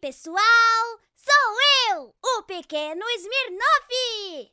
[0.00, 1.00] Pessoal!
[1.16, 4.52] Sou eu, o pequeno Smirnoff!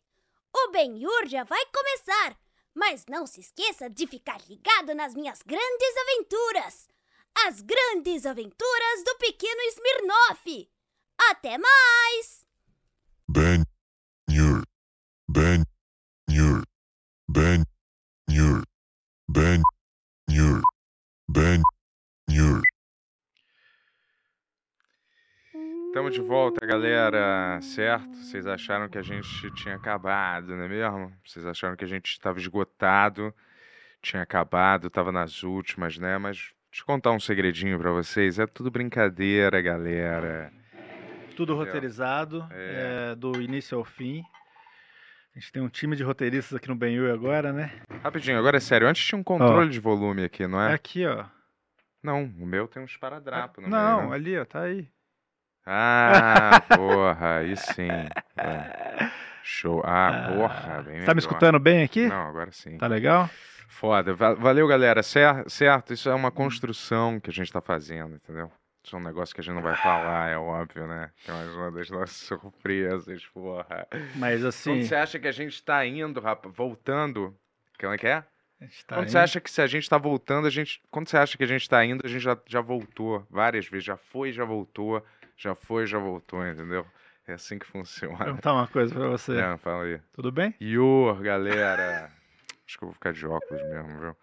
[0.56, 2.38] O Ben-Hur já vai começar,
[2.74, 6.88] mas não se esqueça de ficar ligado nas minhas grandes aventuras!
[7.46, 10.72] As grandes aventuras do pequeno Smirnoff!
[11.30, 12.46] Até mais!
[13.28, 13.64] Ben.
[14.28, 14.54] Ben.
[15.28, 15.64] Ben.
[17.28, 17.64] Ben.
[21.28, 21.62] Ben
[26.12, 27.60] Estamos de volta, galera.
[27.62, 28.16] Certo?
[28.18, 31.12] Vocês acharam que a gente tinha acabado, não é mesmo?
[31.26, 33.34] Vocês acharam que a gente estava esgotado,
[34.02, 36.18] tinha acabado, estava nas últimas, né?
[36.18, 38.40] Mas deixa eu contar um segredinho para vocês.
[38.40, 40.52] É tudo brincadeira, galera.
[41.36, 43.12] Tudo roteirizado, É.
[43.12, 44.22] é, do início ao fim.
[45.34, 47.72] A gente tem um time de roteiristas aqui no Benhur agora, né?
[48.04, 48.86] Rapidinho, agora é sério.
[48.86, 50.74] Antes tinha um controle de volume aqui, não é?
[50.74, 51.24] Aqui, ó.
[52.04, 54.16] Não, o meu tem um esparadrapo no Não, meio, né?
[54.16, 54.90] ali, ó, tá aí.
[55.66, 57.88] Ah, porra, aí sim.
[58.38, 59.10] É.
[59.44, 59.82] Show.
[59.86, 61.16] Ah, porra, bem Você tá melhor.
[61.16, 62.08] me escutando bem aqui?
[62.08, 62.78] Não, agora sim.
[62.78, 63.30] Tá legal?
[63.68, 64.14] Foda.
[64.14, 65.02] Va- Valeu, galera.
[65.04, 68.52] Cer- Certo, isso é uma construção que a gente tá fazendo, entendeu?
[68.84, 71.12] Isso é um negócio que a gente não vai falar, é óbvio, né?
[71.24, 73.88] Que é mais uma das nossas surpresas, porra.
[74.16, 74.72] Mas assim.
[74.72, 77.36] Quando você acha que a gente tá indo, rapaz, voltando.
[77.80, 78.24] Como é que é?
[78.60, 80.82] a gente tá Quando indo- você acha que se a gente tá voltando, a gente.
[80.92, 83.86] Quando você acha que a gente tá indo, a gente já, já voltou várias vezes.
[83.86, 85.04] Já foi, já voltou.
[85.42, 86.86] Já foi, já voltou, entendeu?
[87.28, 88.16] É assim que Vou funciona.
[88.16, 89.40] perguntar uma coisa pra você.
[89.40, 90.00] É, fala aí.
[90.14, 90.54] Tudo bem?
[90.62, 92.12] Ior, galera.
[92.68, 94.16] Acho que eu vou ficar de óculos mesmo, viu?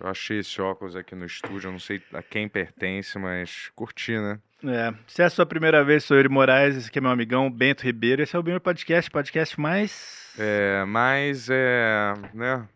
[0.00, 4.18] Eu achei esse óculos aqui no estúdio, eu não sei a quem pertence, mas curti,
[4.18, 4.40] né?
[4.64, 7.48] É, se é a sua primeira vez, sou Yuri Moraes, esse aqui é meu amigão
[7.48, 8.22] Bento Ribeiro.
[8.24, 10.34] Esse é o Benhur Podcast, podcast mais.
[10.36, 12.68] É, mas é, né?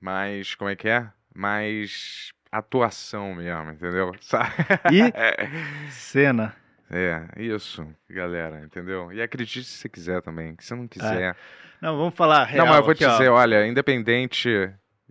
[0.00, 1.10] Mais, como é que é?
[1.34, 4.12] Mais atuação mesmo, entendeu?
[4.92, 5.48] E É,
[5.90, 6.54] cena.
[6.90, 9.12] é, isso, galera, entendeu?
[9.12, 11.36] E acredite se você quiser também, que se não quiser.
[11.80, 13.12] Não, vamos falar real não, mas eu vou aqui, te ó.
[13.12, 14.48] dizer, olha, independente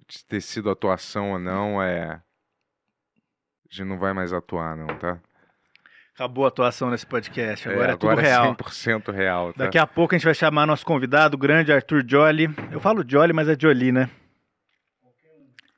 [0.07, 2.13] de ter sido atuação ou não, é.
[2.13, 2.21] A
[3.69, 5.19] gente não vai mais atuar, não, tá?
[6.15, 7.67] Acabou a atuação nesse podcast.
[7.67, 8.45] Agora é, é, tudo agora real.
[8.45, 9.65] é 100% real, tá?
[9.65, 12.47] Daqui a pouco a gente vai chamar nosso convidado, o grande Arthur Jolly.
[12.71, 14.09] Eu falo Jolly, mas é Jolie, né?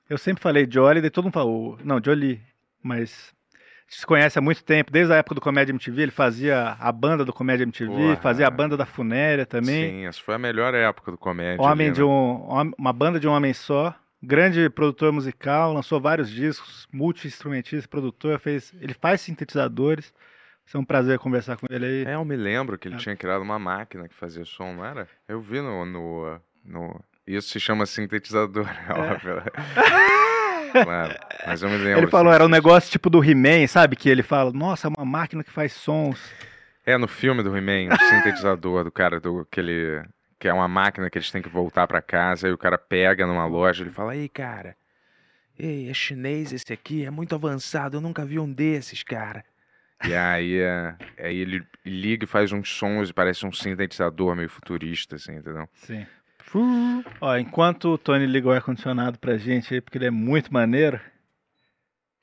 [0.10, 1.78] Eu sempre falei Jolly, daí todo mundo falou.
[1.84, 2.42] Não, Jolie.
[2.84, 3.58] Mas a
[3.90, 6.04] gente se conhece há muito tempo, desde a época do Comédia MTV.
[6.04, 8.16] Ele fazia a banda do Comédia MTV, Porra.
[8.18, 9.90] fazia a banda da Funéria também.
[9.92, 11.62] Sim, essa foi a melhor época do comédia.
[11.64, 12.06] Homem ali, de né?
[12.06, 13.96] um, hom- uma banda de um homem só.
[14.22, 20.14] Grande produtor musical, lançou vários discos, multi-instrumentista, produtor, fez, ele faz sintetizadores.
[20.66, 22.06] Ser um prazer conversar com ele aí.
[22.06, 22.98] É, eu me lembro que ele É.
[22.98, 25.08] tinha criado uma máquina que fazia som, não era?
[25.28, 25.86] Eu vi no.
[25.86, 29.42] no, no- Isso se chama sintetizador, é óbvio.
[30.84, 31.16] claro,
[31.46, 32.02] mas eu me lembro.
[32.02, 33.96] Ele falou, assim, era um negócio tipo do He-Man, sabe?
[33.96, 36.20] Que ele fala, nossa, é uma máquina que faz sons.
[36.86, 40.04] É, no filme do He-Man, um sintetizador do cara do que ele.
[40.38, 43.26] Que é uma máquina que eles têm que voltar pra casa, e o cara pega
[43.26, 44.76] numa loja ele fala, ei, cara,
[45.58, 49.44] ei, é chinês esse aqui, é muito avançado, eu nunca vi um desses, cara.
[50.04, 54.50] E aí, é, aí ele liga e faz uns sons e parece um sintetizador meio
[54.50, 55.68] futurista, assim, entendeu?
[55.74, 56.06] Sim.
[57.22, 61.00] Ó, enquanto o Tony liga o ar-condicionado pra gente aí, porque ele é muito maneiro,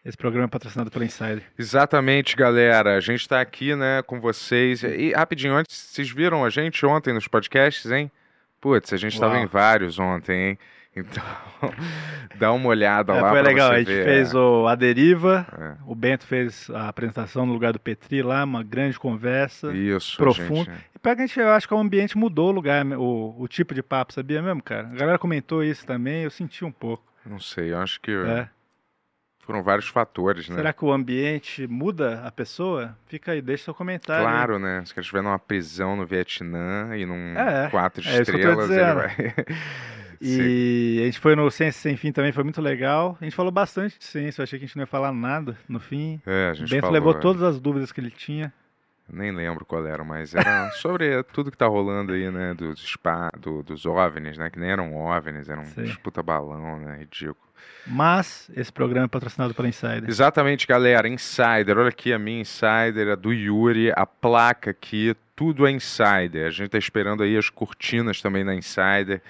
[0.05, 1.43] esse programa é patrocinado pela Insider.
[1.59, 2.97] Exatamente, galera.
[2.97, 4.83] A gente tá aqui, né, com vocês.
[4.83, 8.11] E rapidinho, antes, vocês viram a gente ontem nos podcasts, hein?
[8.61, 9.43] Putz, a gente tava Uau.
[9.45, 10.59] em vários ontem, hein?
[10.95, 11.25] Então,
[12.39, 14.05] dá uma olhada É, lá foi legal, a gente ver.
[14.05, 18.45] fez o A Deriva, É, o Bento fez a apresentação no lugar do Petri lá,
[18.45, 19.73] uma grande conversa.
[19.73, 20.67] Isso, Profundo.
[20.71, 20.85] gente.
[21.03, 23.83] E pra gente, eu acho que o ambiente mudou o lugar, o, o tipo de
[23.83, 24.87] papo, sabia mesmo, cara?
[24.87, 27.03] A galera comentou isso também, eu senti um pouco.
[27.27, 28.49] Não sei, eu acho que É.
[29.41, 30.55] foram vários fatores, né?
[30.55, 32.97] Será que o ambiente muda a pessoa?
[33.07, 34.25] Fica aí, deixa seu comentário.
[34.25, 34.81] Claro, né?
[34.87, 38.95] Se ele estiver numa prisão no Vietnã e num É, quatro é que estrelas, ele
[38.95, 39.35] vai.
[40.23, 40.41] Sim.
[40.41, 43.19] E a gente foi no Ciência Sem Fim também, foi muito legal.
[43.21, 45.59] A gente falou bastante de ciência, eu achei que a gente não ia falar nada
[45.69, 46.23] no fim.
[46.25, 47.19] É, a O gente Bento falou, levou é.
[47.19, 48.53] todas as dúvidas que ele tinha.
[49.13, 52.55] Nem lembro qual era, mas era sobre tudo que tá rolando aí, né?
[52.55, 54.49] Dos, spa, do- dos OVNIs, né?
[54.49, 55.83] Que nem eram OVNIs, eram Sim.
[55.83, 56.97] uns puta balão, né?
[57.01, 57.37] Ridículo.
[57.87, 60.05] Mas esse programa é patrocinado pela Insider.
[60.09, 61.07] Exatamente, galera.
[61.09, 61.77] Insider.
[61.77, 65.15] Olha aqui a minha Insider, a do Yuri, a placa aqui.
[65.37, 66.47] Tudo é Insider.
[66.47, 69.21] A gente tá esperando aí as cortinas também na Insider,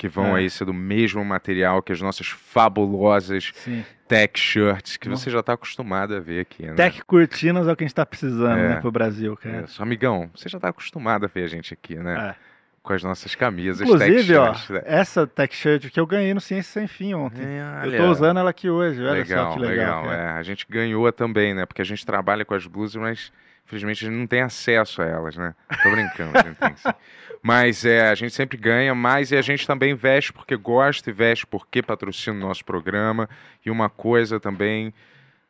[0.00, 0.40] que vão É.
[0.40, 2.26] aí ser do mesmo material que as nossas
[2.74, 3.84] fabulosas Sim.
[4.08, 5.24] tech shirts, que Nossa.
[5.24, 6.72] você já tá acostumado a ver aqui, né?
[6.72, 8.68] Tech Cortinas é o que a gente tá precisando, É.
[8.70, 9.64] né, pro Brasil, cara.
[9.66, 9.82] Isso.
[9.82, 12.30] Amigão, você já tá acostumado a ver a gente aqui, né?
[12.34, 12.50] É.
[12.82, 14.82] com as nossas camisas Inclusive, ó, né?
[14.86, 17.42] essa tech shirt que eu ganhei no Ciência Sem Fim ontem.
[17.44, 20.04] É, eu tô usando ela aqui hoje, olha legal, só que legal.
[20.04, 20.16] cara.
[20.16, 21.66] É, a gente ganhou também, né?
[21.66, 23.30] Porque a gente trabalha com as blusas, mas
[23.66, 25.54] infelizmente a gente não tem acesso a elas, né?
[25.82, 26.88] Tô brincando, a gente tem sim.
[27.42, 31.12] Mas é, a gente sempre ganha mais e a gente também veste porque gosta e
[31.12, 33.28] veste porque patrocina o nosso programa.
[33.64, 34.92] E uma coisa também,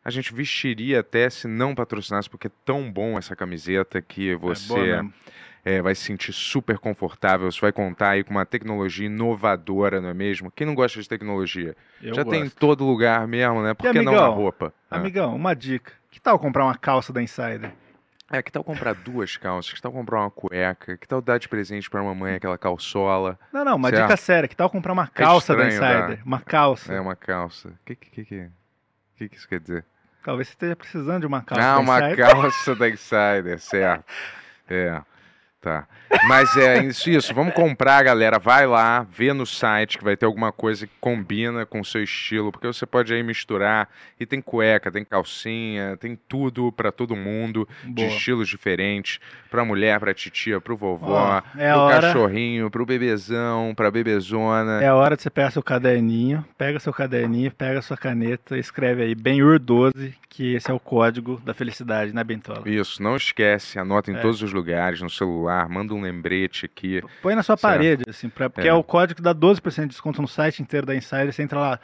[0.05, 4.37] a gente vestiria até se não patrocinasse, porque é tão bom essa camiseta que É
[4.37, 5.13] você mesmo.
[5.65, 7.51] é, vai se sentir super confortável.
[7.51, 10.49] Você vai contar aí com uma tecnologia inovadora, não é mesmo?
[10.53, 11.77] Quem não gosta de tecnologia?
[12.01, 12.57] Eu Já tem em gosto.
[12.57, 13.75] todo lugar mesmo, né?
[13.75, 14.35] Por que não na amigão?
[14.37, 14.73] roupa?
[14.89, 14.97] Ah.
[14.99, 15.93] Amigão, uma dica.
[16.09, 17.73] Que tal comprar uma calça da Insider?
[18.33, 19.73] É, que tal comprar duas calças?
[19.73, 20.97] Que tal comprar uma cueca?
[20.97, 23.37] Que tal dar de presente pra mamãe aquela calçola?
[23.53, 24.03] Não, não, uma Certo.
[24.03, 24.49] dica séria.
[24.49, 26.19] Que tal comprar uma calça da estranho, Insider?
[26.19, 26.25] tá?
[26.25, 26.93] Uma calça.
[26.95, 27.69] É uma calça.
[27.69, 28.51] O que, que, que,
[29.17, 29.85] que, que isso quer dizer?
[30.23, 32.17] Talvez você esteja precisando de uma calça ah, da uma Insider.
[32.31, 34.05] calça da Insider, certo.
[34.73, 35.03] É,
[35.61, 35.87] tá.
[36.27, 37.35] Mas é isso, isso.
[37.35, 38.39] Vamos comprar, galera.
[38.39, 42.03] Vai lá, vê no site que vai ter alguma coisa que combina com o seu
[42.03, 43.89] estilo, porque você pode aí misturar.
[44.19, 48.09] E tem cueca, tem calcinha, tem tudo pra todo mundo, de Boa.
[48.09, 49.19] estilos diferentes.
[49.51, 54.83] Pra mulher, pra titia, pro vovó, Ó, é pro hora- cachorrinho, pro bebezão, pra bebezona.
[54.83, 59.03] É a hora de você pegar seu caderninho, pega seu caderninho, pega sua caneta, escreve
[59.03, 62.63] aí BENHUR12, que esse é o código da felicidade, né, Bentola?
[62.69, 64.21] Isso, não esquece, anota em É.
[64.21, 67.03] todos os lugares, no celular, manda um lembrete aqui.
[67.23, 67.73] Põe na sua Certo.
[67.73, 68.71] parede, assim, pra, porque É.
[68.71, 68.75] é.
[68.75, 71.33] o código que dá 12% de desconto no site inteiro da Insider.
[71.33, 71.81] Você entra lá,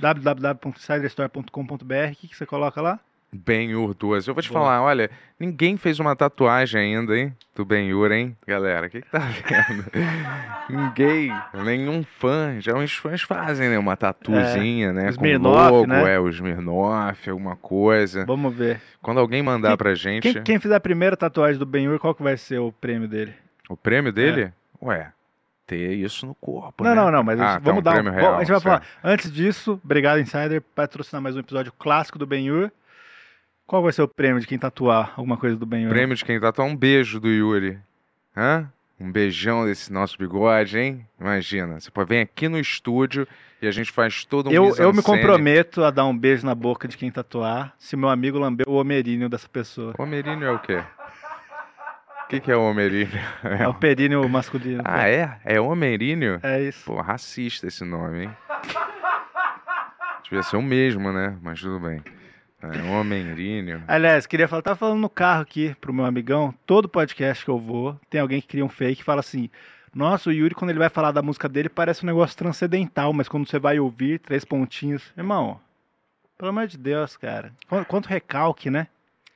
[0.00, 2.98] www.insiderstore.com.br, o que, que você coloca lá?
[3.32, 4.28] Ben-Hur 12.
[4.28, 4.60] Eu vou te Boa.
[4.62, 7.34] falar, olha, ninguém fez uma tatuagem ainda, hein?
[7.54, 8.36] Do Ben-Hur, hein?
[8.46, 9.84] Galera, o que que tá vendo?
[10.70, 11.32] ninguém,
[11.64, 12.56] nenhum fã.
[12.60, 13.78] Já os fãs fazem, né?
[13.78, 15.02] Uma tatuzinha, né?
[15.02, 16.14] o Com Smirnoff, logo, né?
[16.14, 18.24] é, o Smirnoff, alguma coisa.
[18.26, 18.80] Vamos ver.
[19.02, 22.22] Quando alguém mandar pra gente, Quem, quem fizer a primeira tatuagem do Ben-Hur, qual que
[22.22, 23.34] vai ser o prêmio dele?
[23.68, 25.10] o prêmio dele, ué,
[25.66, 27.02] ter isso no corpo, não, né?
[27.02, 27.94] não, não, mas Ah, tá, vamos um dar um.
[27.94, 28.78] prêmio bom, real, a gente vai falar.
[28.80, 28.98] certo.
[29.02, 32.70] Antes disso, obrigado, Insider, patrocinar mais um episódio clássico do Ben-Hur.
[33.66, 35.90] Qual vai ser o prêmio de quem tatuar alguma coisa do Ben-Hur?
[35.90, 37.76] Prêmio de quem tatua um beijo do Yuri.
[38.36, 38.70] Hã?
[38.98, 41.04] Um beijão desse nosso bigode, hein?
[41.20, 41.80] Imagina.
[41.80, 43.26] Você pode vir aqui no estúdio
[43.60, 46.54] e a gente faz todo um Eu, eu me comprometo a dar um beijo na
[46.54, 49.94] boca de quem tatuar se meu amigo lamber o homeríneo dessa pessoa.
[49.98, 50.80] Homeríneo é o quê?
[52.24, 53.18] O que, que é homeríneo?
[53.42, 54.82] É o períneo masculino.
[54.84, 55.38] Ah, é?
[55.44, 56.38] É homeríneo?
[56.42, 56.84] É isso.
[56.84, 58.30] Pô, racista esse nome, hein?
[60.22, 61.36] Devia ser o mesmo, né?
[61.42, 62.00] Mas tudo bem.
[62.62, 63.82] É, homeríneo.
[63.86, 67.58] Aliás, queria falar, tava falando no carro aqui pro meu amigão, todo podcast que eu
[67.58, 69.50] vou, tem alguém que cria um fake e fala assim:
[69.94, 73.28] Nossa, o Yuri, quando ele vai falar da música dele, parece um negócio transcendental, mas
[73.28, 75.12] quando você vai ouvir, três pontinhos.
[75.16, 75.60] Irmão,
[76.38, 77.52] pelo amor de Deus, cara.
[77.68, 78.86] Qu- Quanto recalque, né?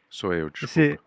[0.09, 0.81] Sou eu, desculpa.
[0.81, 0.99] Esse,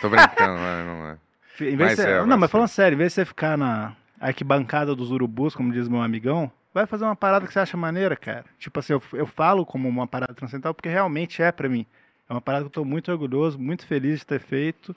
[0.00, 1.16] Tô brincando, não é.
[1.60, 3.94] em vez Mas você- é, não, mas falando sério, em vez de você ficar na
[4.20, 8.16] arquibancada dos urubus, como diz meu amigão, vai fazer uma parada que você acha maneira,
[8.16, 8.44] cara.
[8.58, 11.86] Tipo assim, eu, eu falo como uma parada transcendental porque realmente é pra mim.
[12.28, 14.94] É uma parada que eu tô muito orgulhoso, muito feliz de ter feito.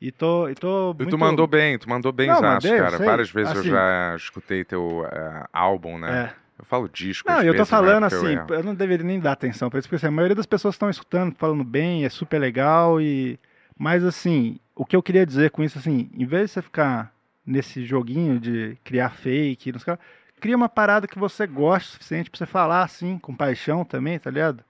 [0.00, 1.10] E tô, e tô E muito...
[1.10, 2.98] tu mandou bem, tu mandou bem, Não, mandei, eu cara.
[2.98, 6.34] Várias vezes eu Assim- já escutei teu eh, álbum, né?
[6.36, 6.40] É.
[6.58, 7.28] Eu falo disco.
[7.30, 8.46] Não, e eu tô vezes, né, falando eu assim, erro.
[8.54, 10.88] eu não deveria nem dar atenção pra isso, porque assim, a maioria das pessoas estão
[10.90, 13.38] escutando, falando bem, é super legal e
[13.78, 17.14] mas assim, o que eu queria dizer com isso assim, em vez de você ficar
[17.46, 20.00] nesse joguinho de criar fake, nos caras,
[20.40, 24.18] cria uma parada que você gosta o suficiente pra você falar assim, com paixão também,
[24.18, 24.64] tá ligado?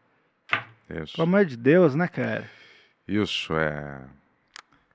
[0.91, 1.15] Isso.
[1.15, 2.51] Pelo amor de Deus, né, cara?
[3.07, 4.01] Isso, é.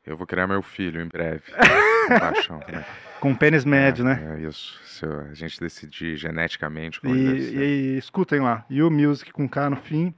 [0.05, 1.43] Eu vou criar meu filho em breve.
[2.07, 2.85] Com paixão também.
[3.19, 4.37] Com pênis médio, é, né?
[4.37, 4.79] É isso.
[4.85, 10.13] Se a gente decidir geneticamente E, e escutem lá, You Music com K no fim.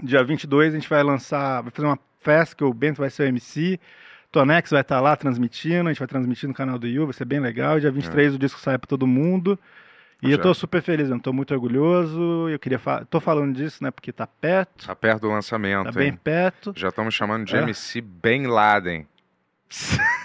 [0.00, 3.24] Dia 22 a gente vai lançar, vai fazer uma festa que o Bento vai ser
[3.24, 3.80] o MC.
[4.30, 7.24] Tonex vai estar lá transmitindo, a gente vai transmitir no canal do You, vai ser
[7.24, 7.80] bem legal.
[7.80, 9.58] Dia 23 o disco sai pra todo mundo.
[10.20, 10.42] E eu Já.
[10.42, 12.48] tô super feliz, eu tô muito orgulhoso.
[12.48, 15.92] Eu queria falar, tô falando disso, né, porque tá perto, Tá perto do lançamento, tá
[15.92, 16.18] bem hein?
[16.22, 16.72] perto.
[16.76, 17.60] Já estamos chamando de É.
[17.62, 19.06] MC Bin Laden.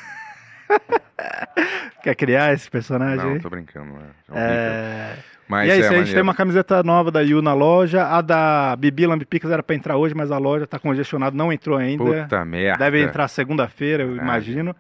[2.04, 3.40] Quer criar esse personagem Não, aí?
[3.40, 3.96] tô brincando.
[4.32, 4.40] É, é.
[4.40, 5.18] É...
[5.48, 8.06] Mas e é é isso, a gente tem uma camiseta nova da Yu na loja.
[8.08, 11.78] A da Bibi Lambipicas era pra entrar hoje, mas a loja tá congestionada, não entrou
[11.78, 12.04] ainda.
[12.04, 12.80] Puta merda.
[12.80, 14.76] Deve entrar segunda-feira, eu Ah, imagino.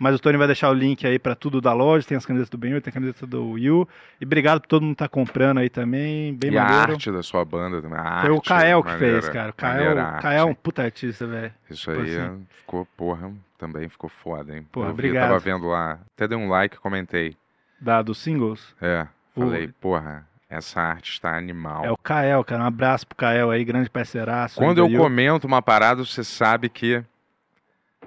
[0.00, 2.06] Mas o Tony vai deixar o link aí pra tudo da loja.
[2.06, 3.88] Tem as camisetas do Benhur, tem a camiseta do Yu.
[4.20, 6.32] E obrigado por todo mundo que tá comprando aí também.
[6.36, 6.92] Bem E a maneiro.
[6.92, 7.98] arte da sua banda também.
[7.98, 9.50] a Foi o arte Kael que maneira, fez, cara.
[9.50, 10.22] O Kael, arte.
[10.22, 11.52] Kael é um puta artista, velho.
[11.68, 12.46] Isso tipo aí assim.
[12.60, 14.64] ficou, porra, também ficou foda, hein?
[14.70, 15.28] Porra, eu vi, obrigado.
[15.30, 15.98] tava vendo lá.
[16.14, 17.36] Até dei um like e comentei.
[17.80, 18.76] Da, dos singles.
[18.80, 19.04] É,
[19.38, 21.84] falei, porra, essa arte está animal.
[21.84, 22.62] É o Kael, cara.
[22.62, 24.56] Um abraço pro Kael aí, grande parceiraço.
[24.58, 27.02] Quando eu comento uma parada, você sabe que.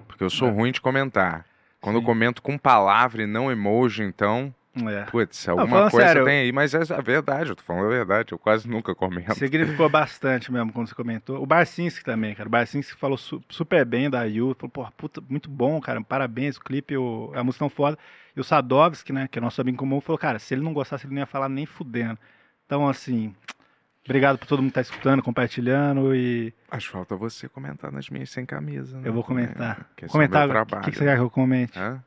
[0.08, 0.52] Porque eu sou É.
[0.52, 1.46] ruim de comentar.
[1.80, 2.06] Quando eu Sim.
[2.06, 4.54] comento com palavra e não emoji, então,
[4.88, 5.04] É.
[5.06, 8.32] putz, alguma coisa sério, tem aí, mas é a verdade, eu tô falando a verdade,
[8.32, 9.34] eu quase nunca comento.
[9.34, 11.42] Significou bastante mesmo, como você comentou.
[11.42, 12.48] O Barcinski também, cara.
[12.48, 14.56] O Barcinski falou su- super bem da Yu.
[14.60, 16.00] Falou, porra, puta, muito bom, cara.
[16.02, 17.98] Parabéns, o clipe, o, a música tão foda.
[18.36, 21.06] E o Sadovski, né, que é nosso amigo comum, falou, cara, se ele não gostasse,
[21.06, 22.18] ele não ia falar nem fudendo.
[22.66, 23.36] Então, assim,
[24.06, 28.30] obrigado por todo mundo estar escutando, compartilhando e Acho que falta você comentar nas minhas
[28.30, 28.98] sem camisa.
[28.98, 29.08] né?
[29.08, 29.86] eu vou comentar.
[29.96, 30.82] Que comentar é o meu agora.
[30.82, 31.78] O que, que você quer que eu comente?
[31.78, 32.02] Hã?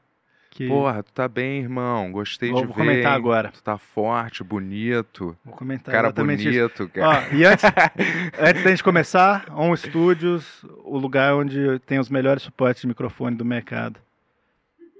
[0.54, 0.68] Que...
[0.68, 2.12] Porra, tu tá bem, irmão.
[2.12, 2.72] Gostei Vou de ver.
[2.74, 3.18] comentar hein?
[3.18, 3.50] agora.
[3.50, 5.36] Tu tá forte, bonito.
[5.44, 6.68] Vou comentar Cara exatamente isso.
[6.78, 7.26] bonito, cara.
[7.28, 7.64] Ó, e antes,
[8.38, 13.36] antes da gente começar, On Studios, o lugar onde tem os melhores suportes de microfone
[13.36, 13.98] do mercado.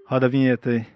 [0.09, 0.87] Roda a vinheta aí.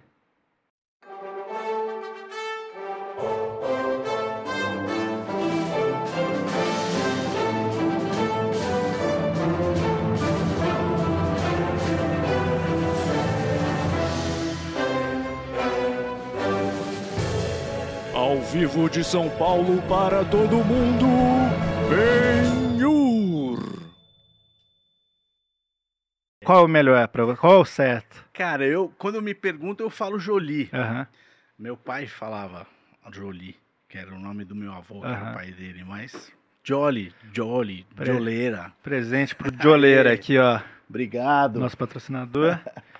[18.58, 21.06] Vivo de São Paulo para todo mundo,
[21.88, 23.60] Benhur.
[26.44, 27.38] Qual é o melhor pra você?
[27.40, 28.24] Qual é o certo?
[28.32, 30.68] Cara, eu quando me perguntam, eu falo Jolie.
[30.72, 31.06] Aham.
[31.56, 32.66] Meu pai falava
[33.12, 33.56] Jolie,
[33.88, 36.32] que era o nome do meu avô, que era o pai dele, mas
[36.64, 38.72] Jolly, Jolly, Pre- Joleira.
[38.82, 40.60] Presente pro Joleira aqui, ó.
[40.88, 41.60] Obrigado.
[41.60, 42.58] Nosso patrocinador.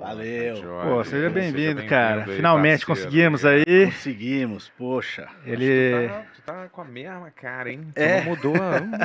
[0.00, 0.56] Valeu.
[0.56, 0.88] Joia.
[0.88, 2.24] Pô, seja bem-vindo, cara.
[2.24, 3.08] aí, Finalmente parceiro.
[3.10, 3.86] conseguimos aí.
[3.86, 5.28] Conseguimos, poxa.
[5.44, 6.08] Ele.
[6.08, 7.86] Tu tá, tu tá com a mesma cara, hein?
[7.94, 8.18] Tu É.
[8.20, 8.54] não mudou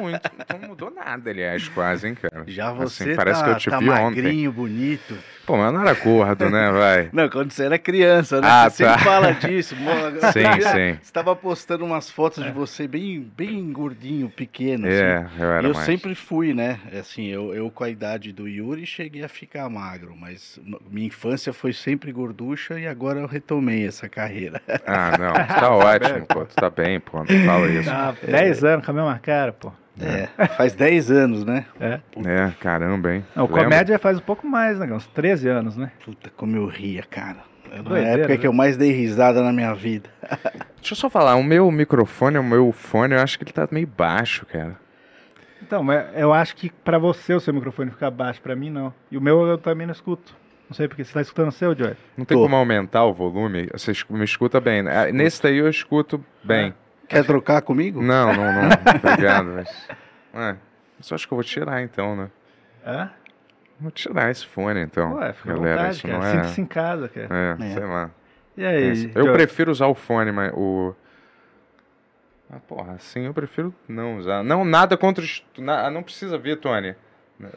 [0.02, 0.30] muito.
[0.30, 2.44] Tu não mudou nada, aliás, quase, hein, cara?
[2.48, 4.04] Já você Assim, parece tá, que eu te tá vi ontem.
[4.04, 5.18] magrinho, bonito.
[5.46, 7.10] Pô, mas não era gordo, né, vai?
[7.14, 8.48] Não, quando você era criança, né?
[8.50, 9.00] Ah, você sempre tá.
[9.00, 9.76] fala disso.
[9.76, 9.92] mo-
[10.34, 11.00] Sim, sim.
[11.02, 14.88] Você tava postando umas fotos de você bem, bem gordinho, pequeno.
[14.88, 15.42] É, assim.
[15.42, 15.86] eu era eu mais.
[15.86, 16.80] sempre fui, né?
[17.00, 20.60] Assim, eu, eu com a idade do Yuri cheguei a ficar magro, mas
[20.90, 24.60] minha infância foi sempre gorducha e agora eu retomei essa carreira.
[24.86, 26.46] Ah, não, tu tá ótimo, pô.
[26.46, 27.20] Tu tá bem, pô.
[27.20, 27.88] Não fala isso.
[27.90, 29.72] Tá 10 anos com a mesma cara, pô.
[30.00, 31.66] É, faz 10 anos, né?
[31.80, 32.00] É.
[32.26, 33.26] É, caramba, hein?
[33.36, 33.64] Não, o Lembra?
[33.64, 34.92] comédia faz um pouco mais, né?
[34.92, 35.92] Uns 13 anos, né?
[36.04, 37.38] Puta, como eu ria, cara.
[37.72, 38.48] É na Doideira, época que né?
[38.48, 40.10] eu mais dei risada na minha vida.
[40.80, 43.68] Deixa eu só falar, o meu microfone, o meu fone, eu acho que ele tá
[43.72, 44.76] meio baixo, cara.
[45.62, 48.94] Então, mas eu acho que pra você o seu microfone fica baixo, pra mim não.
[49.10, 50.36] E o meu eu também não escuto.
[50.70, 51.94] Não sei porque você tá escutando o seu, Joy.
[52.18, 52.44] Não tem Tô.
[52.44, 53.68] como aumentar o volume?
[53.72, 55.12] Você me escuta bem, né?
[55.12, 56.74] Nesse daí eu escuto bem.
[57.08, 58.02] Quer trocar comigo?
[58.02, 58.70] Não, não, não.
[59.12, 59.88] Obrigado, mas...
[60.34, 60.58] É, eu
[61.02, 62.30] só acho que eu vou tirar então, né?
[62.86, 63.10] É?
[63.80, 65.16] Vou tirar esse fone então.
[65.16, 66.18] Ué, fica à Galera, vontade, isso cara.
[66.20, 66.32] não é...
[66.32, 67.28] Sinta-se em casa, cara.
[67.30, 67.74] É, É.
[67.74, 68.10] sei lá.
[68.58, 70.94] E aí, esse- Eu prefiro usar o fone, mas o...
[72.50, 74.44] Ah, porra, assim eu prefiro não usar.
[74.44, 75.44] Não, nada contra os...
[75.58, 76.96] na- Não precisa vir, Tony.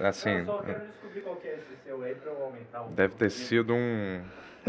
[0.01, 0.45] Assim...
[0.45, 2.89] descobrir qual que é esse seu aí pra eu aumentar o...
[2.91, 4.21] Deve ter sido um.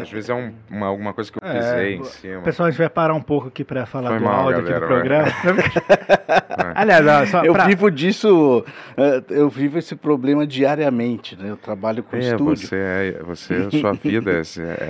[0.01, 2.41] Às vezes é um, uma, alguma coisa que eu É, pisei em o- cima.
[2.41, 4.77] Pessoal, a gente vai parar um pouco aqui pra falar Foi do mal, áudio galera,
[4.77, 5.27] aqui do programa.
[6.75, 7.65] Aliás, ó, só Eu pra...
[7.65, 8.63] vivo disso,
[8.97, 11.49] eh, eu vivo esse problema diariamente, né?
[11.49, 12.67] Eu trabalho com É, estúdio.
[12.67, 14.35] você é, você, sua vida é,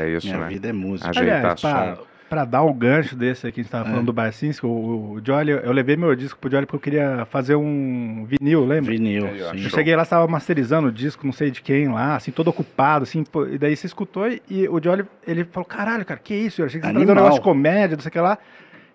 [0.04, 0.48] é isso, Minha né?
[0.48, 1.10] vida é música.
[1.10, 1.70] Ajeitar Aliás, som.
[1.72, 1.98] pra
[2.45, 5.71] dar um gancho desse aqui, a gente tava falando do Barcinski, o, o Jolly, eu
[5.71, 8.91] levei meu disco pro Jolly porque eu queria fazer um vinil, lembra?
[8.91, 9.63] Vinil, sim.
[9.63, 13.03] Eu cheguei lá, estava masterizando o disco, não sei de quem lá, assim, todo ocupado,
[13.03, 16.33] assim, pô, e daí você escutou e, e o Jolly, ele falou, caralho, cara, que
[16.33, 16.62] isso?
[16.62, 18.38] Eu achei que você tava fazendo um negócio de comédia, não sei o que lá.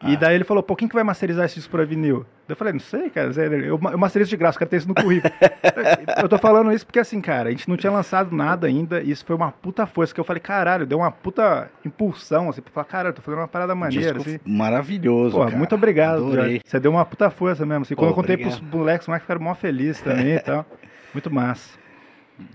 [0.06, 0.16] E Ah.
[0.16, 2.24] daí ele falou, pô, quem que vai masterizar esse disco pra vinil?
[2.48, 4.94] Eu falei, não sei, cara, Zé, eu, eu masterizo de graça, quero ter isso no
[4.94, 5.32] currículo.
[6.22, 9.10] eu tô falando isso porque, assim, cara, a gente não tinha lançado nada ainda, e
[9.10, 12.70] isso foi uma puta força, que eu falei, caralho, deu uma puta impulsão, assim, pra
[12.72, 14.38] falar, caralho, tô fazendo uma parada maneira, Disco assim.
[14.44, 15.56] maravilhoso, cara.
[15.56, 16.60] muito obrigado, Adorei.
[16.64, 18.58] Você deu uma puta força mesmo, assim, Pô, quando eu contei obrigado.
[18.60, 20.66] pros moleques, os moleques ficaram mó felizes também e tal.
[21.14, 21.78] Muito massa.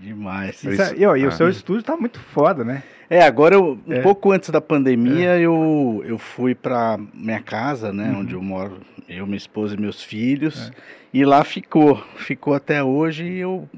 [0.00, 0.62] Demais.
[0.62, 1.28] Isso é- e, ó, e Ah.
[1.28, 2.82] o seu estúdio tá muito foda, né?
[3.08, 4.00] É, agora eu, um É.
[4.00, 8.20] pouco antes da pandemia, eu, eu fui pra minha casa, né, Uhum.
[8.20, 10.70] onde eu moro, eu, minha esposa e meus filhos, É.
[11.14, 13.68] e lá ficou, ficou até hoje e eu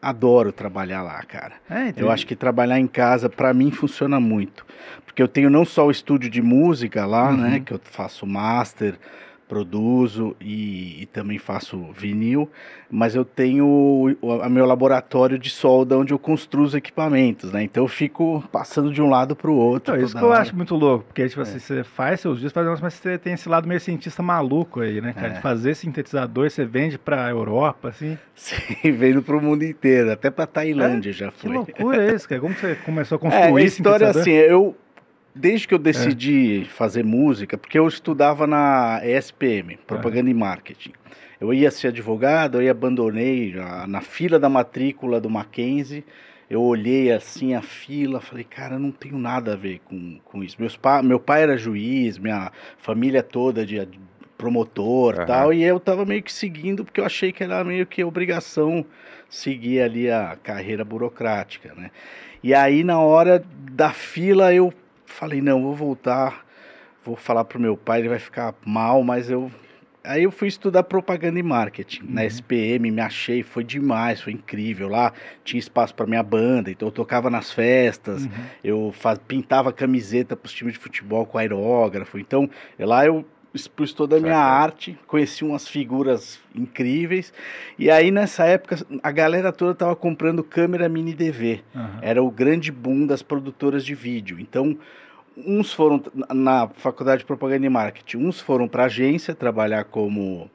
[0.00, 1.54] adoro trabalhar lá, cara.
[1.68, 4.64] É, Eu acho que trabalhar em casa, pra mim, funciona muito.
[5.04, 7.36] Porque eu tenho não só o estúdio de música lá, Uhum.
[7.36, 7.60] né?
[7.64, 8.94] Que eu faço master,
[9.48, 12.48] produzo e, e também faço vinil,
[12.90, 17.62] mas eu tenho o o meu laboratório de solda onde eu construo os equipamentos, né?
[17.62, 19.94] Então eu fico passando de um lado pro outro.
[19.94, 20.40] Então, isso que eu hora.
[20.40, 23.48] acho muito louco, porque tipo assim, você faz seus discos, faz mas você tem esse
[23.48, 25.28] lado meio cientista maluco aí, né, cara?
[25.28, 25.30] É.
[25.30, 28.18] De fazer sintetizador, você vende pra Europa, assim.
[28.34, 31.52] Sim, vendo pro mundo inteiro, até pra Tailândia já Que foi.
[31.56, 32.40] loucura é isso, cara?
[32.40, 34.76] Como que você começou a É, construir a história é assim, eu
[35.38, 40.92] desde que eu decidi fazer música, porque eu estudava na ESPM, propaganda e marketing.
[41.40, 46.04] Eu ia ser advogado, aí abandonei na, na fila da matrícula do Mackenzie.
[46.50, 50.56] eu olhei assim a fila, falei, cara, não tenho nada a ver com, com isso.
[50.58, 53.86] Meus pa, meu pai era juiz, minha família toda de
[54.36, 55.26] promotor e Aham.
[55.26, 58.84] tal, e eu tava meio que seguindo porque eu achei que era meio que obrigação
[59.28, 61.90] seguir ali a carreira burocrática, né?
[62.42, 64.72] E aí na hora da fila eu
[65.18, 66.46] falei, não, vou voltar,
[67.04, 69.50] vou falar pro meu pai, ele vai ficar mal, mas eu
[70.04, 74.88] Aí eu fui estudar propaganda e marketing na SPM, me achei, foi demais, foi incrível.
[74.88, 75.12] Lá
[75.44, 78.30] tinha espaço para minha banda, então eu tocava nas festas, Uhum.
[78.64, 82.18] eu faz, pintava camiseta para os times de futebol com aerógrafo.
[82.18, 82.48] Então
[82.78, 83.22] lá eu
[83.52, 84.52] expus toda a minha Saquei.
[84.62, 87.30] arte, conheci umas figuras incríveis.
[87.78, 91.60] E aí nessa época a galera toda tava comprando câmera mini DV.
[91.74, 91.98] Aham.
[92.00, 94.38] Era o grande boom das produtoras de vídeo.
[94.40, 94.78] Então,
[95.46, 96.02] uns foram
[96.34, 100.50] na faculdade de propaganda e marketing, uns foram para agência trabalhar como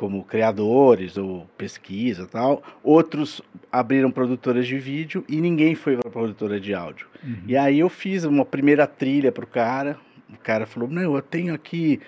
[0.00, 2.62] como criadores ou pesquisa tal.
[2.82, 7.06] Outros abriram produtoras de vídeo e ninguém foi para produtora de áudio.
[7.22, 7.42] Uhum.
[7.46, 9.98] E aí eu fiz uma primeira trilha pro cara.
[10.32, 12.00] O cara falou: "Não, eu tenho aqui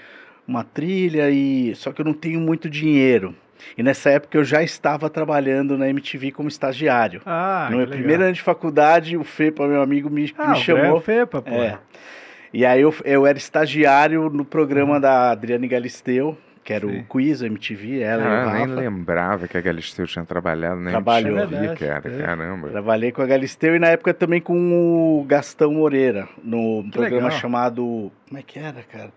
[0.49, 3.37] uma trilha e só que eu não tenho muito dinheiro".
[3.77, 7.21] E nessa época eu já estava trabalhando na MTV como estagiário.
[7.25, 7.97] Ah, no meu legal.
[7.99, 10.83] primeiro ano de faculdade, o Fepa, meu amigo, me, ah, me o chamou.
[10.83, 11.51] Graham Fepa, pô.
[11.55, 11.79] É.
[12.53, 16.99] E aí eu, eu era estagiário no programa da Adriane Galisteu, que era Sim.
[16.99, 18.75] o Quiz, o MTV, ela e Ah, o nem Rafa.
[18.81, 21.39] lembrava que a Galisteu tinha trabalhado na Trabalhou.
[21.39, 22.15] MTV, É verdade, cara.
[22.15, 22.23] é.
[22.27, 22.69] Caramba.
[22.69, 27.25] Trabalhei com a Galisteu e na época também com o Gastão Moreira, no Que programa
[27.29, 27.41] legal.
[27.41, 28.13] chamado.
[28.29, 29.11] Como é que era, cara?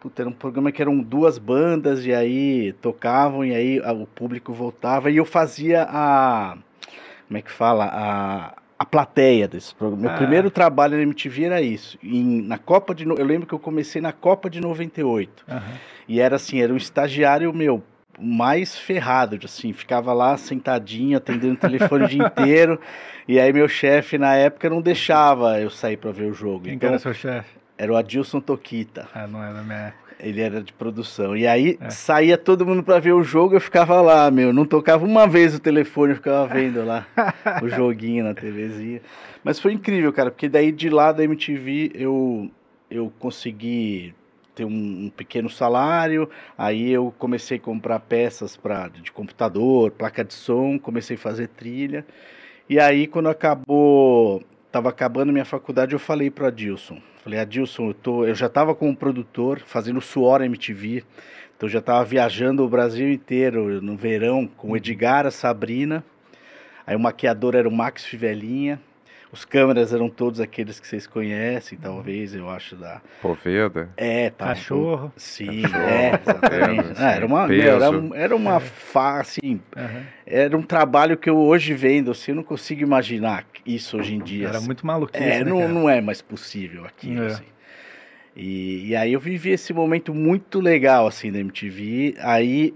[0.00, 4.52] Puta, era um programa que eram duas bandas e aí tocavam e aí o público
[4.52, 6.56] voltava e eu fazia a.
[7.26, 7.84] Como é que fala?
[7.92, 10.02] A, a plateia desse programa.
[10.02, 10.14] Meu Ah.
[10.16, 11.98] primeiro trabalho na MTV era isso.
[12.02, 13.04] Em, na Copa de.
[13.04, 15.44] Eu lembro que eu comecei na Copa de 98.
[15.48, 15.62] Aham.
[16.06, 17.82] E era assim, era um estagiário meu
[18.20, 22.80] mais ferrado, assim, ficava lá sentadinho, atendendo o telefone o dia inteiro.
[23.26, 26.62] E aí meu chefe na época não deixava eu sair para ver o jogo.
[26.64, 27.50] Quem que então era seu chefe?
[27.78, 29.08] Era o Adilson Toquita.
[29.14, 30.08] Ah, não da minha época.
[30.20, 31.36] Ele era de produção.
[31.36, 31.90] E aí É.
[31.90, 35.54] saía todo mundo para ver o jogo, eu ficava lá, meu, não tocava uma vez
[35.54, 37.06] o telefone, eu ficava vendo lá
[37.62, 39.00] o joguinho na TVzinha.
[39.44, 42.50] Mas foi incrível, cara, porque daí de lá da MTV eu
[42.90, 44.12] eu consegui
[44.56, 50.24] ter um, um pequeno salário, aí eu comecei a comprar peças pra, de computador, placa
[50.24, 52.04] de som, comecei a fazer trilha.
[52.68, 57.94] E aí quando acabou, tava acabando minha faculdade, eu falei pro Adilson, falei, Adilson, eu
[57.94, 61.04] tô, eu já tava como produtor, fazendo Suor MTV,
[61.56, 66.04] então já tava viajando o Brasil inteiro no verão com Edgar, a Sabrina,
[66.86, 68.80] aí o maquiador era o Max Fivelinha,
[69.30, 73.00] os câmeras eram todos aqueles que vocês conhecem, talvez, eu acho, da...
[73.20, 73.90] Poveda.
[73.96, 74.46] É, tá.
[74.46, 75.12] Cachorro.
[75.16, 76.82] Sim, Cachorro, é, exatamente.
[76.88, 77.84] peso, Ah, era uma, peso.
[77.84, 80.02] era, um- era uma fa, assim, Aham.
[80.26, 84.20] era um trabalho que eu hoje vendo, assim, eu não consigo imaginar isso hoje em
[84.20, 84.48] dia.
[84.48, 84.66] Era assim.
[84.66, 85.72] muito maluquice, É, né, não, cara?
[85.72, 87.26] não é mais possível aquilo, É.
[87.26, 87.44] assim.
[88.34, 92.14] E, e aí eu vivi esse momento muito legal, assim, da MTV.
[92.20, 92.72] Aí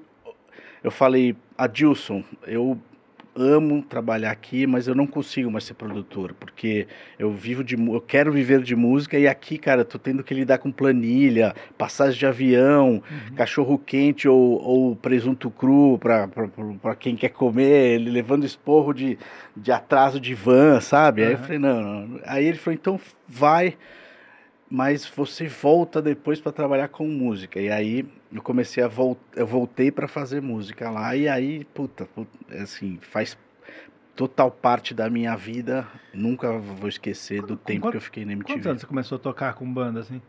[0.83, 2.77] eu falei, Adilson, eu
[3.35, 6.87] amo trabalhar aqui, mas eu não consigo mais ser produtor, porque
[7.18, 10.59] eu vivo de, eu quero viver de música e aqui, cara, tô tendo que lidar
[10.59, 13.35] com planilha, passagem de avião, Uhum.
[13.35, 19.18] cachorro quente ou, ou presunto cru para quem quer comer, ele levando esporro de,
[19.57, 21.25] de atraso de van, sabe?
[21.25, 22.21] Aí eu falei, não, não.
[22.25, 23.77] Aí ele falou, então vai,
[24.71, 27.61] mas você volta depois para trabalhar com música.
[27.61, 32.07] E aí eu comecei a voltar, eu voltei para fazer música lá e aí, puta,
[32.07, 32.31] puta,
[32.62, 33.37] assim, faz
[34.16, 35.87] total parte da minha vida.
[36.12, 38.68] Nunca vou esquecer do tempo quanto- que eu fiquei na Quantos MTV.
[38.71, 40.21] anos você começou a tocar com banda, assim?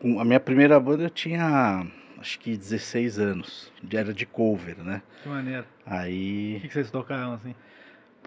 [0.00, 1.86] Com a minha primeira banda eu tinha
[2.18, 3.72] acho que 16 anos.
[3.92, 5.02] Era de cover, né?
[5.22, 5.64] Que maneiro.
[5.86, 7.54] O Aí, que, que vocês tocaram, assim?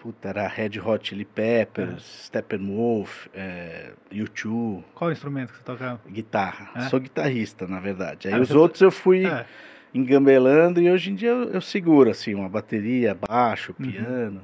[0.04, 5.98] Puta, era Red Hot Chili Peppers, Steppenwolf, é, U2, Qual instrumento que você tocava?
[6.06, 6.70] guitarra.
[6.74, 6.80] É?
[6.90, 8.28] Sou guitarrista, na verdade.
[8.28, 9.46] Aí Ah, os você- outros eu fui É,
[9.94, 14.40] engambelando e hoje em dia eu, eu seguro, assim, uma bateria, baixo, Uhum.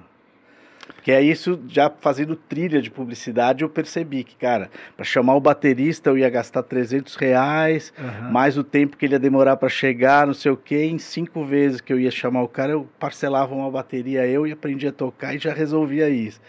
[0.95, 5.41] Porque é isso, já fazendo trilha de publicidade, eu percebi que, cara, para chamar o
[5.41, 8.31] baterista eu ia gastar 300 reais, aham.
[8.31, 10.85] mais o tempo que ele ia demorar para chegar, não sei o quê.
[10.85, 14.53] Em cinco vezes que eu ia chamar o cara, eu parcelava uma bateria eu e
[14.53, 16.41] aprendia a tocar e já resolvia isso.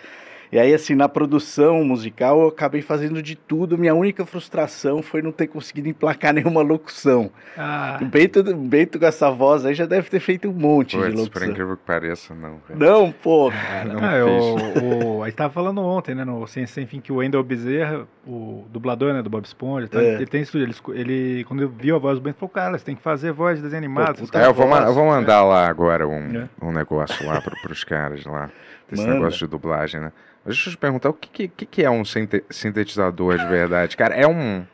[0.51, 3.77] E aí, assim, na produção musical, eu acabei fazendo de tudo.
[3.77, 7.31] Minha única frustração foi não ter conseguido emplacar nenhuma locução.
[7.57, 10.97] Ah, O Bento, o Bento com essa voz aí já deve ter feito um monte
[10.97, 11.47] de Putz, por locução.
[11.49, 12.59] incrível que pareça, não.
[12.75, 13.93] Não, pô, cara.
[13.93, 17.13] Não ah, o, o, a gente tava falando ontem, né, no Sem Sem Fim, que
[17.13, 20.15] o Wendell Bezerra, o dublador, né, do Bob Esponja, tá, É.
[20.15, 22.95] ele tem estúdio, ele, ele, quando viu a voz do Bento, falou, cara, você tem
[22.97, 24.27] que fazer voz de desenho animado.
[24.27, 26.49] caras- É, eu vou, ma- eu vou voz, mandar lá agora um, É.
[26.61, 28.49] um negócio lá pro, pros caras lá.
[28.89, 29.13] Desse Manda.
[29.19, 30.11] negócio de dublagem, né?
[30.45, 33.95] Mas deixa eu te perguntar, o que, que, que é um sinte- sintetizador de verdade?
[33.95, 34.65] Cara, é um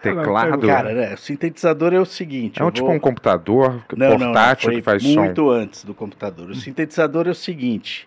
[0.00, 0.66] teclado?
[0.66, 2.60] Cara, né, o sintetizador é o seguinte.
[2.60, 5.08] é um tipo vou- um computador Não, não, não, portátil foi que faz som?
[5.24, 6.50] muito antes do computador.
[6.50, 8.06] O sintetizador é o seguinte: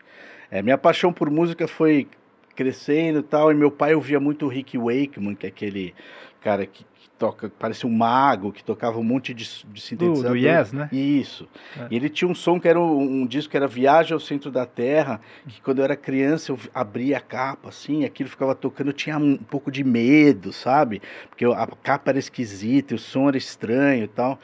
[0.49, 2.07] é, minha paixão por música foi
[2.55, 5.93] crescendo e tal, e meu pai ouvia muito o Rick Wakeman, que é aquele
[6.41, 6.85] cara que
[7.19, 10.31] toca, parece um mago, que tocava um monte de, de do, sintetizador.
[10.31, 10.89] do Yes, né?
[10.91, 11.47] Isso.
[11.77, 11.87] É.
[11.91, 14.49] E ele tinha um som que era um, um disco que era Viagem ao Centro
[14.49, 18.87] da Terra, que quando eu era criança eu abria a capa assim, aquilo ficava tocando,
[18.87, 21.01] eu tinha um pouco de medo, sabe?
[21.29, 24.39] Porque a capa era esquisita, o som era estranho e tal.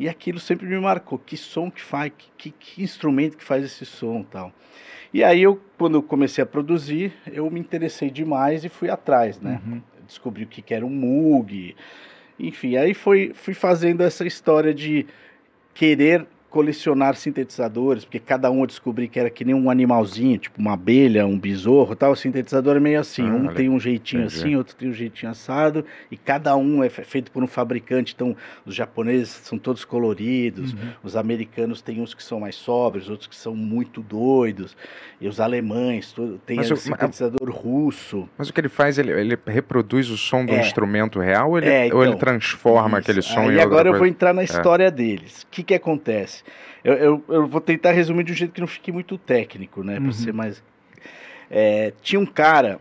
[0.00, 3.84] E aquilo sempre me marcou, que som que faz, que, que, instrumento que faz esse
[3.86, 4.52] som e tal.
[5.12, 9.40] E aí eu, quando eu comecei a produzir, eu me interessei demais e fui atrás,
[9.40, 9.60] né?
[9.64, 9.80] Uhum.
[10.04, 11.76] descobri o que, que era um Moog,
[12.38, 15.06] enfim, aí foi, fui fazendo essa história de
[15.72, 20.60] querer colecionar sintetizadores, porque cada um eu descobri que era que nem um animalzinho, tipo
[20.60, 22.12] uma abelha, um besouro, tal.
[22.12, 24.38] O sintetizador é meio assim, Ah, um tem um jeitinho entendi.
[24.40, 28.12] assim, outro tem um jeitinho assado, e cada um é fe- feito por um fabricante.
[28.14, 30.78] Então, os japoneses são todos coloridos, Uhum.
[31.02, 34.76] os americanos têm uns que são mais sóbrios, outros que são muito doidos,
[35.20, 38.28] e os alemães, todo, tem Mas o sintetizador russo.
[38.38, 40.60] Mas o que ele faz, ele, ele reproduz o som do É.
[40.60, 43.10] instrumento real ou ele, É, ou ele então, transforma Isso.
[43.10, 43.96] aquele som Aí em outra agora eu coisa?
[43.96, 43.98] É.
[43.98, 45.42] vou entrar na história deles.
[45.42, 46.43] O que que acontece?
[46.82, 49.98] Eu, eu, eu vou tentar resumir de um jeito que não fique muito técnico, né?
[49.98, 50.04] Uhum.
[50.04, 50.62] Pra ser mais...
[51.50, 52.80] É, tinha um cara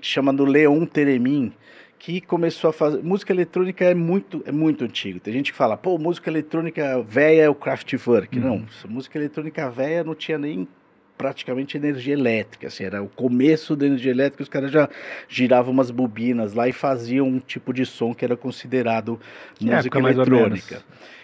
[0.00, 1.52] chamado Leon Teremin
[1.98, 3.02] que começou a fazer...
[3.02, 5.18] Música eletrônica é muito, é muito antigo.
[5.20, 8.38] Tem gente que fala, pô, música eletrônica velha é o Kraftwerk.
[8.38, 8.44] Uhum.
[8.44, 10.68] Não, música eletrônica velha não tinha nem
[11.16, 14.88] praticamente energia elétrica, assim, era o começo da energia elétrica, os caras já
[15.28, 19.18] giravam umas bobinas lá e faziam um tipo de som que era considerado
[19.54, 20.82] Que música ou eletrônica.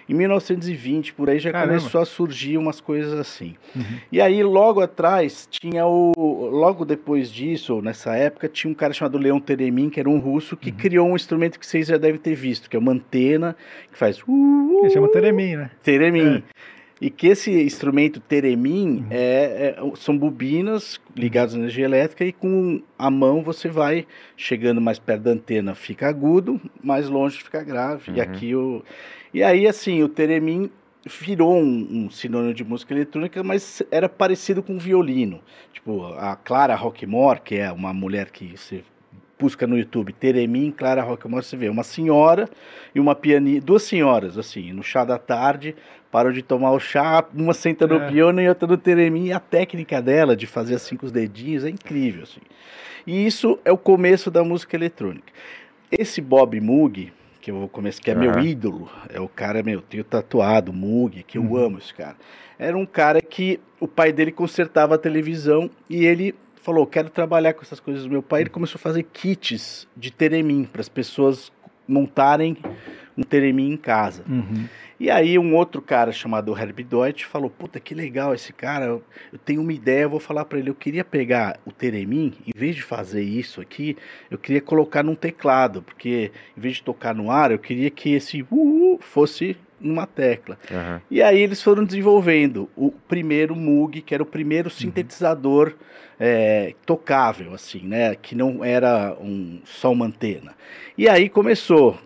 [0.09, 1.79] Em 1920, por aí, já Caramba.
[1.79, 3.55] começou a surgir umas coisas assim.
[3.75, 3.83] Uhum.
[4.11, 6.13] E aí, logo atrás, tinha o.
[6.51, 10.19] Logo depois disso, ou nessa época, tinha um cara chamado Leon Teremin, que era um
[10.19, 10.61] russo, Uhum.
[10.61, 13.57] que criou um instrumento que vocês já devem ter visto, que é uma antena
[13.93, 14.19] que faz.
[14.27, 15.71] uh, Ele chama Teremin, né?
[15.85, 16.43] Teremin.
[17.05, 19.07] E que esse instrumento Teremin Uhum.
[19.11, 24.81] é, é- são bobinas ligadas à energia elétrica e com a mão você vai chegando
[24.81, 28.13] mais perto da antena, fica agudo, mais longe fica grave.
[28.13, 28.23] E Uhum.
[28.23, 28.85] aqui o.
[29.35, 30.71] E aí, assim, o Teremin
[31.21, 35.41] virou um, um sinônimo de música eletrônica, mas era parecido com violino.
[35.73, 38.85] Tipo, a Clara Rockmore, que é uma mulher que você
[39.43, 42.49] busca no YouTube, Teremin, Clara Rockmore, você vê uma senhora
[42.95, 45.75] e uma pianista, duas senhoras, assim, no chá da tarde,
[46.13, 48.07] param de tomar o chá, uma senta no É.
[48.07, 51.65] piano e outra no Teremin, e a técnica dela de fazer assim com os dedinhos
[51.65, 52.41] é incrível, assim.
[53.05, 55.33] E isso é o começo da música eletrônica.
[55.91, 58.41] Esse Bob Moog, que eu vou começar, que é meu Aham.
[58.41, 61.57] ídolo, é o cara, meu, tenho tatuado, Moog, que eu Uhum.
[61.57, 62.17] amo esse cara.
[62.57, 67.53] Era um cara que o pai dele consertava a televisão e ele falou, quero trabalhar
[67.53, 68.43] com essas coisas do meu pai.
[68.43, 71.53] Ele começou a fazer kits de Teremin para as pessoas
[71.87, 72.57] montarem
[73.19, 74.25] um Teremin em casa.
[74.29, 74.67] Uhum.
[74.99, 79.03] E aí um outro cara chamado Herbie Deutsch falou, puta, que legal esse cara, eu
[79.45, 82.77] tenho uma ideia, eu vou falar para ele, eu queria pegar o Teremin, em vez
[82.77, 83.97] de fazer isso aqui,
[84.31, 88.13] eu queria colocar num teclado, porque em vez de tocar no ar, eu queria que
[88.13, 90.59] esse uh, fosse numa tecla.
[90.71, 91.03] Aham.
[91.11, 95.75] E aí eles foram desenvolvendo o primeiro Moog, que era o primeiro sintetizador
[96.19, 98.15] é, tocável, assim, né?
[98.15, 100.55] Que não era um, só uma antena.
[100.97, 101.99] E aí começou,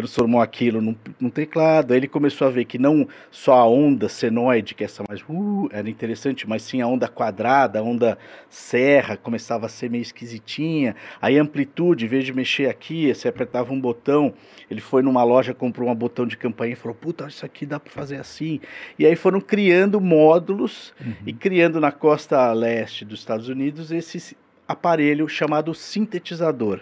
[0.00, 4.08] transformou aquilo num, num teclado, aí ele começou a ver que não só a onda
[4.08, 8.16] senoide, que é essa mais uh, era interessante, mas sim a onda quadrada, a onda
[8.48, 10.96] serra, começava a ser meio esquisitinha.
[11.20, 14.32] Aí a amplitude, em vez de mexer aqui, você apertava um botão,
[14.70, 17.78] ele foi numa loja, comprou um botão de campainha e falou: Puta, isso aqui dá
[17.78, 18.60] para fazer assim.
[18.98, 20.94] E aí foram criando módulos
[21.26, 24.36] e criando na costa leste dos Estados Unidos esse
[24.66, 26.80] aparelho chamado sintetizador,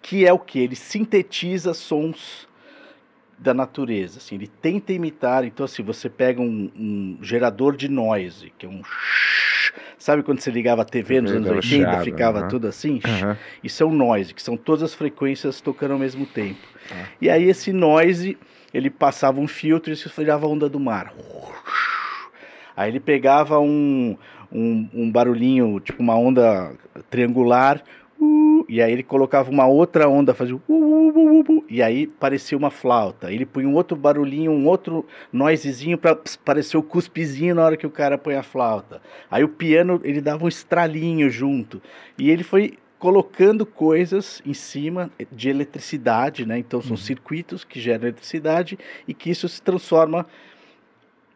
[0.00, 0.60] que é o que?
[0.60, 2.45] Ele sintetiza sons
[3.38, 4.18] da natureza.
[4.18, 5.44] Assim, ele tenta imitar.
[5.44, 8.82] Então, assim, você pega um, um gerador de noise, que é um.
[9.98, 12.48] Sabe quando você ligava a TV nos anos Dava 80, chiado, ficava aham.
[12.48, 13.00] tudo assim?
[13.04, 13.36] Aham.
[13.64, 16.60] Isso é um noise, que são todas as frequências tocando ao mesmo tempo.
[16.92, 17.06] Ah.
[17.20, 18.38] E aí esse noise,
[18.72, 21.12] ele passava um filtro e isso virava a onda do mar.
[22.76, 24.16] Aí ele pegava um,
[24.52, 26.72] um, um barulhinho, tipo uma onda
[27.10, 27.82] triangular,
[28.20, 31.82] uh, e aí ele colocava uma outra onda, fazia uh, uh, uh, uh, uh, e
[31.82, 33.32] aí parecia uma flauta.
[33.32, 37.86] Ele punha um outro barulhinho, um outro noisezinho para parecer o cuspezinho na hora que
[37.86, 39.00] o cara põe a flauta.
[39.30, 41.80] Aí o piano, ele dava um estralinho junto.
[42.18, 46.58] E ele foi colocando coisas em cima de eletricidade, né?
[46.58, 50.26] Então são circuitos que geram eletricidade e que isso se transforma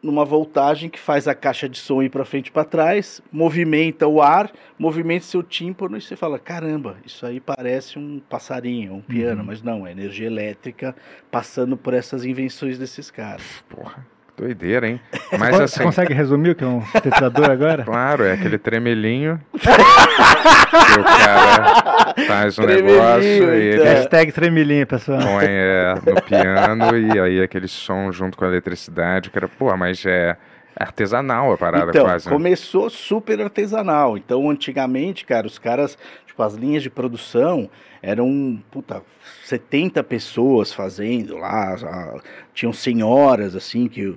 [0.01, 4.07] numa voltagem que faz a caixa de som ir para frente e para trás, movimenta
[4.07, 9.01] o ar, movimenta seu tímpano e você fala: caramba, isso aí parece um passarinho, um
[9.01, 10.95] piano, mas não, é energia elétrica
[11.29, 13.63] passando por essas invenções desses caras.
[13.69, 14.05] Porra,
[14.37, 14.99] doideira, hein?
[15.37, 17.83] Mas Você assim, consegue resumir o que é um sintetizador agora?
[17.85, 23.85] claro, é aquele tremelinho que o cara faz um Tremelinho, negócio e ele então.
[23.85, 25.19] Hashtag tremelinha, pessoal.
[25.19, 29.75] põe é, no piano e aí aquele som junto com a eletricidade, que era, pô,
[29.77, 30.35] mas é
[30.75, 32.27] artesanal a parada Então, quase.
[32.27, 32.33] né?
[32.33, 34.17] começou super artesanal.
[34.17, 35.97] Então, antigamente, cara, os caras,
[36.41, 37.69] tipo, as linhas de produção
[38.01, 39.03] eram, puta,
[39.45, 42.19] 70 pessoas fazendo lá.
[42.53, 44.15] tinham senhoras, assim, que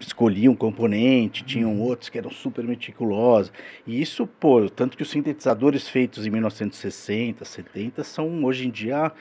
[0.00, 3.52] escolhiam componente, tinham outros que eram super meticulosos.
[3.86, 9.12] E isso, pô, tanto que os sintetizadores feitos em 1960, 70 são, hoje em dia,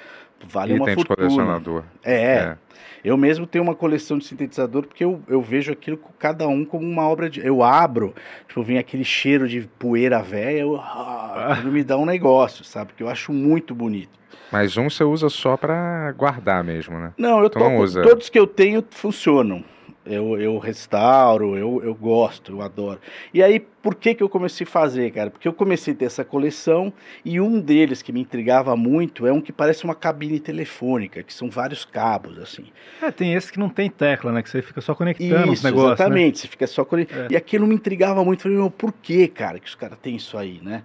[0.48, 1.28] valem uma Item de fortuna.
[1.30, 1.84] colecionador.
[2.04, 2.56] É,
[3.04, 6.64] eu mesmo tenho uma coleção de sintetizador porque eu, eu vejo aquilo com cada um
[6.64, 7.46] como uma obra de.
[7.46, 8.14] Eu abro,
[8.48, 12.88] tipo, vem aquele cheiro de poeira velha, eu, ah, me dá um negócio, sabe?
[12.92, 14.12] Porque eu acho muito bonito.
[14.52, 17.12] Mas um você usa só pra guardar mesmo, né?
[17.18, 18.04] Não, eu Tu não usa?
[18.04, 19.64] todos que eu tenho funcionam.
[20.06, 23.00] Eu, eu restauro, eu, eu gosto, eu adoro.
[23.34, 25.30] E aí, por que, que eu comecei a fazer, cara?
[25.30, 26.92] Porque eu comecei a ter essa coleção
[27.24, 31.34] e um deles que me intrigava muito é um que parece uma cabine telefônica, que
[31.34, 32.66] são vários cabos, assim.
[33.02, 34.42] É, tem esse que não tem tecla, né?
[34.42, 35.88] Que você fica só conectando os Isso, negócios.
[35.88, 35.94] Né?
[35.94, 36.40] exatamente.
[36.40, 37.08] Você fica só ele.
[37.10, 37.28] É.
[37.32, 38.44] E aquilo me intrigava muito.
[38.44, 40.84] Falei, meu, por que, cara, que os caras têm isso aí, né?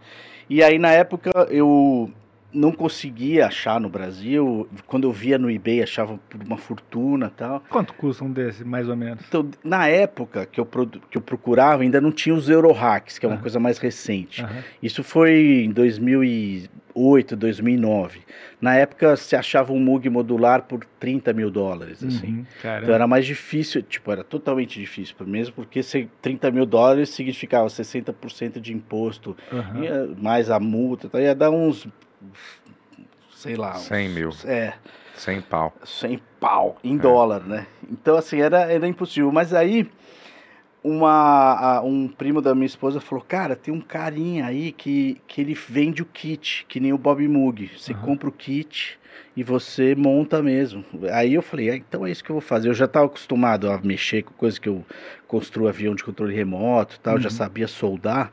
[0.48, 2.10] E aí, na época, eu
[2.52, 4.66] não conseguia achar no Brasil.
[4.86, 7.62] Quando eu via no eBay, achava por uma fortuna tal.
[7.68, 9.22] Quanto custa um desse, mais ou menos?
[9.28, 10.66] Então, na época que eu,
[11.10, 13.40] que eu procurava, ainda não tinha os Eurohacks, que é uma Ah.
[13.42, 14.42] coisa mais recente.
[14.42, 14.62] Aham.
[14.82, 18.20] Isso foi em 2008, 2009.
[18.60, 22.38] Na época, se achava um Moog modular por 30 mil dólares, assim.
[22.38, 22.46] Uhum.
[22.82, 27.68] Então era mais difícil, tipo, era totalmente difícil, mesmo porque se 30 mil dólares significava
[27.68, 29.36] 60% de imposto,
[29.80, 31.20] ia- mais a multa, tá?
[31.20, 31.86] ia dar uns,
[33.34, 34.30] sei lá, uns- 100 mil.
[34.44, 34.74] É,
[35.14, 35.74] Sem pau.
[35.84, 37.66] 100 pau em dólar, né?
[37.90, 39.32] Então, assim, era, era impossível.
[39.32, 39.88] Mas aí,
[40.82, 45.40] uma, a- um primo da minha esposa falou, cara, tem um carinha aí que, que
[45.40, 47.68] ele vende o kit, que nem o Bob Moog.
[47.76, 48.02] Você Aham.
[48.02, 48.98] compra o kit
[49.36, 50.84] e você monta mesmo.
[51.12, 52.68] Aí eu falei, ah, então é isso que eu vou fazer.
[52.68, 54.84] Eu já estava acostumado a mexer com coisas que eu
[55.26, 57.34] construo avião de controle remoto tal, já Uhum.
[57.34, 58.32] sabia soldar.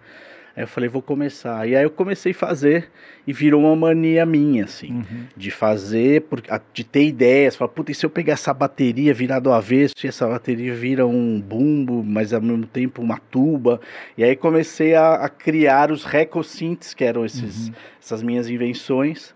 [0.55, 1.67] Aí eu falei, vou começar.
[1.67, 2.89] E aí eu comecei a fazer
[3.27, 5.25] e virou uma mania minha, assim Uhum.
[5.35, 6.41] de fazer, por-
[6.73, 10.07] de ter ideias, falar, puta, e se eu pegar essa bateria virar do avesso e
[10.07, 13.81] essa bateria vira um bumbo, mas ao mesmo tempo uma tuba,
[14.17, 19.35] e aí comecei a, a criar os recosynths, que eram esses, essas minhas invenções.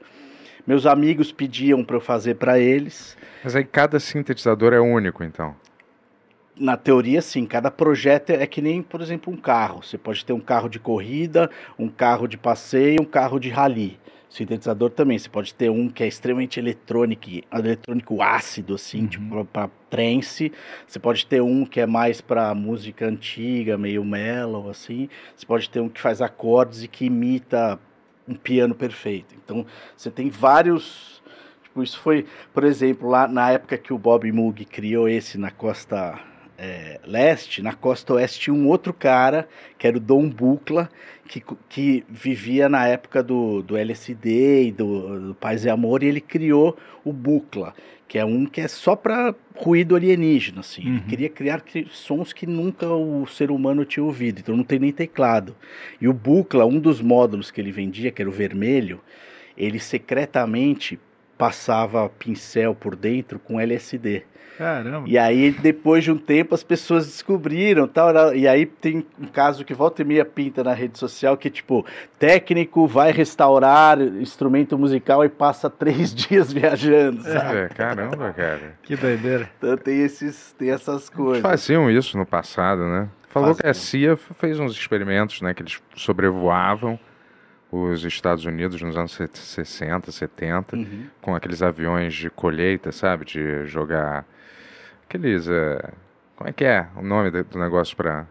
[0.65, 3.17] Meus amigos pediam para eu fazer para eles.
[3.43, 5.55] Mas aí cada sintetizador é único, então.
[6.59, 9.81] Na teoria, sim, cada projeto é que nem, por exemplo, um carro.
[9.81, 13.97] Você pode ter um carro de corrida, um carro de passeio, um carro de rally.
[14.29, 15.17] Sintetizador também.
[15.17, 19.07] Você pode ter um que é extremamente eletrônico, eletrônico ácido, assim, Uhum.
[19.07, 20.51] tipo para trance.
[20.85, 25.07] Você pode ter um que é mais para música antiga, meio mellow, assim.
[25.35, 27.79] Você pode ter um que faz acordes e que imita
[28.27, 29.33] um piano perfeito.
[29.33, 31.23] Então, você tem vários.
[31.63, 35.49] Tipo, isso foi, por exemplo, lá na época que o Bob Moog criou esse na
[35.49, 36.19] costa
[36.59, 40.89] é, leste, na costa oeste tinha um outro cara, que era o Dom Bucla,
[41.27, 46.07] que, que vivia na época do, do LSD e do, do Paz e Amor, e
[46.07, 47.73] ele criou o Bucla,
[48.07, 50.81] que é um que é só para ruído alienígena, assim.
[50.81, 50.99] Ele Uhum.
[51.07, 54.91] queria criar cri- sons que nunca o ser humano tinha ouvido, então não tem nem
[54.91, 55.55] teclado.
[56.01, 58.99] E o Bucla, um dos módulos que ele vendia, que era o vermelho,
[59.55, 60.99] ele secretamente
[61.39, 64.23] passava pincel por dentro com LSD.
[64.57, 65.07] Caramba.
[65.07, 68.35] E aí, depois de um tempo, as pessoas descobriram tal.
[68.35, 71.85] E aí tem um caso que volta e meia pinta na rede social que, tipo,
[72.19, 77.57] técnico vai restaurar instrumento musical e passa três dias viajando, sabe?
[77.57, 78.77] É, caramba, cara.
[78.83, 79.49] Que doideira.
[79.57, 81.41] Então tem, esses, tem essas coisas.
[81.41, 83.07] Faziam isso no passado, né?
[83.29, 83.73] Falou que a.
[83.73, 85.53] CIA fez uns experimentos, né?
[85.53, 86.99] Que eles sobrevoavam
[87.71, 91.05] os Estados Unidos nos anos 60, 70, Uhum.
[91.21, 93.25] com aqueles aviões de colheita, sabe?
[93.25, 94.25] De jogar
[95.07, 95.47] aqueles...
[95.47, 95.89] eh,
[96.35, 98.25] como é que é o nome do negócio pra...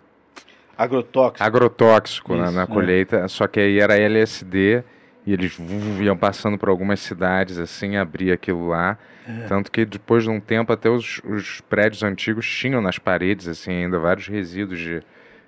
[0.77, 1.43] Agrotóxico.
[1.45, 2.67] agrotóxico na, Isso, na é.
[2.67, 4.85] colheita, só que aí era LSD
[5.27, 5.59] e eles
[6.01, 8.97] iam passando por algumas cidades assim, abria aquilo lá.
[9.29, 9.47] É.
[9.47, 13.73] Tanto que depois de um tempo até os, os prédios antigos tinham nas paredes assim
[13.85, 15.03] ainda vários resíduos de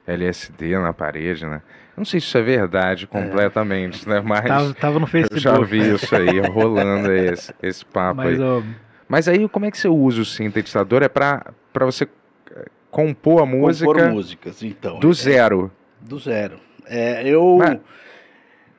[0.06, 1.62] LSD na parede, né?
[2.00, 4.22] Não sei se isso é verdade completamente, né?
[4.22, 5.40] Mas Tava, tava no eu Facebook.
[5.42, 8.38] já vi isso aí rolando esse, esse papo aí.
[8.38, 8.62] Mas, ó,
[9.06, 11.02] Mas aí como é que você usa o sintetizador?
[11.02, 12.08] É pra, pra você
[12.56, 14.98] eh, compor a música Compor músicas, então.
[14.98, 15.70] do é- zero.
[16.00, 16.58] Do zero.
[16.86, 17.78] É, eu, Mas-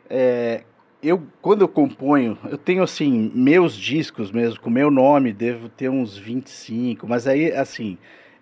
[0.10, 0.64] é,
[1.04, 5.90] eu, quando eu componho, eu tenho, assim, meus discos mesmo, com meu nome, devo ter
[5.90, 8.00] uns 25, mas aí, assim,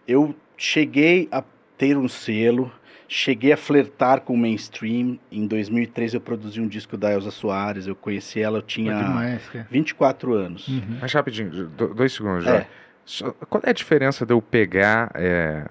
[0.07, 1.43] eu cheguei a
[1.77, 2.71] ter um selo,
[3.09, 5.19] cheguei a flertar com o mainstream.
[5.31, 9.45] Em 2003 eu produzi um disco da Elza Soares, eu conheci ela, eu tinha demais,
[9.49, 9.67] cara.
[9.69, 10.67] 24 anos.
[10.67, 10.99] Uhum.
[11.01, 12.55] Mas rapidinho, do- dois segundos já.
[12.57, 12.67] É.
[13.49, 15.65] Qual é a diferença de eu pegar é,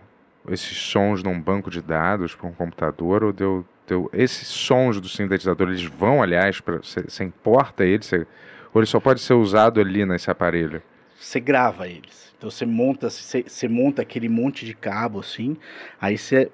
[0.50, 4.48] esses sons num banco de dados para um computador ou de eu, de eu- esses
[4.48, 8.26] sons do sintetizador eles vão, aliás, pra, você, você importa eles, você-
[8.74, 10.82] ou ele só pode ser usado ali nesse aparelho?
[11.20, 12.32] você grava eles.
[12.36, 15.56] Então você monta, você, você monta aquele monte de cabo assim,
[16.00, 16.48] aí você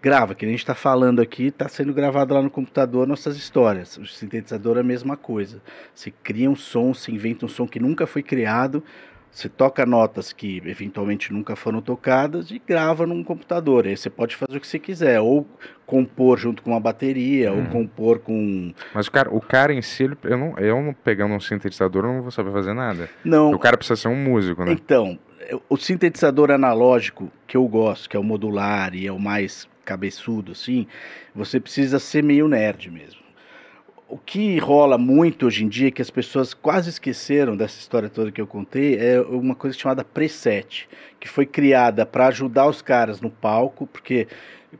[0.00, 3.96] grava, que a gente está falando aqui, está sendo gravado lá no computador nossas histórias.
[3.96, 5.60] O sintetizador é a mesma coisa.
[5.94, 8.82] Você cria um som, você inventa um som que nunca foi criado,
[9.30, 13.86] você toca notas que eventualmente nunca foram tocadas e grava num computador.
[13.86, 15.46] Aí você pode fazer o que você quiser, ou
[15.84, 17.66] compor junto com uma bateria, ou Hum.
[17.66, 18.72] compor com.
[18.94, 22.04] Mas o cara, o cara em si, ele- eu não, eu não pegando um sintetizador,
[22.04, 23.08] eu não vou saber fazer nada.
[23.24, 24.72] Não, O cara precisa ser um músico, né?
[24.72, 25.18] Então,
[25.68, 30.52] o sintetizador analógico que eu gosto, que é o modular e é o mais cabeçudo,
[30.52, 30.86] assim,
[31.34, 33.22] você precisa ser meio nerd mesmo.
[34.06, 38.30] O que rola muito hoje em dia, que as pessoas quase esqueceram dessa história toda
[38.30, 43.20] que eu contei, é uma coisa chamada preset, que foi criada para ajudar os caras
[43.20, 44.28] no palco, porque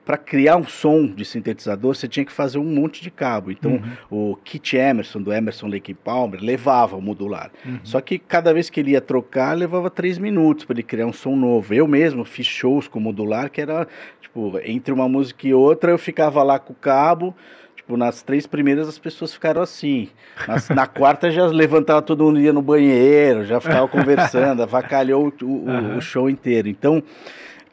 [0.05, 3.51] para criar um som de sintetizador você tinha que fazer um monte de cabo.
[3.51, 4.33] Então, Uhum.
[4.33, 7.51] o Kit Emerson, do Emerson Lake Palmer, levava o modular.
[7.65, 7.79] Uhum.
[7.83, 11.13] Só que cada vez que ele ia trocar, levava três minutos para ele criar um
[11.13, 11.73] som novo.
[11.73, 13.87] Eu mesmo fiz shows com modular, que era,
[14.21, 17.35] tipo, entre uma música e outra, eu ficava lá com o cabo.
[17.75, 20.11] Tipo, nas três primeiras as pessoas ficaram assim.
[20.47, 25.45] Nas- na quarta já levantava todo mundo ia no banheiro, já ficava conversando, avacalhou o,
[25.47, 25.97] o- Aham.
[25.97, 26.69] o show inteiro.
[26.69, 27.03] Então,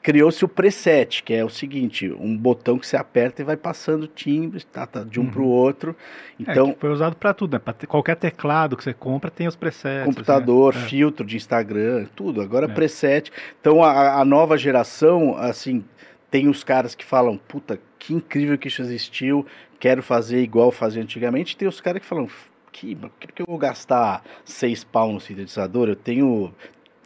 [0.05, 4.05] criou-se o preset, que é o seguinte, um botão que você aperta e vai passando
[4.05, 5.31] timbres, tá, tá, de um Uhum.
[5.31, 5.95] para o outro.
[6.39, 7.57] É, Então, que foi usado pra tudo, né?
[7.59, 10.05] Pra qualquer teclado que você compra tem os presets.
[10.05, 10.89] computador, assim, né?
[10.89, 12.39] filtro de Instagram, tudo.
[12.39, 12.69] Agora É.
[12.71, 13.31] preset.
[13.59, 15.83] Então a, a nova geração, assim,
[16.29, 19.43] tem os caras que falam, puta, que incrível que isso existiu,
[19.79, 21.57] quero fazer igual fazia antigamente.
[21.57, 22.29] Tem os caras que falam,
[22.71, 22.95] que
[23.33, 25.89] que eu vou gastar seis pau no sintetizador?
[25.89, 26.53] Eu tenho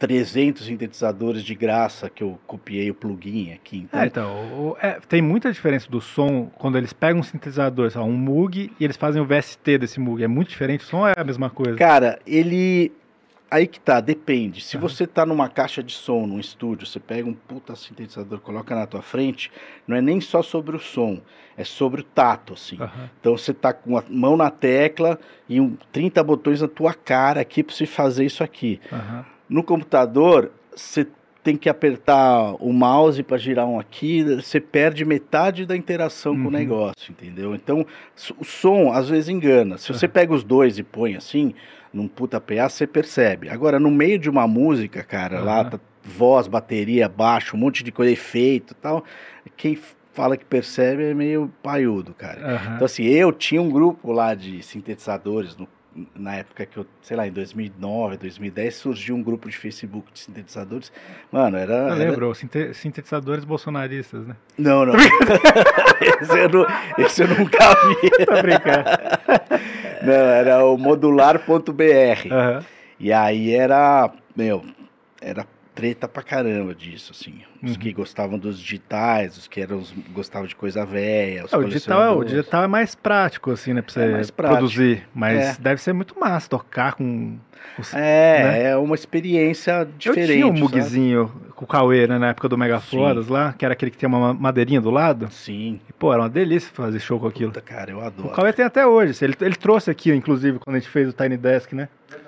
[0.00, 3.86] 300 sintetizadores de graça que eu copiei o plugin aqui.
[3.86, 8.12] Então, É, então, é, tem muita diferença do som quando eles pegam um sintetizador, um
[8.12, 10.24] Moog, e eles fazem o VST desse Moog.
[10.24, 11.76] É muito diferente, o som é a mesma coisa.
[11.76, 12.90] Cara, ele.
[13.50, 14.62] Aí que tá, depende.
[14.62, 14.88] Se Aham.
[14.88, 18.86] você tá numa caixa de som, num estúdio, você pega um puta sintetizador, coloca na
[18.86, 19.50] tua frente,
[19.86, 21.20] não é nem só sobre o som,
[21.58, 22.76] é sobre o tato, assim.
[22.80, 23.10] Aham.
[23.20, 27.40] Então você tá com a mão na tecla e um, 30 botões na tua cara
[27.40, 28.80] aqui pra você fazer isso aqui.
[28.90, 29.26] aham.
[29.50, 31.06] No computador, você
[31.42, 36.42] tem que apertar o mouse para girar um aqui, você perde metade da interação com
[36.42, 36.48] Uhum.
[36.48, 37.54] o negócio, entendeu?
[37.54, 37.84] Então,
[38.38, 39.76] o som às vezes engana.
[39.78, 41.52] Se você pega os dois e põe assim,
[41.92, 43.48] num puta PA, você percebe.
[43.48, 45.70] Agora, no meio de uma música, cara, lá Aham.
[45.70, 49.04] tá voz, bateria, baixo, um monte de coisa, efeito e tal,
[49.56, 49.76] quem
[50.12, 52.54] fala que percebe é meio paiudo, cara.
[52.56, 52.74] aham.
[52.76, 55.66] Então, assim, eu tinha um grupo lá de sintetizadores no-
[56.14, 60.20] na época que eu, sei lá, em 2009, 2010, surgiu um grupo de Facebook de
[60.20, 60.92] sintetizadores.
[61.32, 61.72] Mano, era.
[61.72, 64.36] Eu era- lembro, sinte- sintetizadores bolsonaristas, né?
[64.56, 64.94] Não, não.
[64.94, 66.66] esse, eu não-
[66.98, 68.10] esse eu nunca vi.
[68.26, 68.84] Tá brincando.
[70.02, 72.32] Não, era o modular.br.
[72.32, 72.64] Aham.
[72.98, 74.64] E aí era, meu,
[75.20, 75.46] era
[75.80, 77.36] treta pra caramba disso, assim.
[77.62, 77.78] Os Uhum.
[77.78, 81.46] que gostavam dos digitais, os que eram, os- gostavam de coisa velha.
[81.46, 83.80] os É, o, digital, é- o digital é mais prático, assim, né?
[83.80, 85.08] Pra você É produzir.
[85.14, 85.56] Mas É.
[85.58, 87.38] deve ser muito massa tocar com.
[87.78, 88.62] os- É, né?
[88.72, 90.30] é uma experiência diferente.
[90.30, 93.64] Eu tinha um mugzinho com o Cauê, né, na época do Mega Floras lá, que
[93.64, 95.28] era aquele que tem uma madeirinha do lado.
[95.30, 95.80] Sim.
[95.88, 97.52] E, pô, era uma delícia fazer show com aquilo.
[97.52, 98.30] Puta, cara, eu O adoro.
[98.30, 99.22] Cauê tem até hoje.
[99.24, 101.88] Ele, ele trouxe aqui, inclusive, quando a gente fez o Tiny Desk, né?
[102.10, 102.20] Mas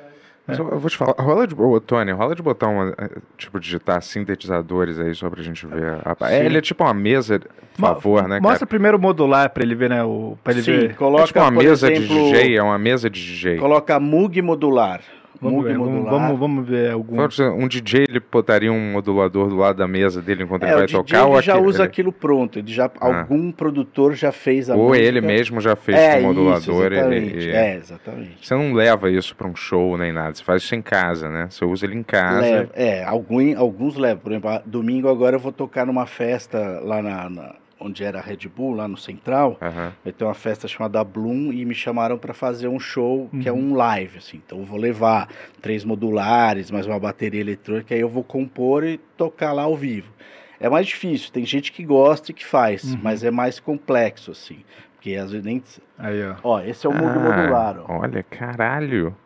[0.48, 1.54] eu, eu vou te falar, rola de.
[1.54, 2.94] Ô, Tony, rola de botar uma.
[2.98, 5.98] eh, Tipo, digitar sintetizadores aí só pra gente ver.
[6.04, 8.66] A, é, ele é tipo uma mesa, por favor, né, Mostra cara?
[8.66, 10.02] primeiro o modular pra ele ver, né?
[10.04, 10.90] O, pra ele Sim, ver.
[10.90, 13.58] É coloca, tipo uma por mesa exemplo, de DJ, é uma mesa de DJ.
[13.58, 15.00] coloca Moog modular.
[15.42, 16.20] Vamos ver, vamos, modular.
[16.22, 17.16] vamos, vamos ver algum.
[17.58, 20.84] Um DJ ele botaria um modulador do lado da mesa dele enquanto É, ele vai
[20.84, 22.58] o DJ tocar ou ele já aqui- usa ele- aquilo pronto.
[22.58, 25.04] Ele já, Algum produtor já fez a ou música.
[25.06, 26.58] ele mesmo já fez é, com o modulador.
[26.60, 27.36] Isso, exatamente.
[27.36, 28.46] ele- É, exatamente.
[28.46, 31.46] Você não leva isso pra um show nem nada, você faz isso em casa, né?
[31.50, 32.40] Você usa ele em casa.
[32.40, 34.22] Leva- é, algum, alguns levam.
[34.22, 38.18] Por exemplo, a- domingo agora eu vou tocar numa festa lá na, na- onde era
[38.18, 39.58] a Red Bull, lá no Central.
[39.60, 39.92] Aham.
[40.04, 43.52] Vai ter uma festa chamada Bloom e me chamaram para fazer um show que é
[43.52, 43.72] Uhum.
[43.72, 44.40] um live, assim.
[44.44, 45.28] Então eu vou levar
[45.60, 50.12] três modulares, mais uma bateria eletrônica, aí eu vou compor e tocar lá ao vivo.
[50.60, 53.00] É mais difícil, tem gente que gosta e que faz, Uhum.
[53.02, 54.60] mas é mais complexo, assim.
[54.94, 55.60] Porque às vezes nem.
[55.98, 56.36] Aí, ó.
[56.44, 57.98] Ó, esse é o mundo Ah, modular, ó.
[58.00, 59.16] Olha, caralho.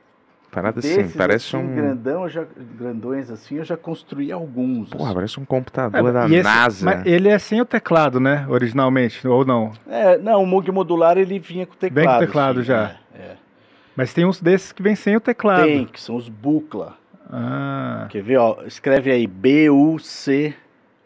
[0.57, 1.75] Parada assim, Desses, parece assim, um.
[1.75, 2.45] grandão, eu já,
[2.79, 4.89] grandões assim, eu já construí alguns.
[4.89, 5.15] Porra, assim.
[5.15, 6.85] parece um computador da É, E esse- NASA.
[6.87, 8.47] Mas ele é sem o teclado, né?
[8.49, 9.73] Originalmente, ou não?
[9.87, 11.95] É, não, o Moog modular ele vinha com teclado.
[12.07, 12.97] Vem com teclado assim, já.
[13.15, 13.37] é, é.
[13.95, 15.65] Mas tem uns desses que vem sem o teclado.
[15.67, 16.95] Tem, que são os Bucla.
[17.31, 18.57] Ah, Quer ver, ó?
[18.67, 19.27] Escreve aí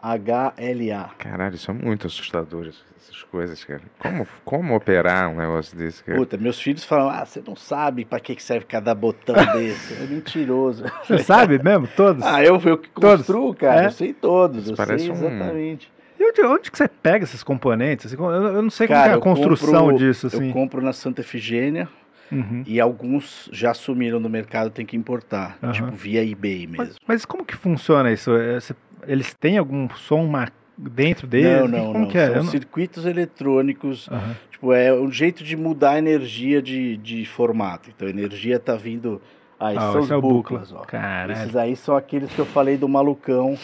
[0.03, 1.11] B-U-C-H-L-A.
[1.19, 2.67] Caralho, isso é muito assustador,
[2.99, 3.83] essas coisas, cara.
[3.99, 6.19] Como, como operar um negócio desse, cara?
[6.19, 9.95] Puta, meus filhos falam, ah, você não sabe pra que que serve cada botão desse.
[10.03, 10.85] É mentiroso.
[11.07, 11.89] você sabe mesmo?
[11.97, 12.23] Todos?
[12.25, 13.27] ah, eu, eu que Todos?
[13.27, 13.83] construo, cara.
[13.83, 13.87] É?
[13.87, 15.91] Eu sei todos, Isso eu parece sei um- exatamente.
[16.19, 18.07] E onde, onde que você pega esses componentes?
[18.07, 20.49] Assim, Eu, eu não sei como Cara, que é a eu construção compro- disso, assim.
[20.49, 21.89] Eu compro na Santa Efigênia
[22.31, 22.63] Uhum.
[22.65, 25.59] e alguns já assumiram no mercado, tem que importar.
[25.63, 25.73] Aham.
[25.73, 26.95] Tipo, via eBay Mas, mesmo.
[27.09, 28.37] mas como que funciona isso?
[28.37, 28.77] É, você-
[29.07, 30.31] eles têm algum som
[30.77, 31.61] dentro deles?
[31.61, 32.09] Não, não, como não.
[32.09, 32.27] que é?
[32.33, 34.37] São não- circuitos eletrônicos Aham.
[34.51, 37.89] Tipo, é um jeito de mudar a energia de, de formato.
[37.89, 39.21] Então, a energia tá vindo.
[39.59, 40.83] Ah, esses Ah, são os é o buclas, bucla.
[40.83, 40.87] ó.
[40.87, 41.33] Caralho.
[41.33, 43.57] Esses aí são aqueles que eu falei do malucão.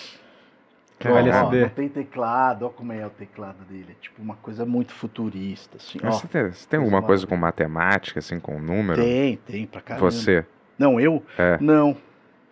[0.99, 1.61] Que é o Ó, ó, LSD.
[1.61, 3.89] não tem teclado, ó como é o teclado dele.
[3.91, 5.99] É tipo uma coisa muito futurista, assim.
[6.03, 9.03] Mas Ó, você tem, você tem alguma coisa com matemática, assim, com número?
[9.03, 10.11] tem, tem pra caramba.
[10.11, 10.47] Você.
[10.78, 11.22] Não, eu?
[11.37, 11.59] É.
[11.61, 11.95] Não.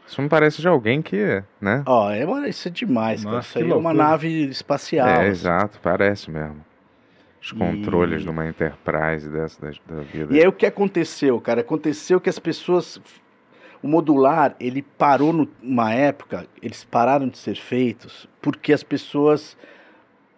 [0.06, 1.82] Isso não parece de alguém que, né?
[1.86, 3.36] Ó, é, uma- isso é demais, cara.
[3.36, 5.08] Nossa, Isso aí é uma nave espacial.
[5.08, 5.24] é, assim.
[5.28, 6.64] exato, parece mesmo.
[7.40, 10.34] Os E- controles de uma Enterprise dessa da, da vida.
[10.34, 11.60] E aí o que aconteceu, cara?
[11.62, 13.00] Aconteceu que as pessoas.
[13.82, 19.58] O modular, ele parou nu- numa época, eles pararam de ser feitos porque as pessoas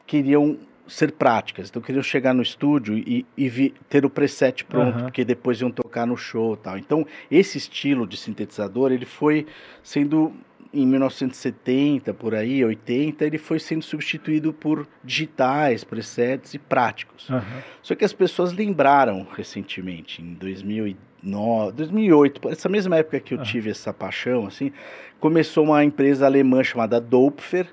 [0.04, 0.58] queriam
[0.88, 1.68] ser práticas.
[1.68, 5.02] Então queriam chegar no estúdio e, e vi- ter o preset pronto, Aham.
[5.04, 6.78] porque depois iam tocar no show e tal.
[6.78, 9.46] Então, esse estilo de sintetizador, ele foi
[9.82, 10.32] sendo
[10.74, 17.30] em 1970, por aí, 80, ele foi sendo substituído por digitais, presets e práticos.
[17.30, 17.62] Aham.
[17.82, 23.42] Só que as pessoas lembraram recentemente, em 2009, 2008, essa mesma época que eu Ah.
[23.42, 24.70] tive essa paixão, assim,
[25.18, 27.66] começou uma empresa alemã chamada Doepfer,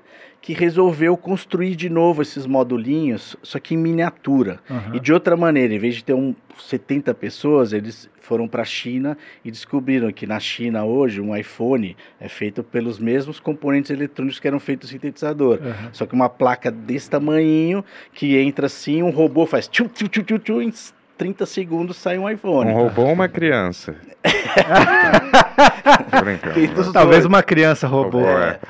[0.44, 4.60] que resolveu construir de novo esses modulinhos, só que em miniatura.
[4.70, 4.94] Aham.
[4.94, 8.64] E de outra maneira, em vez de ter um 70 pessoas, eles foram para a
[8.66, 14.38] China e descobriram que na China hoje um iPhone é feito pelos mesmos componentes eletrônicos
[14.38, 15.60] que eram feitos no sintetizador.
[15.62, 15.88] Aham.
[15.94, 17.82] Só que uma placa desse tamanhinho,
[18.12, 20.70] que entra assim, um robô faz tchu, tchu, tchu, tchu, tchu, em
[21.16, 22.70] 30 segundos sai um iPhone.
[22.70, 23.96] Um robô ou uma criança?
[26.74, 28.20] Dos Talvez uma criança roubou.
[28.20, 28.50] Robô, é.
[28.50, 28.60] É,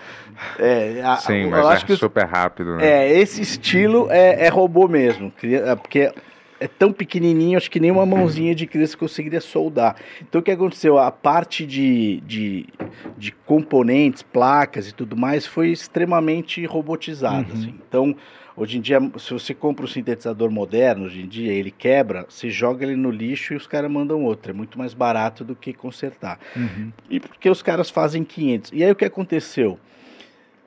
[1.05, 2.87] a- Sim, mas acho é que super rápido, né?
[2.87, 5.33] é, esse estilo é, é robô mesmo.
[5.43, 6.13] é, Porque
[6.61, 9.97] é tão pequenininho, acho que nem uma mãozinha de criança conseguiria soldar.
[10.23, 10.99] Então o que aconteceu?
[10.99, 12.67] A parte de, de,
[13.19, 17.49] de componentes, placas e tudo mais foi extremamente robotizada.
[17.53, 17.53] Uhum.
[17.53, 17.75] assim.
[17.87, 18.17] Então,
[18.57, 22.49] hoje em dia, se você compra um sintetizador moderno, hoje em dia ele quebra, você
[22.49, 24.51] joga ele no lixo e os caras mandam outro.
[24.53, 26.39] É muito mais barato do que consertar.
[26.57, 26.93] Uhum.
[27.11, 28.71] E porque os caras fazem 500.
[28.73, 29.79] E aí o que aconteceu?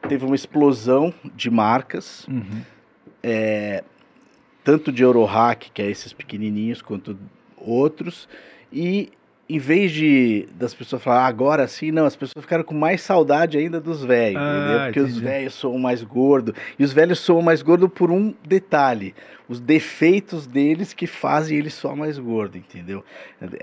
[0.07, 2.63] Teve uma explosão de marcas, Uhum.
[4.63, 7.17] tanto de Eurohack, que é esses pequenininhos, quanto
[7.57, 8.27] outros.
[8.71, 9.11] E
[9.49, 13.01] em vez de das pessoas falar "Ah, agora sim, não, as pessoas ficaram com mais
[13.01, 14.79] saudade ainda dos velhos, Ah, entendeu?
[14.81, 15.23] Porque os entendi.
[15.25, 16.53] velhos soam mais gordos.
[16.77, 19.15] E os velhos soam mais gordo por um detalhe.
[19.47, 23.03] Os defeitos deles que fazem eles soar mais gordo, entendeu?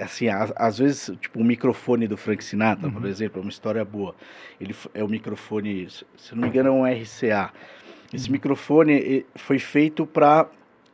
[0.01, 3.09] Assim, às, às vezes, tipo, o microfone do Frank Sinatra, por Uhum.
[3.09, 4.15] exemplo, é uma história boa.
[4.59, 7.51] Ele é o microfone, se não me engano, é um RCA.
[8.13, 10.47] Esse microfone eh, foi feito para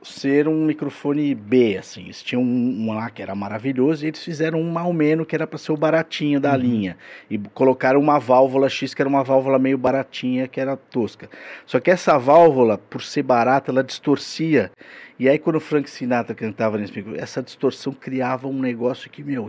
[0.02, 2.04] ser um microfone B, assim.
[2.04, 5.34] Eles tinham um, um lá que era maravilhoso e eles fizeram um mal menos que
[5.34, 6.58] era para ser o baratinho da Uhum.
[6.58, 6.96] linha.
[7.30, 11.28] E colocaram uma válvula X que era uma válvula meio baratinha, que era tosca.
[11.66, 14.70] Só que essa válvula, por ser barata, ela distorcia.
[15.18, 19.22] E aí quando o Frank Sinatra cantava nesse microfone, essa distorção criava um negócio que,
[19.22, 19.46] meu,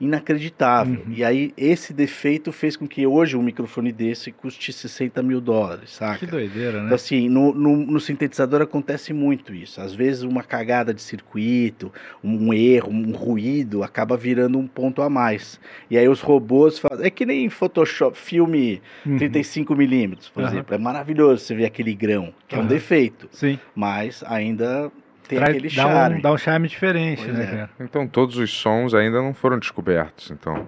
[0.00, 1.02] inacreditável.
[1.06, 1.12] Uhum.
[1.14, 5.90] E aí esse defeito fez com que hoje um microfone desse custe 60 mil dólares,
[5.90, 6.18] saca?
[6.18, 6.84] Que doideira, né?
[6.84, 9.80] Então, assim, no, no, no sintetizador acontece muito isso.
[9.80, 11.92] Às vezes, uma cagada de circuito,
[12.22, 15.60] um erro, um ruído, acaba virando um ponto a mais.
[15.90, 17.06] E aí os robôs fazem.
[17.06, 19.16] É que nem Photoshop, filme Uhum.
[19.16, 20.52] 35mm, por Aham.
[20.52, 20.74] exemplo.
[20.74, 23.58] É maravilhoso você ver aquele grão, que é um defeito, Sim.
[23.74, 24.90] mas ainda
[25.28, 26.22] tem Traz- aquele dá, um, charme.
[26.22, 27.46] dá um charme diferente, Pois né, é.
[27.56, 27.70] cara?
[27.80, 30.66] Então todos os sons ainda não foram descobertos, então.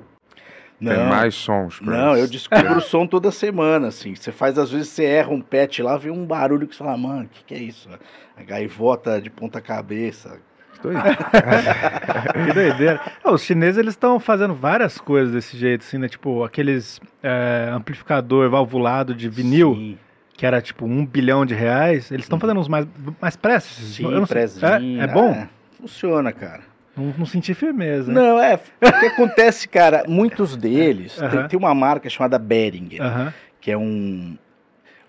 [0.78, 4.14] Tem Não, mais sons pra Não, eu descubro o som toda semana, assim.
[4.14, 6.96] Você faz, às vezes, você erra um patch lá, vem um barulho que você fala,
[6.96, 7.88] mano, o que, que é isso?
[8.36, 10.38] A gaivota de ponta cabeça.
[10.72, 11.18] Que doideira.
[12.46, 13.00] Que doideira.
[13.22, 16.08] Ah, os chineses eles estão fazendo várias coisas desse jeito, assim, né?
[16.08, 19.98] Tipo, aqueles é, amplificador valvulado de vinil, Sim,
[20.40, 22.86] que era tipo um bilhão de reais, eles estão fazendo uns mais,
[23.20, 23.94] mais presses.
[23.94, 24.24] sim não.
[24.24, 25.32] É, é bom?
[25.32, 26.62] É, funciona, cara.
[26.96, 28.10] Não, não senti firmeza.
[28.10, 28.54] Não, é.
[28.54, 31.14] O que acontece, cara, muitos deles.
[31.16, 31.46] Tem, Aham.
[31.48, 33.34] tem uma marca chamada Behringer, Aham.
[33.60, 34.34] que é um,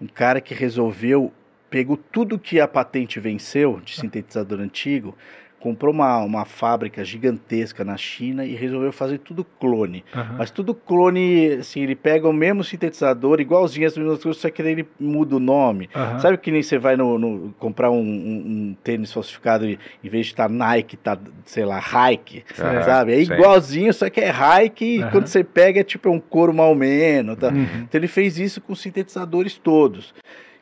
[0.01, 1.31] um cara que resolveu,
[1.69, 5.17] pegou tudo que a patente venceu de sintetizador antigo,
[5.61, 10.03] comprou uma, uma fábrica gigantesca na China e resolveu fazer tudo clone.
[10.13, 10.35] aham.
[10.39, 14.61] Mas tudo clone, assim, ele pega o mesmo sintetizador, igualzinho as mesmas coisas, só que
[14.61, 15.89] ele muda o nome.
[15.95, 16.19] aham.
[16.19, 20.09] Sabe que nem você vai no, no- comprar um, um- um tênis falsificado e em
[20.09, 23.13] vez de estar Nike, tá, sei lá, Hike, Aham, sabe?
[23.13, 23.33] É sim.
[23.33, 27.37] igualzinho, só que é Hike e quando você pega é tipo um couro mal menos,
[27.37, 27.49] tá?
[27.49, 27.83] Uhum.
[27.83, 30.13] Então ele fez isso com sintetizadores todos.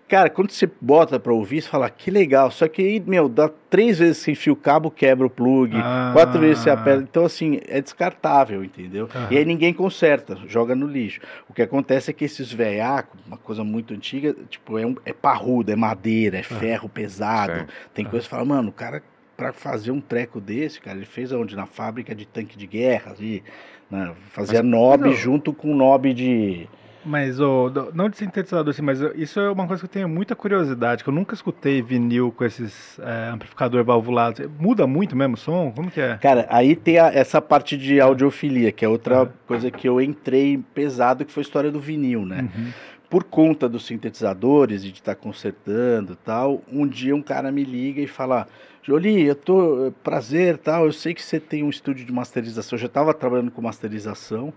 [0.10, 2.50] Cara, quando você bota pra ouvir, você fala, "Ah, que legal.
[2.50, 5.76] Só que aí, meu, dá três vezes que enfia o cabo, quebra o plug.
[5.78, 6.10] Ah.
[6.14, 7.04] Quatro vezes você aperta.
[7.04, 9.08] Então, assim, é descartável, entendeu?
[9.30, 11.22] E aí ninguém conserta, joga no lixo.
[11.48, 15.14] O que acontece é que esses veiacos, uma coisa muito antiga, tipo, é, um, é
[15.14, 17.60] parrudo, é madeira, é ferro pesado.
[17.60, 17.66] Sim.
[17.94, 19.04] Tem coisa que fala, mano, o cara,
[19.38, 21.56] pra fazer um treco desse, cara, ele fez aonde?
[21.56, 23.44] Na fábrica de tanque de guerra, ali.
[23.90, 24.12] né?
[24.32, 25.14] Fazia nob não.
[25.14, 26.68] junto com nob de.
[27.06, 30.36] Mas, do- não de sintetizador, assim, mas isso é uma coisa que eu tenho muita
[30.36, 34.52] curiosidade, que eu nunca escutei vinil com esses é, amplificador valvulado.
[34.60, 35.72] Muda muito mesmo o som?
[35.76, 36.18] Como que é?
[36.18, 39.30] Cara, aí tem a- essa parte de audiofilia, que é outra Ah.
[39.48, 42.50] coisa que eu entrei pesado, que foi a história do vinil, né?
[42.56, 42.72] Uhum.
[43.10, 47.64] por conta dos sintetizadores e de estar consertando e tal, um dia um cara me
[47.64, 48.48] liga e fala:
[48.84, 49.92] Jolie, eu tô.
[50.04, 52.76] Prazer tal, eu sei que você tem um estúdio de masterização.
[52.78, 54.54] Eu já estava trabalhando com masterização.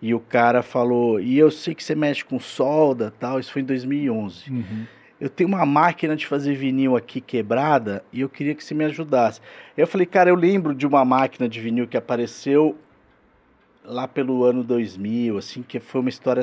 [0.00, 3.40] E o cara falou: E eu sei que você mexe com solda tal.
[3.40, 4.50] Isso foi em 2011.
[4.50, 4.86] Uhum.
[5.18, 8.84] Eu tenho uma máquina de fazer vinil aqui quebrada e eu queria que você me
[8.84, 9.40] ajudasse.
[9.76, 12.76] Eu falei: Cara, eu lembro de uma máquina de vinil que apareceu
[13.82, 16.42] lá pelo ano 2000, assim, que foi uma história.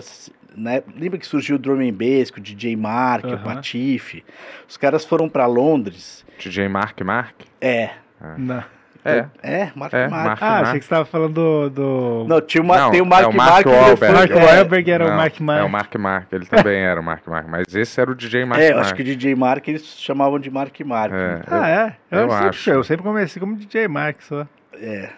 [0.55, 0.81] Né?
[0.95, 3.43] Lembra que surgiu o Drum and Bass, com o DJ Mark, o Aham.
[3.43, 4.23] Patife?
[4.67, 6.25] Os caras foram para Londres.
[6.39, 7.41] DJ Mark Mark?
[7.61, 7.91] É,
[8.37, 8.63] Não.
[9.05, 9.25] É.
[9.41, 10.25] é, Mark É, Mark.
[10.25, 10.43] Mark.
[10.43, 11.69] Ah, achei que você estava falando do.
[11.69, 12.25] do...
[12.27, 13.65] Não, tinha uma, Não, tem o Mark é o Mark.
[13.65, 14.13] Mark Wahlberg.
[14.15, 15.59] Mark é, Wahlberg era o Não, Mark Mark.
[15.59, 18.45] É o Mark Mark, ele também era o Mark Mark, mas esse era o DJ
[18.45, 18.85] Mark É, eu Mark.
[18.85, 21.13] acho que DJ Mark eles chamavam de Mark Mark.
[21.13, 21.41] É.
[21.47, 21.95] Ah, é?
[22.11, 22.69] Eu, eu sempre, acho.
[22.69, 24.47] eu sempre comecei como DJ Mark só.
[24.75, 25.09] É,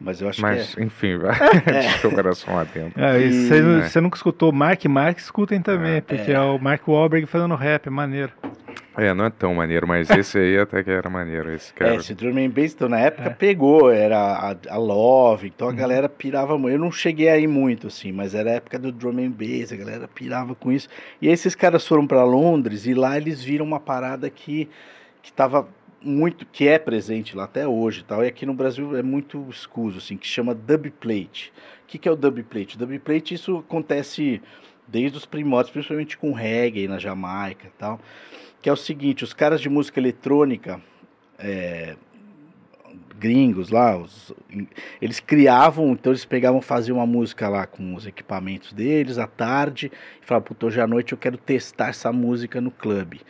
[0.00, 0.84] mas eu acho Mas, que é.
[0.84, 1.34] enfim, vai.
[2.16, 2.92] Era só um adendo.
[2.96, 3.88] Ah, e se você, É.
[3.88, 6.40] você nunca escutou Mark Mark, escutem também, porque é.
[6.40, 8.32] o Mark Wahlberg fazendo rap, é maneiro.
[8.96, 11.94] É, não é tão maneiro, mas esse aí até que era maneiro, esse É, cara.
[11.94, 13.32] esse Drum and Bass, então, na época É.
[13.32, 15.76] pegou, era a, a Love, então a Uhum.
[15.76, 16.74] galera pirava muito.
[16.74, 19.76] Eu não cheguei aí muito, assim, mas era a época do Drum and Bass, a
[19.76, 20.88] galera pirava com isso.
[21.22, 24.68] E aí esses caras foram para Londres e lá eles viram uma parada que,
[25.22, 25.68] que tava
[26.00, 29.98] muito, que é presente lá até hoje tal, e aqui no Brasil é muito escuso,
[29.98, 31.52] assim, que chama dub plate.
[31.84, 32.76] O que, que é o dub plate?
[32.76, 34.40] O dub plate, isso acontece
[34.86, 38.00] desde os primórdios, principalmente com reggae na Jamaica tal,
[38.62, 40.80] que é o seguinte, os caras de música eletrônica,
[41.38, 41.96] é,
[43.18, 44.32] gringos lá, os-
[45.02, 49.90] eles criavam, então eles pegavam, faziam uma música lá com os equipamentos deles à tarde
[50.22, 53.20] e falavam, puta, hoje à noite eu quero testar essa música no clube.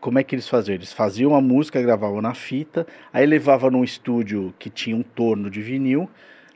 [0.00, 0.74] Como é que eles faziam?
[0.74, 5.50] Eles faziam a música, gravavam na fita, aí levavam num estúdio que tinha um torno
[5.50, 6.08] de vinil,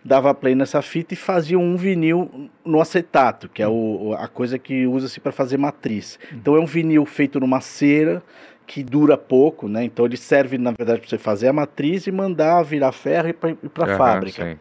[0.05, 4.59] dava play nessa fita e faziam um vinil no acetato, que é o, a coisa
[4.59, 6.19] que usa-se para fazer matriz.
[6.33, 8.23] Então é um vinil feito numa cera
[8.67, 9.85] que dura pouco, né?
[9.85, 13.33] Então ele serve, na verdade, para você fazer a matriz e mandar virar ferro e
[13.33, 14.45] para a Aham, fábrica.
[14.45, 14.59] sim.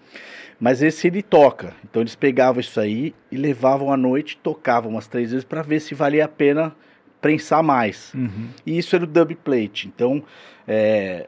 [0.60, 1.74] Mas esse ele toca.
[1.84, 5.80] Então eles pegavam isso aí e levavam à noite, tocavam umas três vezes para ver
[5.80, 6.76] se valia a pena
[7.24, 8.14] prensar mais.
[8.14, 8.50] Uhum.
[8.66, 9.88] E isso era o dub plate.
[9.88, 10.22] Então
[10.68, 11.26] é,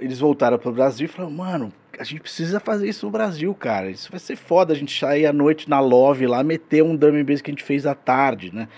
[0.00, 3.54] eles voltaram para o Brasil e falaram, mano, a gente precisa fazer isso no Brasil,
[3.54, 3.88] cara.
[3.88, 7.40] Isso vai ser foda a gente sair à noite na Love lá, meter um bass
[7.40, 8.68] que a gente fez à tarde, né?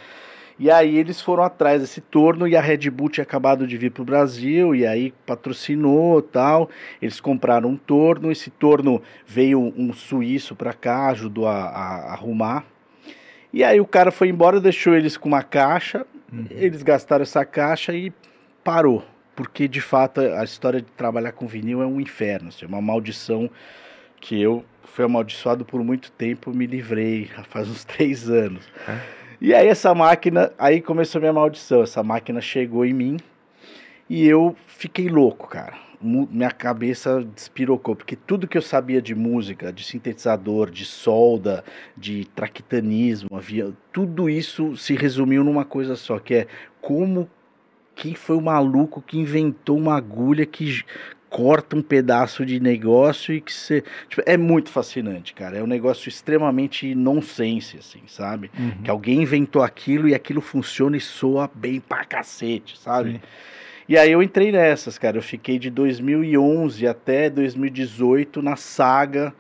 [0.59, 3.91] E aí eles foram atrás desse torno e a Red Bull tinha acabado de vir
[3.91, 6.69] para o Brasil e aí patrocinou tal.
[7.01, 12.67] Eles compraram um torno, esse torno veio um suíço para cá, ajudou a, a, arrumar.
[13.53, 16.47] E aí o cara foi embora, deixou eles com uma caixa, uhum.
[16.51, 18.13] eles gastaram essa caixa e
[18.65, 19.05] parou.
[19.35, 22.81] Porque de fato a história de trabalhar com vinil é um inferno, assim, é uma
[22.81, 23.49] maldição
[24.21, 28.69] que eu fui amaldiçoado por muito tempo, me livrei faz uns três anos.
[28.87, 28.99] É.
[29.41, 31.83] E aí essa máquina, aí começou a minha maldição.
[31.83, 33.17] Essa máquina chegou em mim
[34.09, 35.73] e eu fiquei louco, cara.
[36.03, 41.63] Minha cabeça despirocou, porque tudo que eu sabia de música, de sintetizador, de solda,
[41.97, 46.47] de traquitanismo, havia, tudo isso se resumiu numa coisa só, que é
[46.81, 47.29] como
[47.95, 50.83] quem foi o maluco que inventou uma agulha que
[51.31, 53.85] corta um pedaço de negócio e que você.
[54.09, 55.57] Tipo, é muito fascinante, cara.
[55.57, 58.51] É um negócio extremamente nonsense, assim, sabe?
[58.59, 58.83] Uhum.
[58.83, 63.13] Que alguém inventou aquilo e aquilo funciona e soa bem pra cacete, sabe?
[63.13, 63.21] Sim.
[63.91, 65.19] E aí eu entrei nessas, cara.
[65.19, 69.35] Eu fiquei de 2011 até 2018 na saga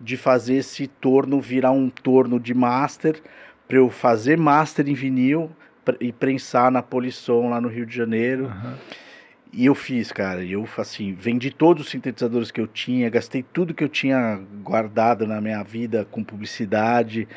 [0.00, 3.20] de fazer esse torno virar um torno de master,
[3.68, 5.50] para eu fazer master em vinil
[6.00, 8.44] e prensar na Polisson lá no Rio de Janeiro.
[8.44, 8.74] Uhum.
[9.52, 10.42] E eu fiz, cara.
[10.42, 15.26] Eu, assim, vendi todos os sintetizadores que eu tinha, gastei tudo que eu tinha guardado
[15.26, 17.28] na minha vida com publicidade,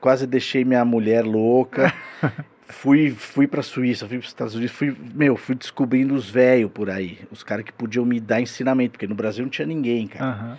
[0.00, 1.92] quase deixei minha mulher louca.
[2.72, 6.70] fui fui para Suíça, fui para os Estados Unidos, fui, meu, fui descobrindo os velhos
[6.72, 10.06] por aí, os caras que podiam me dar ensinamento, porque no Brasil não tinha ninguém,
[10.08, 10.42] cara.
[10.42, 10.56] Uhum.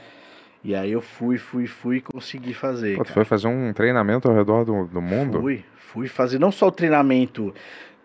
[0.64, 2.96] E aí eu fui, fui, fui e consegui fazer.
[2.96, 5.42] Pô, tu foi fazer um treinamento ao redor do, do mundo?
[5.42, 7.54] Fui, fui fazer não só o treinamento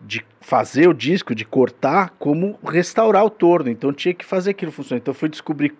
[0.01, 3.69] de fazer o disco, de cortar, como restaurar o torno.
[3.69, 4.99] Então tinha que fazer aquilo funcionar.
[4.99, 5.73] Então fui descobrir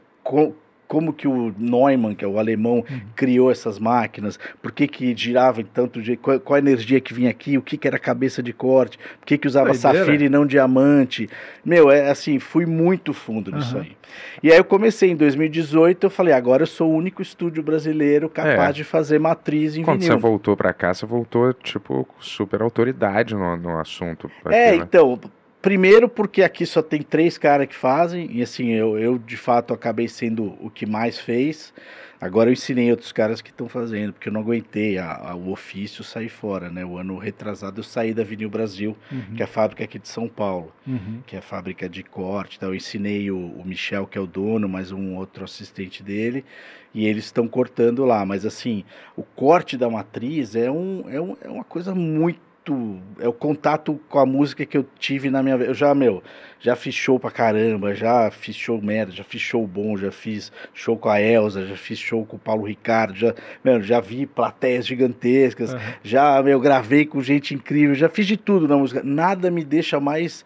[0.90, 3.02] como que o Neumann, que é o alemão, uhum.
[3.16, 7.14] criou essas máquinas, por que que girava em tanto jeito, qual, qual, a energia que
[7.14, 10.28] vinha aqui, o que que era cabeça de corte, por que que usava safira e
[10.28, 11.30] não diamante.
[11.64, 13.84] Meu, é assim, fui muito fundo nisso uhum.
[13.84, 13.96] aí.
[14.42, 18.28] E aí eu comecei em 2018, eu falei, agora eu sou o único estúdio brasileiro
[18.28, 18.74] capaz é.
[18.74, 20.16] de fazer matriz em Quando vinil.
[20.16, 24.28] você voltou para cá, você voltou, tipo, super autoridade no, no assunto.
[24.46, 24.84] É, aqui, né?
[24.84, 25.20] então,
[25.62, 29.74] Primeiro porque aqui só tem três caras que fazem, e assim, eu, eu de fato
[29.74, 31.74] acabei sendo o que mais fez.
[32.22, 35.52] Agora eu ensinei outros caras que estão fazendo, porque eu não aguentei a, a, o
[35.52, 36.84] ofício sair fora, né?
[36.84, 39.36] O ano retrasado eu saí da Vinil Brasil, uhum.
[39.36, 41.22] que é a fábrica aqui de São Paulo, uhum.
[41.26, 42.58] que é a fábrica de corte.
[42.58, 46.44] Então eu ensinei o, o Michel, que é o dono, mais um outro assistente dele,
[46.94, 48.26] e eles estão cortando lá.
[48.26, 48.84] Mas assim,
[49.16, 52.49] o corte da matriz é, um, é, um, é uma coisa muito
[53.20, 55.70] É o contato com a música que eu tive na minha vida.
[55.70, 56.24] Eu já, meu,
[56.60, 60.52] já fiz show pra caramba, já fiz show merda, já fiz show bom, já fiz
[60.74, 64.26] show com a Elza, já fiz show com o Paulo Ricardo, já, meu, já vi
[64.26, 65.80] plateias gigantescas, uhum.
[66.04, 69.02] já, meu, gravei com gente incrível, já fiz de tudo na música.
[69.04, 70.46] Nada me deixa mais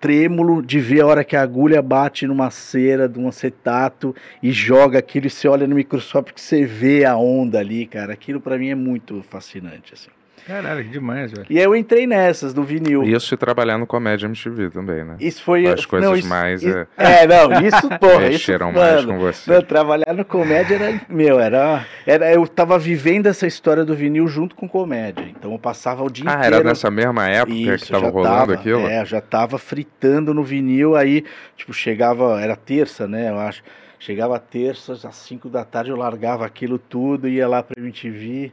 [0.00, 4.52] trêmulo de ver a hora que a agulha bate numa cera de um acetato e
[4.52, 8.12] joga aquilo e você olha no microscópio que você vê a onda ali, cara.
[8.12, 10.10] Aquilo para mim é muito fascinante, assim.
[10.46, 11.46] Caralho, que demais, velho.
[11.50, 13.02] E aí eu entrei nessas, no vinil.
[13.02, 15.16] Isso e trabalhar no Comédia MTV também, né?
[15.18, 15.66] Isso foi...
[15.66, 16.62] As coisas não, isso, mais...
[16.62, 17.22] Isso, é...
[17.22, 19.52] é, não, isso, porra, Mexeram isso, mais mano, com você.
[19.52, 21.00] Não, trabalhar no Comédia era...
[21.08, 22.32] Meu, era, era...
[22.32, 25.24] Eu tava vivendo essa história do vinil junto com Comédia.
[25.28, 26.54] Então eu passava o dia ah, inteiro...
[26.54, 28.86] Ah, era nessa mesma época isso, que tava rolando tava, aquilo?
[28.86, 31.24] É, já tava fritando no vinil, aí,
[31.56, 32.40] tipo, chegava...
[32.40, 33.64] Era terça, né, eu acho.
[33.98, 38.52] Chegava terça, às 5 da tarde eu largava aquilo tudo, ia lá pra MTV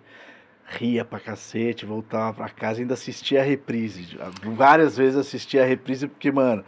[0.66, 4.18] ria pra cacete, voltava pra casa e ainda assistia a reprise.
[4.43, 6.64] Várias vezes assistia a reprise porque, mano,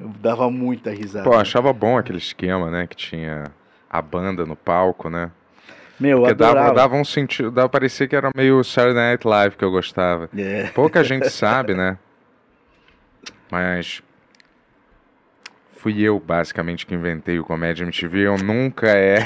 [0.00, 1.28] eu dava muita risada.
[1.28, 2.86] Pô, achava bom aquele esquema, né?
[2.86, 3.44] Que tinha
[3.88, 5.30] a banda no palco, né?
[5.98, 6.60] Meu, Porque adorava.
[6.66, 10.28] dava, dava um sentido, dava parecer que era meio Saturday Night Live que eu gostava.
[10.36, 10.64] É.
[10.74, 11.96] Pouca gente sabe, né?
[13.50, 14.02] Mas
[15.86, 18.26] fui eu, basicamente, que inventei o Comédia MTV.
[18.26, 19.20] Eu nunca é.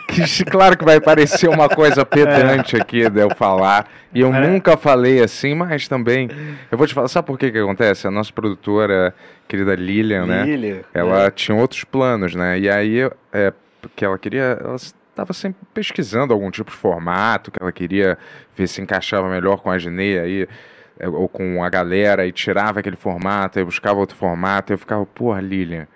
[0.50, 3.86] claro que vai parecer uma coisa pedante aqui de eu falar.
[4.14, 4.48] E eu é.
[4.48, 6.30] nunca falei assim, mas também.
[6.72, 8.06] Eu vou te falar, sabe por que que acontece?
[8.06, 9.14] A nossa produtora,
[9.46, 10.44] querida Lilian, né?
[10.46, 10.80] Lilian.
[10.94, 11.30] Ela é.
[11.30, 12.58] tinha outros planos, né?
[12.58, 13.00] E aí,
[13.30, 13.52] é,
[13.82, 14.58] porque ela queria.
[14.64, 18.16] Ela estava sempre pesquisando algum tipo de formato que ela queria
[18.56, 20.48] ver se encaixava melhor com a Ginei aí
[20.98, 24.78] é, ou com a galera e tirava aquele formato, aí buscava outro formato, e eu
[24.78, 25.86] ficava, porra, Lilian,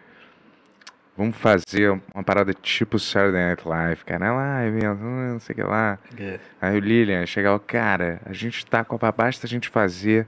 [1.16, 4.32] vamos fazer uma parada tipo Saturday Night Live, cara.
[4.32, 5.98] Ai, meu, não sei o que lá.
[6.18, 6.38] É.
[6.60, 10.26] Aí o Lilian chegava, cara, a gente tá com a basta a gente fazer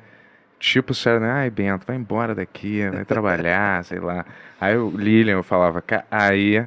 [0.59, 4.25] tipo Saturday Night, ai, Bento, vai embora daqui, vai trabalhar, sei lá.
[4.61, 6.67] Aí o Lilian falava, aí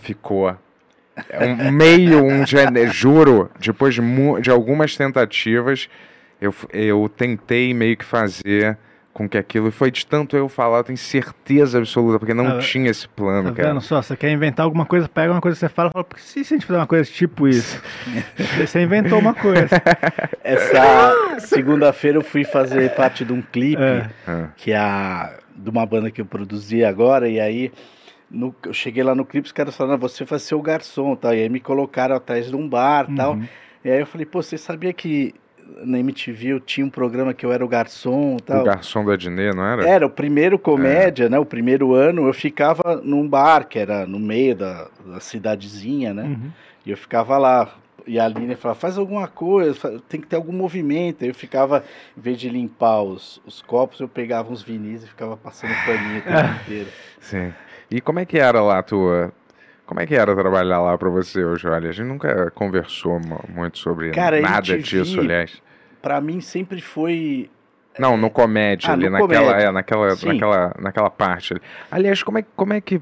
[0.00, 0.56] ficou
[1.40, 2.44] um meio, um
[2.90, 4.00] juro, depois de,
[4.40, 5.88] de algumas tentativas,
[6.40, 8.78] eu, eu tentei meio que fazer
[9.18, 9.70] com que aquilo.
[9.72, 13.50] Foi de tanto eu falar, eu tenho certeza absoluta, porque não Ah, tinha esse plano,
[13.50, 13.68] Tá cara.
[13.70, 14.00] vendo só?
[14.00, 16.22] Você quer inventar alguma coisa, pega uma coisa que você fala e fala, "Por que
[16.22, 17.82] se a gente fizer uma coisa tipo isso?
[18.64, 19.68] Você inventou uma coisa.
[20.44, 24.08] Essa segunda-feira eu fui fazer parte de um clipe É.
[24.26, 27.72] Ah, que é a, de uma banda que eu produzi agora, e aí
[28.30, 31.16] no- eu cheguei lá no clipe, os caras falaram, "Ah, você vai ser o garçom,
[31.16, 31.34] tá?
[31.34, 33.32] E aí me colocaram atrás de um bar e tal.
[33.34, 33.44] Uhum.
[33.84, 35.34] E aí eu falei, pô, você sabia que
[35.84, 38.62] na MTV eu tinha um programa que eu era o garçom e tal?
[38.62, 39.88] o garçom da Adnet, não era?
[39.88, 41.38] Era o primeiro comédia, né?
[41.38, 46.24] O primeiro ano eu ficava num bar que era no meio da, da cidadezinha, né?
[46.24, 46.50] Uhum.
[46.84, 47.74] E eu ficava lá.
[48.06, 51.24] E a Aline falava, faz alguma coisa, tem que ter algum movimento.
[51.24, 51.84] Aí eu ficava,
[52.16, 56.20] em vez de limpar os, os copos, eu pegava uns vinis e ficava passando paninho
[56.20, 56.88] o tempo inteiro.
[57.20, 57.52] Sim.
[57.90, 59.32] E como é que era lá a tua.
[59.88, 61.88] Como é que era trabalhar lá pra você, ô Jolie?
[61.88, 63.18] A gente nunca conversou
[63.48, 65.62] muito sobre Cara, nada disso, aliás.
[66.02, 67.48] Pra mim sempre foi.
[67.98, 69.66] Não, no comédia, Ah, ali, no naquela, comédia.
[69.66, 70.26] é, naquela, Sim.
[70.28, 71.54] naquela, naquela parte.
[71.54, 71.62] ali.
[71.90, 73.00] Aliás, como é, como é que.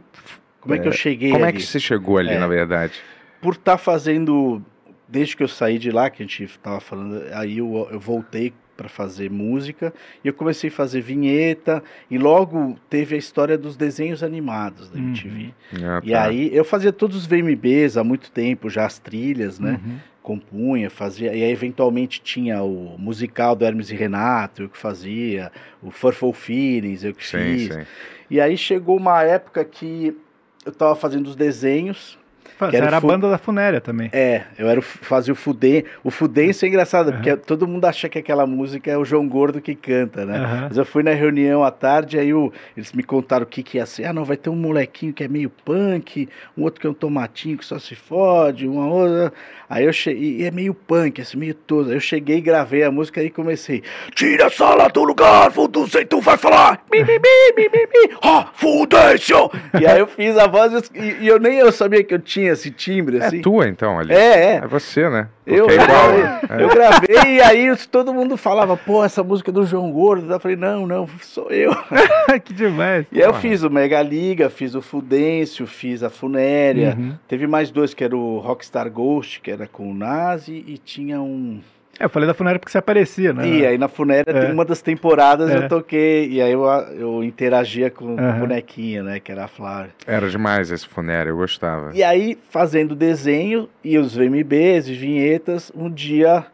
[0.60, 1.56] Como é que eu cheguei Como é ali?
[1.58, 2.38] que você chegou ali, É.
[2.38, 2.94] na verdade?
[3.40, 4.62] Por estar fazendo.
[5.08, 8.52] Desde que eu saí de lá, que a gente tava falando, aí eu, eu voltei
[8.76, 13.76] para fazer música e eu comecei a fazer vinheta e logo teve a história dos
[13.76, 15.06] desenhos animados da Uhum.
[15.08, 15.54] MTV.
[15.82, 16.22] Ah, E tá.
[16.24, 19.80] aí eu fazia todos os VMBs há muito tempo, já as trilhas, né?
[19.84, 19.96] Uhum.
[20.22, 21.32] Compunha, fazia.
[21.34, 25.52] E aí eventualmente tinha o musical do Hermes e Renato, eu que fazia,
[25.82, 27.74] o Furful Feelings, eu que Sim, fiz.
[27.74, 27.82] sim.
[28.28, 30.16] E aí chegou uma época que
[30.64, 32.18] eu tava fazendo os desenhos.
[32.58, 34.08] Você Quero era a banda da Funéria também.
[34.12, 35.84] É, eu era o- fazia o Fudem.
[36.02, 37.16] O Fudense é engraçado, Aham.
[37.16, 40.38] porque todo mundo acha que aquela música é o João Gordo que canta, né?
[40.38, 40.66] Aham.
[40.68, 42.30] Mas eu fui na reunião à tarde, aí
[42.76, 44.04] eles me contaram o que, que ia ser.
[44.04, 46.94] Ah, não, vai ter um molequinho que é meio punk, um outro que é um
[46.94, 49.32] tomatinho que só se fode, uma outra.
[49.68, 51.90] Aí eu cheguei, e é meio punk, assim, meio todo.
[51.90, 53.82] Aí eu cheguei, gravei a música e comecei.
[54.14, 56.84] Tira essa lá do lugar, Fudense, tu vai falar.
[56.90, 58.16] Mi, mi, mi, mi, mi, mi.
[58.22, 59.32] Ah, Fudense!
[59.80, 62.18] E aí eu fiz a voz e e, e eu nem eu sabia que eu
[62.18, 63.40] tinha esse timbre, É assim.
[63.40, 64.12] tua, então, ali.
[64.12, 64.54] É, é.
[64.56, 65.28] É você, né?
[65.46, 65.86] Eu, é igual.
[65.86, 66.40] gravei, né?
[66.58, 70.32] eu gravei e aí todo mundo falava, pô, essa música é do João Gordo.
[70.32, 71.70] Eu falei, não, não, sou eu.
[72.44, 73.06] que demais.
[73.12, 76.96] E aí eu fiz o Mega Liga, fiz o Fudêncio, fiz a Funéria.
[76.98, 77.14] Uhum.
[77.28, 81.20] Teve mais dois, que era o Rockstar Ghost, que era com o Nazi, e tinha
[81.20, 81.60] um.
[81.98, 83.46] É, eu falei da Funéria porque você aparecia, né?
[83.48, 84.40] E aí na Funéria, É.
[84.42, 85.56] tem uma das temporadas É.
[85.56, 88.38] eu toquei, e aí eu, eu interagia com, com a Aham.
[88.40, 89.90] bonequinha, né, que era a Flávia.
[90.06, 91.90] Era demais esse funério, eu gostava.
[91.94, 96.44] E aí, fazendo desenho e os VMBs e vinhetas, um dia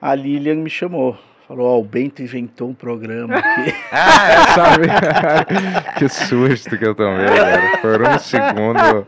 [0.00, 1.16] a Lilian me chamou.
[1.48, 3.74] Falou, ó, o Bento inventou um programa aqui.
[3.92, 5.84] Ah, eu sabia.
[5.98, 7.76] que susto que eu tomei, cara.
[7.78, 9.06] Por um segundo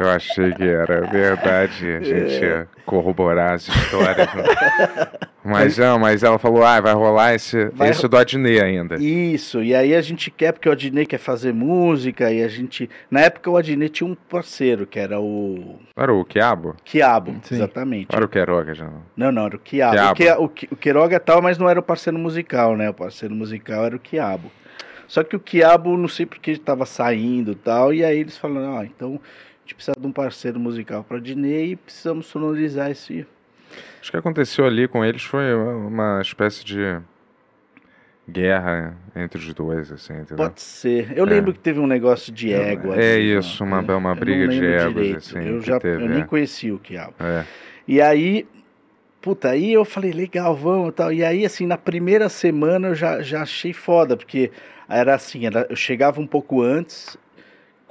[0.00, 1.86] eu achei que era verdade.
[1.92, 4.34] A gente ia corroborar as histórias.
[4.34, 4.44] né?
[5.46, 8.94] Mas não, mas ela falou: ah, vai rolar esse, Vai esse do Adnê ainda.
[8.96, 12.88] Isso, e aí a gente quer, porque o Adnet quer fazer música, e a gente...
[13.10, 16.74] Na época o Adnet tinha um parceiro, que era o Não era o Quiabo?
[16.82, 17.56] Quiabo, Sim.
[17.56, 18.08] exatamente.
[18.10, 19.02] Não era o Queiroga já não.
[19.14, 20.14] Não, não, era o Quiabo.
[20.14, 20.44] Quiabo.
[20.44, 22.88] O, Qui- o, Queiroga tal, mas não era o parceiro musical, né?
[22.88, 24.50] O parceiro musical era o Quiabo.
[25.06, 28.78] Só que o Quiabo, não sei porque estava saindo e tal, e aí eles falaram,
[28.78, 29.20] ah, então
[29.64, 33.26] gente precisa de um parceiro musical para Dinei e precisamos sonorizar esse...
[34.00, 37.00] Acho que aconteceu ali com eles foi uma- espécie de
[38.28, 40.36] guerra entre os dois, assim, entendeu?
[40.36, 41.12] Pode ser.
[41.16, 41.28] Eu É.
[41.28, 43.20] lembro que teve um negócio de ego ali, É né?
[43.20, 45.16] isso, uma, Eu uma briga de direito.
[45.16, 45.38] assim.
[45.46, 46.24] Eu, que já, teve, eu nem é.
[46.26, 47.14] conhecia o Quiabo.
[47.20, 47.44] É.
[47.86, 48.46] E aí,
[49.20, 51.12] puta, aí eu falei, legal, vamos e tal.
[51.12, 54.50] E aí, assim, na primeira semana eu já, já achei foda, porque
[54.88, 57.18] era assim, era- eu chegava um pouco antes,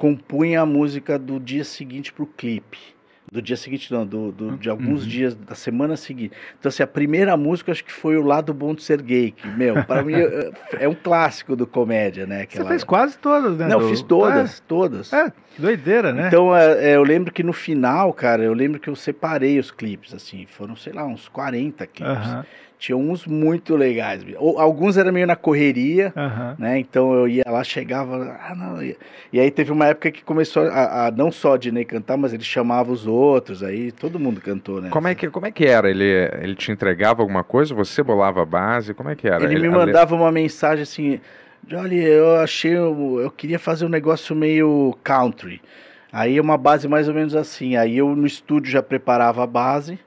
[0.08, 2.78] compunha a música do dia seguinte pro clipe.
[3.32, 5.08] Do dia seguinte, não, do, do- de alguns Uhum.
[5.08, 6.36] dias da semana seguinte.
[6.60, 9.48] Então, assim, a primeira música acho que foi o Lado Bom de Ser Gay, que,
[9.48, 10.52] meu, para mim é-
[10.82, 12.40] é um clássico do comédia, né?
[12.40, 13.66] Você aquela- fez quase todas, né?
[13.70, 15.14] Não, do- fiz todas, todas.
[15.14, 16.28] É, é, que doideira, né?
[16.28, 19.72] Então, é, é, eu lembro que no final, cara, eu lembro que eu separei os
[19.72, 22.12] clipes, assim, foram, sei lá, uns 40 clipes.
[22.28, 22.46] Aham,
[22.80, 24.26] Tinha uns muito legais.
[24.38, 26.56] Ou, alguns eram meio na correria, aham.
[26.60, 26.80] né?
[26.80, 28.38] Então eu ia lá, chegava.
[28.42, 28.84] Ah, não.
[28.84, 28.98] E,
[29.32, 32.34] e aí teve uma época que começou a, a não só a Dinei cantar, mas
[32.34, 34.90] ele chamava os outros, aí todo mundo cantou, né?
[34.90, 35.90] Como é, que, como é que era?
[35.90, 36.04] Ele,
[36.42, 37.74] ele te entregava alguma coisa?
[37.74, 38.94] Você bolava a base?
[38.94, 39.44] Como é que era?
[39.44, 41.22] Ele me a le- mandava uma mensagem assim:
[41.72, 42.76] Olha, eu achei.
[42.76, 45.62] Eu, eu queria fazer um negócio meio country.
[46.12, 47.76] Aí uma base mais ou menos assim.
[47.78, 49.98] Aí eu no estúdio já preparava a base,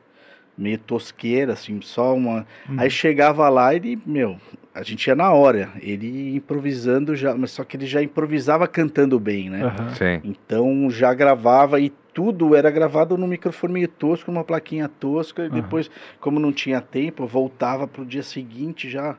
[0.57, 2.47] meio tosqueira, assim, só uma.
[2.69, 2.77] Uhum.
[2.79, 4.37] Aí chegava lá e ele, meu,
[4.75, 5.71] a gente ia na hora.
[5.81, 9.73] Ele improvisando já, mas só que ele já improvisava cantando bem, né?
[9.97, 10.21] Sim.
[10.25, 15.51] Então já gravava e tudo era gravado num microfone meio tosco, numa plaquinha tosca, e
[15.51, 19.17] depois, como não tinha tempo, eu voltava pro dia seguinte já.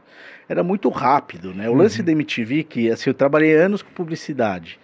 [0.50, 1.70] Era muito rápido, né?
[1.70, 1.78] O Uhum.
[1.78, 4.80] lance da MTV, que assim, eu trabalhei anos com publicidade.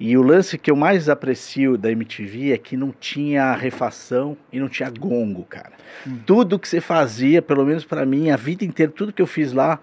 [0.00, 4.58] E o lance que eu mais aprecio da MTV é que não tinha refação e
[4.58, 5.72] não tinha gongo, cara.
[6.06, 6.18] Hum.
[6.24, 9.52] Tudo que você fazia, pelo menos pra mim, a vida inteira, tudo que eu fiz
[9.52, 9.78] lá,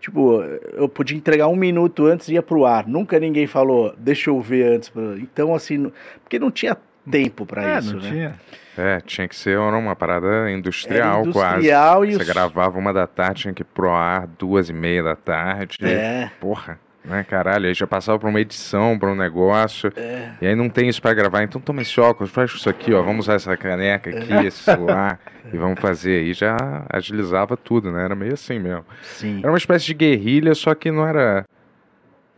[0.00, 0.40] tipo,
[0.72, 2.86] eu podia entregar um minuto antes e ia pro ar.
[2.88, 4.88] Nunca ninguém falou, deixa eu ver antes.
[4.88, 5.92] pra-" Então, assim,
[6.24, 6.74] porque não tinha
[7.10, 8.08] tempo pra É, isso, não né?
[8.10, 8.34] tinha.
[8.76, 12.16] É, tinha que ser uma parada industrial, Era industrial e quase.
[12.20, 12.26] os...
[12.26, 15.76] Você gravava uma da tarde, tinha que ir pro ar duas e meia da tarde.
[15.82, 16.78] É, Porra,
[17.08, 17.66] né, caralho?
[17.66, 19.92] Aí já passava pra uma edição, pra um negócio.
[19.96, 20.32] é.
[20.40, 23.02] E aí não tem isso pra gravar, então toma esse óculos, faz isso aqui, ó.
[23.02, 25.18] Vamos usar essa caneca aqui, esse celular,
[25.52, 26.20] e vamos fazer.
[26.20, 26.56] Aí já
[26.90, 28.04] agilizava tudo, né?
[28.04, 28.84] Era meio assim mesmo.
[29.02, 29.38] Sim.
[29.40, 31.44] Era uma espécie de guerrilha, só que não era.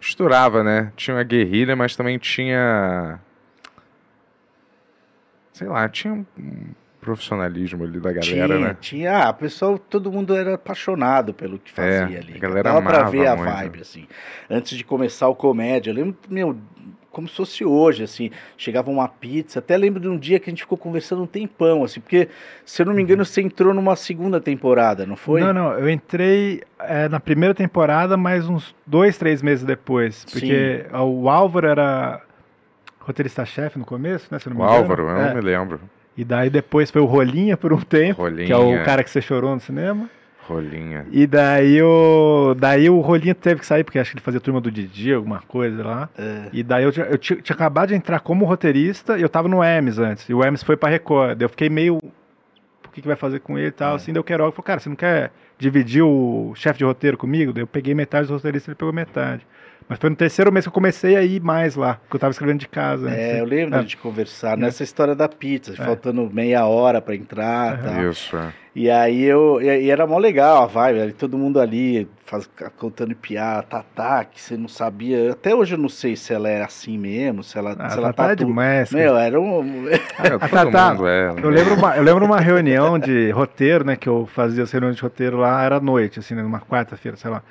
[0.01, 0.93] Misturava, né?
[0.97, 3.19] Tinha uma guerrilha, mas também tinha.
[5.53, 6.25] Sei lá, tinha um
[7.01, 8.77] profissionalismo ali da galera, tinha, né?
[8.81, 9.25] tinha.
[9.27, 12.35] Ah, o pessoal, todo mundo era apaixonado pelo que É, fazia ali.
[12.35, 13.51] a galera Dava pra ver a muito.
[13.51, 14.07] vibe, assim.
[14.49, 16.57] Antes de começar o comédia, eu lembro, meu,
[17.11, 18.31] como se fosse hoje, assim.
[18.57, 19.59] Chegava uma pizza.
[19.59, 22.29] Até lembro de um dia que a gente ficou conversando um tempão, assim, porque,
[22.65, 25.41] se eu não me engano, você entrou numa segunda temporada, não foi?
[25.41, 30.25] Não, não, eu entrei é, na primeira temporada, mas uns dois, três meses depois.
[30.31, 32.21] Porque o Álvaro era
[33.01, 34.39] roteirista-chefe no começo, né?
[34.39, 34.79] Se não O me engano.
[34.83, 35.27] Álvaro, eu É.
[35.29, 35.81] não me lembro.
[36.17, 38.47] E daí depois foi o Rolinha por um tempo, Rolinha.
[38.47, 40.09] que é o cara que você chorou no cinema.
[40.47, 41.07] Rolinha.
[41.13, 44.61] E daí o, daí o Rolinha teve que sair, porque acho que ele fazia turma
[44.61, 46.09] do Didi, alguma coisa lá.
[46.19, 46.49] É.
[46.53, 49.47] E daí eu, tinha- eu tinha, tinha acabado de entrar como roteirista e eu tava
[49.49, 50.29] no Hermes antes.
[50.29, 51.39] E o Hermes foi pra Record.
[51.39, 51.97] Daí eu fiquei meio.
[51.99, 53.95] O que, que vai fazer com ele e tal?
[53.95, 57.53] Assim, daí o Queiroga falou, cara, você não quer dividir o chefe de roteiro comigo?
[57.53, 59.47] Daí eu peguei metade do roteirista e ele pegou metade.
[59.89, 62.31] Mas foi no terceiro mês que eu comecei a ir mais lá, porque eu tava
[62.31, 63.07] escrevendo de casa.
[63.09, 63.19] antes.
[63.19, 63.83] É, eu lembro É.
[63.83, 65.77] de conversar nessa história da pizza, É.
[65.77, 68.11] faltando meia hora pra entrar tal.
[68.11, 68.53] Isso, é.
[68.73, 69.61] E aí eu.
[69.61, 74.41] E, e era mó legal a vibe, todo mundo ali faz, contando piada, Tatá, que
[74.41, 75.33] você não sabia.
[75.33, 78.13] Até hoje eu não sei se ela é assim mesmo, se ela, Ah, se ela
[78.13, 78.93] tá, tá tu- demais.
[78.93, 79.89] Meu, era um.
[79.89, 79.99] É,
[80.39, 81.31] todo Tatá, é.
[81.43, 83.97] Eu lembro, uma, eu lembro uma reunião de roteiro, né?
[83.97, 87.17] Que eu fazia as reuniões de roteiro lá, era à noite, assim, né, numa quarta-feira,
[87.17, 87.43] sei lá.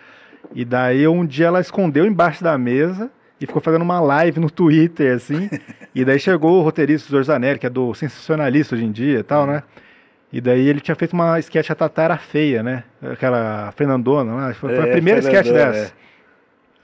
[0.53, 4.49] E daí um dia ela escondeu embaixo da mesa e ficou fazendo uma live no
[4.49, 5.49] Twitter, assim.
[5.93, 9.45] e daí chegou o roteirista Zorzanelli, que é do sensacionalista hoje em dia e tal,
[9.47, 9.63] né?
[10.31, 12.83] E daí ele tinha feito uma sketch, a Tatá era feia, né?
[13.01, 14.53] Aquela Fernandona lá.
[14.53, 15.93] Foi, foi a É, primeira sketch dessa.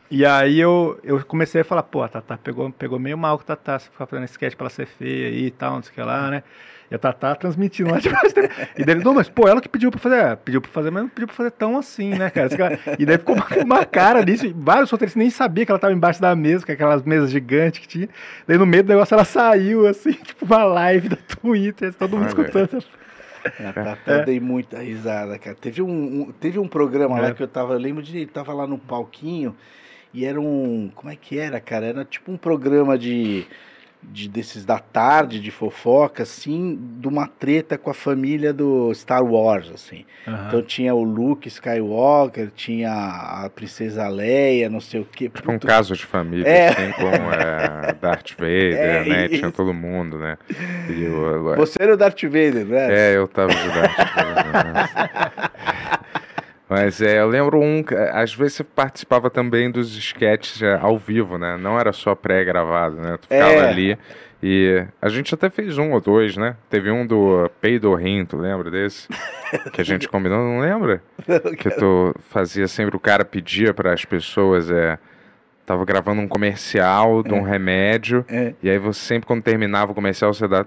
[0.09, 3.43] E aí eu, eu comecei a falar, pô, a Tatá pegou, pegou meio mal com
[3.43, 5.95] a Tatá, você ficar fazendo sketch pra ela ser feia e tal, não sei o
[5.95, 6.43] que lá, né?
[6.89, 8.33] E a Tatá transmitindo lá de baixo.
[8.77, 11.03] E daí, não, mas pô, ela que pediu pra fazer, é, pediu pra fazer, mas
[11.03, 12.49] não pediu pra fazer tão assim, né, cara?
[12.99, 16.21] E daí ficou uma, uma cara nisso, vários roteiristas nem sabiam que ela tava embaixo
[16.21, 18.09] da mesa, com aquelas mesas gigantes que tinha.
[18.47, 22.21] Daí no meio do negócio ela saiu, assim, tipo uma live da Twitter, todo mundo
[22.23, 22.27] Olha.
[22.27, 22.83] escutando.
[23.59, 25.55] A Tatá eu dei muita risada, cara.
[25.59, 27.33] Teve um, um- teve um programa lá É.
[27.33, 29.55] que eu tava, eu lembro de ele tava lá no palquinho
[30.13, 30.91] e era um.
[30.95, 31.86] Como é que era, cara?
[31.88, 33.45] Era tipo um programa de.
[34.12, 39.24] De desses da tarde, de fofoca, assim, de uma treta com a família do Star
[39.24, 40.06] Wars, assim.
[40.28, 40.45] Aham.
[40.47, 45.30] Então tinha o Luke Skywalker, tinha a Princesa Leia, não sei o quê.
[45.30, 46.68] Tipo um caso de família, É.
[46.70, 49.26] assim, com é, Darth Vader, É, né?
[49.26, 49.39] isso.
[49.39, 50.38] Tinha todo mundo, né?
[50.89, 53.12] E o- Você era o Darth Vader, né?
[53.12, 55.24] É, eu tava de Darth Vader.
[56.70, 57.84] Mas é, eu lembro um.
[57.84, 61.57] que, Às vezes você participava também dos sketches é, ao vivo, né?
[61.59, 63.18] Não era só pré-gravado, né?
[63.22, 63.70] Tu ficava É.
[63.70, 63.97] ali.
[64.43, 66.55] E a gente até fez um ou dois, né?
[66.70, 69.07] Teve um do Peidorrim, tu lembra desse?
[69.72, 71.01] Que a gente combinou, não lembra?
[71.57, 74.97] Que tu fazia sempre, o cara pedia para as pessoas, é.
[75.66, 78.53] Tava gravando um comercial de um remédio, É.
[78.61, 80.63] e aí você sempre, quando terminava o comercial, você dá.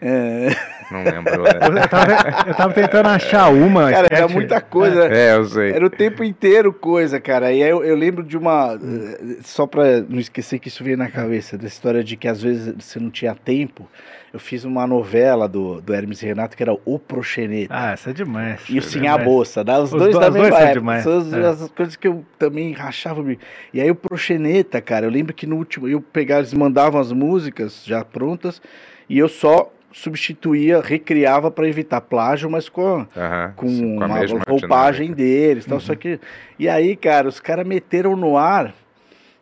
[0.00, 0.48] É.
[0.90, 1.46] Não lembro.
[1.46, 1.82] é.
[1.82, 2.12] Eu tava,
[2.48, 3.90] eu tava tentando achar uma.
[3.90, 5.04] Cara, era sketch- muita coisa.
[5.14, 5.72] É, eu sei.
[5.72, 7.52] Era o tempo inteiro coisa, cara.
[7.52, 8.78] E aí eu, eu lembro de uma.
[8.82, 12.40] eh, Só pra não esquecer que isso veio na cabeça, da história de que às
[12.42, 13.86] vezes você não tinha tempo.
[14.32, 17.72] Eu fiz uma novela do, do Hermes e Renato que era O Proxeneta.
[17.74, 18.60] Ah, essa é demais.
[18.68, 19.24] E o É Sim a demais.
[19.24, 19.78] Bolsa, né?
[19.78, 20.80] Os, Os dois do- da dois mesma são época.
[20.80, 21.46] demais, São as, é.
[21.46, 23.24] as coisas que eu também rachava.
[23.72, 27.10] E aí o Proxeneta, cara, eu lembro que no último, eu pegava, eles mandavam as
[27.12, 28.60] músicas já prontas
[29.08, 34.06] e eu só substituía, recriava pra evitar plágio, mas com a, com sim, uma
[34.46, 35.16] roupagem dinâmica.
[35.16, 36.20] deles, tal, só que
[36.58, 38.74] e aí, cara, os caras meteram no ar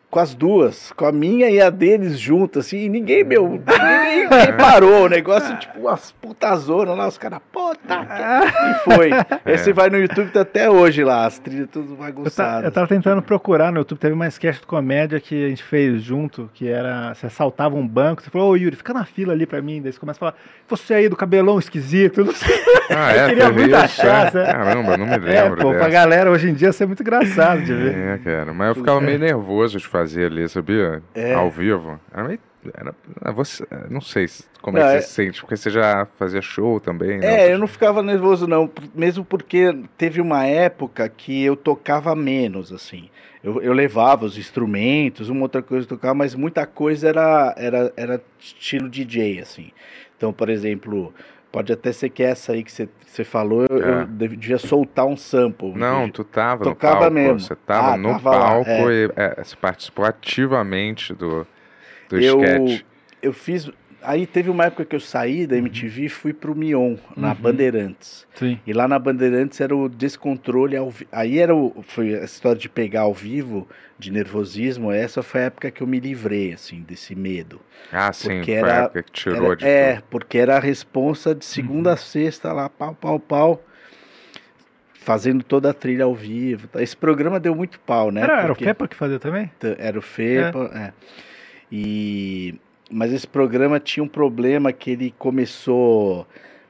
[0.09, 4.21] com as duas, com a minha e a deles juntas, assim, e ninguém, meu, ninguém,
[4.29, 5.03] ninguém parou.
[5.05, 8.65] O negócio, tipo, umas putazonas lá, os caras, puta, que...
[8.65, 9.09] e foi.
[9.43, 12.63] Aí você vai no YouTube, tá até hoje lá, as trilhas tudo Eu, ta- bagunçadas.
[12.65, 16.01] eu tava tentando procurar no YouTube, teve uma sketch de comédia que a gente fez
[16.01, 19.45] junto, que era, você assaltava um banco, você falou, ô Yuri, fica na fila ali
[19.45, 20.35] pra mim, daí você começa a falar,
[20.69, 22.55] você aí do cabelão esquisito, eu não sei.
[22.89, 23.23] Ah, é?
[23.25, 24.37] Eu queria muito isso, achar, é?
[24.37, 24.45] né?
[24.53, 25.89] Caramba, não me É, lembro pô, pra dessa.
[25.89, 27.93] galera hoje em dia isso é muito engraçado de ver.
[27.97, 31.01] É, cara, mas eu ficava meio nervoso de fazer ali, sabia?
[31.15, 31.33] É.
[31.33, 31.99] Ao vivo.
[32.13, 32.39] Era meio.
[32.73, 35.55] Era, ah, você, não sei se- como é Não, que é- você se sente, porque
[35.55, 37.47] você já fazia show também, né?
[37.47, 42.73] É, eu não ficava nervoso não, mesmo porque teve uma época que eu tocava menos,
[42.73, 43.09] assim.
[43.41, 47.93] Eu, eu levava os instrumentos, uma outra coisa eu tocava, mas muita coisa era, era,
[47.95, 49.71] era estilo DJ, assim.
[50.17, 51.13] Então, por exemplo,
[51.51, 52.87] pode até ser que essa aí que você,
[53.23, 54.01] falou, eu, É.
[54.01, 55.73] eu dev- devia soltar um sample.
[55.75, 57.13] Não, tu tava Tocava no palco.
[57.13, 57.39] mesmo.
[57.39, 58.91] Você tava Ah, no tava lá, palco é.
[58.93, 61.47] e é, você participou ativamente do,
[62.09, 62.81] do eu, sketch.
[63.21, 63.69] eu fiz...
[64.09, 67.35] Aí teve uma época que eu saí da MTV e fui pro Mion, na Uhum.
[67.35, 68.25] Bandeirantes.
[68.35, 68.57] Sim.
[68.65, 71.05] E lá na Bandeirantes era o descontrole ao vi...
[71.11, 71.83] Aí era o...
[71.85, 73.67] foi a história de pegar ao vivo,
[73.99, 74.93] de nervosismo.
[74.93, 77.59] Essa foi a época que eu me livrei, assim, desse medo.
[77.91, 80.03] Ah, sim, porque foi a era- época que tirou Era- de é, tudo.
[80.09, 83.63] porque era a responsa de segunda a sexta lá, pau, pau, pau,
[84.93, 86.67] fazendo toda a trilha ao vivo.
[86.69, 86.81] tá?
[86.81, 88.21] Esse programa deu muito pau, né?
[88.21, 89.51] Era, era o Fepa que fazia também?
[89.77, 90.93] Era o FEPA, é.
[91.71, 92.55] E...
[92.89, 96.25] Mas esse programa tinha um problema que ele começou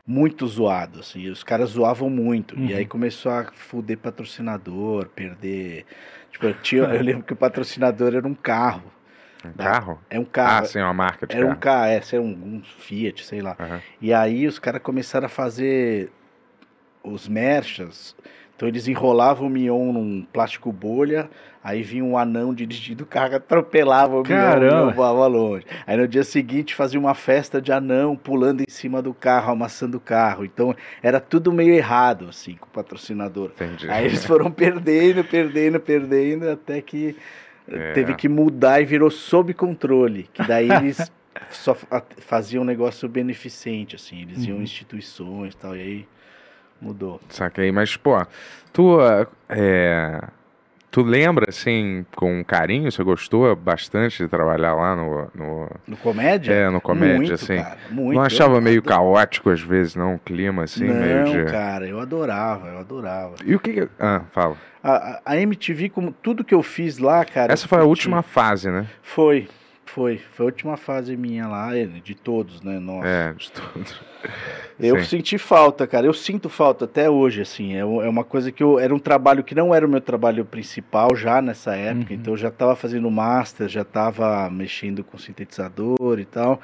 [0.05, 2.77] muito zoado, assim, os caras zoavam muito, e Uhum.
[2.77, 5.85] aí começou a fuder patrocinador, perder...
[6.31, 8.91] Tipo, eu, tinha, eu lembro que o patrocinador era um carro,
[9.45, 9.99] Um carro?
[10.09, 11.59] é um Ah, carro, sim, uma marca de era um carro.
[11.59, 13.55] carro, é, era um, um Fiat, sei lá.
[13.59, 13.81] Aham.
[14.01, 16.09] E aí os caras começaram a fazer
[17.03, 18.15] os merchas.
[18.57, 21.29] Então eles enrolavam o Mion num plástico bolha,
[21.63, 24.85] aí vinha um anão dirigindo o carro, atropelava o Caramba!
[24.87, 25.63] Mion voava longe.
[25.85, 29.97] Aí no dia seguinte fazia uma festa de anão pulando em cima do carro, amassando
[29.97, 30.43] o carro.
[30.43, 33.51] Então era tudo meio errado, assim, com o patrocinador.
[33.55, 33.87] Entendi.
[33.91, 37.15] Aí eles foram perdendo, perdendo, perdendo, até que
[37.71, 37.91] É.
[37.93, 40.27] teve que mudar e virou sob controle.
[40.33, 41.11] Que daí eles
[41.51, 44.63] só fa- faziam um negócio beneficente, assim, eles iam em Uhum.
[44.63, 46.05] instituições e tal, e aí
[46.81, 47.19] mudou.
[47.29, 48.17] Saquei, mas, pô,
[48.71, 48.97] tu,
[49.49, 50.21] é,
[50.91, 56.53] tu lembra, assim, com carinho, você gostou bastante de trabalhar lá no, no, No comédia?
[56.53, 57.57] é, no comédia, muito, assim?
[57.61, 58.15] cara, muito.
[58.15, 60.15] não achava meio caótico às vezes, não?
[60.15, 61.51] O clima, assim, Não, meio de...
[61.51, 63.35] cara, eu adorava, eu adorava.
[63.45, 63.89] E o que que...
[63.99, 64.55] Ah, fala.
[64.83, 67.51] A, a- MTV, como tudo que eu fiz lá, cara...
[67.51, 68.87] Essa foi a última fase, né?
[69.01, 69.47] Foi,
[69.89, 70.17] foi.
[70.33, 72.79] Foi a última fase minha lá, eh, de todos, né?
[72.79, 73.07] Nossa.
[73.07, 73.85] É, de tudo.
[74.79, 75.05] Eu Sim.
[75.05, 76.05] senti falta, cara.
[76.05, 77.73] Eu sinto falta até hoje, assim.
[77.73, 78.79] É, é uma coisa que eu.
[78.79, 82.13] Era um trabalho que não era o meu trabalho principal já nessa época.
[82.13, 82.19] Uhum.
[82.19, 86.61] Então eu já estava fazendo master, já estava mexendo com sintetizador e tal.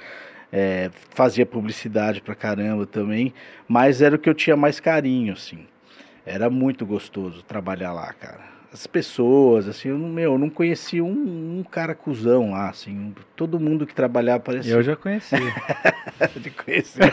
[0.51, 3.33] É, fazia publicidade pra caramba também.
[3.67, 5.65] Mas era o que eu tinha mais carinho, assim.
[6.23, 8.52] Era muito gostoso trabalhar lá, cara.
[8.73, 13.13] As pessoas, assim, eu não, meu, eu não conheci um, um cara cuzão lá, assim.
[13.35, 15.37] Todo mundo que trabalhava parecia Eu já conhecia.
[16.41, 17.03] de conhecer.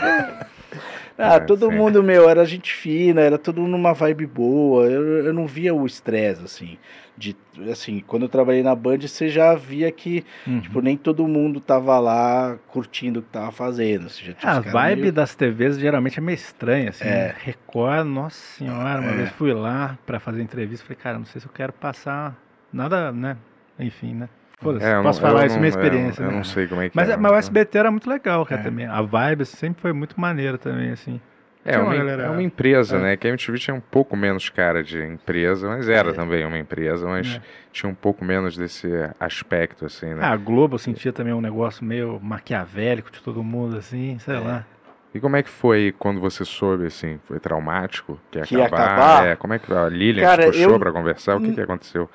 [1.21, 4.85] Ah, É, todo mundo, meu, era gente fina, era todo mundo numa vibe boa.
[4.85, 6.77] Eu, eu não via o estresse, assim.
[7.17, 7.35] De,
[7.71, 10.61] assim, quando eu trabalhei na Band, você já via que, Uhum.
[10.61, 14.07] tipo, nem todo mundo tava lá curtindo o que tava fazendo.
[14.41, 17.03] Ah, a caras vibe meio- das TVs geralmente é meio estranha, assim.
[17.05, 17.07] É.
[17.27, 17.35] né?
[17.43, 19.15] Record, nossa senhora, uma É.
[19.15, 22.35] vez fui lá pra fazer entrevista, falei, cara, não sei se eu quero passar
[22.73, 23.37] nada, né?
[23.79, 24.29] Enfim, né?
[24.61, 26.35] Foda-se, É, posso não- falar isso não- minha é, experiência, Eu, né?
[26.35, 27.17] não sei como é que Mas, é.
[27.17, 28.63] mas o SBT era muito legal, cara, É.
[28.63, 28.85] também.
[28.85, 31.19] A vibe sempre foi muito maneira também, assim.
[31.63, 32.99] É uma, é uma empresa, É.
[33.01, 33.17] né?
[33.17, 36.13] Que a MTV tinha um pouco menos cara de empresa, mas era É.
[36.13, 37.41] também uma empresa, mas É.
[37.71, 38.87] tinha um pouco menos desse
[39.19, 40.21] aspecto, assim, né?
[40.23, 44.35] Ah, a Globo eu sentia também um negócio meio maquiavélico de todo mundo, assim, sei
[44.37, 44.39] É.
[44.39, 44.65] lá.
[45.13, 47.19] E como é que foi quando você soube, assim?
[47.27, 48.17] Foi traumático?
[48.31, 48.85] Que ia Que ia acabar?
[48.85, 49.27] acabar?
[49.27, 51.35] É, como é que a Lilian Cara, te puxou eu- pra conversar?
[51.35, 52.09] O que, que aconteceu?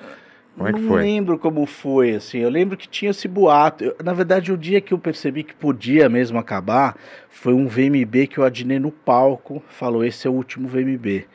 [0.57, 1.01] Como é que não foi?
[1.03, 2.39] lembro como foi, assim.
[2.39, 3.83] Eu lembro que tinha esse boato.
[3.83, 6.97] Eu- na verdade, o dia que eu percebi que podia mesmo acabar
[7.29, 9.63] foi um VMB que eu adinei no palco.
[9.69, 11.25] Falou: esse é o último VMB.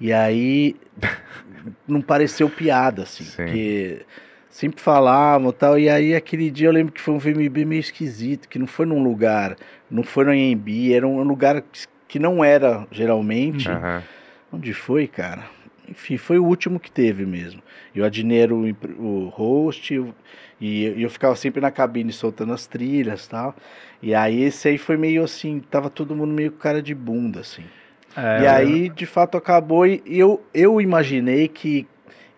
[0.00, 0.74] E aí
[1.86, 3.22] não pareceu piada, assim.
[3.24, 3.44] Sim.
[3.44, 4.02] Porque
[4.50, 5.78] sempre falavam e tal.
[5.78, 8.86] E aí aquele dia eu lembro que foi um VMB meio esquisito, que não foi
[8.86, 9.56] num lugar,
[9.88, 11.62] não foi no AMB, era um lugar
[12.08, 13.68] que não era geralmente.
[13.70, 14.02] Aham.
[14.52, 15.44] Onde foi, cara?
[15.88, 17.62] Enfim, foi o último que teve mesmo.
[17.94, 20.14] E o Adnet era o, host, eu-
[20.60, 23.54] e eu, eu ficava sempre na cabine soltando as trilhas e tal.
[24.02, 27.40] E aí esse aí foi meio assim, tava todo mundo meio com cara de bunda,
[27.40, 27.64] assim.
[28.16, 31.86] É, e aí, de fato, acabou e eu, eu imaginei que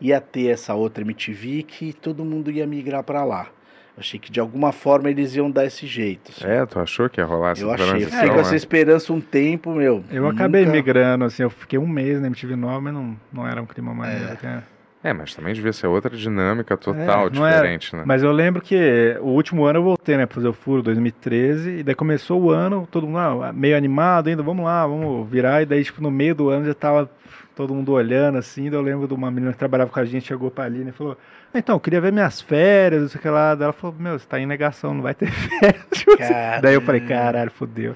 [0.00, 3.50] ia ter essa outra MTV que todo mundo ia migrar pra lá.
[3.98, 6.30] Achei que de alguma forma eles iam dar esse jeito.
[6.30, 6.46] assim.
[6.46, 7.84] É, tu achou que ia rolar essa Eu achei.
[7.84, 8.10] Eu transição?
[8.18, 8.40] fiquei com né?
[8.42, 10.04] essa esperança um tempo, meu.
[10.10, 13.48] Eu acabei nunca- migrando, assim, eu fiquei um mês na MTV Nova, mas não, não
[13.48, 14.32] era um clima maneiro.
[14.32, 14.62] até.
[15.02, 17.56] É, mas também devia ser outra dinâmica total É, não era.
[17.58, 18.02] diferente, né?
[18.04, 21.78] Mas eu lembro que o último ano eu voltei, né, pra fazer o furo, 2013,
[21.78, 25.62] e daí começou o ano, todo mundo ah, meio animado ainda, vamos lá, vamos virar,
[25.62, 27.08] e daí, tipo, no meio do ano já tava
[27.54, 30.26] todo mundo olhando, assim, daí eu lembro de uma menina que trabalhava com a gente,
[30.26, 31.16] chegou pra Aline e falou,
[31.54, 34.18] então, eu queria ver minhas férias, não sei o que lá, daí ela falou, meu,
[34.18, 36.60] você tá em negação, não vai ter férias.
[36.62, 37.94] Daí eu falei, caralho, fodeu.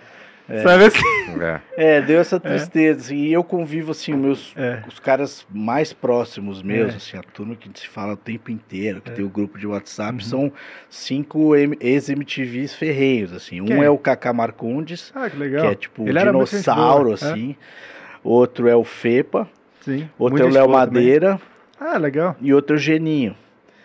[0.64, 1.40] Sabe assim?
[1.40, 1.60] É.
[1.98, 3.02] É, deu essa tristeza.
[3.02, 4.82] assim, e eu convivo, assim, meus, É.
[4.88, 6.96] os caras mais próximos meus, É.
[6.96, 10.14] assim, a turma que se fala o tempo inteiro, que tem o grupo de WhatsApp,
[10.14, 10.20] Uhum.
[10.20, 10.52] são
[10.88, 13.60] cinco ex-MTVs ferreiros, assim.
[13.60, 13.84] Um Quem?
[13.84, 17.14] é o Kaká Marcondes, Ah, que que é tipo Ele gente dinossauro, é.
[17.14, 17.54] assim.
[18.24, 19.48] Outro é o Fepa,
[19.82, 20.08] Sim.
[20.18, 21.04] outro é o gente Léo boa também.
[21.80, 22.36] Ah, legal.
[22.40, 23.34] e outro é o Geninho.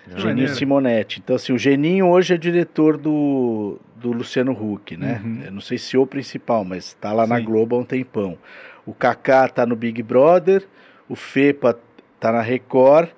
[0.08, 0.56] Geninho maneiro.
[0.56, 1.20] Simonetti.
[1.24, 5.22] Então, assim, o Geninho hoje é diretor do, do Luciano Huck, né?
[5.24, 5.42] Uhum.
[5.46, 7.46] Eu não sei se o principal, mas tá lá na Sim.
[7.46, 8.38] Globo há um tempão.
[8.86, 10.68] O Kaká tá no Big Brother,
[11.10, 11.80] o Fepa
[12.20, 13.10] tá na Record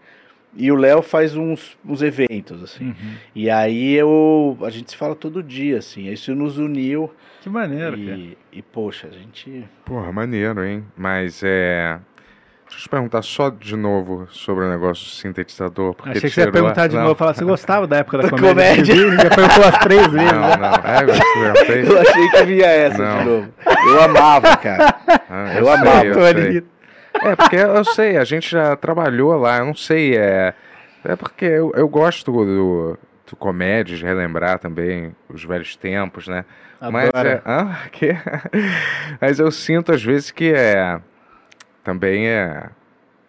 [0.56, 2.86] e o Léo faz uns, uns eventos, assim.
[2.86, 3.14] Uhum.
[3.36, 6.10] E aí eu, a gente se fala todo dia, assim.
[6.10, 8.18] Isso nos uniu Que maneiro, cara.
[8.18, 9.66] e, e, poxa, a gente...
[9.86, 10.86] Porra, maneiro, hein?
[10.96, 12.00] Mas é.
[12.70, 15.94] Deixa eu te perguntar só de novo sobre o negócio do sintetizador.
[15.94, 18.24] Porque Achei que você ia perguntar de Não, novo, falar, você gostava da época da,
[18.30, 18.94] Da comédia?
[18.96, 19.24] comédia.
[19.24, 20.32] Já perguntou umas três vezes.
[20.34, 20.58] Não, né?
[20.58, 20.92] não.
[20.92, 21.82] É, perguntei?
[21.92, 23.20] Eu achei que vinha essa Não.
[23.20, 23.54] de novo.
[23.88, 24.96] Eu amava, cara.
[25.30, 26.42] Ah, Eu sei, amava, eu Tony.
[26.52, 26.64] sei.
[27.24, 30.54] É, porque eu sei, a gente já trabalhou lá, eu não sei, é.
[31.04, 32.98] É porque eu, eu gosto do,
[33.28, 36.46] do comédia, de relembrar também os velhos tempos, né?
[36.92, 37.28] Mas Adoro.
[37.30, 37.42] é.
[37.44, 37.76] Hã?
[37.92, 38.16] Que?
[39.20, 41.00] Mas eu sinto às vezes que é.
[41.88, 42.66] Também é.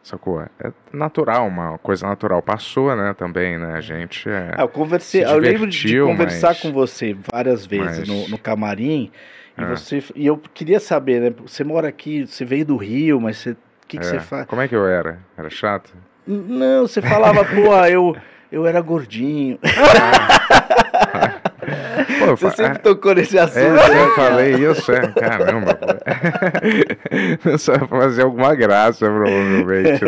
[0.02, 0.40] Sacou?
[0.42, 2.42] É natural, uma coisa natural.
[2.42, 3.14] Passou, né?
[3.16, 3.74] Também, né?
[3.74, 4.50] A gente é.
[4.56, 8.09] Ah, eu conversei, Se eu lembro de divertiu, conversar mas- com você várias vezes mas-
[8.09, 9.12] no, no camarim
[9.56, 9.66] e Ah.
[9.66, 11.32] você e eu queria saber, né?
[11.46, 13.56] Você mora aqui, você veio do Rio, mas você, o
[13.86, 14.09] que, que é.
[14.09, 14.44] você faz?
[14.46, 15.20] Como é que eu era?
[15.36, 15.94] Era chato?
[16.26, 18.16] Não, você falava, pô, eu
[18.50, 19.56] eu era gordinho.
[19.59, 19.68] Pô,
[22.30, 23.58] eu Você fa- sempre tocou nesse assunto.
[23.58, 25.74] É, né, eu falei isso, é, caramba.
[25.74, 25.86] pô.
[27.58, 30.00] Só fazer alguma graça, provavelmente.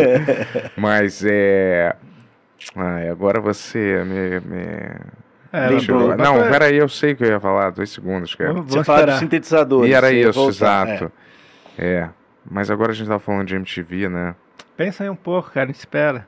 [0.77, 1.95] Mas é.
[2.77, 4.41] Ai, agora você me.
[4.41, 4.67] me...
[5.53, 6.17] É, Lembrou.
[6.17, 8.53] Não, foi- peraí, eu sei o que eu ia falar, dois segundos, cara.
[8.53, 9.19] Vamos, Você vamos fala do esperar.
[9.19, 9.87] sintetizador.
[9.87, 11.13] E era isso, voltar, exato.
[11.77, 12.09] É.
[12.49, 14.35] Mas agora a gente tava falando de MTV, né?
[14.77, 16.27] Pensa aí um pouco, cara, espera.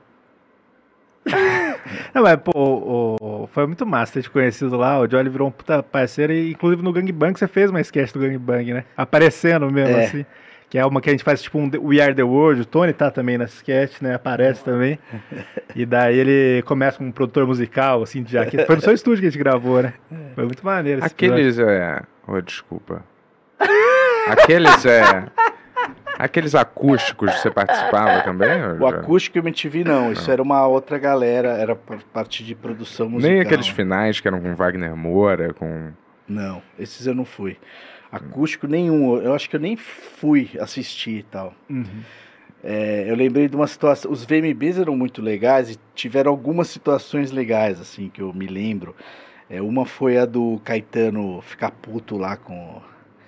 [2.14, 4.98] Não, mas, pô, o- o- foi muito massa ter te conhecido lá.
[5.00, 8.20] O Jolly virou um puta parceiro, e inclusive no Gangbang você fez uma sketch do
[8.20, 8.84] Gangbang, né?
[8.96, 10.04] Aparecendo mesmo, É.
[10.06, 10.26] assim.
[10.68, 12.62] Que é uma que a gente faz tipo um We Are the World.
[12.62, 14.14] O Tony tá também na sketch, né?
[14.14, 14.98] Aparece também.
[15.76, 19.20] E daí ele começa como um produtor musical, assim, já que foi no seu estúdio
[19.22, 19.94] que a gente gravou, né?
[20.34, 21.34] Foi muito maneiro esse episódio.
[21.34, 22.02] Aqueles é.
[22.28, 23.02] Oh, desculpa.
[24.28, 25.24] Aqueles é.
[26.18, 28.50] Aqueles acústicos você participava também?
[28.78, 28.88] O já?
[28.88, 33.32] acústico eu me tive não, isso era uma outra galera, era parte de produção musical.
[33.32, 35.90] Nem aqueles finais que eram com Wagner Moura, com.
[36.28, 37.56] Não, esses eu não fui.
[38.10, 41.54] Acústico nenhum, eu acho que eu nem fui assistir e tal.
[41.68, 42.02] Uhum.
[42.62, 44.10] É, eu lembrei de uma situação.
[44.10, 48.94] Os VMBs eram muito legais e tiveram algumas situações legais, assim, que eu me lembro.
[49.50, 52.80] É, uma foi a do Caetano ficar puto lá com.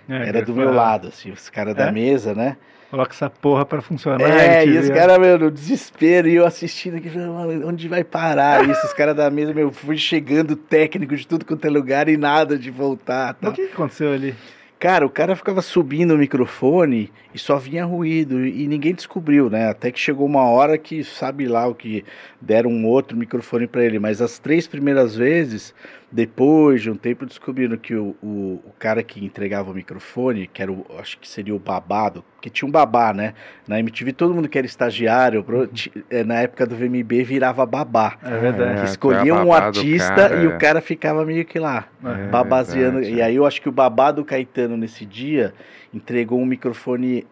[0.08, 1.92] É, Era do meu lado, assim, os caras da É?
[1.92, 2.56] mesa, né?
[2.90, 4.22] Coloca essa porra pra funcionar.
[4.30, 8.04] É, e os caras, meu, no desespero, e eu assistindo aqui, falando, "Mano, onde vai
[8.04, 8.86] parar isso?
[8.86, 12.56] Os caras da mesa, meu, fui chegando técnico de tudo quanto é lugar e nada
[12.56, 13.34] de voltar.
[13.34, 13.48] Tá?
[13.48, 14.34] O que, que aconteceu ali?
[14.78, 19.70] Cara, o cara ficava subindo o microfone e só vinha ruído e ninguém descobriu, né?
[19.70, 22.04] Até que chegou uma hora que sabe lá o que
[22.40, 25.74] deram um outro microfone pra ele, mas as três primeiras vezes,
[26.14, 30.62] depois de um tempo, descobriram que o, o, o cara que entregava o microfone, que
[30.62, 33.34] era o, acho que seria o babado, que tinha um babá, né?
[33.66, 37.66] Na MTV todo mundo que era estagiário, pro- ti- é, na época do VMB virava
[37.66, 38.16] babá.
[38.22, 38.76] É verdade.
[38.78, 40.48] É, Que escolhia é um artista cara, e é.
[40.48, 42.98] o cara ficava meio que lá É, babaseando.
[43.00, 43.16] verdade.
[43.16, 45.52] E aí eu acho que o babá do Caetano nesse dia
[45.92, 47.26] entregou um microfone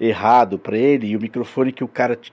[0.00, 2.32] errado pra ele e o microfone que o cara t-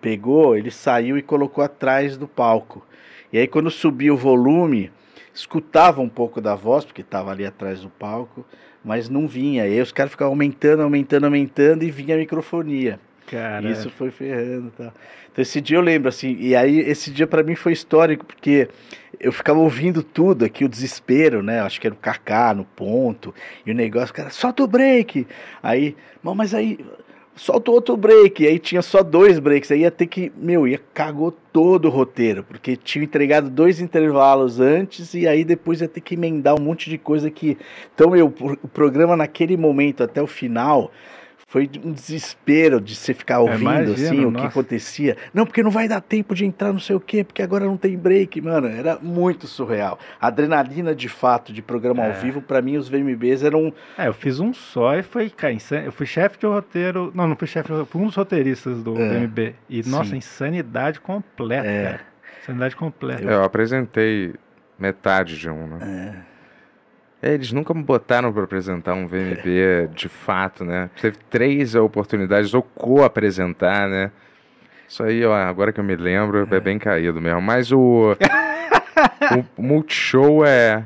[0.00, 2.86] pegou, ele saiu e colocou atrás do palco.
[3.30, 4.90] E aí quando subia o volume,
[5.40, 8.44] escutava um pouco da voz, porque estava ali atrás do palco,
[8.84, 9.66] mas não vinha.
[9.66, 13.00] E aí os caras ficavam aumentando, aumentando, aumentando e vinha a microfonia.
[13.26, 14.92] Cara, Isso foi ferrando e tal.
[15.30, 18.68] Então esse dia eu lembro, assim, e aí esse dia pra mim foi histórico, porque
[19.20, 21.60] eu ficava ouvindo tudo aqui, o desespero, né?
[21.60, 23.32] Acho que era o Kaká no ponto,
[23.64, 25.26] e o negócio, cara, solta o break!
[25.62, 26.78] Aí, "Não, mas aí,
[27.34, 28.46] solta outro break.
[28.46, 29.70] Aí tinha só dois breaks.
[29.70, 34.60] Aí ia ter que, meu, ia cagou todo o roteiro, porque tinha entregado dois intervalos
[34.60, 37.56] antes e aí depois ia ter que emendar um monte de coisa que.
[37.94, 38.32] Então, meu,
[38.62, 40.90] o programa naquele momento até o final
[41.50, 44.46] foi um desespero de você ficar ouvindo imagino, assim o que nossa.
[44.46, 45.16] acontecia.
[45.34, 47.76] Não, porque não vai dar tempo de entrar não sei o quê, porque agora não
[47.76, 48.68] tem break, mano.
[48.68, 49.98] Era muito surreal.
[50.20, 52.14] A adrenalina de fato de programa ao É.
[52.14, 55.80] vivo, pra mim os VMBs eram É, eu fiz um só e foi, cara, insan...
[55.80, 57.10] eu fui chefe de roteiro.
[57.16, 59.54] Não, não fui chefe, fui um dos roteiristas do É, MB.
[59.68, 60.18] E, nossa, sim.
[60.18, 61.82] insanidade completa, É.
[61.84, 62.00] cara.
[62.42, 63.24] Insanidade completa.
[63.24, 64.34] Eu apresentei
[64.78, 66.14] metade de um, né?
[66.16, 66.29] É,
[67.22, 70.88] eles nunca me botaram pra apresentar um VMB de fato, né?
[71.00, 74.10] Teve três oportunidades, ou co-apresentar, né?
[74.88, 77.40] Isso aí, ó, agora que eu me lembro, é, bem caído mesmo.
[77.40, 78.16] Mas o.
[79.56, 80.84] o Multishow é.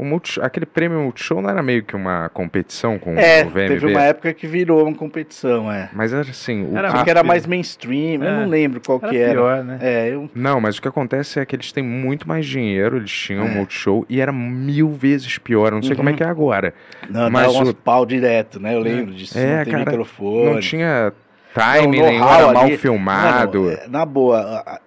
[0.00, 3.68] O Multishow, aquele prêmio Multishow não era meio que uma competição com É, o VMB?
[3.68, 5.90] teve uma época que virou uma competição, é.
[5.92, 6.64] Mas era assim.
[6.72, 6.76] O...
[6.78, 8.40] Era que era mais mainstream, eu É.
[8.40, 9.32] não lembro qual Era que era.
[9.32, 9.78] pior, né?
[9.82, 10.30] É, eu.
[10.34, 13.50] Não, mas o que acontece é que eles têm muito mais dinheiro, eles tinham É.
[13.50, 15.66] Multishow e era mil vezes pior.
[15.66, 15.96] Eu não sei Uhum.
[15.98, 16.72] como é que é agora.
[17.10, 18.74] Não, Mas dava o- pau direto, né?
[18.74, 19.38] Eu lembro disso.
[19.38, 20.44] É, não tem cara, microfone.
[20.54, 21.12] Não tinha
[21.52, 22.76] time, Não, know-how era mal ali.
[22.78, 23.62] filmado.
[23.64, 24.80] Mano, é, na boa, a- a-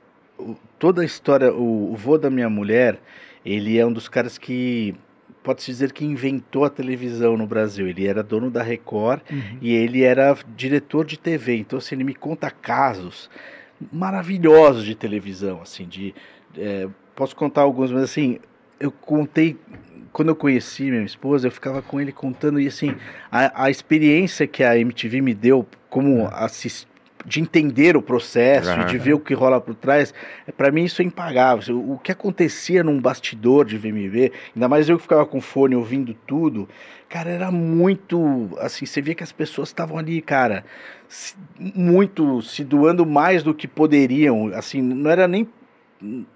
[0.80, 2.98] toda a história, o, o vô da minha mulher,
[3.46, 4.96] ele é um dos caras que
[5.44, 7.88] pode-se dizer que inventou a televisão no Brasil.
[7.88, 9.58] Ele era dono da Record Uhum.
[9.62, 11.58] e ele era diretor de TV.
[11.58, 13.30] Então, assim, ele me conta casos
[13.92, 16.16] maravilhosos de televisão, assim, de...
[16.58, 18.40] é, posso contar alguns, mas assim,
[18.80, 19.58] eu contei...
[20.14, 22.96] Quando eu conheci minha esposa, eu ficava com ele contando e assim,
[23.32, 26.88] a, a experiência que a MTV me deu como assist,
[27.26, 28.86] de entender o processo, Aham.
[28.86, 30.14] de ver o que rola por trás,
[30.48, 31.78] é, para mim isso é impagável.
[31.78, 35.76] O, o que acontecia num bastidor de VMB, ainda mais eu que ficava com fone
[35.76, 36.68] ouvindo tudo,
[37.08, 40.66] cara, era muito, assim, você via que as pessoas estavam ali, cara,
[41.08, 45.48] se- muito se doando mais do que poderiam, assim, não era nem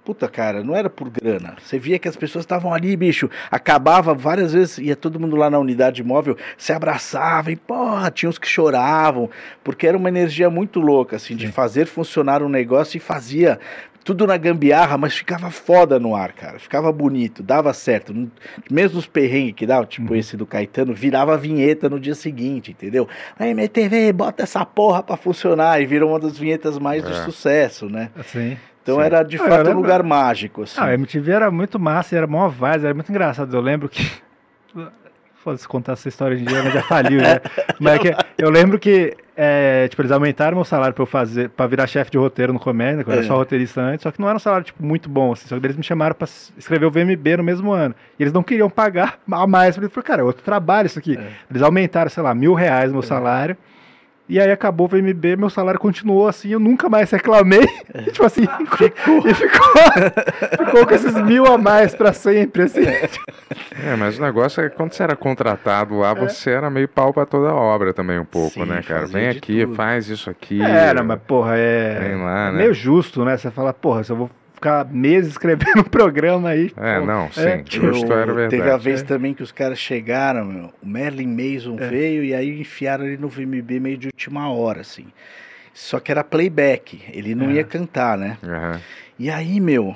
[0.06, 1.56] Puta, cara, não era por grana.
[1.62, 3.30] Você via que as pessoas estavam ali, bicho.
[3.52, 8.30] Acabava várias vezes, ia todo mundo lá na unidade móvel, se abraçava e, porra, tinha
[8.30, 9.30] uns que choravam,
[9.64, 11.52] porque era uma energia muito louca, assim, de Sim.
[11.52, 13.60] fazer funcionar um negócio e fazia
[14.06, 16.58] tudo na gambiarra, mas ficava foda no ar, cara.
[16.60, 18.16] Ficava bonito, dava certo.
[18.72, 22.72] Mesmo os perrengues que dava, tipo esse do Caetano, virava a vinheta no dia seguinte,
[22.72, 23.06] entendeu?
[23.38, 25.82] Aí, MTV, bota essa porra pra funcionar.
[25.82, 27.26] E virou uma das vinhetas mais de É.
[27.26, 28.10] sucesso, né?
[28.18, 28.56] Assim.
[28.88, 29.02] Então Sim.
[29.06, 30.80] era de fato um lembro- lugar mágico, assim.
[30.80, 33.54] Ah, a MTV era muito massa, era mó voz, era muito engraçado.
[33.54, 34.10] Eu lembro que.
[35.44, 37.40] Foda-se contar essa história em dia, mas já faliu, né?
[37.80, 41.48] Mas é que eu lembro que, é, tipo, eles aumentaram meu salário pra eu fazer,
[41.50, 43.26] pra virar chefe de roteiro no comédia, que eu era É.
[43.26, 45.66] só roteirista antes, só que não era um salário, tipo, muito bom, assim, só que
[45.66, 46.28] eles me chamaram pra
[46.58, 47.96] escrever o VMB no mesmo ano.
[48.20, 51.16] E eles não queriam pagar a mais, eu falei, cara, é outro trabalho isso aqui.
[51.18, 51.30] É.
[51.50, 53.56] Eles aumentaram, sei lá, mil reais meu salário.
[54.30, 57.66] E aí acabou o VMB, meu salário continuou assim, eu nunca mais reclamei.
[58.12, 58.46] tipo assim,
[58.78, 59.28] ficou.
[59.28, 59.74] E ficou,
[60.66, 62.82] ficou com esses mil a mais pra sempre, assim.
[62.86, 67.14] É, mas o negócio é que quando você era contratado lá, você era meio pau
[67.14, 69.06] pra toda obra também um pouco, Sim, né, cara?
[69.08, 69.76] Vem aqui, tudo.
[69.76, 70.62] faz isso aqui.
[70.62, 72.58] Era, mas porra, é, Vem lá, é né?
[72.58, 73.38] meio justo, né?
[73.38, 76.72] Você fala, porra, se eu vou ficar meses escrevendo um programa aí.
[76.76, 77.64] É, pô, não, sim, é.
[77.70, 78.50] justo era verdade.
[78.50, 81.88] Teve a vez também que os caras chegaram, meu, o Merlin Mason É.
[81.90, 85.06] veio e aí enfiaram ele no VMB meio de última hora, assim.
[85.74, 87.56] Só que era playback, ele não É.
[87.56, 88.38] ia cantar, né?
[88.44, 88.82] Aham.
[89.20, 89.96] E aí, meu,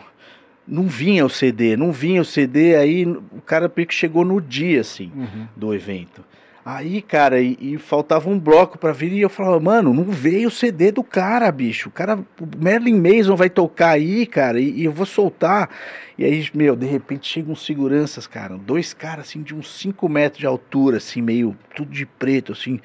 [0.68, 4.40] não vinha o CD, não vinha o CD, aí o cara meio que chegou no
[4.40, 5.48] dia, assim, Uhum.
[5.56, 6.24] do evento.
[6.64, 10.48] Aí, cara, e, e faltava um bloco pra vir e eu falava, mano, não veio
[10.48, 11.90] o CD do cara, bicho.
[11.90, 15.70] O cara, o Merlin Mason vai tocar aí, cara, e, e eu vou soltar.
[16.18, 20.08] E aí, meu, de repente chegam uns seguranças, cara, dois caras assim de uns 5
[20.08, 22.80] metros de altura, assim, meio tudo de preto, assim.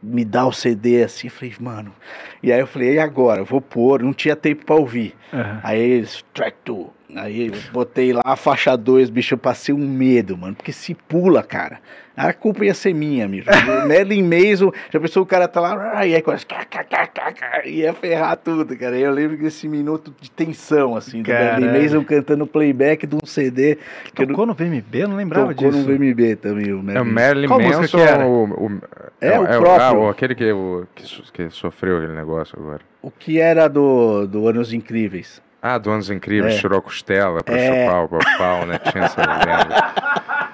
[0.00, 1.92] Me dá o CD assim, eu falei, mano.
[2.42, 3.40] E aí eu falei, e agora?
[3.40, 5.14] Eu vou pôr, não tinha tempo pra ouvir.
[5.32, 5.60] Aham.
[5.62, 6.97] Aí eles, track 2.
[7.16, 10.94] Aí eu botei lá a faixa 2, bicho, eu passei um medo, mano, porque se
[10.94, 11.80] pula, cara.
[12.14, 13.46] A culpa ia ser minha, amigo.
[13.86, 16.44] Merlin Mason, já pensou o cara tá lá, e aí começa,
[17.64, 18.98] ia ferrar tudo, cara.
[18.98, 21.64] Eu lembro desse minuto de tensão, assim, do Caralho.
[21.64, 23.78] Merlin Mason cantando playback de um CD
[24.14, 24.94] que eu não- Tocou no VMB?
[25.02, 25.88] Eu não lembrava tocou disso.
[25.88, 27.46] no VMB também, o É o Merlin.
[27.46, 28.26] Qual música Manson, que era?
[28.26, 28.80] o, o-
[29.20, 30.00] É, o ah, próprio.
[30.02, 32.80] o- aquele que, o, que, so- que sofreu aquele negócio agora.
[33.00, 35.40] O que era do, do Anos Incríveis?
[35.60, 36.58] Ah, do Anos Incríveis, É.
[36.58, 37.84] tirou a costela pra É.
[37.84, 38.78] chupar o pau, né?
[38.78, 39.92] Tinha essa lenda,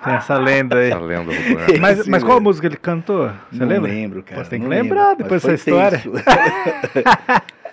[0.05, 0.86] Tem essa lenda aí.
[0.90, 1.66] essa lenda urbana.
[1.81, 3.31] Mas, Esse mas qual música ele cantou?
[3.52, 3.90] Você não lembra?
[3.90, 4.43] lembro, cara.
[4.44, 6.10] Você tem que lembrar lembro, depois dessa tenso.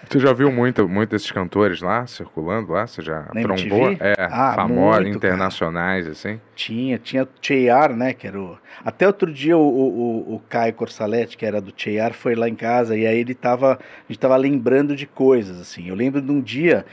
[0.10, 2.86] Você já viu muito, muito desses cantores lá, circulando lá?
[2.86, 3.88] Você já Na trombou?
[3.92, 3.98] MTV?
[4.02, 6.38] É, Ah, famosos, muito, internacionais, assim.
[6.54, 8.58] Tinha, tinha o Cheyar, né, que era o...
[8.84, 12.56] Até outro dia o, o, o Caio Corsaletti, que era do Cheyar, foi lá em
[12.56, 15.88] casa e aí ele tava, a gente tava lembrando de coisas, assim.
[15.88, 16.86] Eu lembro de um dia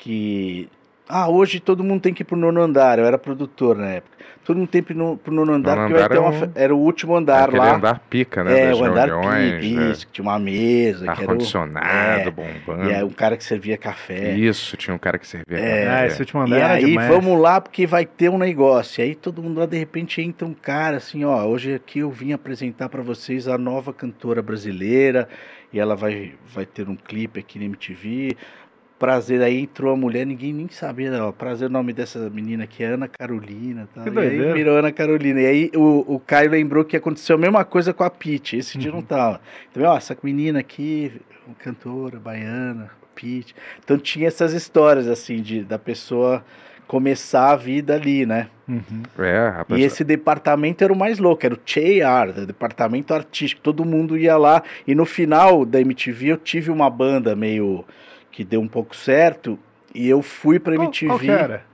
[0.00, 0.68] que...
[1.08, 4.16] Ah, hoje todo mundo tem que ir pro nono andar, eu era produtor na época.
[4.44, 6.20] Todo mundo tem que ir no, pro nono andar, Nono porque vai andar ter é
[6.20, 6.46] uma...
[6.46, 7.74] um- Era o último andar lá.
[7.74, 8.58] andar pica, né?
[8.58, 9.90] é, das o andar reuniões, pique, né?
[9.90, 12.88] isso, que tinha uma mesa, ar-condicionado, é, bombando.
[12.88, 14.32] E aí um cara que servia café.
[14.34, 16.06] Isso, tinha um cara que servia É, Ah, café.
[16.06, 17.08] esse último andar E era aí, demais.
[17.08, 19.00] vamos lá, porque vai ter um negócio.
[19.00, 22.10] E aí todo mundo lá, de repente, entra um cara assim, ó, hoje aqui eu
[22.10, 25.28] vim apresentar pra vocês a nova cantora brasileira,
[25.72, 28.36] e ela vai, vai ter um clipe aqui na MTV.
[29.00, 32.84] Prazer, aí entrou a mulher, ninguém nem sabia, ó, prazer, o nome dessa menina aqui
[32.84, 34.02] é Ana Carolina, tá?
[34.04, 35.40] Que E aí virou Ana Carolina.
[35.40, 38.76] E aí o, o Caio lembrou que aconteceu a mesma coisa com a Pitty, esse
[38.76, 38.98] dia Uhum.
[38.98, 39.40] não tava.
[39.70, 41.12] Então, ó, essa menina aqui,
[41.46, 43.54] uma cantora baiana, Pitty.
[43.82, 46.44] Então tinha essas histórias, assim, de, da pessoa
[46.86, 48.48] começar a vida ali, né?
[48.68, 49.02] Uhum.
[49.18, 53.82] É, E esse departamento era o mais louco, era o CHR, o departamento artístico, todo
[53.82, 54.62] mundo ia lá.
[54.86, 57.82] E no final da MTV eu tive uma banda meio
[58.30, 59.58] que deu um pouco certo,
[59.94, 61.06] e eu fui pra Qual, MTV.
[61.06, 61.64] qual que era?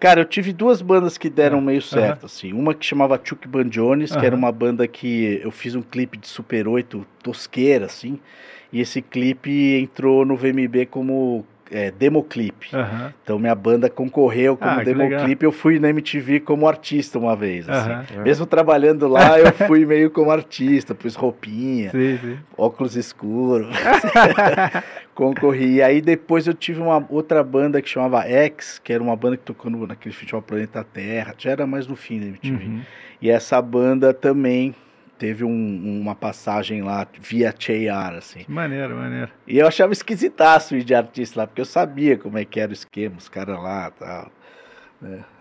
[0.00, 2.52] Cara, eu tive duas bandas que deram Ah, meio certo, assim.
[2.52, 6.18] Uma que chamava Chuck Band Jones, que era uma banda que eu fiz um clipe
[6.18, 8.18] de Super 8 tosqueira, assim.
[8.72, 9.50] E esse clipe
[9.80, 12.68] entrou no VMB como é, democlipe.
[12.74, 15.44] Aham, Então minha banda concorreu como Ah, democlipe.
[15.44, 17.90] Eu fui na MTV como artista uma vez, assim.
[17.90, 18.22] aham.
[18.24, 22.38] Mesmo trabalhando lá, eu fui meio como artista, pus roupinha, Sim, sim.
[22.56, 23.74] óculos escuros.
[25.14, 25.74] Concorri.
[25.76, 29.36] E aí depois eu tive uma outra banda que chamava X, que era uma banda
[29.36, 31.34] que tocou naquele festival Planeta Terra.
[31.38, 32.64] Já era mais no fim da MTV.
[32.64, 32.80] Uhum.
[33.22, 34.74] E essa banda também
[35.24, 38.40] teve um- uma passagem lá via Cheyar, assim.
[38.40, 39.30] Que maneiro, maneiro.
[39.46, 42.68] E eu achava esquisitaço ir de artista lá, porque eu sabia como é que era
[42.68, 44.32] o esquema, os caras lá e tal.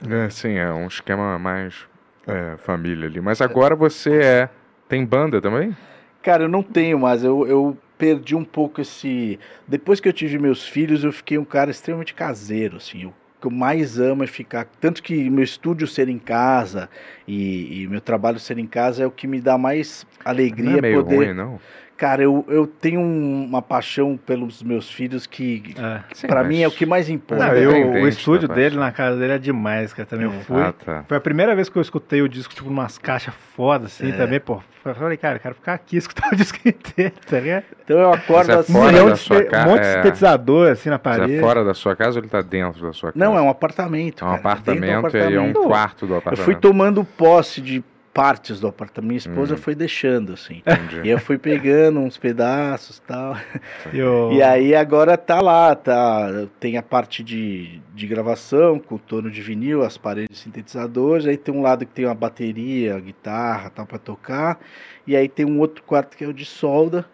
[0.10, 1.86] É, sim, é um esquema mais
[2.26, 3.20] é, família ali.
[3.20, 4.50] Mas agora você é.
[4.88, 5.76] Tem banda também?
[6.22, 9.38] Cara, eu não tenho mais, eu, eu perdi um pouco esse.
[9.68, 13.06] Depois que eu tive meus filhos, eu fiquei um cara extremamente caseiro, assim.
[13.06, 14.66] O que eu mais amo é ficar.
[14.80, 16.90] Tanto que meu estúdio ser em casa
[17.28, 20.78] e, e meu trabalho ser em casa é o que me dá mais alegria Não
[20.78, 21.16] é meio poder.
[21.18, 21.60] ruim, não?
[21.96, 26.02] Cara, eu, eu tenho um- uma paixão pelos meus filhos que, É.
[26.28, 27.46] Mas- mim, é o que mais importa.
[27.48, 30.06] Não, eu, o estúdio da dele na casa dele é demais, cara.
[30.06, 30.40] Também eu É.
[30.42, 30.62] fui.
[30.62, 31.06] Ah, tá.
[31.08, 34.14] Foi a primeira vez que eu escutei o disco, tipo, umas caixas foda, assim, É.
[34.18, 34.60] também, pô.
[34.84, 37.64] Eu falei, cara, eu quero ficar aqui e escutar o disco inteiro, tá ligado?
[37.86, 38.76] Então eu acordo é assim.
[38.78, 39.94] Um milhão de sua ca- um monte de é.
[39.94, 41.36] sintetizador, assim, na Mas parede.
[41.36, 43.24] é fora da sua casa ou ele tá dentro da sua casa?
[43.24, 44.26] Não, é um apartamento.
[44.26, 46.44] É um apartamento, e é um quarto do Eu apartamento.
[46.46, 47.82] fui tomando posse de
[48.14, 49.08] partes do apartamento.
[49.08, 49.58] Minha esposa Hum.
[49.58, 50.62] foi deixando, assim.
[50.66, 51.02] Entendi.
[51.04, 53.36] E eu fui pegando uns pedaços e tal.
[53.92, 56.46] E, o- E aí agora tá lá, tá.
[56.60, 61.26] Tem a parte de, de gravação, com o torno de vinil, as paredes de sintetizadores.
[61.26, 64.60] Aí tem um lado que tem uma bateria, guitarra, tal, pra tocar.
[65.08, 67.06] E aí tem um outro quarto que é o de solda.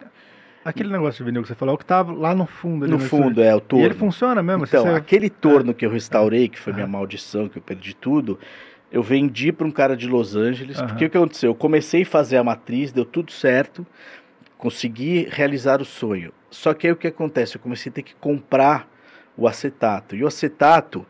[0.62, 2.84] Aquele negócio de vinil que você falou, é o que tava lá no fundo.
[2.84, 3.42] ali No fundo, estúdio.
[3.44, 3.84] é o E torno.
[3.86, 4.64] ele funciona mesmo?
[4.64, 4.90] Então, você...
[4.90, 6.92] aquele torno que eu restaurei, que foi minha Aham.
[6.92, 8.38] maldição, que eu perdi tudo,
[8.90, 10.78] eu vendi para um cara de Los Angeles.
[10.78, 10.88] Aham.
[10.88, 11.50] Porque o que aconteceu?
[11.50, 13.86] Eu comecei a fazer a matriz, deu tudo certo,
[14.58, 16.32] consegui realizar o sonho.
[16.50, 17.56] Só que aí o que acontece?
[17.56, 18.88] Eu comecei a ter que comprar
[19.36, 20.14] o acetato.
[20.16, 21.06] E o acetato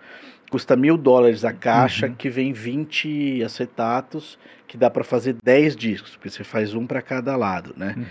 [0.50, 2.14] custa mil dólares a caixa, Uhum.
[2.14, 7.00] que vem 20 acetatos, que dá para fazer 10 discos, porque você faz um para
[7.00, 7.94] cada lado, né?
[7.96, 8.04] Uhum.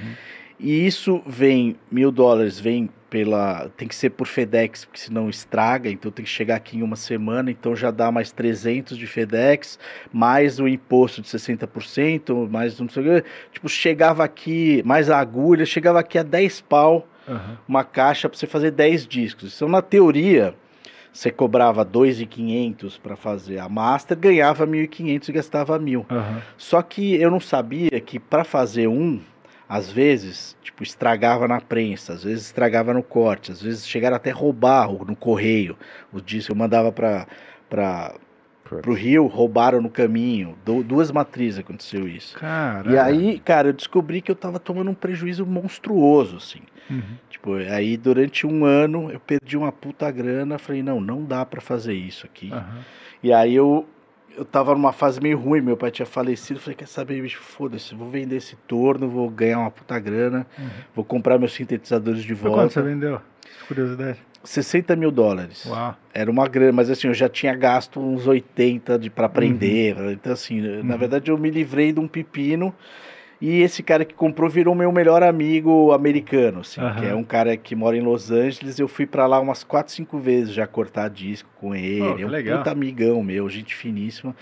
[0.60, 3.70] E isso vem, mil dólares, vem pela.
[3.76, 6.96] Tem que ser por FedEx, porque senão estraga, então tem que chegar aqui em uma
[6.96, 9.80] semana, então já dá mais 300 de FedEx,
[10.12, 13.30] mais o imposto de 60%, mais não sei o que.
[13.52, 17.58] Tipo, chegava aqui, mais a agulha, chegava aqui a 10 pau Aham.
[17.68, 19.56] uma caixa para você fazer 10 discos.
[19.56, 20.54] Então, na teoria,
[21.12, 26.06] você cobrava 2.500 para fazer a master, ganhava 1.500 e gastava 1.000.
[26.10, 26.42] Aham.
[26.58, 29.20] Só que eu não sabia que para fazer um,
[29.70, 34.32] às vezes, tipo, estragava na prensa, às vezes estragava no corte, às vezes chegaram até
[34.32, 35.78] roubar no correio.
[36.12, 37.28] O disco eu mandava para
[37.70, 38.16] para
[38.64, 40.56] pro Rio, roubaram no caminho.
[40.66, 42.36] Du- duas matrizes aconteceu isso.
[42.92, 46.62] E aí, cara, eu descobri que eu tava tomando um prejuízo monstruoso, assim.
[46.90, 47.02] Uhum.
[47.30, 51.62] Tipo, aí durante um ano eu perdi uma puta grana, falei, não, não dá pra
[51.62, 52.52] fazer isso aqui.
[52.52, 52.80] Aham.
[53.22, 53.88] E aí eu,
[54.40, 57.94] eu tava numa fase meio ruim, meu pai tinha falecido, falei, quer saber, bicho, foda-se,
[57.94, 60.70] vou vender esse torno, vou ganhar uma puta grana, Uhum.
[60.96, 62.94] vou comprar meus sintetizadores de Foi quanto você volta.
[62.96, 63.22] vendeu?
[63.68, 64.20] Curiosidade.
[64.44, 65.66] 60 mil dólares.
[65.66, 65.96] Uau.
[66.14, 69.96] Era uma grana, mas assim, eu já tinha gasto uns 80 de, pra aprender.
[70.14, 71.00] Então, assim, na Uhum.
[71.00, 72.74] verdade, eu me livrei de um pepino
[73.42, 77.00] E esse cara que comprou virou meu melhor amigo americano, assim, Aham.
[77.00, 78.78] que é um cara que mora em Los Angeles.
[78.78, 82.16] Eu fui pra lá umas 4, 5 vezes já cortar disco com ele.
[82.16, 82.58] Que é um legal.
[82.58, 84.36] puta amigão meu, gente finíssima.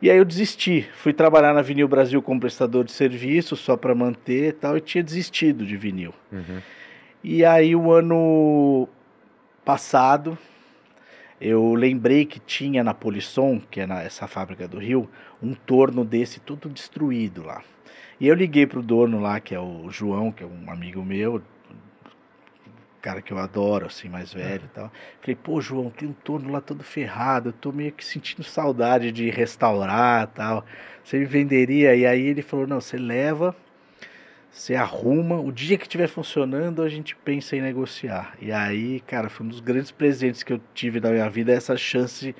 [0.00, 0.86] E aí eu desisti.
[0.94, 4.80] Fui trabalhar na Vinil Brasil como prestador de serviço, só pra manter e tal, e
[4.80, 6.14] tinha desistido de vinil.
[6.30, 6.60] Uhum.
[7.24, 8.88] E aí o ano
[9.64, 10.38] passado
[11.40, 15.10] eu lembrei que tinha na Polisson, que é na, essa fábrica do Rio,
[15.42, 17.60] um torno desse todo destruído lá.
[18.20, 21.42] E eu liguei pro dono lá, que é o João, que é um amigo meu,
[23.04, 24.90] cara que eu adoro, assim, mais velho e tal.
[25.20, 29.12] Falei, pô, João, tem um torno lá todo ferrado, eu tô meio que sentindo saudade
[29.12, 30.64] de restaurar tal.
[31.04, 31.94] Você me venderia?
[31.94, 33.54] E aí ele falou, não, você leva,
[34.50, 38.34] você arruma, o dia que estiver funcionando a gente pensa em negociar.
[38.40, 41.76] E aí, cara, foi um dos grandes presentes que eu tive na minha vida, essa
[41.76, 42.34] chance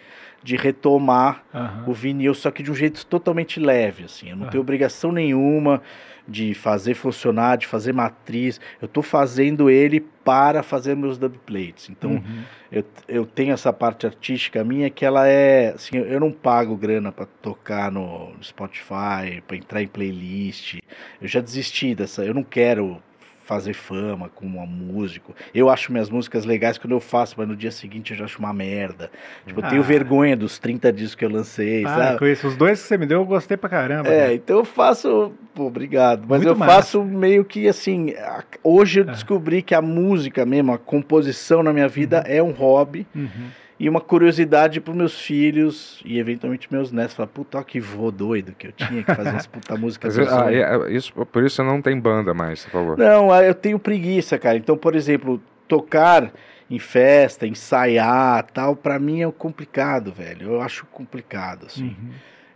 [0.44, 1.84] de retomar Aham.
[1.86, 4.28] o vinil, só que de um jeito totalmente leve, assim.
[4.28, 4.50] Eu não Ah.
[4.50, 5.80] tenho obrigação nenhuma
[6.28, 8.60] de fazer funcionar, de fazer matriz.
[8.80, 11.88] Eu tô fazendo ele para fazer meus dub plates.
[11.90, 12.42] Então, Uhum.
[12.70, 17.10] eu, eu tenho essa parte artística minha que ela é, assim, eu não pago grana
[17.10, 20.78] para tocar no Spotify, para entrar em playlist.
[21.20, 23.02] Eu já desisti dessa, eu não quero
[23.44, 25.34] fazer fama como um músico.
[25.54, 28.38] Eu acho minhas músicas legais quando eu faço, mas no dia seguinte eu já acho
[28.38, 29.10] uma merda.
[29.46, 29.84] Tipo, eu tenho Ah.
[29.84, 32.18] vergonha dos 30 discos que eu lancei, Ah, sabe?
[32.18, 32.46] com isso.
[32.48, 34.08] Os dois que você me deu, eu gostei pra caramba.
[34.08, 34.34] É, cara.
[34.34, 35.32] então eu faço.
[35.54, 36.20] Pô, obrigado.
[36.28, 36.72] Mas Muito eu massa.
[36.72, 38.14] faço meio que assim.
[38.62, 39.12] Hoje eu É.
[39.12, 43.28] descobri que a música mesmo, a composição na minha vida é um hobby Uhum.
[43.84, 47.14] E uma curiosidade para meus filhos e eventualmente meus netos.
[47.14, 50.18] Falar, puta, ó, que vô doido que eu tinha que fazer umas puta músicas.
[50.20, 52.96] Ah, assim." é- é- isso, por isso você não tem banda mais, você falou.
[52.96, 54.56] Não, eu tenho preguiça, cara.
[54.56, 55.38] Então, por exemplo,
[55.68, 56.32] tocar
[56.70, 60.52] em festa, ensaiar, tal, para mim é complicado, velho.
[60.52, 61.88] Eu acho complicado, assim.
[61.88, 62.10] Uhum.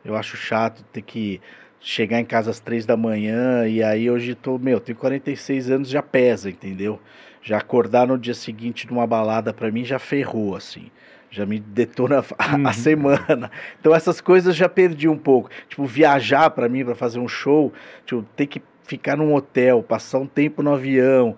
[0.06, 1.42] Eu acho chato ter que
[1.78, 5.90] chegar em casa às três da manhã e aí hoje tô, meu, tenho 46 anos,
[5.90, 6.98] já pesa, entendeu?
[7.42, 10.90] Já acordar no dia seguinte numa balada pra mim já ferrou, assim.
[11.30, 12.66] Já me detona a, Uhum.
[12.66, 13.50] a semana.
[13.80, 15.50] Então essas coisas já perdi um pouco.
[15.68, 17.72] Tipo, viajar pra mim pra fazer um show,
[18.06, 21.36] tipo, ter que ficar num hotel, passar um tempo no avião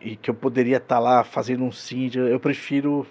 [0.00, 3.06] e que eu poderia estar lá fazendo um sim, eu prefiro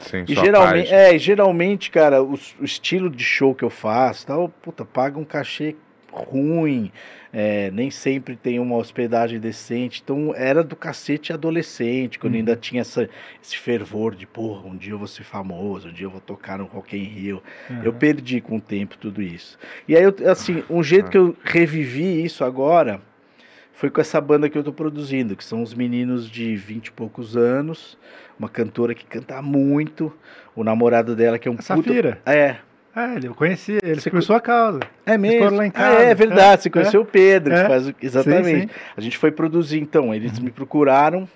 [0.00, 4.48] Sim, e geralmente, é, geralmente, cara, o, o estilo de show que eu faço, tal,
[4.48, 5.74] puta, paga um cachê
[6.12, 6.90] ruim,
[7.32, 10.00] é, nem sempre tem uma hospedagem decente.
[10.02, 12.38] Então era do cacete adolescente, quando Uhum.
[12.40, 13.08] ainda tinha essa,
[13.42, 16.58] esse fervor de, porra, um dia eu vou ser famoso, um dia eu vou tocar
[16.58, 17.42] no Rock in Rio.
[17.82, 17.98] Eu Aham.
[17.98, 19.58] perdi com o tempo tudo isso.
[19.86, 23.00] E aí, eu, assim, um jeito que eu revivi isso agora
[23.72, 26.90] foi com essa banda que eu tô produzindo, que são os meninos de 20 e
[26.90, 27.96] poucos anos,
[28.36, 30.12] uma cantora que canta muito,
[30.56, 32.20] o namorado dela que é um A Safira.
[32.26, 32.56] É,
[33.00, 34.80] Ah, eu conheci ele, Você por sua causa.
[35.06, 35.44] é mesmo.
[35.44, 36.02] foram lá em Ah, casa.
[36.02, 37.68] é verdade, você É, conheceu o Pedro, que é.
[37.68, 38.44] faz o- exatamente.
[38.62, 38.74] Sim, sim.
[38.96, 41.28] A gente foi produzir, então, eles me procuraram.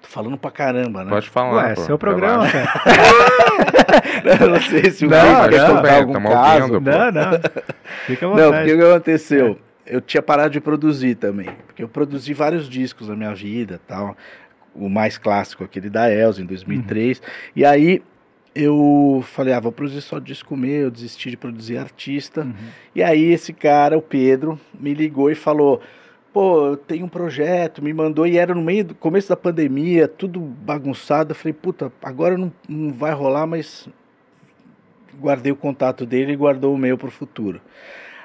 [0.00, 1.10] Tô falando pra caramba, né?
[1.10, 1.64] Pode falar.
[1.68, 2.80] Ué, pô, seu programa, relaxa.
[2.84, 4.36] cara.
[4.40, 6.74] Eu não sei se o Não, não, quer contar algum caso.
[6.74, 6.90] ouvindo.
[6.90, 7.30] Não, não.
[8.06, 8.56] Fica à Não, vontade.
[8.58, 9.58] porque o que aconteceu?
[9.84, 11.48] Eu tinha parado de produzir também.
[11.66, 14.16] Porque eu produzi vários discos na minha vida tal.
[14.74, 17.20] O mais clássico, aquele da Elza, em 2003.
[17.54, 18.02] E aí
[18.56, 22.42] eu falei, ah, vou produzir só disco meu, eu desisti de produzir artista.
[22.42, 22.54] Uhum.
[22.94, 25.82] E aí esse cara, o Pedro, me ligou e falou:
[26.32, 30.08] Pô, eu tenho um projeto, me mandou, e era no meio do começo da pandemia,
[30.08, 31.32] tudo bagunçado.
[31.32, 33.88] Eu falei, puta, agora não, não vai rolar, mas
[35.18, 37.60] guardei o contato dele e guardou o meu pro futuro.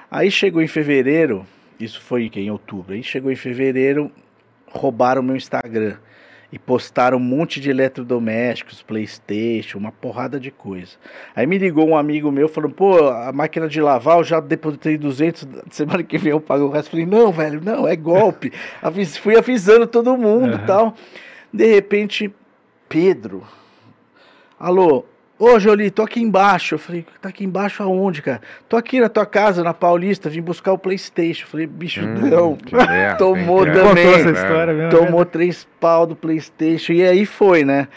[0.09, 1.45] Aí chegou em fevereiro,
[1.79, 4.11] isso foi em outubro, aí chegou em fevereiro,
[4.67, 5.97] roubaram meu Instagram
[6.51, 10.97] e postaram um monte de eletrodomésticos, Playstation, uma porrada de coisa.
[11.35, 14.97] Aí me ligou um amigo meu falando, pô, a máquina de lavar eu já depositei
[14.97, 16.91] 200, semana que vem eu pago o resto.
[16.91, 18.51] Falei, não, velho, não, é golpe.
[18.81, 20.65] Avis- fui avisando todo mundo e Aham.
[20.65, 20.95] tal.
[21.53, 22.33] De repente,
[22.89, 23.43] Pedro,
[24.59, 25.05] alô,
[25.43, 26.75] ô Jolie, tô aqui embaixo.
[26.75, 28.41] Eu falei, tá aqui embaixo aonde, cara?
[28.69, 31.43] Tô aqui na tua casa, na Paulista, vim buscar o Playstation.
[31.45, 32.57] Eu falei, bicho, Hum, não.
[33.17, 34.05] Tomou também.
[34.05, 34.91] contou essa história mesmo.
[34.91, 37.87] Tomou três pau do Playstation e aí foi, né?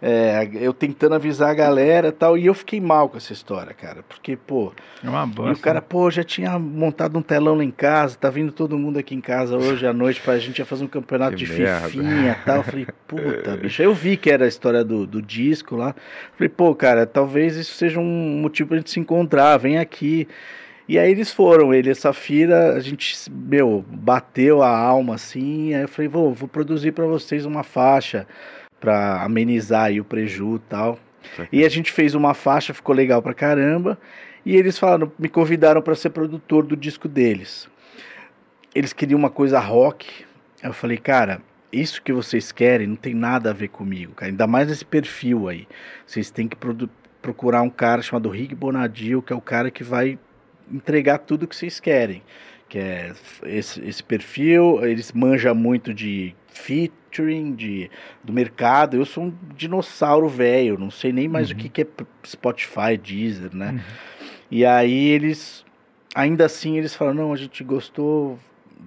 [0.00, 3.74] É, eu tentando avisar a galera e tal, e eu fiquei mal com essa história,
[3.74, 4.72] cara, porque, pô,
[5.02, 5.52] É uma e bosta.
[5.54, 8.96] o cara, pô, já tinha montado um telão lá em casa, tá vindo todo mundo
[8.98, 11.88] aqui em casa hoje à noite pra gente ia fazer um campeonato Que de merda.
[11.88, 12.56] fifinha e tal.
[12.58, 13.82] Eu falei, puta, bicho.
[13.82, 15.92] Aí eu vi que era a história do, do disco lá.
[16.36, 20.28] Falei, pô, cara, talvez isso seja um motivo pra gente se encontrar, vem aqui.
[20.88, 25.74] E aí eles foram, ele e a Safira, a gente, meu, bateu a alma assim.
[25.74, 28.26] Aí eu falei, vou, vou produzir pra vocês uma faixa
[28.80, 30.98] pra amenizar aí o preju e tal.
[31.52, 33.98] E a gente fez uma faixa, ficou legal pra caramba.
[34.44, 37.68] E eles falaram, me convidaram pra ser produtor do disco deles.
[38.74, 40.24] eles queriam uma coisa rock.
[40.62, 41.40] Eu falei, cara,
[41.72, 44.30] isso que vocês querem não tem nada a ver comigo, cara.
[44.30, 45.66] Ainda mais nesse perfil aí.
[46.06, 46.56] Vocês têm que
[47.20, 50.18] procurar um cara chamado Rick Bonadio, que é o cara que vai
[50.70, 52.22] entregar tudo que vocês querem.
[52.68, 53.12] Que é
[53.44, 56.34] esse, esse perfil, eles manjam muito de
[57.18, 57.90] featuring, de,
[58.22, 58.96] do mercado.
[58.96, 61.86] Eu sou um dinossauro velho, não sei nem mais o que, que é
[62.24, 63.82] Spotify, Deezer, né?
[64.50, 65.64] E aí eles,
[66.14, 68.38] ainda assim, eles falam, não, a gente gostou,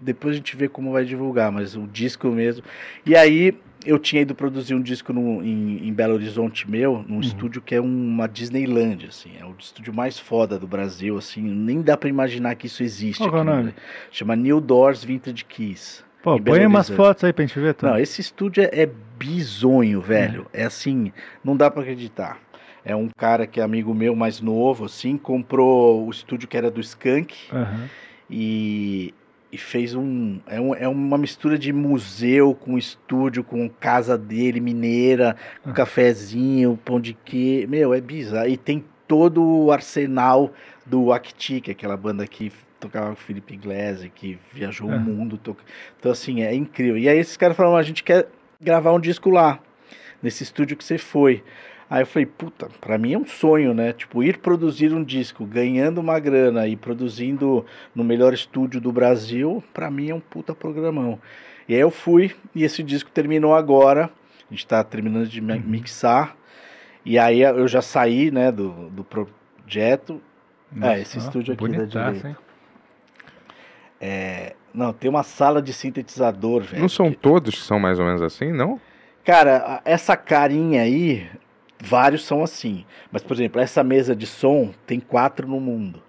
[0.02, 2.64] depois a gente vê como vai divulgar, mas o disco mesmo.
[3.06, 3.54] E aí
[3.86, 7.74] eu tinha ido produzir um disco no, em, em Belo Horizonte meu, num estúdio que
[7.74, 12.10] é uma Disneyland, assim, é o estúdio mais foda do Brasil, assim, nem dá pra
[12.10, 13.24] imaginar que isso existe.
[13.24, 13.74] Qual é o aqui nome?
[14.12, 16.04] Chama New Doors Vintage Keys.
[16.24, 17.94] Pô, põe umas fotos aí pra gente ver, Tony.
[17.94, 20.46] Não, esse estúdio é, é bizonho, velho.
[20.54, 20.64] É.
[20.66, 21.12] assim,
[21.44, 22.38] não dá pra acreditar.
[22.84, 26.70] É um cara que é amigo meu mais novo, assim, comprou o estúdio que era
[26.72, 27.88] do Skank Aham.
[28.30, 29.14] e,
[29.52, 30.74] e fez um é, um.
[30.74, 35.74] é uma mistura de museu com estúdio, com casa dele, mineira, com Ah.
[35.74, 37.68] cafezinho, pão de queijo.
[37.70, 38.48] Meu, é bizarro.
[38.50, 40.52] E tem todo o arsenal
[40.86, 44.96] do Acti, que é aquela banda que tocava com o Felipe Iglesias, que viajou Ah.
[44.96, 45.38] o mundo.
[45.38, 45.64] toca-
[46.00, 46.98] Então, assim, é incrível.
[46.98, 48.28] E aí esses caras falaram, a gente quer
[48.60, 49.60] gravar um disco lá,
[50.22, 51.44] nesse estúdio que você foi.
[51.90, 53.92] Aí eu falei, puta, pra mim é um sonho, né?
[53.92, 59.62] Tipo, ir produzir um disco, ganhando uma grana e produzindo no melhor estúdio do Brasil,
[59.74, 61.20] pra mim é um puta programão.
[61.68, 64.10] E aí eu fui, e esse disco terminou agora.
[64.50, 66.36] A gente tá terminando de mi- mixar.
[67.06, 70.22] E aí eu já saí, né, do, do projeto.
[70.72, 72.28] Nossa, esse ó, estúdio aqui da direita.
[72.30, 72.36] hein?
[74.74, 76.82] Não, tem uma sala de sintetizador, velho.
[76.82, 78.80] Não são todos que são mais ou menos assim, não?
[79.24, 81.30] Cara, essa carinha aí,
[81.80, 82.86] vários são assim.
[83.12, 86.02] Mas, por exemplo, essa mesa de som tem quatro no mundo.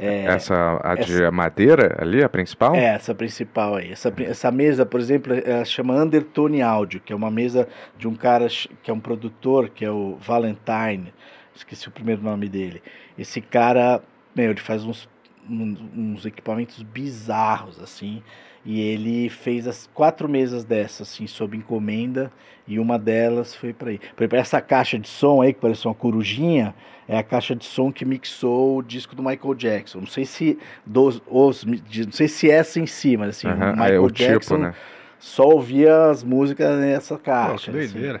[0.00, 2.72] É, essa, a de madeira ali, a principal?
[2.72, 3.90] é essa principal aí.
[3.90, 7.66] Essa, essa mesa, por exemplo, ela chama Undertone Audio, que é uma mesa
[7.98, 8.46] de um cara
[8.80, 11.12] que é um produtor, que é o Valentine.
[11.52, 12.80] Esqueci o primeiro nome dele.
[13.18, 14.00] Esse cara,
[14.36, 15.08] meu, ele faz uns,
[15.48, 18.22] uns equipamentos bizarros, assim.
[18.64, 22.30] E ele fez as quatro mesas dessas, assim, sob encomenda.
[22.66, 23.98] E uma delas foi para aí.
[23.98, 26.74] Por exemplo, essa caixa de som aí, que parece uma corujinha,
[27.08, 30.00] é a caixa de som que mixou o disco do Michael Jackson.
[30.00, 33.72] Não sei se dos, os, não sei se essa em si, mas assim, Aham, o
[33.72, 34.74] Michael é o Jackson tipo, né?
[35.18, 37.72] só ouvia as músicas nessa Pô, caixa.
[37.72, 37.92] que assim.
[37.92, 38.20] doideira.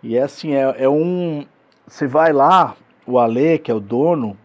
[0.00, 1.44] E é assim, é, é um.
[1.86, 4.36] Você vai lá, o Ale, que é o dono,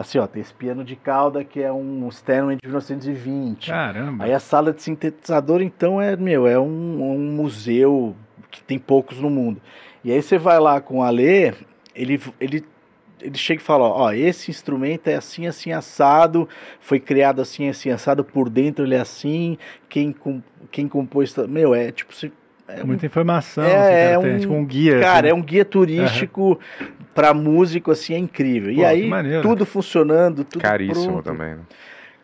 [0.00, 3.70] assim, ó, tem esse piano de cauda que é um Steinway de 1920.
[3.70, 4.24] Caramba.
[4.24, 8.16] Aí a sala de sintetizador, então, é, meu, é um, um museu
[8.50, 9.60] que tem poucos no mundo.
[10.02, 11.52] E aí você vai lá com o Ale,
[11.94, 12.64] ele, ele,
[13.20, 16.48] ele chega e fala, ó, ó, esse instrumento é assim, assim, assado,
[16.80, 19.58] foi criado assim, assim, assado, por dentro ele é assim,
[19.88, 20.40] quem, com,
[20.70, 21.32] quem compôs...
[21.34, 22.14] tá-" Meu, é tipo...
[22.14, 22.32] Você,
[22.66, 23.64] é Muita informação.
[23.64, 25.00] É, assim, é um- tipo um guia.
[25.00, 25.40] Cara, é assim.
[25.40, 26.58] um guia turístico
[27.14, 28.70] pra músico, assim, é incrível.
[28.70, 29.10] e Pô, que aí,
[29.42, 31.24] tudo funcionando, tudo Caríssimo pronto.
[31.24, 31.54] também.
[31.56, 31.60] né?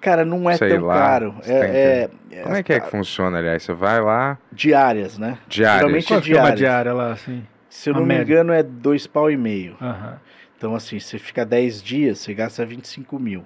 [0.00, 1.32] Cara, não é Sei tão lá, caro.
[1.40, 3.62] você tem É, é- Como é que é que funciona, aliás?
[3.62, 5.38] Você vai lá, diárias, né?
[5.48, 5.80] diárias.
[5.80, 6.58] Geralmente- Quanto que é uma diárias.
[6.58, 7.44] diária lá, assim?
[7.68, 8.22] Se eu não me média.
[8.22, 9.76] engano, é dois pau e meio.
[9.80, 10.18] Aham,
[10.58, 13.44] Então, assim, você fica 10 dias, você gasta 25 mil.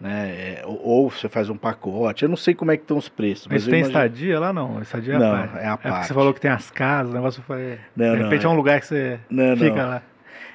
[0.00, 0.58] Né?
[0.60, 2.24] É, ou, ou você faz um pacote.
[2.24, 3.46] Eu não sei como é que estão os preços.
[3.48, 4.80] Mas eu tem imagino- estadia lá, não?
[4.82, 5.58] Estadia Não, a parte.
[5.58, 6.06] é a parte.
[6.08, 7.78] você falou que tem as casas, o negócio foi...
[7.94, 9.88] Não, de não, repente é é- um lugar que você Não, fica não.
[9.90, 10.02] lá.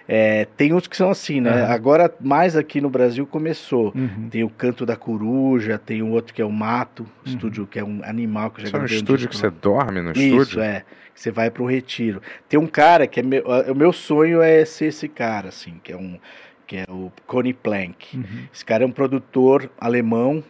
[0.08, 1.64] É, tem uns que são assim, né?
[1.64, 1.74] Aham.
[1.74, 3.92] Agora, mais aqui no Brasil, começou.
[3.94, 4.30] Uhum.
[4.30, 7.84] Tem o Canto da Coruja, tem o outro que é o Mato, estúdio que é
[7.84, 10.62] um animal que eu já Isso é um estúdio que você dorme no Isso, estúdio?
[10.62, 10.84] é.
[11.14, 12.22] Que você vai pro retiro.
[12.48, 15.92] Tem um cara que é meu, o meu sonho é ser esse cara, assim, que
[15.92, 16.18] é um
[16.66, 18.18] que é o Connie Plank.
[18.18, 18.24] Uhum.
[18.54, 20.44] Esse cara é um produtor alemão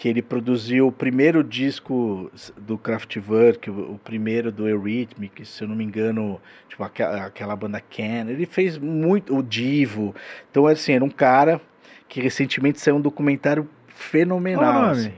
[0.00, 5.68] que ele produziu o primeiro disco do Kraftwerk, o, o primeiro do Eurythmics, se eu
[5.68, 6.40] não me engano,
[6.70, 8.30] tipo aquela, aquela banda Can.
[8.30, 10.14] Ele fez muito o Divo.
[10.50, 11.60] Então assim, era um cara
[12.08, 14.90] que recentemente saiu um documentário fenomenal, nome?
[14.92, 15.12] assim.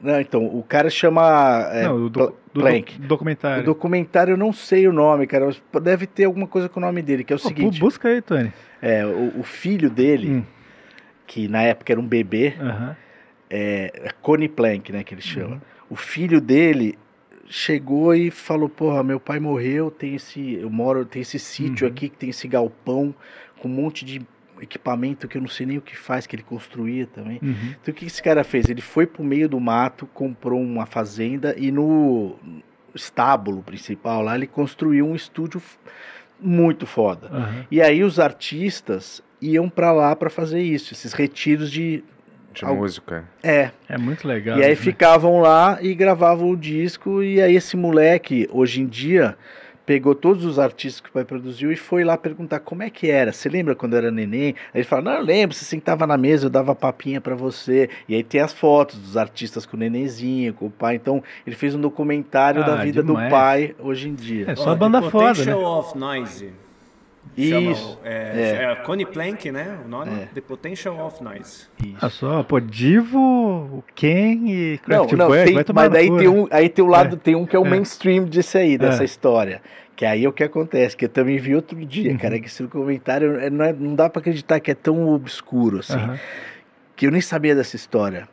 [0.00, 2.94] Não, então, o cara chama é, não, do, Pla- do, do Plank.
[2.98, 3.62] doc- documentário.
[3.62, 6.82] O documentário eu não sei o nome, cara, mas deve ter alguma coisa com o
[6.82, 8.50] nome dele, que é o Pô, seguinte, bu- busca aí, Tony.
[8.80, 10.44] é, o, o filho dele, Hum.
[11.26, 12.96] que na época era um bebê, Aham.
[13.50, 15.54] É Connie Plank, né, que ele chama.
[15.56, 15.60] Uhum.
[15.90, 16.98] O filho dele
[17.48, 21.92] chegou e falou: "Porra, meu pai morreu, tem esse, eu moro, tem esse sítio Uhum.
[21.92, 23.14] aqui que tem esse galpão
[23.60, 24.20] com um monte de
[24.60, 27.38] equipamento que eu não sei nem o que faz, que ele construía também".
[27.42, 27.74] Uhum.
[27.80, 28.68] Então o que esse cara fez?
[28.68, 32.36] Ele foi pro meio do mato, comprou uma fazenda e no
[32.94, 35.60] estábulo principal lá ele construiu um estúdio
[36.40, 37.28] muito foda.
[37.28, 37.66] Aham.
[37.70, 42.02] E aí os artistas iam pra lá pra fazer isso, esses retiros de,
[42.56, 43.24] De Al- música.
[43.42, 44.58] É, É muito legal.
[44.58, 44.74] e aí né?
[44.76, 49.36] ficavam lá e gravavam o disco, e aí esse moleque, hoje em dia,
[49.84, 53.08] pegou todos os artistas que o pai produziu e foi lá perguntar como é que
[53.10, 53.30] era.
[53.32, 54.54] Você lembra quando era neném?
[54.74, 57.88] Aí ele fala, não, eu lembro, você sentava na mesa, eu dava papinha pra você.
[58.08, 60.96] E aí tem as fotos dos artistas com o nenenzinho, com o pai.
[60.96, 63.28] Então, ele fez um documentário da Ah, vida demais.
[63.28, 64.46] do pai hoje em dia.
[64.50, 65.54] É só Ó, banda foda, né?
[65.54, 66.50] Of Noise.
[67.38, 67.98] Chama Isso.
[68.02, 68.74] o- é, é.
[68.84, 69.78] Connie Plank, né?
[69.84, 70.10] O nome?
[70.22, 70.28] É.
[70.34, 71.66] The Potential of Noise.
[72.00, 76.16] Ah, só, pô, Divo, o Ken e Não, Kraftwerk, não, tem, vai tomar mas daí
[76.16, 77.18] tem um, aí tem o lado, É.
[77.18, 77.68] tem um que é o É.
[77.68, 79.04] mainstream disso aí, dessa É.
[79.04, 79.60] história.
[79.94, 82.18] Que aí é o que acontece, que eu também vi outro dia, Uhum.
[82.18, 85.78] cara, que esse documentário é- não, é- não dá pra acreditar que é tão obscuro
[85.80, 86.18] assim, Aham,
[86.94, 88.26] que eu nem sabia dessa história.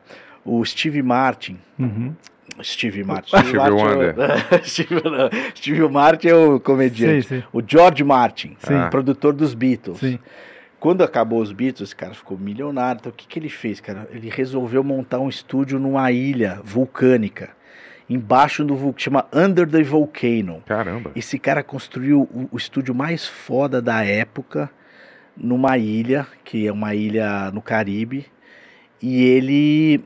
[0.45, 2.13] O Steve Martin, uhum.
[2.61, 4.15] Steve Martin, Steve Martin é o- Wonder.
[4.67, 7.27] Steve, não, Steve Martin é o comediante.
[7.27, 7.43] Sim, sim.
[7.53, 8.89] O George Martin, Sim.
[8.91, 9.99] Produtor dos Beatles.
[9.99, 10.19] Sim.
[10.80, 12.99] Quando acabou os Beatles, esse cara ficou milionário.
[12.99, 14.07] Então, o que, que ele fez, cara?
[14.11, 17.51] Ele resolveu montar um estúdio numa ilha vulcânica,
[18.09, 20.61] embaixo do vulcão, chama Under the Volcano.
[20.65, 21.11] Caramba.
[21.15, 24.69] Esse cara construiu o, o estúdio mais foda da época
[25.38, 28.25] numa ilha, que é uma ilha no Caribe,
[29.01, 30.03] e ele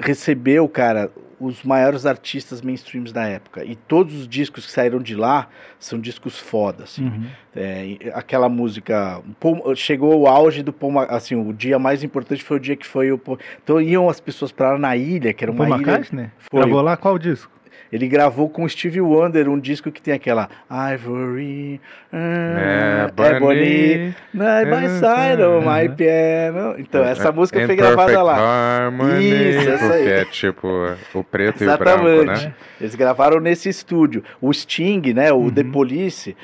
[0.00, 1.10] recebeu, cara,
[1.40, 3.64] os maiores artistas mainstreams da época.
[3.64, 5.48] E todos os discos que saíram de lá
[5.78, 7.04] são discos foda, assim.
[7.04, 7.24] Uhum.
[7.54, 12.56] É, aquela música Paul- chegou o auge do Paul, assim, o dia mais importante foi
[12.56, 15.44] o dia que foi o Paul- então iam as pessoas para lá na ilha, que
[15.44, 15.90] era uma Paul ilha.
[15.90, 16.30] McCartney?
[16.50, 16.60] Foi.
[16.60, 17.50] Gravou lá qual disco?
[17.92, 21.80] Ele gravou com o Steve Wonder um disco que tem aquela Ivory,
[22.12, 25.94] É, ah, Ebony, Night by side of my Uhum.
[25.96, 26.74] piano.
[26.78, 28.36] Então essa música foi gravada lá.
[28.38, 29.24] Harmony,
[29.56, 30.08] Isso, essa aí.
[30.08, 30.68] é tipo
[31.14, 32.44] o preto e o branco, Exatamente.
[32.46, 32.54] né?
[32.80, 34.22] Eles gravaram nesse estúdio.
[34.40, 35.32] O Sting, né?
[35.32, 35.50] O Uhum.
[35.50, 36.36] The Police.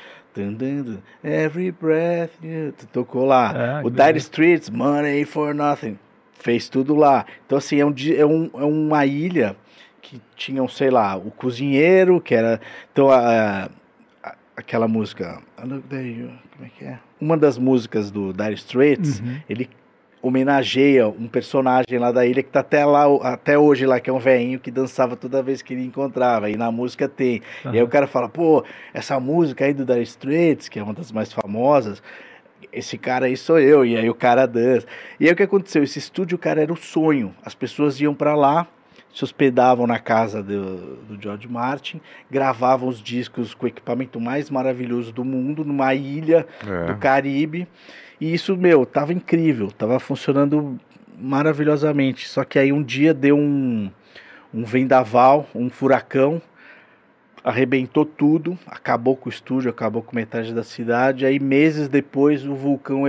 [1.23, 3.53] Every breath you tocou lá.
[3.55, 4.17] Ah, o Dire.
[4.17, 5.97] Streets, Money for Nothing,
[6.39, 7.25] fez tudo lá.
[7.45, 9.55] Então, assim, é, um, é, um- é uma ilha
[10.07, 12.61] que tinham, sei lá, o cozinheiro, que era.
[12.91, 13.69] Então, a,
[14.23, 15.41] a- aquela música.
[15.57, 15.73] Como
[16.63, 16.99] é que é?
[17.19, 19.37] Uma das músicas do Dire Straits, Uhum.
[19.49, 19.67] ele
[20.21, 24.13] homenageia um personagem lá da ilha que tá até lá até hoje lá que é
[24.13, 27.83] um velhinho que dançava toda vez que ele encontrava e na música tem e aí
[27.83, 31.31] o cara fala pô essa música aí do Dire Straits que é uma das mais
[31.31, 32.01] famosas
[32.73, 34.87] esse cara aí sou eu e aí o cara dança
[35.19, 38.33] e aí o que aconteceu esse estúdio cara era o sonho as pessoas iam para
[38.35, 38.65] lá
[39.15, 44.49] se hospedavam na casa do, do George Martin gravavam os discos com o equipamento mais
[44.49, 46.95] maravilhoso do mundo numa ilha do É.
[46.95, 47.65] Caribe.
[48.19, 50.77] E isso, meu, tava incrível, tava funcionando
[51.17, 52.27] maravilhosamente.
[52.27, 53.89] Só que aí um dia deu um,
[54.53, 56.41] um vendaval, um furacão,
[57.41, 61.25] arrebentou tudo, acabou com o estúdio, acabou com metade da cidade.
[61.25, 63.07] Aí meses depois o vulcão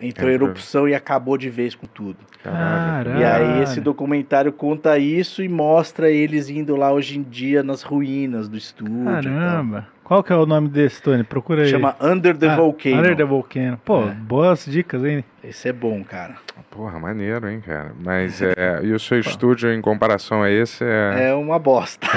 [0.00, 2.18] entrou em erupção e acabou de vez com tudo.
[2.42, 3.18] Caralho.
[3.18, 7.82] E aí esse documentário conta isso e mostra eles indo lá hoje em dia nas
[7.82, 9.30] ruínas do estúdio.
[9.32, 9.86] Caramba.
[10.12, 11.24] Qual que é o nome desse, Tony?
[11.24, 11.68] Procura aí.
[11.70, 12.98] Chama Under the Ah, Volcano.
[12.98, 13.80] Under the Volcano.
[13.82, 14.10] Pô, É.
[14.10, 15.24] boas dicas, hein?
[15.42, 16.34] Esse é bom, cara.
[16.70, 17.92] Porra, maneiro, hein, cara.
[17.98, 18.80] Mas é.
[18.84, 21.30] E o seu estúdio em comparação a esse é.
[21.30, 22.06] É uma bosta.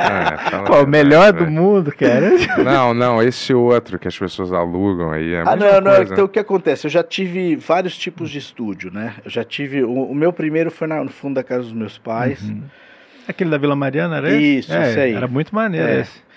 [0.00, 1.50] é, Pô, o melhor do velho.
[1.50, 2.30] mundo, cara.
[2.64, 5.34] Não, não, esse outro que as pessoas alugam aí.
[5.34, 5.94] É Ah, não, não.
[5.96, 6.12] coisa.
[6.14, 6.86] Então o que acontece?
[6.86, 9.12] Eu já tive vários tipos de estúdio, né?
[9.22, 9.82] Eu já tive.
[9.84, 12.40] O, o meu primeiro foi na- no fundo da casa dos meus pais.
[12.48, 12.62] Uhum.
[13.28, 14.58] Aquele da Vila Mariana, era esse?
[14.60, 15.14] Isso, é, aí.
[15.14, 16.00] Era muito maneiro É.
[16.00, 16.29] esse.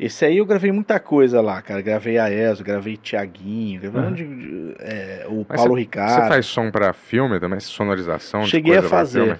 [0.00, 1.82] Esse aí eu gravei muita coisa lá, cara.
[1.82, 6.26] Gravei a Eso, gravei Tiaguinho, gravei um de- é, o Mas Paulo Você Ricardo.
[6.28, 7.60] faz som pra filme também?
[7.60, 8.44] Sonorização?
[8.44, 9.38] Cheguei a fazer.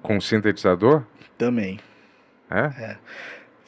[0.00, 1.02] Com sintetizador?
[1.36, 1.78] Também.
[2.50, 2.96] É?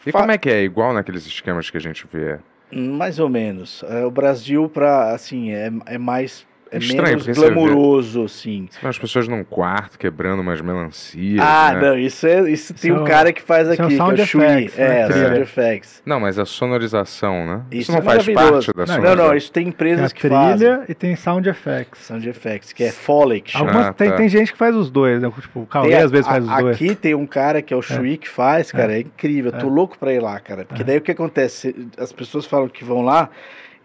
[0.07, 0.63] E Fa- como é que é?
[0.65, 2.39] Igual naqueles esquemas que a gente vê?
[2.75, 3.85] Mais ou menos.
[3.87, 6.47] É, o Brasil, pra, assim, é, é mais.
[6.73, 8.67] É Estranho, menos porque você vê- glamouroso, assim.
[8.71, 11.39] Você vê as pessoas num quarto quebrando umas melancias.
[11.45, 11.81] Ah, né?
[11.81, 13.95] não, isso, é, isso tem um é o- cara que faz é o aqui, que
[13.95, 14.43] é sound o Shui.
[14.45, 15.01] effects, né?
[15.03, 15.27] É, Trilha.
[15.27, 16.03] sound effects.
[16.07, 17.63] Não, mas a sonorização, né?
[17.71, 19.17] Isso, Isso não é faz parte da Não, Não, sonorização.
[19.17, 20.57] não, isso tem Tem a empresas que fazem.
[20.59, 22.01] trilha e tem sound effects.
[22.07, 23.67] Sound effects, que é Foley que chama.
[23.67, 24.17] Algumas, Ah, tem, tá.
[24.17, 25.31] tem gente que faz os dois, né?
[25.41, 26.77] Tipo, o Cauê Tem às vezes faz os dois.
[26.77, 29.53] Aqui tem um cara que é o Shui que faz, cara, é, incrível.
[29.53, 29.71] Eu tô É.
[29.71, 30.65] louco pra ir lá, cara.
[30.65, 30.85] Porque É.
[30.85, 31.75] daí o que acontece?
[31.99, 33.29] As pessoas falam que vão lá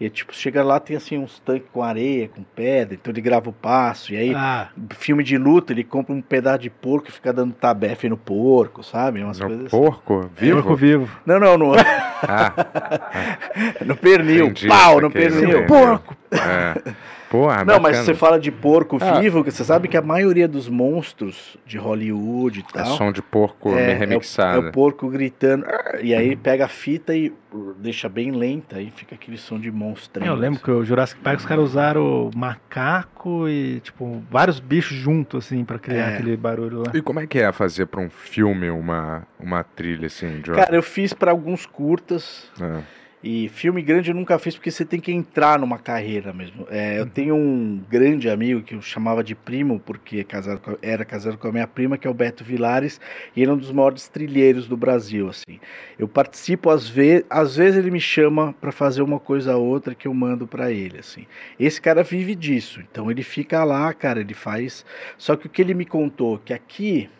[0.00, 3.50] e, tipo, chega lá, tem assim uns tanques com areia, com pedra, então ele grava
[3.50, 4.12] o passo.
[4.12, 7.52] E aí, Ah, filme de luta, ele compra um pedaço de porco e fica dando
[7.52, 9.22] tabefe no porco, sabe?
[9.22, 9.76] Umas No coisas assim.
[9.76, 10.30] porco?
[10.36, 10.56] Vivo?
[10.62, 11.08] porco vivo.
[11.26, 12.52] Não, não, no, Ah,
[13.84, 14.46] no pernil.
[14.46, 15.66] Entendi, Pau no pernil.
[15.66, 16.16] Porco!
[16.32, 16.92] é.
[17.30, 18.04] Porra, Não, mas bacana.
[18.04, 19.20] você fala de porco Ah.
[19.20, 22.96] vivo, que você sabe que a maioria dos monstros de Hollywood e É tal.
[22.96, 24.66] som de porco é, é o- remixado.
[24.66, 25.66] É o porco gritando.
[25.66, 27.32] "Arr", E aí pega a fita e
[27.78, 30.24] deixa bem lenta, aí fica aquele som de monstro.
[30.24, 35.44] Eu lembro que o Jurassic Park os caras usaram macaco e, tipo, vários bichos juntos,
[35.46, 36.14] assim, pra criar É.
[36.14, 36.92] aquele barulho lá.
[36.94, 40.74] E como é que é fazer pra um filme uma, uma trilha assim, de Cara,
[40.74, 42.48] eu fiz pra alguns curtas.
[42.60, 42.80] É.
[43.22, 46.66] E filme grande eu nunca fiz porque você tem que entrar numa carreira mesmo.
[46.70, 47.08] É, eu Uhum.
[47.08, 51.36] tenho um grande amigo que eu chamava de primo, porque é casado com- era casado
[51.36, 53.00] com a minha prima, que é o Beto Vilares,
[53.34, 55.58] e ele é um dos maiores trilheiros do Brasil, assim.
[55.98, 59.96] Eu participo às vezes, às vezes ele me chama pra fazer uma coisa ou outra
[59.96, 61.26] que eu mando pra ele, assim.
[61.58, 64.86] Esse cara vive disso, então ele fica lá, cara, ele faz.
[65.16, 67.10] Só que o que ele me contou que aqui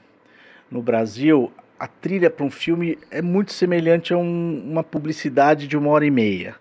[0.70, 5.76] no Brasil a trilha para um filme é muito semelhante a um- uma publicidade de
[5.76, 6.54] uma hora e meia,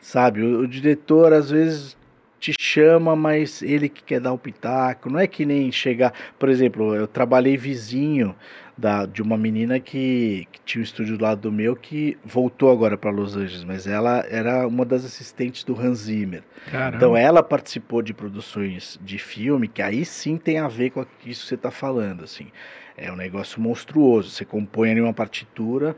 [0.00, 0.42] sabe?
[0.42, 1.96] O, o diretor às vezes
[2.38, 5.08] te chama, mas ele que quer dar o pitaco.
[5.08, 8.34] Não é que nem chegar, por exemplo, eu trabalhei vizinho
[8.76, 12.72] da, de uma menina que, que tinha um estúdio do lado do meu que voltou
[12.72, 16.42] agora para Los Angeles, mas ela era uma das assistentes do Hans Zimmer.
[16.68, 16.96] Caramba.
[16.96, 21.42] Então ela participou de produções de filme que aí sim tem a ver com isso
[21.42, 22.48] que você está falando, assim.
[23.02, 24.30] É um negócio monstruoso.
[24.30, 25.96] Você compõe ali uma partitura,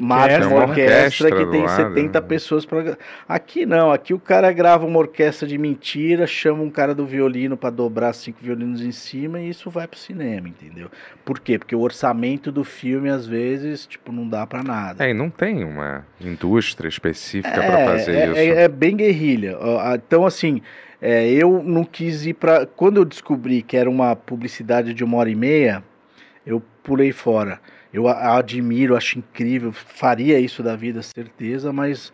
[0.00, 2.26] mata orquestra, uma orquestra, que tem lado, 70 né?
[2.26, 2.98] pessoas para
[3.28, 7.56] Aqui não, aqui o cara grava uma orquestra de mentira, chama um cara do violino
[7.56, 10.90] para dobrar cinco violinos em cima e isso vai pro cinema, entendeu?
[11.24, 11.58] Por quê?
[11.58, 15.04] Porque o orçamento do filme às vezes, tipo, não dá para nada.
[15.04, 18.36] É, e não tem uma indústria específica pra fazer é, isso.
[18.38, 19.56] é- é bem guerrilha.
[19.94, 20.60] Então, assim,
[21.00, 22.66] é, eu não quis ir pra.
[22.66, 25.82] Quando eu descobri que era uma publicidade de uma hora e meia,
[26.46, 27.60] eu pulei fora.
[27.92, 32.12] Eu a- admiro, acho incrível, faria isso da vida, certeza, mas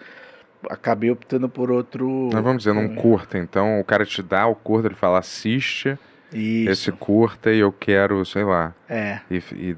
[0.68, 2.28] acabei optando por outro.
[2.32, 5.96] Nós vamos dizer, num curta, então o cara te dá o curta, ele fala, assiste
[6.32, 6.70] Isso.
[6.70, 9.20] esse curta e eu quero, sei lá, É.
[9.30, 9.76] e, e,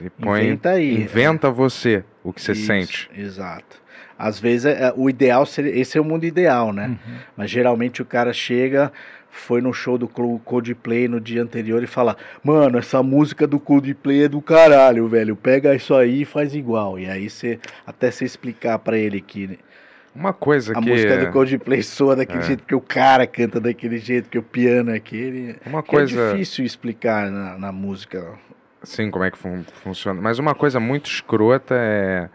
[0.00, 0.46] e põe.
[0.46, 1.02] Inventa aí.
[1.02, 3.08] Inventa você o que você Isso, sente.
[3.16, 3.80] Exato.
[4.18, 5.78] Às vezes é- é- o ideal seria.
[5.78, 6.88] Esse é o mundo ideal, né?
[6.88, 7.16] Uhum.
[7.36, 8.90] Mas geralmente o cara chega,
[9.38, 14.24] foi no show do Coldplay no dia anterior e fala: Mano, essa música do Coldplay
[14.24, 15.36] é do caralho, velho.
[15.36, 16.98] Pega isso aí e faz igual.
[16.98, 19.58] E aí você, até você explicar pra ele que
[20.14, 20.88] Uma coisa a que.
[20.88, 22.42] música do Coldplay soa daquele É.
[22.42, 25.56] jeito, que o cara canta daquele jeito, que o piano é aquele.
[25.66, 26.20] Uma que coisa.
[26.20, 28.26] É difícil explicar na, na música.
[28.82, 30.20] Sim, como é que fun- funciona.
[30.22, 32.28] Mas uma coisa muito escrota é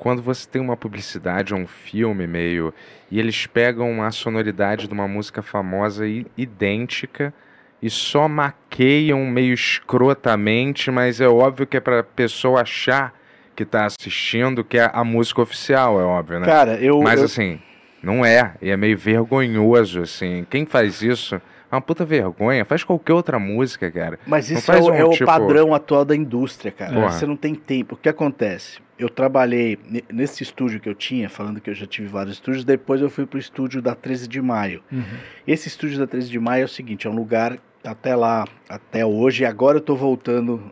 [0.00, 2.72] quando você tem uma publicidade ou um filme meio
[3.10, 7.34] e eles pegam a sonoridade de uma música famosa e idêntica
[7.82, 13.12] e só maqueiam meio escrotamente, mas é óbvio que é pra pessoa achar
[13.54, 16.46] que tá assistindo que é a música oficial, é óbvio, né?
[16.46, 17.00] Cara, eu.
[17.02, 17.60] Mas eu- assim,
[18.02, 20.46] não é, e é meio vergonhoso assim.
[20.48, 24.18] Quem faz isso é uma puta vergonha, faz qualquer outra música, cara.
[24.26, 26.92] Mas isso é um é o tipo- padrão atual da indústria, cara.
[26.94, 27.10] Porra.
[27.12, 27.94] Você não tem tempo.
[27.94, 28.78] O que acontece?
[29.00, 32.64] Eu trabalhei ne- nesse estúdio que eu tinha, falando que eu já tive vários estúdios,
[32.64, 34.82] depois eu fui pro estúdio da 13 de maio.
[34.92, 35.02] Uhum.
[35.46, 39.06] Esse estúdio da 13 de maio é o seguinte, é um lugar até lá, até
[39.06, 40.70] hoje, e agora eu tô voltando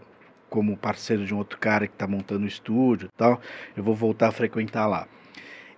[0.50, 3.40] como parceiro de um outro cara que tá montando o estúdio e tal,
[3.74, 5.06] eu vou voltar a frequentar lá.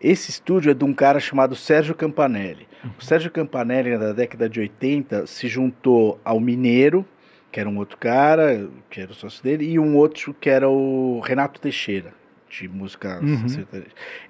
[0.01, 2.67] Esse estúdio é de um cara chamado Sérgio Campanelli.
[2.99, 7.07] O Sérgio Campanelli, na década de 80, se juntou ao Mineiro,
[7.53, 10.69] que era um outro cara, que era o sócio dele, e um outro que era
[10.69, 12.13] o Renato Teixeira,
[12.51, 13.47] de música Uhum.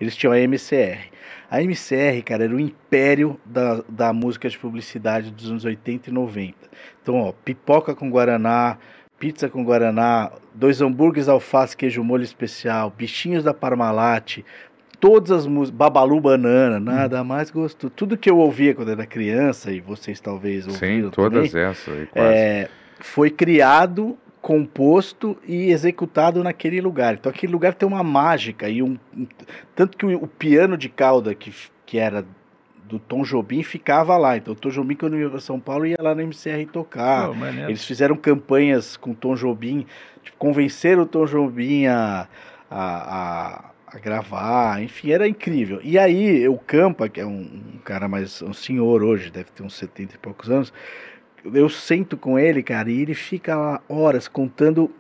[0.01, 1.11] Eles tinham a MCR.
[1.51, 6.13] A MCR, cara, era o império da, da música de publicidade dos anos 80 e
[6.13, 6.55] 90.
[7.03, 8.79] Então, ó, pipoca com guaraná,
[9.19, 14.39] pizza com guaraná, dois hambúrgueres, alface, queijo molho especial, bichinhos da Parmalat,
[15.01, 17.93] todas as músicas, Babalu Banana, nada mais gostoso.
[17.95, 21.99] Tudo que eu ouvia quando era criança, e vocês talvez ouviram Sim, todas também, essas
[21.99, 22.29] aí, quase.
[22.29, 22.69] é,
[23.01, 27.15] foi criado, composto e executado naquele lugar.
[27.15, 28.99] Então aquele lugar tem uma mágica e um,
[29.75, 31.53] tanto que o, o piano de cauda que,
[31.85, 32.25] que era
[32.85, 34.37] do Tom Jobim ficava lá.
[34.37, 37.33] Então o Tom Jobim quando ia para São Paulo ia lá na MCR tocar.
[37.33, 37.71] Maneiro.
[37.71, 39.87] Eles fizeram campanhas com o Tom Jobim,
[40.23, 42.27] tipo, convenceram o Tom Jobim a,
[42.71, 45.81] a, a, a gravar, enfim, era incrível.
[45.85, 49.63] E aí, o Campa, que é um, um cara mais, um senhor hoje, deve ter
[49.63, 50.73] uns 70 e poucos anos,
[51.45, 54.91] eu sento com ele, cara, e ele fica lá horas contando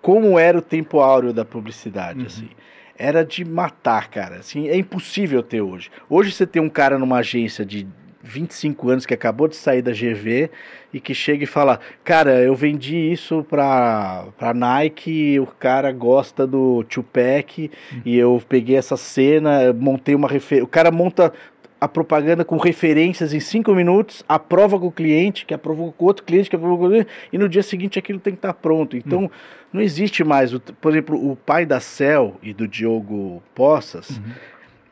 [0.00, 2.26] como era o tempo áureo da publicidade, Uhum.
[2.26, 2.48] assim.
[2.96, 4.36] Era de matar, cara.
[4.36, 5.88] Assim, é impossível ter hoje.
[6.10, 7.86] Hoje você tem um cara numa agência de
[8.24, 10.50] 25 anos que acabou de sair da GV
[10.92, 15.92] e que chega e fala: Cara, eu vendi isso pra, pra Nike, e o cara
[15.92, 17.70] gosta do Tupac
[18.04, 20.64] e eu peguei essa cena, montei uma referência.
[20.64, 21.32] O cara monta
[21.80, 26.24] a propaganda com referências em cinco minutos, aprova com o cliente, que aprovou com outro
[26.24, 28.96] cliente, que aprovou com outro cliente, e no dia seguinte aquilo tem que estar pronto.
[28.96, 29.30] Então, Hum.
[29.72, 30.52] não existe mais.
[30.52, 34.22] o- por exemplo, o pai da Cel e do Diogo Poças Uhum.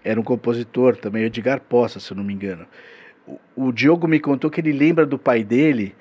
[0.05, 2.65] era um compositor também, Edgar Poças, se eu não me engano.
[3.27, 3.39] O,
[3.69, 5.93] o Diogo me contou que ele lembra do pai dele,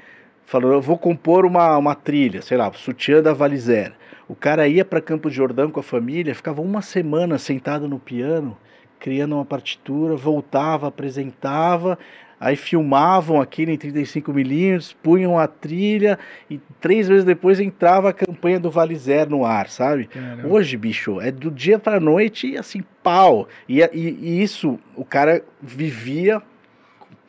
[0.45, 3.93] falou: Eu vou compor uma, uma trilha, sei lá, Sutiã da Valizer.
[4.27, 7.97] O cara ia para Campo de Jordão com a família, ficava uma semana sentado no
[7.97, 8.55] piano,
[9.05, 11.95] criando uma partitura, voltava, apresentava,
[12.39, 16.17] aí filmavam aquilo em 35mm, punham a trilha
[16.49, 20.05] e três vezes depois entrava a campanha do Valizer no ar, sabe?
[20.07, 20.47] Caramba.
[20.47, 23.47] Hoje, bicho, é do dia pra noite e assim, pau.
[23.69, 26.41] E, e- e isso, o cara vivia,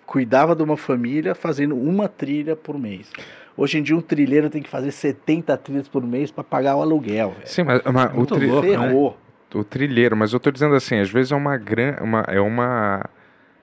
[0.07, 3.11] cuidava de uma família fazendo uma trilha por mês.
[3.55, 6.81] Hoje em dia, um trilheiro tem que fazer 70 trilhas por mês pra pagar o
[6.81, 7.47] aluguel, velho.
[7.47, 8.75] Sim, mas, mas o, muito tri- louco, né?
[9.55, 11.97] O trilheiro, mas eu tô dizendo assim, às vezes é uma, gran...
[12.01, 13.09] uma, é uma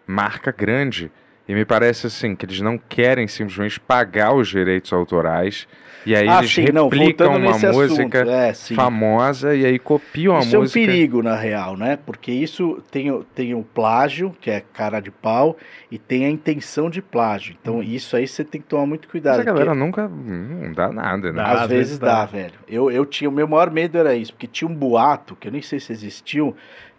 [0.07, 1.11] marca grande
[1.47, 5.67] e me parece assim que eles não querem simplesmente pagar os direitos autorais
[6.05, 10.35] e aí Ah, eles sim, não, replicam voltando uma música é, famosa e aí copiam
[10.35, 10.85] a Isso é um música.
[10.85, 11.97] perigo, na real, né?
[12.05, 15.55] Porque isso tem, o- tem o plágio, que é cara de pau,
[15.89, 17.55] e tem a intenção de plágio.
[17.61, 19.37] Então, isso aí você tem que tomar muito cuidado.
[19.37, 21.41] Mas a galera nunca não dá nada, né?
[21.41, 21.51] Dá.
[21.51, 22.25] Às Às vezes vezes dá, dá.
[22.25, 22.53] velho.
[22.67, 25.51] Eu, eu tinha, o meu maior medo era isso, porque tinha um boato, que eu
[25.53, 26.53] nem sei se existiu,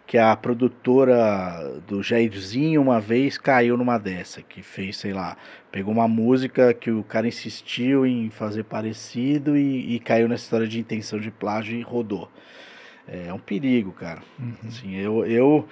[0.07, 5.35] que a produtora do Jairzinho uma vez caiu numa dessa, que fez, sei lá,
[5.71, 10.67] pegou uma música que o cara insistiu em fazer parecido e, e caiu nessa história
[10.67, 12.29] de intenção de plágio e rodou.
[13.07, 14.21] É um perigo, cara.
[14.39, 14.53] Uhum.
[14.67, 15.67] Assim, eu, eu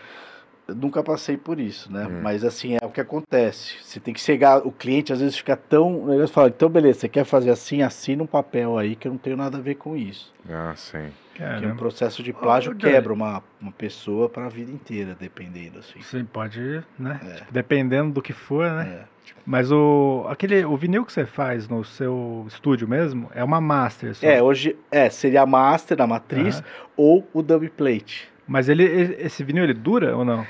[0.67, 2.07] nunca passei por isso, né?
[2.07, 2.21] Hum.
[2.21, 3.75] Mas assim, é o que acontece.
[3.81, 6.13] Você tem que chegar, o cliente às vezes fica tão.
[6.13, 9.19] Ele fala, então beleza, você quer fazer assim, assina um papel aí que eu não
[9.19, 10.33] tenho nada a ver com isso.
[10.49, 11.09] Ah, sim.
[11.35, 15.99] Porque um processo de plágio quebra uma, uma pessoa para a vida inteira, dependendo, assim.
[16.01, 17.19] Sim, pode, né?
[17.23, 17.33] É.
[17.35, 18.99] Tipo, dependendo do que for, né?
[19.01, 19.13] É.
[19.45, 24.15] Mas o aquele o vinil que você faz no seu estúdio mesmo é uma master
[24.15, 24.25] só.
[24.25, 26.65] É, hoje é, seria a master, a matriz, Aham.
[26.95, 28.32] ou o dub plate.
[28.47, 28.83] Mas ele
[29.19, 30.45] esse vinil ele dura ou não?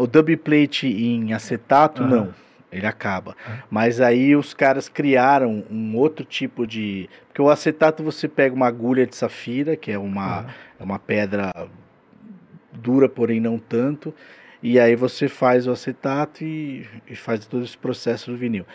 [0.00, 2.10] O dub plate em acetato, Aham.
[2.10, 2.34] não.
[2.70, 3.34] Ele acaba.
[3.46, 3.58] Aham.
[3.70, 7.08] Mas aí os caras criaram um outro tipo de.
[7.28, 10.46] Porque o acetato você pega uma agulha de safira, que é uma,
[10.78, 11.52] é uma pedra
[12.72, 14.14] dura, porém não tanto.
[14.62, 18.66] E aí você faz o acetato e, e faz todo esse processo do vinil.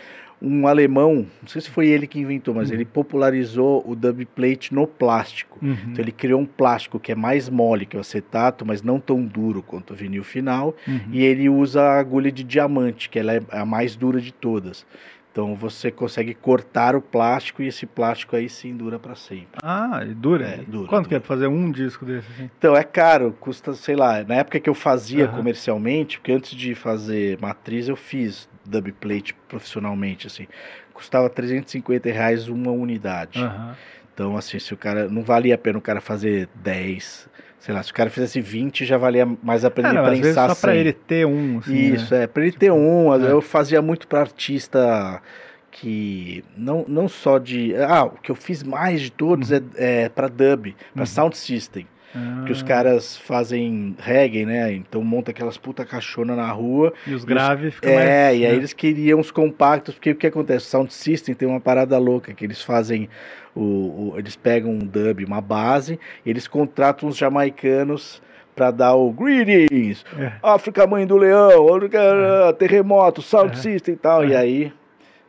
[0.46, 2.74] Um alemão, não sei se foi ele que inventou, mas Uhum.
[2.76, 5.58] ele popularizou o dub plate no plástico.
[5.62, 5.76] Uhum.
[5.90, 9.24] Então ele criou um plástico que é mais mole que o acetato, mas não tão
[9.24, 10.74] duro quanto o vinil final.
[10.86, 11.00] Uhum.
[11.10, 14.84] E ele usa a agulha de diamante, que ela é a mais dura de todas.
[15.32, 19.58] Então você consegue cortar o plástico e esse plástico aí sim dura para sempre.
[19.62, 20.46] Ah, e dura?
[20.46, 21.26] É, dura, Quanto que é dura.
[21.26, 22.50] pra fazer um disco desse assim?
[22.56, 25.34] Então é caro, custa, sei lá, na época que eu fazia Aham.
[25.34, 30.46] comercialmente, porque antes de fazer matriz eu fiz dub plate profissionalmente, assim,
[30.92, 33.42] custava 350 reais uma unidade.
[33.42, 33.74] Aham.
[34.12, 35.08] Então, assim, se o cara.
[35.08, 37.28] Não valia a pena o cara fazer 10.
[37.58, 40.50] Sei lá, se o cara fizesse 20, já valia mais a pena Ah, ele prensar
[40.50, 40.80] só pra 100.
[40.80, 42.22] ele ter um, assim, Isso, né?
[42.24, 42.26] é.
[42.26, 43.30] Pra ele ter um, É.
[43.32, 45.20] eu fazia muito pra artista
[45.70, 46.44] que.
[46.56, 47.74] Não, não só de.
[47.76, 51.06] Ah, o que eu fiz mais de todos é, é pra dub, pra Uhum.
[51.06, 51.86] sound system.
[52.46, 54.72] Que os Ah, caras fazem reggae, né?
[54.72, 56.92] Então monta aquelas puta caixona na rua.
[57.06, 58.38] E os graves ficam É, mais...
[58.40, 58.56] e aí né?
[58.56, 60.66] eles queriam os compactos, porque o que acontece?
[60.66, 63.08] O Sound System tem uma parada louca, que eles fazem,
[63.54, 68.22] o, o- eles pegam um dub, uma base, e eles contratam os jamaicanos
[68.54, 70.32] pra dar o Greetings, É.
[70.40, 71.98] África Mãe do Leão, África,
[72.58, 73.60] Terremoto, Sound É.
[73.60, 74.36] System e tal, e É.
[74.36, 74.72] aí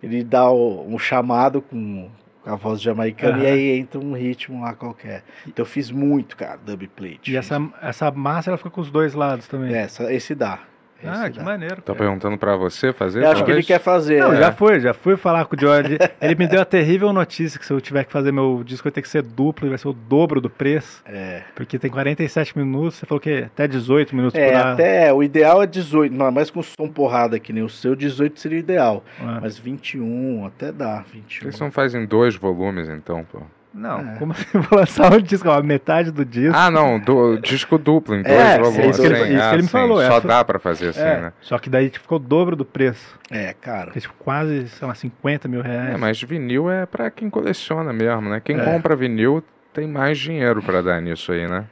[0.04, 2.08] ele dá o- um chamado com
[2.46, 3.54] a voz jamaicana, e Aham.
[3.54, 5.24] aí entra um ritmo lá qualquer.
[5.48, 7.32] Então eu fiz muito, cara, dub plate.
[7.32, 9.74] E essa, essa massa ela fica com os dois lados também.
[9.74, 10.60] Essa, esse dá.
[11.08, 11.82] Ah, que maneiro.
[11.82, 13.24] Tá perguntando pra você fazer?
[13.24, 14.20] Eu acho que ele quer fazer.
[14.20, 14.38] Não, é.
[14.38, 15.98] já foi, já fui falar com o George.
[16.22, 18.92] Ele me deu a terrível notícia que se eu tiver que fazer meu disco vai
[18.92, 21.02] ter que ser duplo e vai ser o dobro do preço.
[21.06, 21.42] É.
[21.56, 24.74] Porque tem 47 minutos, você falou que até 18 minutos É, por ar.
[24.74, 28.40] até o ideal é 18, não, mas com som porrada que nem o seu, 18
[28.40, 29.04] seria o ideal.
[29.20, 29.40] Ah.
[29.42, 31.48] Mas 21, até dá, 21.
[31.48, 33.42] Eles não fazem dois volumes, então, pô.
[33.76, 34.16] Não, É.
[34.18, 36.56] como assim vou lançar um disco, ó, metade do disco.
[36.58, 38.80] Ah, não, do, disco duplo em dois É, volumes.
[38.80, 40.46] é isso que ele- sim, isso que ah, ele me sim, falou, Só essa- dá
[40.46, 41.34] pra fazer assim, É, né?
[41.42, 43.20] Só que daí tipo, ficou o dobro do preço.
[43.30, 43.88] É, cara.
[43.88, 45.94] Fica, tipo, quase, sei lá, 50 mil reais.
[45.94, 48.42] É, mas vinil é pra quem coleciona mesmo, né?
[48.44, 48.64] Quem É.
[48.64, 49.44] compra vinil
[49.74, 51.66] tem mais dinheiro pra dar nisso aí, né?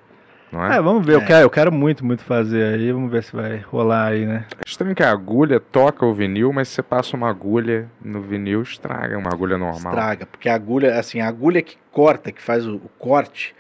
[0.54, 0.78] Não é?
[0.78, 1.16] É, vamos ver.
[1.16, 1.26] Eu, É.
[1.26, 2.92] quero, eu quero muito, muito fazer aí.
[2.92, 4.46] Vamos ver se vai rolar aí, né?
[4.66, 8.62] Estranho que a agulha toca o vinil, mas se você passa uma agulha no vinil,
[8.62, 9.94] estraga uma agulha normal.
[9.94, 13.54] Estraga, porque a agulha, assim, a agulha que corta, que faz o, o corte,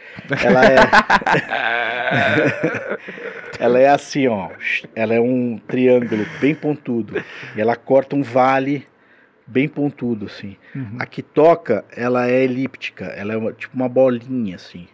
[0.43, 0.77] ela é.
[3.59, 4.49] ela é assim, ó.
[4.95, 7.21] Ela é um triângulo bem pontudo.
[7.55, 8.87] E ela corta um vale
[9.45, 10.55] bem pontudo, assim.
[10.75, 10.95] Uhum.
[10.99, 14.87] A que toca, ela é elíptica, ela é uma- tipo uma bolinha, assim,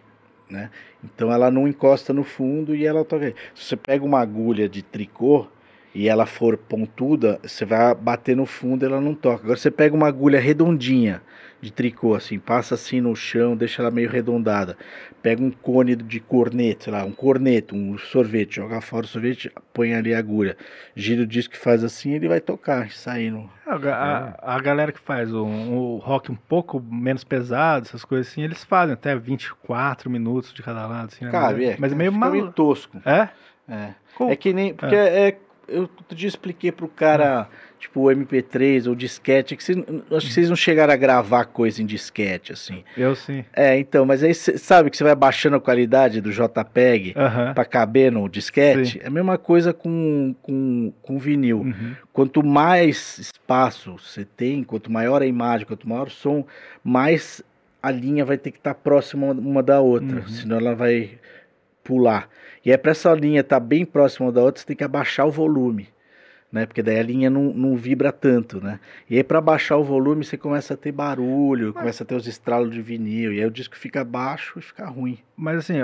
[0.49, 0.69] né?
[1.03, 3.33] Então ela não encosta no fundo e ela toca.
[3.55, 5.47] Se você pega uma agulha de tricô
[5.93, 9.43] e ela for pontuda, você vai bater no fundo e ela não toca.
[9.43, 11.21] Agora você pega uma agulha redondinha
[11.61, 14.77] de tricô, assim, passa assim no chão, deixa ela meio arredondada.
[15.21, 19.51] Pega um cone de corneto, sei lá, um corneto, um sorvete, joga fora o sorvete,
[19.73, 20.55] põe ali a agulha.
[20.95, 23.49] Gira o disco que faz assim, ele vai tocar, saindo.
[23.67, 28.27] A, a- a galera que faz o, o rock um pouco menos pesado, essas coisas
[28.31, 31.31] assim, eles fazem até 24 minutos de cada lado, assim, né?
[31.31, 31.75] Cabe, é.
[31.77, 32.51] Mas é meio fica maluco.
[32.53, 32.97] tosco.
[33.05, 33.29] É?
[33.67, 33.93] É.
[34.29, 34.73] É que nem.
[34.73, 35.37] Porque é.
[35.67, 37.47] eu outro dia expliquei pro cara,
[37.79, 39.77] tipo, o MP3 ou disquete, que vocês,
[40.11, 42.83] acho que vocês não chegaram a gravar coisa em disquete, assim.
[42.97, 43.45] Eu sim.
[43.53, 47.13] É, então, mas aí cê sabe que você vai baixando a qualidade do JPEG
[47.55, 48.93] pra caber no disquete?
[48.93, 48.99] Sim.
[49.01, 51.59] É a mesma coisa com, com, com vinil.
[51.61, 51.95] Uhum.
[52.11, 56.45] Quanto mais espaço você tem, quanto maior a imagem, quanto maior o som,
[56.83, 57.41] mais
[57.81, 60.27] a linha vai ter que estar próxima uma da outra, Uhum.
[60.27, 61.11] senão ela vai
[61.83, 62.27] pular.
[62.65, 65.25] E aí para essa linha estar bem próxima uma da outra, você tem que abaixar
[65.25, 65.87] o volume,
[66.51, 66.65] né?
[66.65, 68.79] Porque daí a linha não, não vibra tanto, né?
[69.09, 72.27] E aí para baixar o volume, você começa a ter barulho, começa a ter os
[72.27, 75.17] estralos de vinil, e aí o disco fica baixo e fica ruim.
[75.37, 75.75] Mas assim,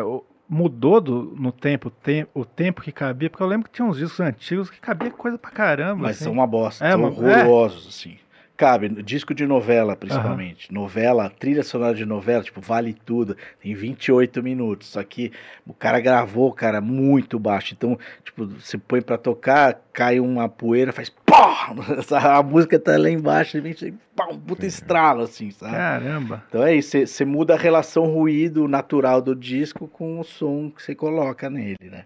[0.48, 3.98] mudou do, no tempo, tem, o tempo que cabia, porque eu lembro que tinha uns
[3.98, 6.04] discos antigos que cabia coisa pra caramba.
[6.04, 6.26] Mas assim.
[6.26, 8.18] são uma bosta, É, são uma- horrorosos, assim.
[8.58, 10.74] Cabe, disco de novela, principalmente.
[10.74, 13.36] Novela, trilha sonora de novela, tipo, vale tudo.
[13.62, 14.88] Tem 28 minutos.
[14.88, 15.32] Só que
[15.68, 17.74] o cara gravou, cara, muito baixo.
[17.74, 21.76] Então, tipo, você põe pra tocar, cai uma poeira, faz pó!
[22.16, 25.74] A música tá lá embaixo, repente, pá, um puta estralo, assim, sabe?
[25.74, 26.44] Caramba.
[26.48, 30.82] Então é isso, você muda a relação ruído natural do disco com o som que
[30.82, 32.06] você coloca nele, né?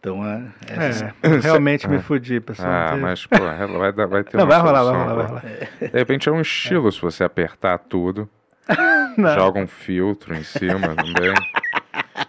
[0.00, 0.42] Então é.
[0.66, 2.68] é- É, realmente me fudi, pessoal.
[2.70, 3.36] Ah, mas, pô,
[3.78, 5.44] vai, dar- vai ter Não, uma vai rolar, vai rolar, vai rolar.
[5.78, 8.28] De repente é um estilo se você apertar tudo,
[9.18, 9.34] Não.
[9.34, 11.34] joga um filtro em cima também.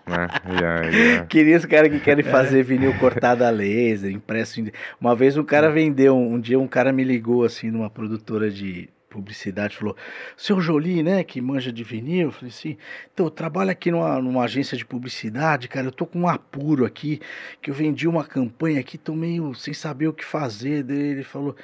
[0.06, 0.27] né?
[0.43, 1.26] Aí, é.
[1.27, 4.60] Queria os caras que querem fazer vinil cortado a laser, impresso.
[4.60, 4.69] Em...
[4.99, 8.89] Uma vez um cara vendeu, um dia um cara me ligou assim numa produtora de
[9.11, 9.95] publicidade, falou:
[10.38, 12.27] Seu Jolie, né, que manja de vinil?
[12.27, 12.77] Eu falei assim:
[13.13, 15.88] Então, eu trabalho aqui numa, numa agência de publicidade, cara.
[15.88, 17.19] Eu tô com um apuro aqui,
[17.61, 20.83] que eu vendi uma campanha aqui, tô meio sem saber o que fazer.
[20.83, 21.55] Daí ele falou.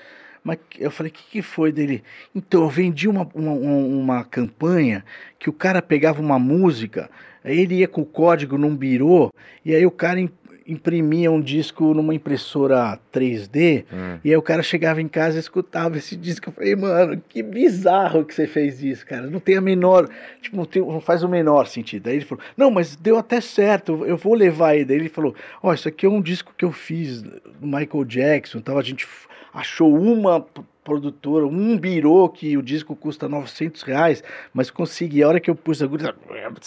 [0.44, 2.04] Mas eu falei, o que, que foi dele?
[2.34, 5.04] Então, eu vendi uma, uma, uma, campanha
[5.38, 7.10] que o cara pegava uma música,
[7.44, 9.30] aí ele ia com o código num birô,
[9.66, 10.22] e aí o cara
[10.68, 14.20] imprimia um disco numa impressora 3D, Hum.
[14.24, 16.50] e aí o cara chegava em casa e escutava esse disco.
[16.50, 19.28] Eu falei, mano, que bizarro que você fez isso, cara.
[19.30, 20.10] Não tem a menor,
[20.42, 22.08] tipo, não, tem- não faz o menor sentido.
[22.08, 24.86] Aí ele falou, não, mas deu até certo, eu vou levar ele.
[24.86, 25.34] Daí ele falou,
[25.64, 28.78] ó, isso aqui é um disco que eu fiz do Michael Jackson, tal.
[28.78, 29.08] a gente
[29.54, 30.46] achou uma
[30.88, 34.24] produtora, um birô que o disco custa 900 reais,
[34.54, 36.16] mas consegui, a hora que eu pus a agulha,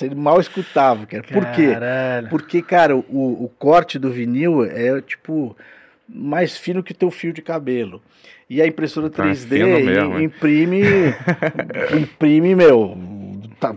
[0.03, 1.23] ele mal escutava, cara.
[1.23, 1.69] Por quê?
[2.29, 5.57] Porque, cara, o, o corte do vinil é, tipo,
[6.07, 8.03] mais fino que teu fio de cabelo.
[8.49, 10.83] E a impressora é 3D fino mesmo, imprime,
[11.99, 12.99] imprime, meu,
[13.59, 13.75] tá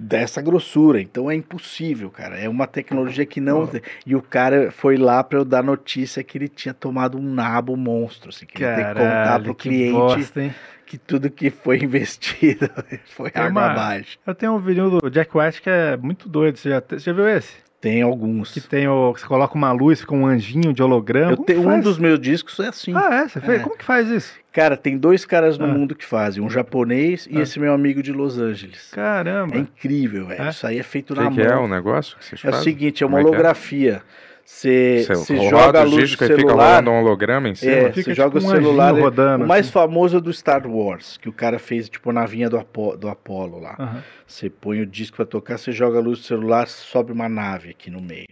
[0.00, 1.00] dessa grossura.
[1.00, 2.36] Então é impossível, cara.
[2.38, 3.66] É uma tecnologia que não...
[3.66, 3.82] tem.
[4.06, 7.76] E o cara foi lá pra eu dar notícia que ele tinha tomado um nabo
[7.76, 10.54] monstro, assim, que ele tem que contar Caralho, pro que cliente bosta,
[10.86, 12.68] que tudo que foi investido
[13.14, 14.18] foi Tem água uma- abaixo.
[14.26, 16.56] Eu tenho um vinil do Jack White que é muito doido.
[16.56, 17.52] Você já, você já viu esse?
[17.80, 18.52] Tem alguns.
[18.52, 19.12] Que tem o.
[19.12, 21.32] Você coloca uma luz, fica um anjinho de holograma.
[21.32, 22.92] Eu tenho um dos meus discos é assim.
[22.94, 23.28] Ah, é?
[23.28, 23.60] Você fez?
[23.60, 23.62] É.
[23.62, 24.34] Como que faz isso?
[24.52, 25.68] Cara, tem dois caras no Ah.
[25.68, 27.42] mundo que fazem, um japonês e Ah.
[27.42, 28.90] esse meu amigo de Los Angeles.
[28.92, 29.56] Caramba.
[29.56, 30.42] É incrível, velho.
[30.42, 30.50] É?
[30.50, 31.68] Isso aí é feito O na que, que é o mão.
[31.68, 32.64] negócio que vocês É o fazem?
[32.64, 33.38] seguinte, é uma Como é que é?
[33.38, 34.02] holografia.
[34.44, 36.54] Você roda joga a o luz do fica celular.
[36.80, 37.70] rolando um holograma em cima?
[37.70, 38.96] É, Fica você tipo joga um o celular.
[38.98, 39.72] é- rodando, o mais assim.
[39.72, 43.08] famoso é do Star Wars, que o cara fez tipo na navinha do, Apo, do
[43.08, 44.02] Apollo lá.
[44.26, 47.70] Você põe o disco pra tocar, você joga a luz do celular, sobe uma nave
[47.70, 48.26] aqui no meio.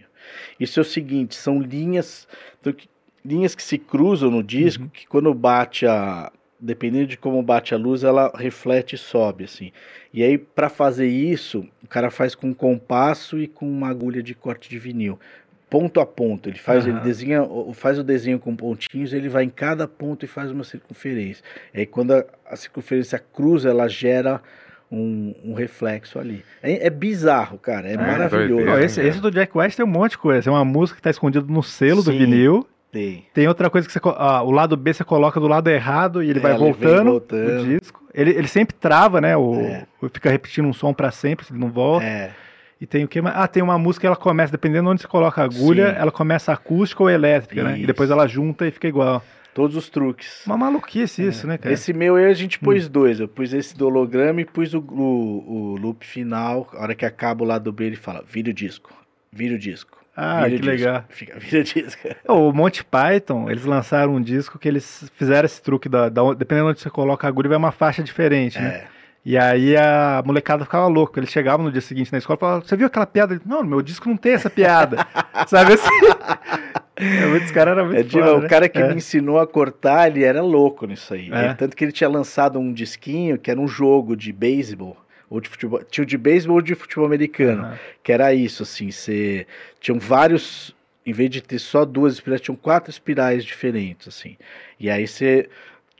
[0.59, 2.27] Isso é o seguinte, são linhas,
[2.59, 2.89] então, que-
[3.29, 4.89] linhas que se cruzam no disco, Uhum.
[4.89, 9.71] que quando bate a, dependendo de como bate a luz, ela reflete e sobe assim.
[10.13, 14.23] E aí para fazer isso, o cara faz com um compasso e com uma agulha
[14.23, 15.19] de corte de vinil.
[15.69, 17.03] Ponto a ponto, ele faz, ele Aham.
[17.03, 20.63] desenha, o- faz o desenho com pontinhos, ele vai em cada ponto e faz uma
[20.63, 21.43] circunferência.
[21.73, 24.41] Aí quando a, a circunferência cruza, ela gera
[24.91, 26.43] um, um reflexo ali.
[26.63, 27.87] É, é bizarro, cara.
[27.87, 28.55] É, É, maravilhoso.
[28.65, 28.83] doideira.
[28.83, 30.49] Esse, esse do Jack White tem um monte de coisa.
[30.49, 32.17] É uma música que tá escondida no selo do Sim.
[32.17, 32.65] vinil.
[32.91, 33.25] Tem.
[33.33, 33.99] Tem outra coisa que você.
[34.17, 37.61] ah, o lado B você coloca do lado errado e ele É, vai voltando, voltando.
[37.61, 38.03] o disco.
[38.13, 39.37] Ele, ele sempre trava, né?
[39.37, 39.85] O, É.
[40.11, 42.05] Fica repetindo um som pra sempre, se ele não volta.
[42.05, 42.31] É.
[42.81, 43.19] E tem o que?
[43.19, 45.99] Ah, tem uma música que ela começa, dependendo de onde você coloca a agulha, Sim.
[45.99, 47.73] ela começa acústica ou elétrica, né?
[47.73, 47.87] E Isso.
[47.87, 49.21] depois ela junta e fica igual.
[49.53, 50.43] Todos os truques.
[50.45, 51.73] Uma maluquice isso, né, cara?
[51.73, 52.91] Esse meu aí a gente pôs Hum.
[52.91, 53.19] dois.
[53.19, 56.69] Eu pus esse do holograma e pus o, o, o loop final.
[56.73, 58.93] A hora que acaba o lado B, ele fala: vira o disco,
[59.31, 59.98] vira o disco.
[60.15, 61.03] Ah, vira que disco." legal.
[61.09, 62.07] Fica, vira o disco.
[62.27, 66.67] O Monty Python, eles lançaram um disco que eles fizeram esse truque da, da dependendo
[66.67, 68.67] de onde você coloca a agulha, vai uma faixa diferente, né?
[68.67, 68.99] É.
[69.25, 72.61] E aí a molecada ficava louca, eles chegavam no dia seguinte na escola e falavam,
[72.61, 73.33] você viu aquela piada?
[73.33, 75.05] Ele, Não, meu disco não tem essa piada.
[75.45, 75.89] Sabe assim?
[76.95, 78.47] É, muitos caras eram muito É foda, o né?
[78.47, 78.87] cara que É.
[78.87, 81.29] me ensinou a cortar, ele era louco nisso aí.
[81.31, 81.53] É.
[81.53, 84.97] Tanto que ele tinha lançado um disquinho que era um jogo de beisebol.
[85.29, 85.83] Ou de futebol.
[85.83, 87.63] Tinha o de beisebol ou de futebol americano.
[87.63, 87.79] Aham.
[88.03, 88.91] Que era isso, assim.
[88.91, 89.45] Você.
[89.79, 90.75] Tinham vários.
[91.05, 94.37] Em vez de ter só duas espirais, tinham quatro espirais diferentes, assim.
[94.79, 95.49] E aí você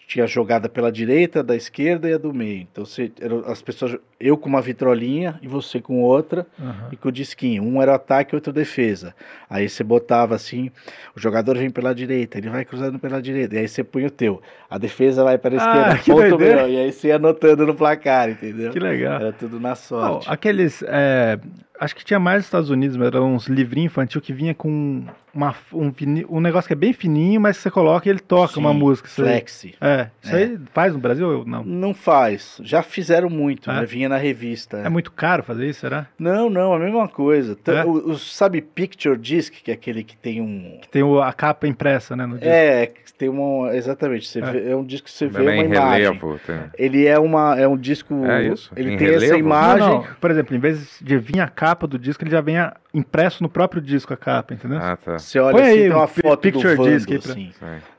[0.07, 2.67] tinha a jogada pela direita, da esquerda e a do meio.
[2.71, 3.11] Então você,
[3.45, 6.89] as pessoas, eu com uma vitrolinha e você com outra Aham.
[6.91, 7.63] e com o disquinho.
[7.63, 9.15] Um era ataque e outro defesa.
[9.49, 10.69] Aí você botava assim,
[11.15, 13.55] o jogador vem pela direita, ele vai cruzando pela direita.
[13.55, 14.41] E aí você põe o teu.
[14.69, 16.69] A defesa vai para a Ah, esquerda, que ponto meu.
[16.69, 18.71] E aí você ia anotando no placar, entendeu?
[18.71, 19.21] Que legal.
[19.21, 20.29] Era tudo na sorte.
[20.29, 20.83] aqueles.
[20.85, 21.39] é,
[21.79, 25.03] acho que tinha mais nos Estados Unidos, mas eram uns livrinhos infantil que vinha com
[25.33, 25.93] uma, um,
[26.29, 29.07] um negócio que é bem fininho, mas você coloca e ele toca Sim, uma música.
[29.07, 29.13] Aí.
[29.15, 29.75] Flexi.
[29.79, 30.39] É, isso É.
[30.43, 31.63] aí faz no Brasil ou não?
[31.63, 32.59] Não faz.
[32.63, 33.75] Já fizeram muito, É?
[33.79, 33.85] né?
[33.85, 34.77] Vinha na revista.
[34.77, 36.07] É muito caro fazer isso, será?
[36.19, 37.57] Não, não, a mesma coisa.
[37.67, 37.85] É?
[37.85, 40.81] o- o- sabe Picture Disc, que é aquele que tem um.
[40.91, 42.25] Tem o- a capa impressa, né?
[42.25, 42.49] No disco.
[42.49, 43.73] É, que tem uma.
[43.75, 44.27] Exatamente.
[44.27, 44.51] Você É.
[44.51, 46.03] vê- é um disco que você vê Também uma em imagem.
[46.05, 46.39] relevo.
[46.45, 46.59] Tem...
[46.77, 48.25] Ele é uma é um disco.
[48.25, 49.33] É isso, Ele em tem essa relevo?
[49.33, 49.87] Não, imagem.
[49.87, 50.07] não.
[50.19, 53.43] Por exemplo, em vez de vir a capa do disco, ele já vem a- impresso
[53.43, 54.79] no próprio disco a capa, entendeu?
[54.81, 55.19] Ah, tá.
[55.19, 57.51] Você olha Põe assim, aí tem um uma foto picture do Vando, disc pra- assim,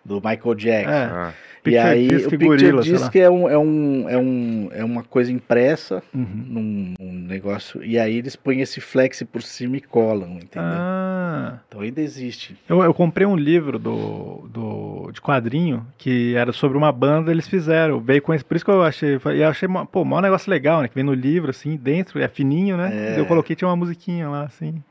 [0.05, 0.91] do Michael Jackson.
[0.91, 1.05] É.
[1.05, 1.33] Ah,
[1.67, 2.83] E aí disc o Picture gorila.
[2.83, 6.25] Disc é, um, é, um, é, um, é uma coisa impressa Uhum.
[6.47, 7.85] num, num negócio.
[7.85, 10.69] E aí eles põem esse flex por cima e colam, entendeu?
[10.71, 12.57] Ah, Então ainda existe.
[12.69, 17.47] eu, eu comprei um livro do, do, de quadrinho que era sobre uma banda, eles
[17.49, 18.01] fizeram.
[18.01, 19.19] Veio com esse, por isso que eu achei.
[19.35, 20.89] E eu achei, pô, mó negócio legal, né?
[20.89, 23.17] Que vem no livro, assim, dentro, é fininho, né?
[23.17, 23.21] É.
[23.21, 24.83] Eu coloquei, tinha uma musiquinha lá, assim.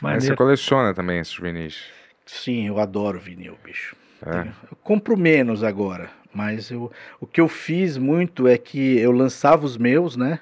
[0.00, 0.36] Mas você Maneiro.
[0.36, 1.82] coleciona também esses vinis.
[2.24, 3.96] Sim, eu adoro vinil, bicho.
[4.24, 4.48] É.
[4.70, 6.90] Eu compro menos agora, mas eu,
[7.20, 10.40] o que eu fiz muito é que eu lançava os meus, né?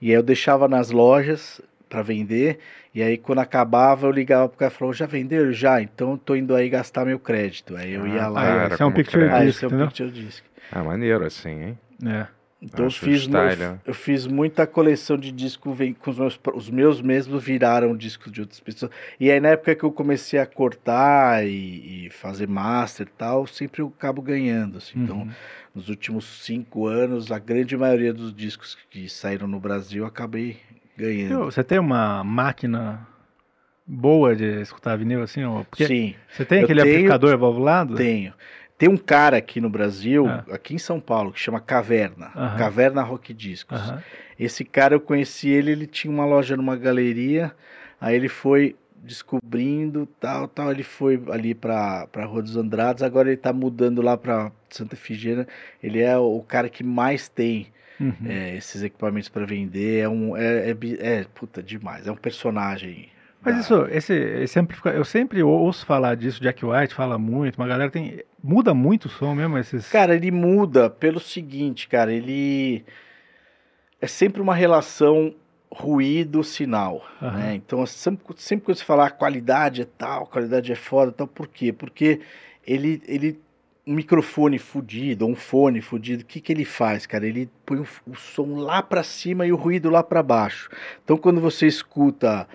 [0.00, 2.58] E aí eu deixava nas lojas para vender.
[2.94, 5.52] E aí quando acabava eu ligava pro cara e falou: já vendeu?
[5.52, 7.76] Já, então eu tô indo aí gastar meu crédito.
[7.76, 8.64] Aí eu ia Ah, lá.
[8.64, 9.34] Ah, esse é um picture crédito.
[9.36, 10.44] Ah, disc, esse é um picture disc.
[10.72, 11.78] Ah, maneiro assim, hein?
[12.04, 12.26] É.
[12.66, 13.28] Então eu fiz,
[13.86, 18.32] eu, fiz muita coleção de disco vem com os meus, os meus mesmos viraram discos
[18.32, 18.90] de outras pessoas.
[19.20, 23.46] E aí na época que eu comecei a cortar e, e fazer master e tal,
[23.46, 24.78] sempre eu acabo ganhando.
[24.78, 24.98] Assim.
[25.00, 25.30] Então Uhum.
[25.74, 30.56] nos últimos cinco anos, a grande maioria dos discos que saíram no Brasil eu acabei
[30.96, 31.44] ganhando.
[31.44, 33.06] Você tem uma máquina
[33.86, 35.42] boa de escutar vinil, assim?
[35.70, 37.94] Porque Sim, Você tem aquele tenho- amplificador valvulado?
[37.94, 38.32] tenho.
[38.78, 40.44] Tem um cara aqui no Brasil, Ah.
[40.52, 42.30] aqui em São Paulo, que chama Caverna.
[42.36, 42.58] Aham.
[42.58, 43.78] Caverna Rock Discos.
[43.78, 44.02] Aham.
[44.38, 47.52] Esse cara eu conheci ele, ele tinha uma loja numa galeria,
[48.00, 53.28] aí ele foi descobrindo tal, tal, ele foi ali pra, pra Rua dos Andrades, agora
[53.28, 55.46] ele tá mudando lá pra Santa Efigênia,
[55.82, 58.12] ele é o cara que mais tem Uhum.
[58.26, 63.08] é, esses equipamentos pra vender, é um, é, é, é, puta, demais, é um personagem.
[63.46, 67.56] Mas da- isso, esse, esse amplificador, eu sempre ouço falar disso, Jack White fala muito,
[67.56, 68.22] uma galera tem.
[68.42, 69.88] Muda muito o som mesmo, esses.
[69.88, 72.84] Cara, ele muda pelo seguinte, cara, ele
[74.00, 75.34] é sempre uma relação
[75.70, 77.38] ruído-sinal, Aham.
[77.38, 77.54] né?
[77.54, 81.72] Então, sempre, sempre que você falar qualidade é tal, qualidade é foda, tal, por quê?
[81.72, 82.20] Porque
[82.66, 83.40] ele, ele
[83.86, 87.26] um microfone fudido, um fone fudido, o que que ele faz, cara?
[87.26, 90.68] Ele põe o, o som lá pra cima e o ruído lá pra baixo.
[91.04, 92.48] Então, quando você escuta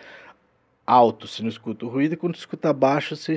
[0.91, 3.35] alto, você não escuta o ruído, e quando escuta baixo, você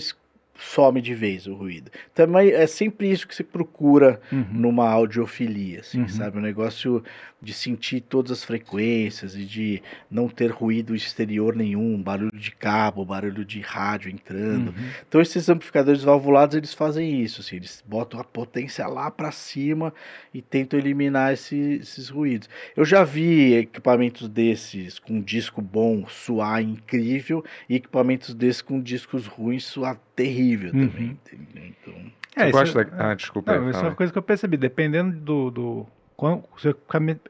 [0.56, 1.90] some de vez o ruído.
[2.14, 4.46] Também é sempre isso que você procura Uhum.
[4.52, 6.08] numa audiofilia, assim, Uhum.
[6.08, 6.38] sabe?
[6.38, 7.02] O negócio
[7.44, 13.04] de sentir todas as frequências e de não ter ruído exterior nenhum, barulho de cabo,
[13.04, 14.68] barulho de rádio entrando.
[14.68, 14.88] Uhum.
[15.08, 19.92] Então esses amplificadores valvulados, eles fazem isso, assim, eles botam a potência lá para cima
[20.32, 22.48] e tentam eliminar esse- esses ruídos.
[22.76, 29.26] Eu já vi equipamentos desses com disco bom suar incrível e equipamentos desses com discos
[29.26, 30.88] ruins suar terrível Uhum.
[30.88, 31.72] também, entendeu?
[31.82, 31.94] Então,
[32.36, 33.10] É, isso- gosta da...
[33.10, 36.42] Ah, desculpa Não, aí, isso é uma coisa que eu percebi, dependendo do, do, com-
[36.54, 36.70] o seu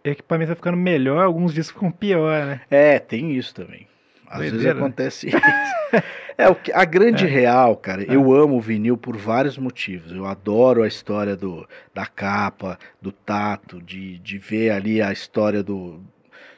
[0.05, 2.61] equipamento vai ficando melhor, alguns discos ficam pior, né?
[2.71, 3.87] É, tem isso também.
[4.27, 4.81] Às vezes Doideira, né?
[4.87, 5.37] acontece isso.
[6.37, 10.11] É, o que, a grande real, cara, eu amo o vinil por vários motivos.
[10.11, 15.63] Eu adoro a história do, da capa, do tato, de, de ver ali a história
[15.63, 16.01] do.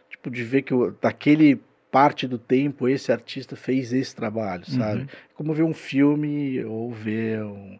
[0.08, 1.60] Tipo, de ver que o- daquele
[1.92, 5.00] parte do tempo esse artista fez esse trabalho, sabe?
[5.02, 5.06] Uhum.
[5.34, 7.78] Como ver um filme ou ver um-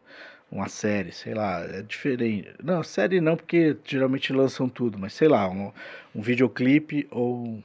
[0.51, 2.51] uma série, sei lá, é diferente.
[2.63, 5.73] Não, série não, porque geralmente lançam tudo, mas sei lá, um,
[6.15, 7.63] um videoclipe ou um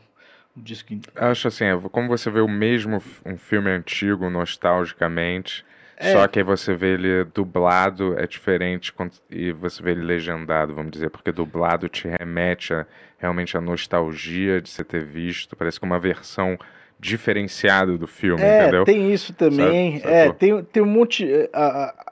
[0.56, 0.90] disco.
[1.16, 5.64] Acho assim, é como você vê o mesmo um filme antigo nostalgicamente,
[5.96, 6.12] É.
[6.14, 10.74] só que aí você vê ele dublado é diferente quando- e você vê ele legendado,
[10.74, 12.86] vamos dizer, porque dublado te remete a,
[13.20, 16.58] realmente à nostalgia de você ter visto, parece que uma versão
[17.00, 18.84] diferenciada do filme, É, entendeu?
[18.84, 20.00] tem isso também.
[20.00, 21.28] Sabe- é, tem, tem um monte.
[21.54, 22.11] a- a-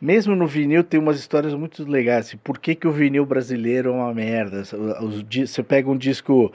[0.00, 2.26] mesmo no vinil tem umas histórias muito legais.
[2.26, 4.62] Assim, por que, que o vinil brasileiro é uma merda?
[5.00, 6.52] Os- você pega um disco.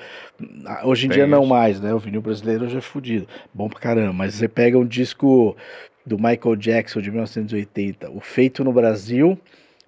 [0.66, 1.50] ah, Hoje em Tem dia não isso.
[1.50, 1.94] mais, né?
[1.94, 3.28] O vinil brasileiro já é fudido.
[3.54, 4.14] Bom pra caramba.
[4.14, 5.56] Mas você pega um disco
[6.06, 9.38] do Michael Jackson de 1980, o feito no Brasil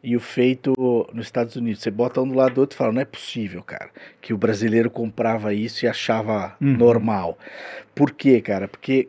[0.04, 0.74] e o feito
[1.14, 1.82] nos Estados Unidos.
[1.82, 4.38] Você bota um do lado do outro e fala, não é possível, cara, que o
[4.38, 6.76] brasileiro comprava isso e achava Uhum.
[6.78, 7.38] normal.
[7.96, 8.68] Por quê, cara?
[8.68, 9.08] Porque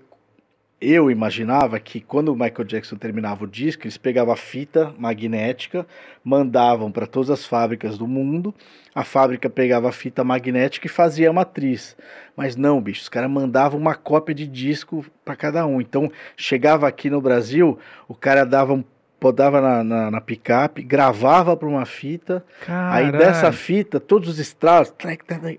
[0.83, 5.87] eu imaginava que quando o Michael Jackson terminava o disco, eles pegavam a fita magnética,
[6.25, 8.53] mandavam para todas as fábricas do mundo,
[8.93, 11.97] a fábrica pegava a fita magnética e fazia a matriz.
[12.37, 15.81] Mas não, bicho, os caras mandavam uma cópia de disco para cada um.
[15.81, 17.79] Então, chegava aqui no Brasil,
[18.09, 18.85] o cara dava um
[19.21, 22.45] podava na, na, na picape, gravava para uma fita,
[22.93, 24.93] Aí dessa fita, todos os estralos,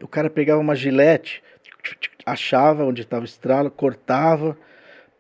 [0.02, 1.42] o cara pegava uma gilete,
[2.26, 4.58] achava onde estava o estralo, cortava,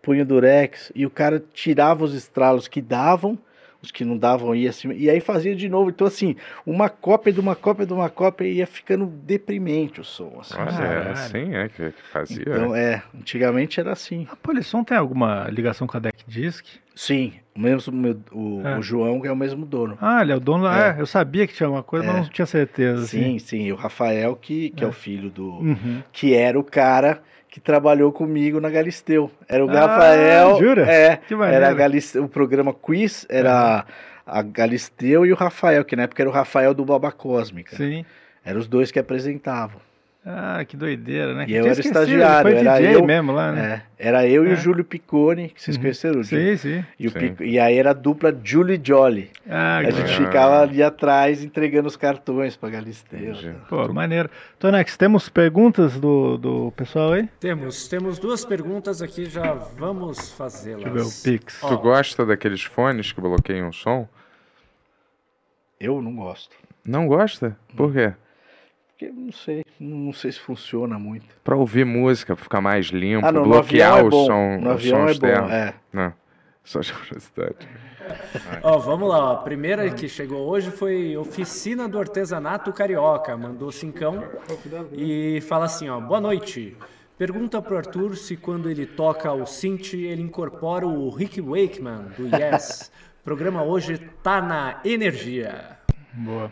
[0.04, 3.40] punha o durex, e o cara tirava os estralos que davam,
[3.82, 5.90] os que não davam ia assim, e aí fazia de novo.
[5.90, 6.36] Então, assim,
[6.66, 10.38] uma cópia de uma cópia de uma cópia ia ficando deprimente o som.
[10.40, 12.42] Assim, Olha, é assim é que, fazia.
[12.48, 14.28] Então, é, antigamente era assim.
[14.32, 16.66] A Polisson tem alguma ligação com a Deck Disc?
[16.96, 18.78] Sim, o mesmo meu- o, É.
[18.78, 19.98] o João que é o mesmo dono.
[20.00, 20.66] Ah, ele é o dono.
[20.68, 20.96] É.
[20.98, 22.20] É, eu sabia que tinha alguma coisa, mas É.
[22.22, 23.06] não tinha certeza.
[23.08, 24.88] Sim, sim, e o Rafael, que, que é.
[24.88, 24.90] É.
[24.90, 26.02] o filho do, Uhum.
[26.14, 27.22] que era o cara
[27.54, 29.30] que trabalhou comigo na Galisteu.
[29.48, 30.58] Era o Ah, Rafael.
[30.58, 30.92] jura?
[30.92, 31.64] É, Que maneiro.
[31.64, 33.86] era a Galisteu, o programa Quiz era
[34.26, 37.76] a Galisteu e o Rafael, que na época era o Rafael do Baba Cósmica.
[37.76, 38.04] Sim.
[38.44, 39.80] Eram os dois que apresentavam.
[40.26, 41.44] Ah, que doideira, né?
[41.44, 43.84] E Que eu era esquecido, estagiário, Foi era DJ eu- mesmo lá, né?
[44.00, 44.54] É, era eu e É.
[44.54, 45.82] o Júlio Piccone, que vocês Uhum.
[45.84, 46.22] conheceram?
[46.22, 46.58] o Sim, Júlio?
[46.60, 46.86] sim.
[46.98, 47.20] E, o Sim.
[47.20, 49.30] Pic- e aí era a dupla Julie Jolly.
[49.50, 50.16] Ah, A gente legal.
[50.26, 53.34] ficava ali atrás entregando os cartões pra Galisteu.
[53.34, 53.54] Tá?
[53.68, 54.30] Pô, maneiro.
[54.58, 57.28] Tonex, temos perguntas do, do pessoal aí?
[57.42, 61.22] Temos, temos duas perguntas aqui, já vamos Deixa eu ver o fazê-las.
[61.24, 61.60] Pix.
[61.60, 64.08] Tu gosta daqueles fones que bloqueiam o som?
[65.80, 66.56] Eu não gosto.
[66.86, 67.58] Não gosta?
[67.76, 68.14] Por quê?
[69.04, 71.26] Porque não sei, não sei se funciona muito.
[71.44, 74.26] Pra ouvir música, pra ficar mais limpo, Ah, não, bloquear avião é o bom.
[74.26, 75.48] som, no o é externo.
[75.48, 75.74] bom, é.
[75.92, 76.14] Não,
[76.64, 77.68] só de curiosidade.
[78.62, 79.34] Ó, vamos lá, ó.
[79.34, 84.24] a primeira que chegou hoje foi Oficina do Artesanato Carioca, mandou cincão
[84.92, 86.78] e fala assim, ó, boa noite.
[87.18, 92.26] Pergunta pro Arthur se quando ele toca o synth, ele incorpora o Rick Wakeman, do
[92.36, 92.92] Yes.
[93.22, 95.78] O programa hoje tá na energia.
[96.14, 96.52] Boa.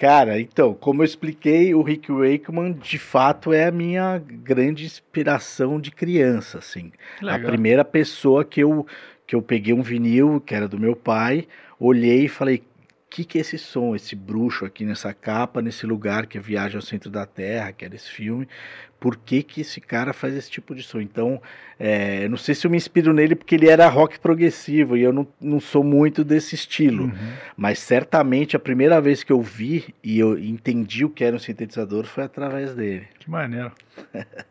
[0.00, 5.78] Cara, então, como eu expliquei, o Rick Wakeman de fato é a minha grande inspiração
[5.78, 6.90] de criança, assim.
[7.18, 7.50] Que A legal.
[7.50, 8.86] primeira pessoa que eu,
[9.26, 11.46] que eu peguei um vinil, que era do meu pai,
[11.78, 15.84] olhei e falei, o que, que é esse som, esse bruxo aqui nessa capa, nesse
[15.84, 18.48] lugar que é Viagem ao Centro da Terra, que era esse filme,
[19.00, 21.00] por que, que esse cara faz esse tipo de som?
[21.00, 21.40] Então,
[21.78, 25.02] é, eu não sei se eu me inspiro nele porque ele era rock progressivo e
[25.02, 27.04] eu não, não sou muito desse estilo.
[27.04, 27.32] Uhum.
[27.56, 31.38] Mas certamente a primeira vez que eu vi e eu entendi o que era um
[31.38, 33.08] sintetizador foi através dele.
[33.18, 33.72] Que maneiro.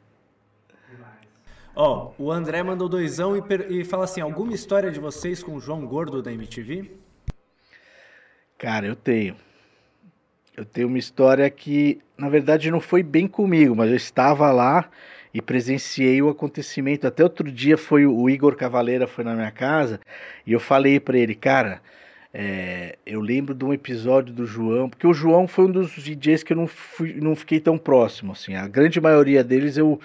[1.75, 5.55] Ó, o André mandou doisão e, per- e fala assim, alguma história de vocês com
[5.55, 6.91] o João Gordo da MTV?
[8.57, 9.35] Cara, eu tenho.
[10.59, 14.89] Eu tenho uma história que, na verdade, não foi bem comigo, mas eu estava lá
[15.33, 17.07] e presenciei o acontecimento.
[17.07, 20.01] Até outro dia foi o Igor Cavaleira foi na minha casa
[20.45, 21.81] e eu falei pra ele, cara,
[22.33, 26.43] é, eu lembro de um episódio do João, porque o João foi um dos DJs
[26.43, 28.55] que eu não, fui, não fiquei tão próximo, assim.
[28.55, 29.97] A grande maioria deles eu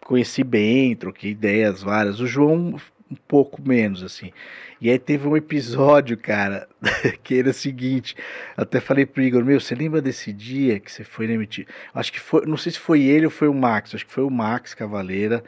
[0.00, 2.18] conheci bem, troquei ideias várias.
[2.18, 2.80] O João
[3.10, 4.32] um pouco menos, assim.
[4.80, 6.68] E aí teve um episódio, cara,
[7.22, 8.16] que era o seguinte,
[8.56, 11.66] até falei pro Igor, meu, você lembra desse dia que você foi na MTV?
[11.94, 14.24] Acho que foi, não sei se foi ele ou foi o Max, acho que foi
[14.24, 15.42] o Max Cavaleira,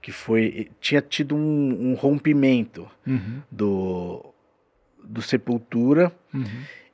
[0.00, 3.40] que foi, tinha tido um, um rompimento Uhum.
[3.50, 4.24] do,
[5.04, 6.44] do Sepultura, Uhum.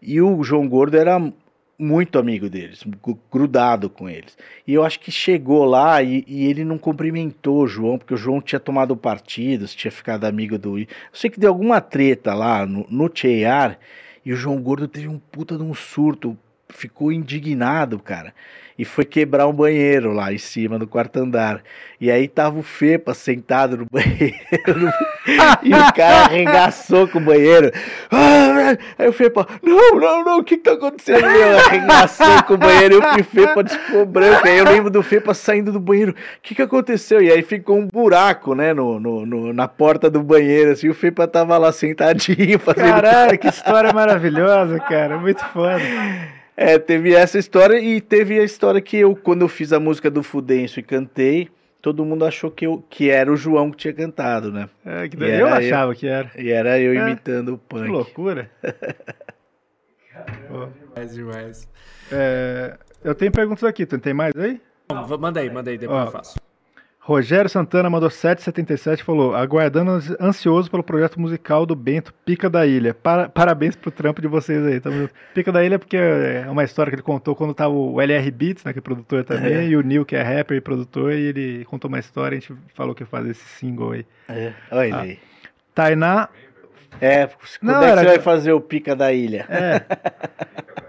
[0.02, 1.18] e o João Gordo era
[1.78, 4.36] muito amigo deles, gru- grudado com eles.
[4.66, 8.16] E eu acho que chegou lá e, e ele não cumprimentou o João, porque o
[8.16, 10.78] João tinha tomado partidos, tinha ficado amigo do.
[10.78, 13.78] Eu sei que deu alguma treta lá no, no Cheiar
[14.24, 16.36] e o João Gordo teve um puta de um surto,
[16.69, 18.32] ficou indignado, cara.
[18.78, 21.62] E foi quebrar um banheiro lá em cima, no quarto andar.
[22.01, 24.93] E aí tava o Fepa sentado no banheiro.
[25.65, 27.73] e o cara arregaçou com o banheiro.
[28.09, 31.27] Ah, Aí o Fepa, não, não, não, o que que tá acontecendo?
[31.27, 34.47] Meu, arregaçou com o banheiro e o Fepa ficou branco.
[34.47, 36.12] Aí eu lembro do Fepa saindo do banheiro.
[36.12, 37.20] O que que aconteceu?
[37.20, 40.89] E aí ficou um buraco, né, no, no, no- na porta do banheiro, assim.
[40.89, 42.90] O Fepa tava lá sentadinho, fazendo...
[42.93, 45.19] Caralho, que história maravilhosa, cara.
[45.19, 45.81] Muito foda.
[46.60, 50.10] É, teve essa história e teve a história que eu, quando eu fiz a música
[50.10, 51.48] do Fudenso e cantei,
[51.80, 54.68] todo mundo achou que, eu, que era o João que tinha cantado, né?
[54.85, 56.28] É, que E eu achava que era.
[56.36, 56.97] E era eu É.
[56.97, 57.89] imitando o Que punk.
[57.89, 58.51] loucura.
[60.51, 60.66] Ó,
[60.97, 61.68] Demais, demais.
[62.10, 64.60] é, eu tenho perguntas aqui, tem mais aí?
[65.06, 66.05] V- Manda aí, manda aí, depois Ó.
[66.06, 66.38] eu faço.
[67.09, 72.51] Rogério Santana mandou 777 e falou: aguardando ans- ansioso pelo projeto musical do Bento Pica
[72.51, 72.93] da Ilha.
[72.93, 74.74] Para- parabéns pro trampo de vocês aí.
[74.85, 75.14] Junto.
[75.32, 78.62] Pica da Ilha porque é uma história que ele contou quando tava o LR Beats,
[78.62, 81.64] né, que é produtor também, e o Neil, que é rapper e produtor, e ele
[81.64, 84.05] contou uma história e a gente falou que ia fazer esse single aí.
[84.28, 85.01] É, olha ele Ah.
[85.01, 85.18] aí.
[85.74, 86.28] Tainá.
[87.01, 89.47] É, quando Não, é que era- você vai fazer o Pica da Ilha?
[89.48, 89.80] É.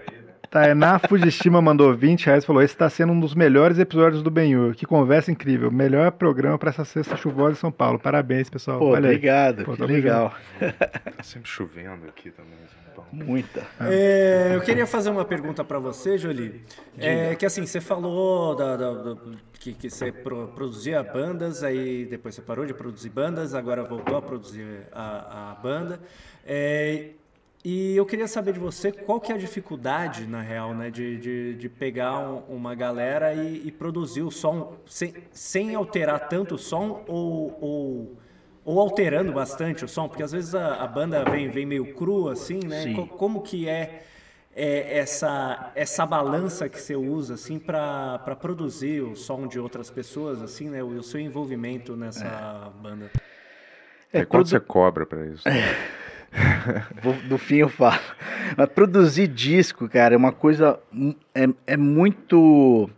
[0.50, 4.32] Tainá Fujishima mandou 20 reais e falou: Esse está sendo um dos melhores episódios do
[4.32, 4.74] Benhur.
[4.74, 5.70] Que conversa incrível.
[5.72, 8.00] Melhor programa para essa sexta chuvosa em São Paulo.
[8.00, 8.80] Parabéns, pessoal.
[8.80, 10.34] Pô, obrigado, Pô, que legal.
[10.60, 12.54] Tá sempre chovendo aqui também.
[12.54, 13.10] em São Paulo.
[13.12, 13.62] Muita.
[13.82, 16.64] É, eu queria fazer uma pergunta para você, Jolie.
[16.98, 19.18] É, que assim, você falou da- da- da-
[19.60, 24.18] que, que você pro- produzia bandas, aí depois você parou de produzir bandas, agora voltou
[24.18, 26.00] a produzir a, a banda.
[26.46, 27.10] É,
[27.64, 31.18] e eu queria saber de você qual que é a dificuldade, na real, né, de,
[31.18, 36.56] de, de pegar um- uma galera e, e produzir o som sem, sem alterar tanto
[36.56, 38.18] o som ou, ou,
[38.64, 42.31] ou alterando bastante o som, porque às vezes a, a banda vem, vem meio crua
[42.34, 42.84] assim, né?
[42.84, 43.10] Sim.
[43.18, 43.99] Como que é,
[44.56, 50.41] é essa essa balança que você usa assim para produzir o som de outras pessoas
[50.41, 50.81] assim, né?
[50.81, 53.10] O, o seu envolvimento nessa banda.
[54.14, 55.44] É, É, quanto produ- você cobra pra isso?
[57.30, 58.00] no fim eu falo.
[58.56, 60.80] Mas produzir disco, cara, é uma coisa.
[60.92, 62.90] mu- É, é muito.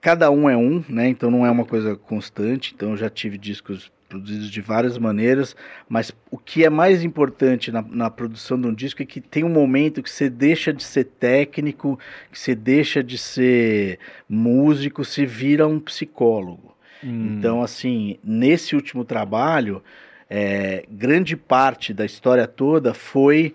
[0.00, 1.08] Cada um é um, né?
[1.08, 2.72] Então não é uma coisa constante.
[2.74, 5.56] Então eu já tive discos produzidos de várias maneiras.
[5.88, 9.42] Mas o que é mais importante na, na produção de um disco é que tem
[9.42, 11.98] um momento que você deixa de ser técnico,
[12.30, 13.98] que você deixa de ser
[14.28, 16.76] músico, você vira um psicólogo.
[17.02, 19.82] Então, assim, nesse último trabalho,
[20.28, 23.54] é, grande parte da história toda foi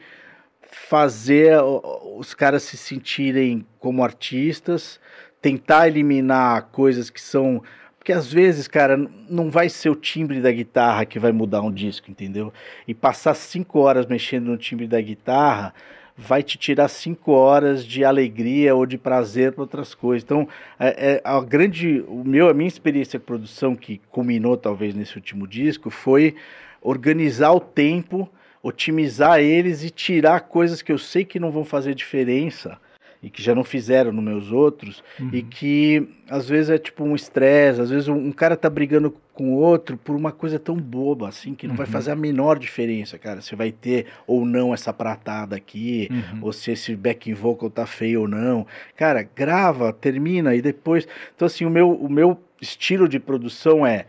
[0.61, 4.99] fazer os caras se sentirem como artistas,
[5.41, 7.61] tentar eliminar coisas que são.
[7.98, 8.98] Porque às vezes, cara,
[9.30, 12.52] não vai ser o timbre da guitarra que vai mudar um disco, entendeu?
[12.88, 15.73] E passar cinco horas mexendo no timbre da guitarra
[16.18, 20.24] vai te tirar cinco horas de alegria ou de prazer para outras coisas.
[20.24, 20.48] Então,
[20.80, 25.16] é, é, a grande, o meu, a minha experiência com produção que culminou talvez nesse
[25.16, 26.36] último disco foi
[26.82, 28.30] organizar o tempo,
[28.64, 32.78] otimizar eles e tirar coisas que eu sei que não vão fazer diferença
[33.23, 37.15] e que já não fizeram nos meus outros e que às vezes é tipo um
[37.15, 40.76] estresse, às vezes um, um cara tá brigando com o outro por uma coisa tão
[40.76, 43.39] boba assim que não vai fazer a menor diferença, cara.
[43.41, 46.39] Se vai ter ou não essa pratada aqui, Uhum.
[46.41, 48.65] ou se esse backing vocal tá feio ou não.
[48.95, 51.07] Cara, grava, termina e depois.
[51.35, 54.06] Então, assim, o meu, o meu estilo de produção é: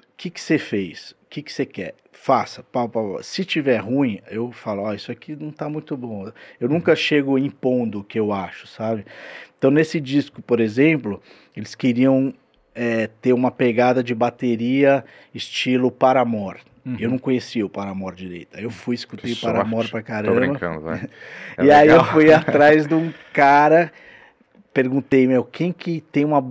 [0.00, 1.10] o que que você fez?
[1.10, 1.94] O que que você quer?
[2.16, 3.22] Faça, pau, pau, pau.
[3.22, 6.30] Se tiver ruim, eu falo: ó, isso aqui não tá muito bom.
[6.60, 9.04] Eu nunca chego impondo o que eu acho, sabe?
[9.58, 11.20] Então, nesse disco, por exemplo,
[11.56, 12.32] eles queriam
[12.74, 15.04] é, ter uma pegada de bateria
[15.34, 16.60] estilo Paramore.
[17.00, 18.58] Eu não conhecia o Paramore direito.
[18.58, 19.90] Aí eu fui, escutei Que o Paramore sorte.
[19.90, 20.40] pra Tô caramba.
[20.40, 21.08] brincando, vai.
[21.56, 22.12] É e aí eu legal.
[22.12, 23.90] fui atrás de um cara,
[24.72, 26.44] perguntei, meu, quem que tem uma,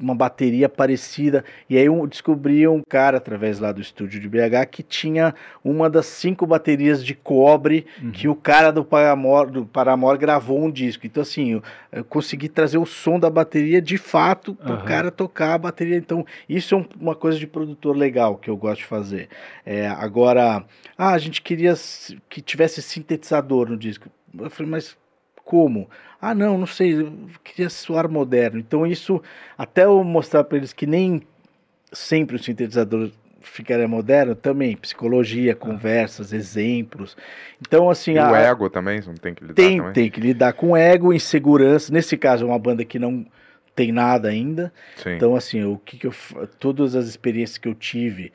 [0.00, 1.44] uma bateria parecida?
[1.68, 5.90] E aí eu descobri um cara, através lá do estúdio de BH, que tinha uma
[5.90, 11.06] das cinco baterias de cobre que o cara do Paramore, do Paramore gravou um disco.
[11.06, 11.62] Então, assim, eu,
[11.92, 14.84] eu consegui trazer o som da bateria de fato para o Aham.
[14.84, 15.96] cara tocar a bateria.
[15.96, 19.28] Então, isso é um- uma coisa de produtor legal que eu gosto de fazer.
[19.66, 20.64] É, agora,
[20.96, 21.74] ah, a gente queria
[22.28, 24.08] que tivesse sintetizador no disco.
[24.38, 24.96] Eu falei, mas
[25.44, 25.88] como?
[26.20, 27.12] Ah, não, não sei, eu
[27.42, 28.58] queria soar moderno.
[28.58, 29.22] Então, isso,
[29.56, 31.22] até eu mostrar para eles que nem
[31.92, 33.10] sempre o sintetizador
[33.40, 34.34] ficaria moderno?
[34.34, 37.16] Também, psicologia, conversas, exemplos.
[37.60, 39.92] Então, assim, E o a- ego também, não tem que lidar tem, também?
[39.92, 41.92] tem que lidar com ego, insegurança.
[41.92, 43.26] Nesse caso, é uma banda que não
[43.74, 44.72] tem nada ainda.
[44.96, 45.10] Sim.
[45.10, 46.12] Então, assim, o que, que eu.
[46.58, 48.32] Todas as experiências que eu tive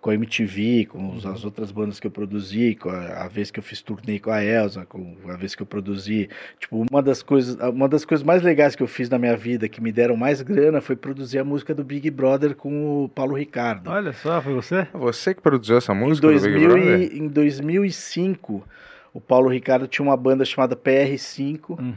[0.00, 3.50] com a MTV, com os- as outras bandas que eu produzi, com a, a vez
[3.50, 6.28] que eu fiz turnê com a Elsa, com a vez que eu produzi.
[6.60, 9.68] Tipo, uma das coisas, uma das coisas mais legais que eu fiz na minha vida,
[9.68, 13.34] que me deram mais grana, foi produzir a música do Big Brother com o Paulo
[13.34, 13.90] Ricardo.
[13.90, 14.86] Olha só, foi você?
[14.94, 17.12] Você que produziu essa Em, música do Big 2000 Brother?
[17.12, 18.64] e, em 2005,
[19.12, 21.94] o Paulo Ricardo tinha uma banda chamada PR5 Uhum.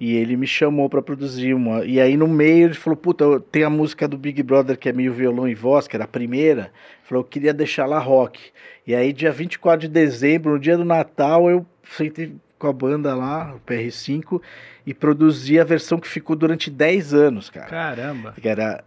[0.00, 1.84] e ele me chamou pra produzir uma.
[1.84, 4.92] E aí no meio ele falou: Puta, tem a música do Big Brother que é
[4.92, 6.62] meio violão e voz, que era a primeira.
[6.62, 6.70] Ele
[7.04, 8.40] falou: Eu queria deixar lá rock.
[8.86, 11.64] E aí, dia 24 de dezembro, no dia do Natal, eu
[11.96, 14.40] sentei com a banda lá, o PR5,
[14.86, 17.66] e produzi a versão que ficou durante 10 anos, cara.
[17.66, 18.34] Caramba.
[18.40, 18.82] Que era.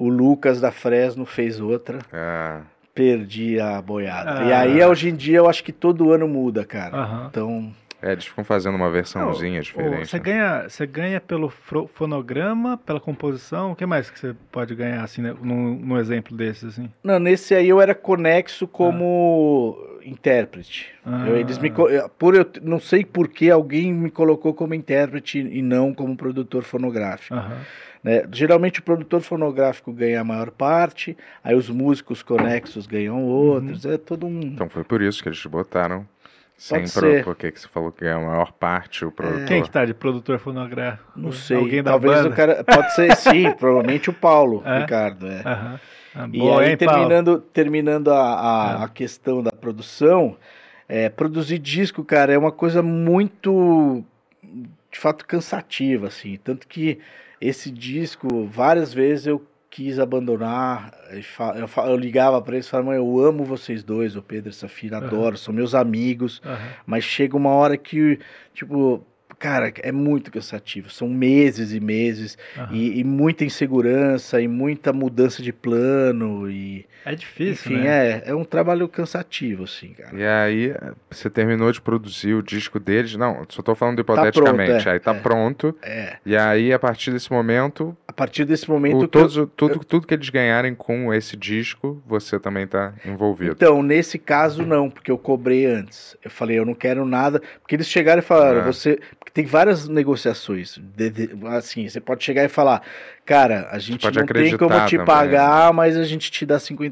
[0.00, 1.98] o Lucas da Fresno fez outra.
[2.12, 2.62] Ah,
[2.94, 4.40] Perdi a boiada.
[4.40, 4.44] Ah.
[4.44, 6.96] E aí, hoje em dia, eu acho que todo ano muda, cara.
[6.96, 7.26] Aham.
[7.30, 7.72] Então,
[8.02, 10.08] é, eles ficam fazendo uma versãozinha Ô, diferente.
[10.08, 10.22] Você né?
[10.22, 11.50] ganha, você ganha pelo
[11.94, 13.72] fonograma, pela composição.
[13.72, 16.90] O que mais que você pode ganhar assim, né, num, num exemplo desses assim?
[17.04, 20.88] não, nesse aí eu era conexo como intérprete.
[21.04, 21.24] Ah.
[21.28, 25.38] Eu- eles me, eu- por eu não sei por que alguém me colocou como intérprete
[25.38, 27.34] e não como produtor fonográfico.
[27.34, 27.58] Aham.
[28.02, 28.24] né?
[28.32, 33.84] Geralmente o produtor fonográfico ganha a maior parte, aí os músicos conexos ganham outros.
[33.84, 34.40] É todo um.
[34.40, 36.06] Então foi por isso que eles te botaram.
[36.56, 37.24] Sem Pode pro...
[37.24, 39.46] Porque que você falou que ganha a maior parte o produtor.
[39.46, 41.10] Quem que tá de produtor fonográfico?
[41.16, 41.56] não sei.
[41.56, 42.28] Alguém da Talvez banda?
[42.28, 42.62] o cara.
[42.64, 44.80] Pode ser, sim, provavelmente o Paulo, É?
[44.80, 45.26] Ricardo.
[45.26, 45.40] É.
[45.42, 45.80] Aham.
[46.14, 46.92] Ah, E boa, aí, hein, Paulo?
[47.08, 48.84] terminando, terminando a, a, É.
[48.84, 50.36] a questão da produção,
[50.88, 54.04] é, produzir disco, cara, é uma coisa muito,
[54.92, 56.38] de fato, cansativa, assim.
[56.42, 56.98] Tanto que
[57.40, 60.92] esse disco, várias vezes eu quis abandonar.
[61.56, 64.50] Eu, eu ligava pra eles e falava, mãe, eu amo vocês dois, o Pedro e
[64.50, 65.06] a Safira, Aham.
[65.06, 66.42] adoro, são meus amigos.
[66.44, 66.58] Aham.
[66.84, 68.18] Mas chega uma hora que,
[68.52, 69.04] tipo,
[69.40, 70.90] cara, é muito cansativo.
[70.90, 72.76] São meses e meses, Aham.
[72.76, 76.86] e, e muita insegurança, e muita mudança de plano, e...
[77.04, 78.08] É difícil, Enfim, né?
[78.10, 80.10] é, é um trabalho cansativo, assim, cara.
[80.16, 80.74] E aí,
[81.10, 83.16] você terminou de produzir o disco deles?
[83.16, 84.70] Não, só tô falando hipoteticamente.
[84.72, 85.18] pronto, é, aí tá é.
[85.20, 85.76] pronto.
[85.82, 86.16] É.
[86.26, 88.96] E aí, a partir desse momento, A partir desse momento...
[88.96, 92.92] o, que eu- todos, tudo, tudo que eles ganharem com esse disco, você também tá
[93.04, 93.52] envolvido.
[93.52, 96.16] Então, nesse caso, não, porque eu cobrei antes.
[96.22, 97.40] Eu falei, eu não quero nada.
[97.60, 98.64] Porque eles chegaram e falaram, Ah.
[98.64, 99.00] você.
[99.18, 100.78] Porque tem várias negociações.
[100.96, 102.82] de- de- assim, você pode chegar e falar,
[103.24, 106.89] cara, a gente não tem como te também, pagar, mas a gente te dá 50%.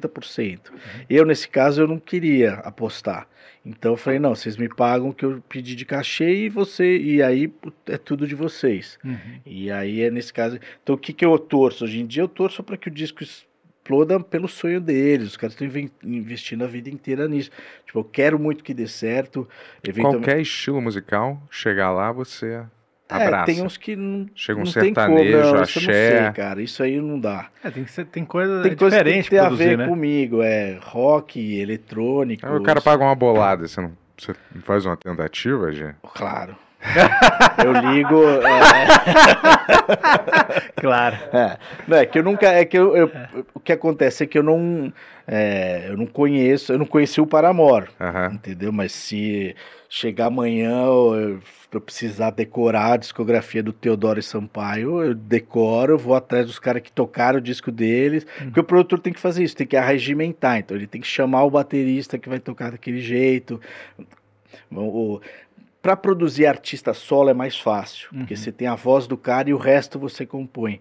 [1.09, 3.27] Eu, nesse caso, eu não queria apostar.
[3.65, 6.97] Então eu falei, não, vocês me pagam o que eu pedi de cachê e você.
[6.97, 7.53] E aí
[7.87, 8.99] é tudo de vocês.
[9.05, 9.41] Uhum.
[9.45, 10.59] E aí é nesse caso.
[10.83, 11.85] Então o que, que eu torço?
[11.85, 15.29] Hoje em dia eu torço para que o disco exploda pelo sonho deles.
[15.29, 17.51] Os caras estão investindo a vida inteira nisso.
[17.85, 19.47] Tipo, eu quero muito que dê certo.
[19.87, 20.25] Eventualmente...
[20.25, 22.65] Qualquer estilo musical, chegar lá, você
[23.11, 23.47] É, abraça.
[23.47, 24.27] tem uns que não.
[24.35, 26.23] Chega um não tem como, sertanejo, não, isso eu não axé.
[26.23, 26.63] sei, cara.
[26.63, 27.49] Isso aí não dá.
[27.65, 29.79] É, tem, que ser, tem coisa Tem coisa que tem diferente que ter a ver
[29.79, 29.87] né?
[29.87, 30.43] comigo.
[30.43, 32.47] É rock, eletrônico.
[32.47, 35.95] Aí o cara paga uma bolada, você não, você faz uma tentativa, Gê?
[36.15, 36.55] Claro.
[37.65, 38.23] eu ligo.
[38.25, 38.63] é,
[40.81, 41.17] Claro.
[41.33, 42.47] É, não, é que eu nunca.
[42.49, 43.11] É que eu, eu-
[43.55, 44.93] o que acontece é que eu não.
[45.27, 48.31] é, eu não conheço, eu não conheci o Paramore, Aham.
[48.35, 48.73] entendeu?
[48.73, 49.55] Mas se
[49.89, 51.41] chegar amanhã eu,
[51.73, 56.93] eu precisar decorar a discografia do Teodoro Sampaio, eu decoro, vou atrás dos caras que
[56.93, 58.27] tocaram o disco deles.
[58.39, 60.59] Porque o produtor tem que fazer isso, tem que arregimentar.
[60.59, 63.61] Então ele tem que chamar o baterista que vai tocar daquele jeito.
[64.71, 65.21] O-
[65.81, 68.41] Pra produzir artista solo é mais fácil, porque Uhum.
[68.41, 70.81] você tem a voz do cara e o resto você compõe.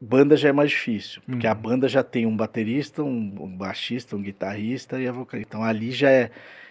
[0.00, 1.60] Banda já é mais difícil, porque a Uhum.
[1.60, 5.48] banda já tem um baterista, um, um baixista, um guitarrista e a vocalista.
[5.48, 6.30] Então ali já é.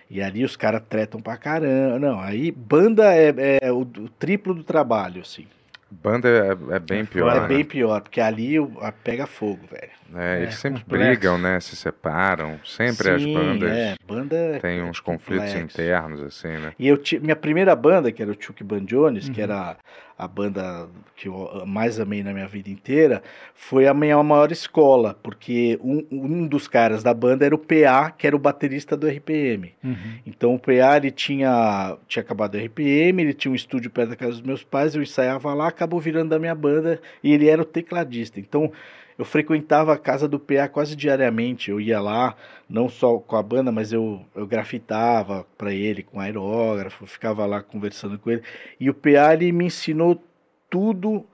[0.10, 1.98] E ali os caras tretam pra caramba.
[1.98, 5.48] Não, aí banda é, é o, o triplo do trabalho, assim.
[5.92, 7.36] Banda é, é bem pior.
[7.36, 7.48] é né?
[7.48, 8.56] bem pior, porque ali
[9.04, 9.92] pega fogo, velho.
[10.16, 11.08] É, É, eles sempre complexo.
[11.10, 11.60] brigam, né?
[11.60, 12.60] Se separam.
[12.66, 16.74] Sempre as Sim, bandas É, banda é têm uns conflitos internos, assim, né?
[16.80, 19.44] E eu minha primeira banda, que era o Chuck Band Jones, que Uhum.
[19.44, 19.78] era
[20.22, 23.24] a banda que eu mais amei na minha vida inteira,
[23.56, 28.12] foi a minha maior escola, porque um, um dos caras da banda era o PA,
[28.12, 29.74] que era o baterista do RPM.
[29.84, 29.96] Uhum.
[30.24, 34.16] Então o PA ele tinha, tinha acabado o RPM, ele tinha um estúdio perto da
[34.16, 37.64] casa dos meus pais, eu ensaiava lá, acabou virando da minha banda e ele era
[37.64, 38.40] o tecladista.
[38.40, 38.72] Então
[39.18, 42.36] eu frequentava a casa do PA quase diariamente, eu ia lá,
[42.70, 47.62] não só com a banda, mas eu, eu grafitava para ele com aerógrafo, ficava lá
[47.62, 48.44] conversando com ele.
[48.80, 50.22] E o PA ele me ensinou
[50.70, 51.26] tudo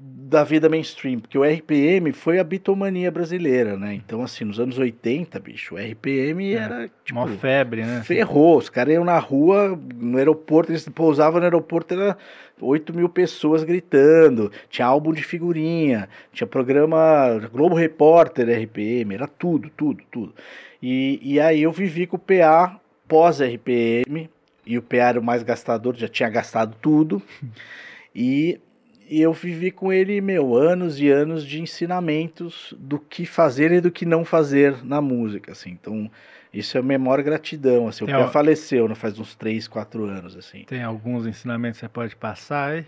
[0.00, 3.94] da vida mainstream, porque o RPM foi a bitomania brasileira, né?
[3.94, 8.02] Então, assim, nos anos 80, bicho, o RPM É, era, tipo, Mó febre, né?
[8.04, 8.58] ferrou.
[8.58, 12.16] Os caras iam na rua, no aeroporto, eles pousavam no aeroporto, era
[12.60, 19.70] 8 mil pessoas gritando, tinha álbum de figurinha, tinha programa Globo Repórter, RPM, era tudo,
[19.76, 20.34] tudo, tudo.
[20.80, 24.28] E, e aí eu vivi com o PA pós-RPM,
[24.66, 27.22] e o PA era o mais gastador, já tinha gastado tudo,
[28.14, 28.60] e,
[29.08, 33.80] e eu vivi com ele, meu, anos e anos de ensinamentos do que fazer e
[33.80, 36.10] do que não fazer na música, assim, então...
[36.50, 38.04] Isso é a memória gratidão, assim.
[38.04, 40.64] O Tem Pia al- faleceu, não faz uns 3, 4 anos, assim.
[40.64, 42.86] Tem alguns ensinamentos que você pode passar aí?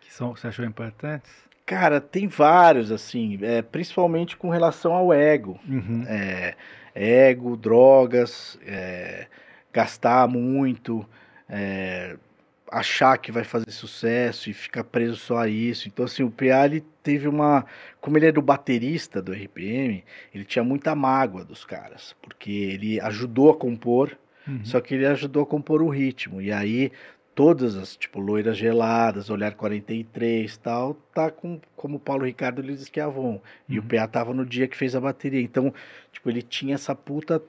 [0.00, 1.30] Que são, você achou importantes?
[1.64, 5.60] Cara, tem vários, assim, é, principalmente com relação ao ego.
[5.66, 6.04] Uhum.
[6.08, 6.56] É,
[6.92, 9.26] ego, drogas, é,
[9.72, 11.08] gastar muito,
[11.48, 12.16] é,
[12.72, 15.88] achar que vai fazer sucesso e ficar preso só a isso.
[15.88, 17.64] Então, assim, o PA, ele teve uma...
[18.00, 20.04] Como ele era o baterista do RPM,
[20.34, 24.16] ele tinha muita mágoa dos caras, porque ele ajudou a compor,
[24.46, 24.64] Uhum.
[24.64, 26.42] Só que ele ajudou a compor o ritmo.
[26.42, 26.90] E aí,
[27.34, 32.74] todas as, tipo, loiras geladas, olhar 43 tal, tá com, como o Paulo Ricardo ele
[32.74, 33.40] diz que é Avon.
[33.68, 33.88] E o Uhum.
[33.88, 35.40] PA tava no dia que fez a bateria.
[35.40, 35.72] Então,
[36.12, 37.42] tipo, ele tinha essa puta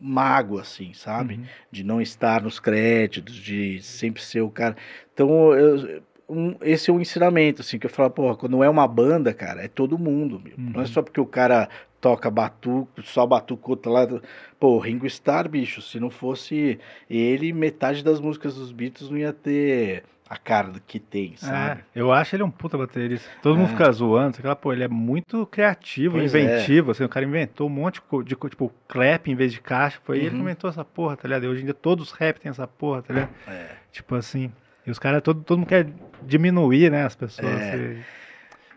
[0.00, 1.34] mágoa, assim, sabe?
[1.34, 1.44] Uhum.
[1.70, 4.76] De não estar nos créditos, de sempre ser o cara.
[5.12, 8.86] Então, eu- um- esse é um ensinamento, assim, que eu falo, porra, quando é uma
[8.88, 10.54] banda, cara, é todo mundo, meu.
[10.56, 10.86] Não é Uhum.
[10.86, 11.68] só porque o cara
[12.00, 14.22] toca batuco, só batuco outro lado.
[14.58, 16.78] Pô, Ringo Starr, bicho, se não fosse
[17.10, 21.80] ele, metade das músicas dos Beatles não ia ter a cara do que tem, sabe?
[21.92, 23.28] É, eu acho ele um puta baterista.
[23.42, 23.72] Todo mundo É.
[23.72, 26.40] fica zoando, sei lá, pô, ele é muito criativo, Pois é.
[26.40, 30.18] inventivo, assim, o cara inventou um monte de, tipo, clap em vez de caixa, foi
[30.18, 30.42] ele que Uhum.
[30.42, 31.44] inventou essa porra, tá ligado?
[31.44, 33.30] E hoje em dia todos os rap tem essa porra, tá ligado?
[33.48, 33.66] É.
[33.90, 34.52] Tipo assim,
[34.86, 35.88] e os caras, todo, todo mundo quer
[36.22, 37.60] diminuir, né, as pessoas.
[37.60, 37.96] É.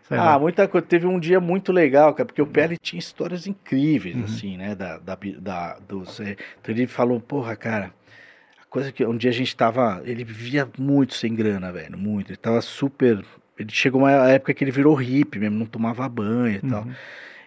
[0.08, 0.38] sei Ah, lá.
[0.38, 0.84] muita coisa.
[0.86, 4.24] Teve um dia muito legal, cara, porque o Pele tinha histórias incríveis, Uhum.
[4.24, 4.74] assim, né?
[4.74, 7.90] Da, da, da- dos, é, então ele falou, porra, cara,
[8.74, 10.02] coisa que um dia a gente tava.
[10.04, 12.30] Ele vivia muito sem grana, velho, muito.
[12.30, 13.24] Ele tava super.
[13.56, 16.82] Ele chegou uma época que ele virou hippie mesmo, não tomava banho e tal.
[16.82, 16.92] Uhum.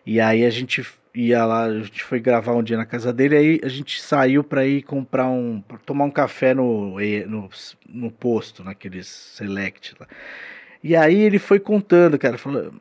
[0.05, 3.35] E aí a gente ia lá, a gente foi gravar um dia na casa dele,
[3.35, 5.59] aí a gente saiu pra ir comprar um.
[5.67, 6.97] pra tomar um café no,
[7.27, 7.49] no,
[7.89, 10.07] no posto, naqueles select lá.
[10.81, 12.71] E aí ele foi contando, cara, falou,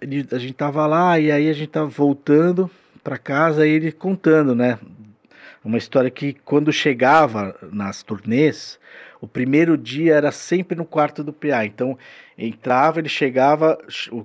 [0.00, 2.70] ele- a gente tava lá e aí a gente tava voltando
[3.04, 4.78] pra casa e ele contando, né?
[5.64, 8.80] Uma história que quando chegava nas turnês,
[9.20, 11.64] o primeiro dia era sempre no quarto do PA.
[11.64, 11.96] Então
[12.36, 13.78] entrava, ele chegava,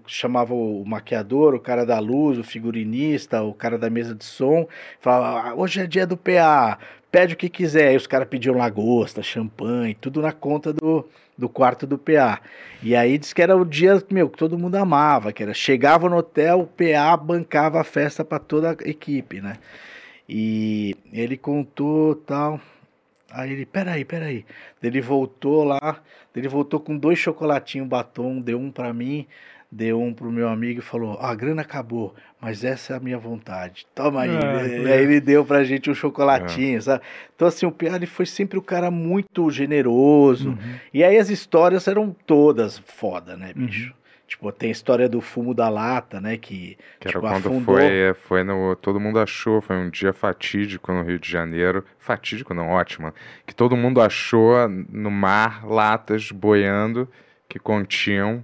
[0.07, 4.67] chamava o maquiador, o cara da luz, o figurinista, o cara da mesa de som,
[4.99, 6.79] falava: "Ah, hoje é dia do PA,
[7.11, 7.89] pede o que quiser.
[7.89, 11.07] Aí os caras pediam lagosta, champanhe, tudo na conta do,
[11.37, 12.41] do quarto do PA.
[12.81, 16.09] E aí diz que era o dia, meu, que todo mundo amava, que era chegava
[16.09, 19.57] no hotel, o PA bancava a festa para toda a equipe, né?
[20.27, 22.59] E ele contou tal.
[23.31, 24.45] Aí ele, peraí, peraí.
[24.81, 26.01] Ele voltou lá,
[26.35, 29.25] ele voltou com dois chocolatinhos batom, deu um pra mim,
[29.71, 32.99] deu um pro meu amigo e falou: "Ah, a grana acabou, mas essa é a
[32.99, 33.85] minha vontade.
[33.93, 34.29] Toma aí.
[34.29, 37.03] Ah, e aí ele deu pra gente um chocolatinho, sabe?
[37.35, 40.49] Então, assim, o Pia ele foi sempre o cara muito generoso.
[40.49, 40.75] Uhum.
[40.93, 43.67] E aí as histórias eram todas foda, né, Uhum.
[44.27, 46.35] Tipo, tem a história do fumo da lata, né?
[46.37, 47.75] Que, Que era tipo, quando afundou.
[47.77, 48.75] foi, foi no.
[48.75, 51.85] Todo mundo achou, foi um dia fatídico no Rio de Janeiro.
[51.97, 53.13] Fatídico, não, ótimo.
[53.45, 57.07] Que todo mundo achou no mar latas boiando
[57.47, 58.43] que continham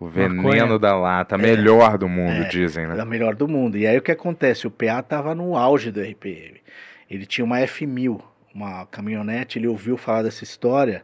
[0.00, 0.78] o veneno Maconha.
[0.78, 3.00] da lata, a melhor do mundo, É, dizem, né?
[3.00, 3.78] a melhor do mundo.
[3.78, 4.66] E aí o que acontece?
[4.66, 6.60] O PA tava no auge do RPM.
[7.08, 8.20] Ele tinha uma F1000,
[8.52, 11.02] uma caminhonete, ele ouviu falar dessa história,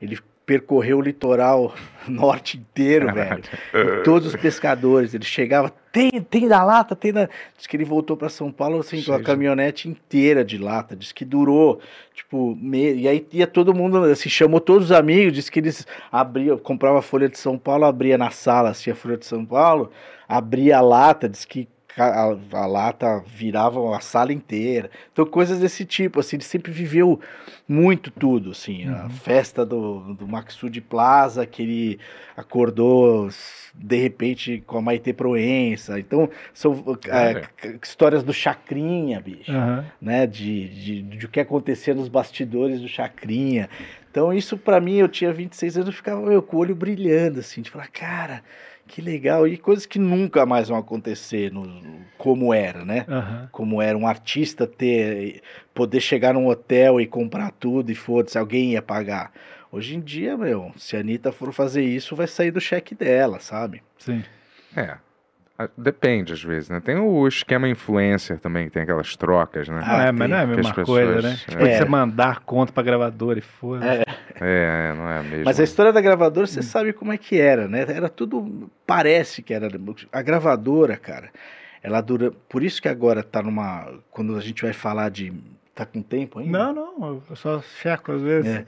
[0.00, 1.74] ele percorreu o litoral
[2.08, 3.42] norte inteiro, velho.
[3.72, 7.28] E todos os pescadores, ele chegava, tem, tem da lata, tem da.
[7.56, 10.96] Diz que ele voltou para São Paulo assim, com a caminhonete inteira de lata.
[10.96, 11.80] Diz que durou,
[12.14, 12.94] tipo, me...
[12.94, 16.98] e aí ia todo mundo, assim, chamou todos os amigos, disse que eles abriam, comprava
[16.98, 19.90] a Folha de São Paulo, abria na sala, assim, a Folha de São Paulo,
[20.28, 24.90] abria a lata, diz que a, a lata virava a sala inteira.
[25.12, 27.20] Então, coisas desse tipo, assim, ele sempre viveu
[27.68, 31.98] muito tudo, assim, a festa do, do Maxud Plaza, que ele
[32.36, 33.28] acordou
[33.74, 35.98] de repente com a Maite Proença.
[35.98, 36.72] Então, são
[37.08, 39.84] é, c- histórias do Chacrinha, bicho Aham.
[40.00, 43.68] né, de, de, de o que acontecia nos bastidores do Chacrinha.
[44.10, 47.40] Então, isso pra mim, eu tinha 26 anos, eu ficava meu, com o olho brilhando,
[47.40, 48.42] assim, de falar, cara,
[48.92, 49.48] que legal.
[49.48, 51.66] E coisas que nunca mais vão acontecer no,
[52.18, 53.06] como era, né?
[53.08, 53.48] Aham.
[53.50, 55.40] Como era um artista ter,
[55.72, 59.32] poder chegar num hotel e comprar tudo e foda-se, alguém ia pagar.
[59.70, 63.40] Hoje em dia, meu, se a Anitta for fazer isso, vai sair do cheque dela,
[63.40, 63.82] sabe?
[63.98, 64.22] Sim.
[64.76, 64.98] É.
[65.64, 66.80] Ah, Depende, às vezes, né?
[66.80, 69.80] Tem o esquema influencer também, que tem aquelas trocas, né?
[69.84, 71.40] Ah, é, mas não é a mesma Que as coisa, pessoas- né?
[71.48, 71.78] Tipo, É.
[71.78, 73.84] você mandar conta pra gravadora e foda.
[73.86, 74.04] É.
[74.40, 75.44] É, é, não é mesmo.
[75.44, 77.84] Mas a história da gravadora, você sabe como é que era, né?
[77.88, 78.70] Era tudo.
[78.86, 79.68] Parece que era.
[80.12, 81.30] A gravadora, cara,
[81.82, 82.32] ela dura.
[82.48, 83.88] Por isso que agora tá numa.
[84.10, 85.32] Quando a gente vai falar de.
[85.74, 86.72] Tá com tempo ainda?
[86.72, 88.56] Não, não, eu só checo às vezes.
[88.56, 88.64] É.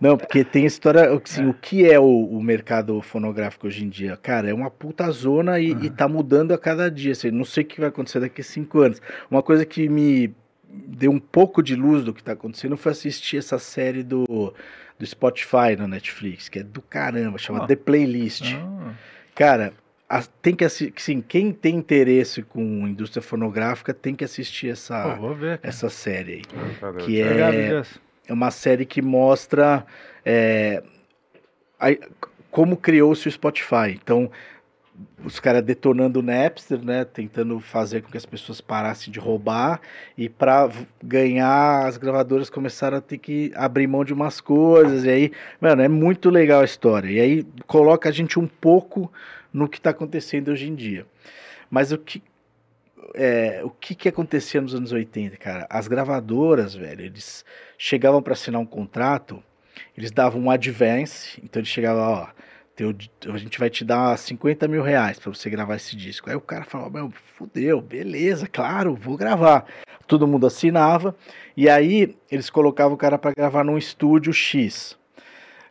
[0.00, 1.02] Não, porque tem história.
[1.12, 4.16] Assim, O que é o, o mercado fonográfico hoje em dia?
[4.16, 7.12] Cara, é uma puta zona e, e tá mudando a cada dia.
[7.12, 9.02] Assim, não sei o que vai acontecer daqui a cinco anos.
[9.30, 10.34] Uma coisa que me
[10.72, 14.24] deu um pouco de luz do que tá acontecendo foi assistir essa série do,
[14.98, 17.66] do Spotify na Netflix, que é do caramba, chama Ah.
[17.66, 18.54] The Playlist.
[18.54, 18.92] Ah,
[19.34, 19.74] Cara,
[20.10, 20.92] a- tem que assistir.
[20.96, 25.60] Sim, quem tem interesse com indústria fonográfica tem que assistir essa, vou ver.
[25.62, 26.42] essa série aí.
[26.80, 28.00] Valeu, que é- Jess.
[28.28, 29.86] É uma série que mostra
[30.24, 30.82] é,
[31.80, 31.96] a-
[32.50, 33.90] como criou-se o Spotify.
[34.02, 34.30] Então,
[35.24, 37.04] os caras detonando o Napster, né?
[37.04, 39.80] Tentando fazer com que as pessoas parassem de roubar.
[40.18, 40.68] E para
[41.02, 45.04] ganhar, as gravadoras começaram a ter que abrir mão de umas coisas.
[45.04, 47.08] E aí, mano, é muito legal a história.
[47.08, 49.10] E aí coloca a gente um pouco
[49.52, 51.06] no que está acontecendo hoje em dia.
[51.70, 52.22] Mas o que
[53.14, 55.66] é, o que que acontecia nos anos 80, cara?
[55.68, 57.44] As gravadoras, velho, eles
[57.76, 59.42] chegavam para assinar um contrato,
[59.96, 62.28] eles davam um advance, então eles chegavam, ó,
[62.76, 62.94] teu,
[63.32, 66.30] a gente vai te dar 50 mil reais para você gravar esse disco.
[66.30, 69.66] Aí o cara falava, meu, fudeu, beleza, claro, vou gravar.
[70.06, 71.14] Todo mundo assinava,
[71.56, 74.98] e aí eles colocavam o cara para gravar num estúdio X.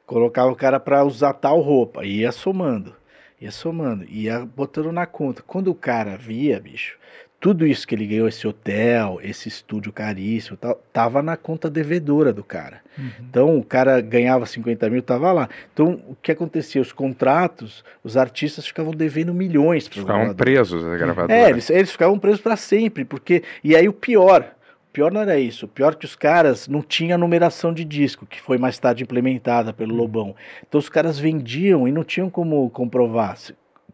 [0.06, 2.96] Colocava o cara para usar tal roupa, e ia somando,
[3.42, 5.42] ia somando, ia botando na conta.
[5.46, 6.98] Quando o cara via, bicho,
[7.40, 12.34] tudo isso que ele ganhou, esse hotel, esse estúdio caríssimo, tal, tava na conta devedora
[12.34, 12.82] do cara.
[12.98, 13.10] Uhum.
[13.22, 15.50] Então o cara ganhava 50 mil, tava lá.
[15.74, 16.82] Então o que acontecia?
[16.82, 21.34] Os contratos, os artistas ficavam devendo milhões para Ficavam presos a gravadora.
[21.34, 23.42] é, eles, eles ficavam presos para sempre, porque.
[23.64, 24.54] E aí o pior,
[24.92, 28.58] pior não era isso, pior que os caras não tinham numeração de disco, que foi
[28.58, 30.36] mais tarde implementada pelo Lobão.
[30.68, 33.38] Então os caras vendiam e não tinham como comprovar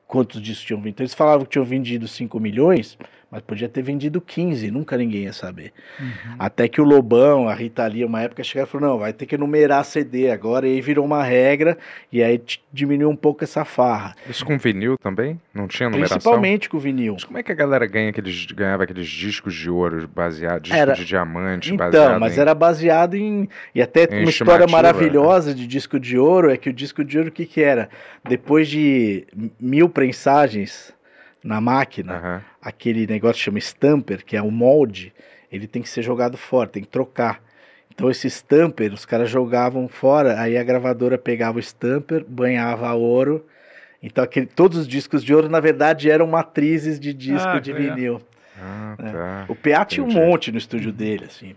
[0.08, 0.96] quantos discos tinham vendido.
[0.96, 2.98] Então eles falavam que tinham vendido 5 milhões,
[3.36, 5.74] mas podia ter vendido 15, nunca ninguém ia saber.
[6.00, 6.36] Uhum.
[6.40, 9.26] Até que o Lobão, a Rita Lee, uma época chegaram e falaram, não, vai ter
[9.26, 11.78] que numerar CD agora, e aí virou uma regra,
[12.10, 12.42] e aí
[12.72, 14.16] diminuiu um pouco essa farra.
[14.30, 15.38] Isso com vinil também?
[15.54, 16.16] Não tinha numeração?
[16.16, 17.16] Principalmente com o vinil.
[17.16, 20.78] Mas como é que a galera ganha aqueles, ganhava aqueles discos de ouro baseados, disco
[20.78, 22.40] Era- de diamante Então, baseado mas em...
[22.40, 23.50] era baseado em.
[23.74, 27.18] E até Em uma história maravilhosa de disco de ouro é que o disco de
[27.18, 27.90] ouro, o que, que era?
[28.24, 29.28] Depois de
[29.60, 30.95] mil prensagens
[31.46, 32.42] na máquina, Aham.
[32.60, 35.14] aquele negócio que chama stamper, que é o molde,
[35.52, 37.40] ele tem que ser jogado fora, tem que trocar.
[37.94, 43.46] Então esse stamper, os caras jogavam fora, aí a gravadora pegava o stamper, banhava ouro.
[44.02, 47.72] Então aquele, todos os discos de ouro, na verdade, eram matrizes de disco Ah, de
[47.72, 48.22] vinil.
[48.60, 49.12] Ah, É.
[49.12, 49.46] tá.
[49.48, 51.56] O PA tinha um monte no estúdio dele, assim,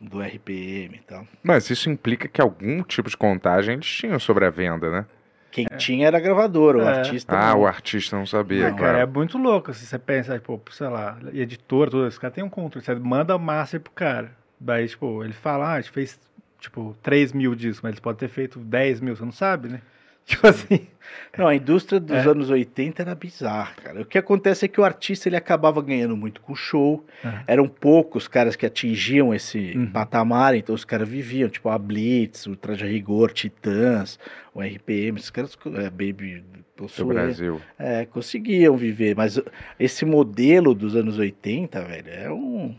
[0.00, 1.26] do RPM e tal.
[1.42, 5.06] Mas isso implica que algum tipo de contagem eles tinham sobre a venda, né?
[5.54, 6.98] Quem tinha era a gravadora, o É.
[6.98, 7.32] artista.
[7.38, 7.60] Ah, não.
[7.60, 9.72] o artista não sabia, Não, cara, é muito louco.
[9.72, 12.84] Se você pensa, pô, sei lá, editor, tudo, esse cara tem um controle.
[12.84, 14.32] Você manda master pro cara.
[14.58, 16.18] Daí, tipo, ele fala, ah, a gente fez,
[16.58, 19.80] tipo, 3 mil discos, mas eles podem ter feito 10 mil, você não sabe, né?
[20.26, 20.86] Tipo assim.
[21.36, 22.28] Não, a indústria dos É.
[22.28, 24.00] anos 80 era bizarra, cara.
[24.02, 27.04] O que acontece é que o artista ele acabava ganhando muito com show.
[27.24, 27.54] É.
[27.54, 29.90] Eram poucos caras que atingiam esse Uhum.
[29.90, 34.16] patamar, então os caras viviam, tipo a Blitz, o Traje Rigor, Titãs,
[34.54, 36.44] o RPM, esses caras, é, Baby
[36.76, 37.60] Do Brasil.
[37.78, 39.40] é, conseguiam viver, mas
[39.78, 42.74] esse modelo dos anos 80, velho, é um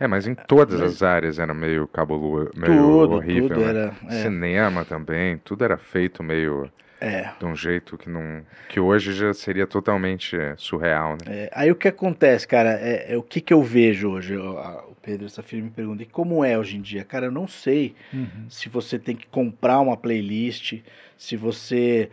[0.00, 3.48] É, mas em todas as áreas era meio cabuloso, meio tudo, horrível.
[3.50, 3.68] tudo né?
[3.68, 3.92] era.
[4.08, 6.70] É, Cinema também, tudo era feito meio
[7.00, 7.30] é.
[7.38, 8.42] de um jeito que não.
[8.68, 11.44] que hoje já seria totalmente surreal, né?
[11.44, 14.36] É, aí o que acontece, cara, é, é o que, que eu vejo hoje.
[14.36, 17.04] O, a- o Pedro Safira me pergunta, e como é hoje em dia?
[17.04, 18.46] Cara, eu não sei Uhum.
[18.48, 20.80] se você tem que comprar uma playlist,
[21.16, 22.10] se você.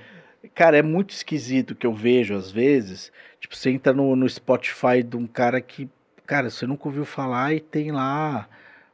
[0.55, 3.11] Cara, é muito esquisito que eu vejo às vezes.
[3.39, 5.89] Tipo, você entra no, no Spotify de um cara que,
[6.27, 8.47] cara, você nunca ouviu falar e tem lá.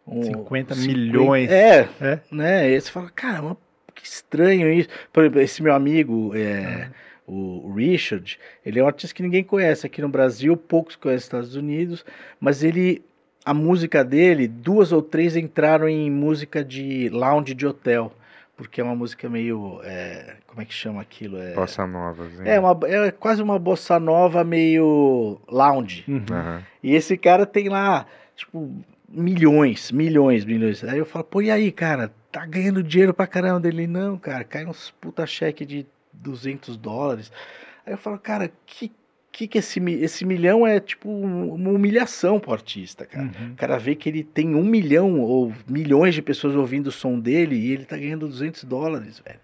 [0.08, 1.50] Um, 50 milhões.
[1.50, 2.20] É, É.
[2.32, 2.70] né?
[2.70, 3.58] E você fala, caramba,
[3.95, 4.90] que estranho isso.
[5.12, 6.90] Por exemplo, esse meu amigo, é,
[7.26, 11.24] o Richard, ele é um artista que ninguém conhece aqui no Brasil, poucos conhecem nos
[11.24, 12.06] Estados Unidos,
[12.40, 13.02] mas ele,
[13.45, 18.12] a música dele, duas ou três entraram em música de lounge de hotel,
[18.56, 21.38] porque é uma música meio, é, como é que chama aquilo?
[21.41, 22.48] É, Bossa nova, assim.
[22.48, 26.03] é, uma, é quase uma bossa nova meio lounge.
[26.07, 26.25] Uhum.
[26.32, 26.64] Aham.
[26.82, 28.72] E esse cara tem lá, tipo,
[29.09, 30.83] milhões, milhões, milhões.
[30.83, 33.88] Aí eu falo, pô, e aí, cara, tá ganhando dinheiro pra caramba dele?
[33.88, 37.32] Não, cara, cai uns puta cheque de 200 dólares.
[37.85, 38.91] Aí eu falo, cara, que
[39.34, 43.26] que, que esse, esse milhão é tipo um- uma humilhação pro artista, cara.
[43.26, 43.52] Uhum.
[43.52, 47.20] O cara vê que ele tem um milhão ou milhões de pessoas ouvindo o som
[47.20, 49.40] dele e ele tá ganhando 200 dólares, velho.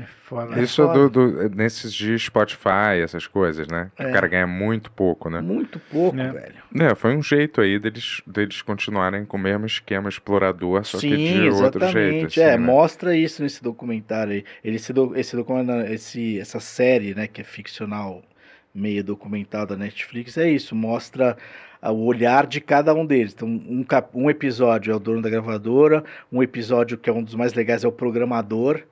[0.00, 0.58] É foda.
[0.58, 3.90] É Isso do, do- nesses de Spotify, essas coisas, né?
[3.94, 4.08] Que É.
[4.08, 5.42] O cara ganha muito pouco, né?
[5.42, 6.32] Muito pouco, É.
[6.32, 6.54] velho.
[6.80, 11.08] É, foi um jeito aí deles, deles continuarem com o mesmo esquema explorador, só que
[11.10, 11.98] Sim, de outro jeito.
[11.98, 12.40] exatamente.
[12.40, 12.64] assim, é, né?
[12.64, 14.44] mostra isso nesse documentário aí.
[14.64, 18.22] Ele, esse, do- esse documentário, esse, essa série, né, que é ficcional,
[18.74, 20.74] meio documental da Netflix, é isso.
[20.74, 21.36] Mostra
[21.80, 23.32] ah, o olhar de cada um deles.
[23.34, 23.84] Então, um,
[24.14, 27.84] um episódio é o dono da gravadora, um episódio que é um dos mais legais
[27.84, 28.82] é o programador,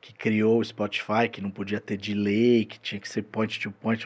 [0.00, 3.72] que criou o Spotify, que não podia ter delay, que tinha que ser point to
[3.72, 4.04] point.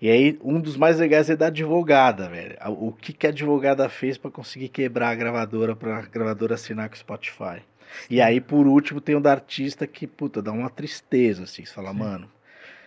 [0.00, 2.56] E aí, um dos mais legais é da advogada, velho.
[2.70, 6.88] O que, que a advogada fez para conseguir quebrar a gravadora, para a gravadora assinar
[6.88, 7.62] com o Spotify.
[8.10, 11.64] E aí, por último, tem o da artista que, puta, dá uma tristeza, assim.
[11.64, 12.28] Você fala, mano.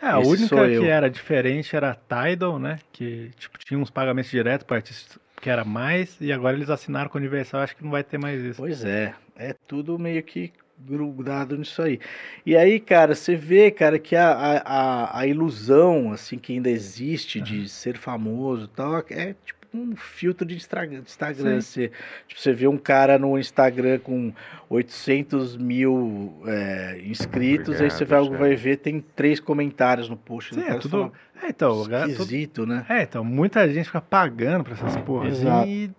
[0.01, 1.95] É, a Esse única que era diferente era a
[2.25, 2.79] Tidal, né?
[2.91, 7.09] Que tipo, tinha uns pagamentos diretos para artistas que era mais, e agora eles assinaram
[7.09, 8.57] com a Universal, acho que não vai ter mais isso.
[8.57, 11.99] Pois é, é tudo meio que grudado nisso aí.
[12.45, 16.69] E aí, cara, você vê, cara, que a, a, a, a ilusão, assim, que ainda
[16.69, 20.99] existe de ser famoso e tal, é tipo um filtro de Instagram.
[21.05, 21.61] Instagram.
[21.61, 21.91] Você,
[22.27, 24.33] tipo, você vê um cara no Instagram com
[24.69, 30.53] 800 mil é, inscritos, aí você vai, Obrigado, vai ver, tem três comentários no post.
[30.55, 30.89] Sim, do é tudo.
[30.89, 31.11] fala,
[31.43, 32.85] É, então, esquisito, né?
[32.89, 35.39] É, então, muita gente fica pagando pra essas porras.
[35.39, 35.67] Exato.
[35.67, 35.91] E.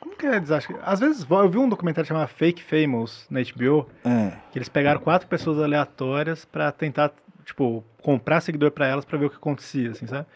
[0.00, 0.76] Como que é desastre?
[0.82, 4.32] Às vezes eu vi um documentário chamado Fake Famous na HBO, É.
[4.52, 7.12] que eles pegaram quatro pessoas aleatórias pra tentar,
[7.44, 10.26] tipo, comprar seguidor pra elas pra ver o que acontecia, assim, sabe?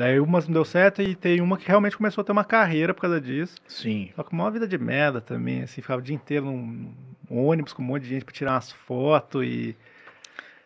[0.00, 2.94] Daí umas não deu certo e tem uma que realmente começou a ter uma carreira
[2.94, 3.56] por causa disso.
[3.68, 4.08] Sim.
[4.16, 6.90] Só que uma vida de merda também, assim, ficava o dia inteiro num,
[7.28, 9.76] num ônibus com um monte de gente pra tirar umas fotos e.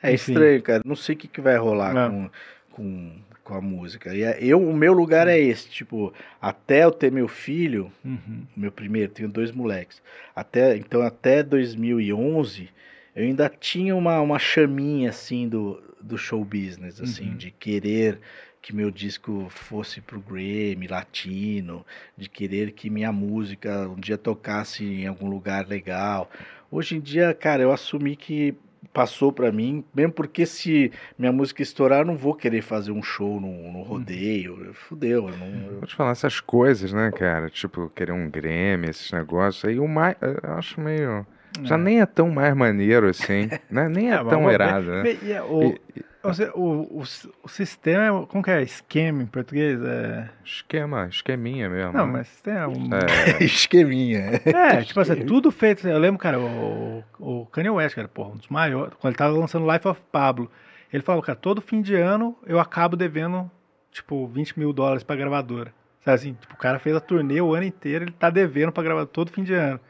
[0.01, 0.31] É Enfim.
[0.35, 0.83] estranho, cara.
[0.87, 2.09] Não sei o que, que vai rolar É.
[2.09, 2.31] com,
[2.71, 4.15] com, com a música.
[4.15, 8.45] E é- eu, o meu lugar é esse, tipo, até eu ter meu filho, Uhum.
[8.57, 10.01] meu primeiro, tenho dois moleques.
[10.37, 12.69] Até, então, até 2011,
[13.17, 17.37] eu ainda tinha uma, uma chaminha, assim, do, do show business, assim, Uhum.
[17.37, 18.21] de querer
[18.65, 21.85] que meu disco fosse pro Grammy latino,
[22.17, 26.31] de querer que minha música um dia tocasse em algum lugar legal.
[26.71, 28.55] Hoje em dia, cara, eu assumi que
[28.91, 33.03] passou pra mim, mesmo porque se minha música estourar, eu não vou querer fazer um
[33.03, 34.73] show no, no rodeio.
[34.73, 37.51] Fudeu, eu não, eu- Vou te falar essas coisas, né, cara?
[37.51, 39.63] Tipo, querer um Grêmio, esses negócios.
[39.67, 40.17] Aí o mais.
[40.23, 41.27] Eu acho meio.
[41.65, 41.79] Já É.
[41.79, 43.89] nem é tão mais maneiro assim, né?
[43.91, 45.03] Nem é, É, tão irado, né?
[45.23, 47.03] E- e é o, E- o, o, o,
[47.43, 48.63] o sistema, é- como que é?
[48.63, 49.79] Esquema em português?
[49.83, 50.29] É...
[50.45, 51.93] Esquema, esqueminha mesmo.
[51.93, 52.13] Não, né?
[52.13, 52.89] mas tem um...
[52.95, 54.41] É, esqueminha.
[54.45, 55.87] É, tipo assim, tudo feito.
[55.87, 58.95] Eu lembro, cara, o, o Kanye West, cara, porra, um dos maiores.
[59.01, 60.51] Quando ele tava lançando Life of Pablo,
[60.93, 63.51] ele falava, cara, todo fim de ano eu acabo devendo,
[63.93, 65.73] tipo, 20 mil dólares pra gravadora.
[66.05, 68.83] Sabe assim, tipo, o cara fez a turnê o ano inteiro, ele tá devendo pra
[68.83, 69.81] gravadora todo fim de ano.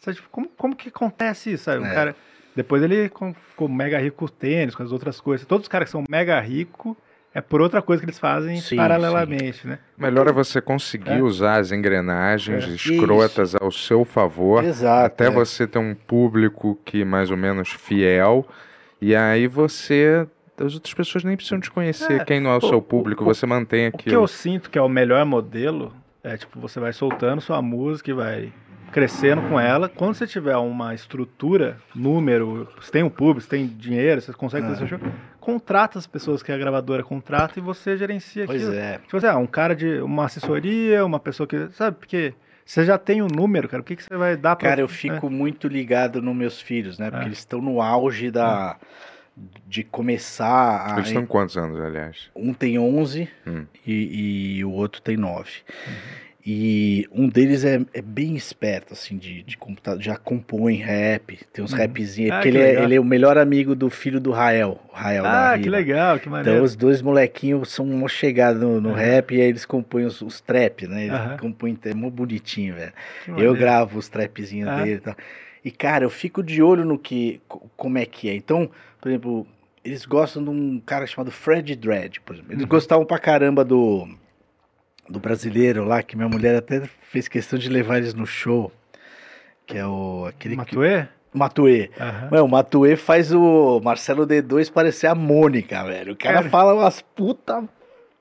[0.00, 1.82] Sabe, tipo, como, como que acontece isso, sabe?
[1.82, 1.94] O É.
[1.94, 2.16] cara.
[2.58, 5.46] Depois ele com- ficou mega rico com o tênis, com as outras coisas.
[5.46, 6.96] Todos os caras que são mega ricos
[7.32, 9.78] é por outra coisa que eles fazem Sim, paralelamente, né?
[9.96, 11.22] melhor é você conseguir É.
[11.22, 12.68] usar as engrenagens É.
[12.70, 14.64] escrotas ao seu favor.
[14.64, 15.06] Exato.
[15.06, 15.30] até é.
[15.30, 18.44] você ter um público que mais ou menos fiel.
[19.00, 20.26] E aí você.
[20.60, 22.20] As outras pessoas nem precisam te conhecer.
[22.20, 24.16] É, Quem não é o, o- seu público, o- você mantém O que aquilo.
[24.22, 25.92] eu sinto que é o melhor modelo
[26.24, 28.52] é tipo, você vai soltando sua música e vai
[28.92, 29.88] crescendo com ela.
[29.88, 34.66] Quando você tiver uma estrutura, número, você tem um público, você tem dinheiro, você consegue
[34.66, 34.98] fazer seu show,
[35.40, 38.78] contrata as pessoas que a gravadora contrata e você gerencia Pois aquilo.
[38.80, 38.98] é.
[38.98, 41.68] Tipo assim, ah, um cara de uma assessoria, uma pessoa que.
[41.72, 42.34] Sabe, porque
[42.64, 43.80] Você já tem um número, cara?
[43.80, 44.68] O que, que você vai dar pra.
[44.68, 44.88] Cara, eu É.
[44.88, 47.10] fico muito ligado nos meus filhos, né?
[47.10, 47.28] Porque É.
[47.28, 48.76] eles estão no auge da
[49.66, 52.28] de começar a Eles estão com quantos anos, aliás?
[52.36, 53.64] um tem 11 Hum.
[53.86, 55.50] e, e o outro tem 9.
[56.50, 61.62] E um deles é, é bem esperto, assim, de, de computador, já compõe rap, tem
[61.62, 61.78] uns Uhum.
[61.78, 64.80] rapzinhos, Ah, porque que ele é, ele é o melhor amigo do filho do Rael,
[64.90, 65.76] Rael da Ah, que Rima.
[65.76, 66.62] legal, que Então maneiro.
[66.62, 68.96] os dois molequinhos são mó chegados no, no Aham.
[68.98, 71.04] rap e aí eles compõem os, os trap, né?
[71.04, 71.36] Eles Aham.
[71.36, 72.94] compõem, é mó bonitinho, velho.
[73.36, 75.16] Eu gravo os trapzinhos dele e tal.
[75.62, 78.34] E, cara, eu fico de olho no que, co- como é que é.
[78.34, 78.70] Então,
[79.02, 79.46] por exemplo,
[79.84, 82.52] eles gostam de um cara chamado Fred Dredd, por exemplo.
[82.52, 82.68] Eles Uhum.
[82.70, 84.08] gostavam pra caramba do,
[85.08, 88.70] do brasileiro lá, que minha mulher até fez questão de levar eles no show.
[89.66, 90.26] Que é o.
[90.28, 91.06] Aquele que- Matuê?
[91.32, 91.90] Matuê.
[92.00, 92.28] Aham.
[92.30, 96.12] Mano, o Matuê faz o Marcelo D2 parecer a Mônica, velho.
[96.14, 96.48] O cara, Cara.
[96.48, 97.62] fala umas puta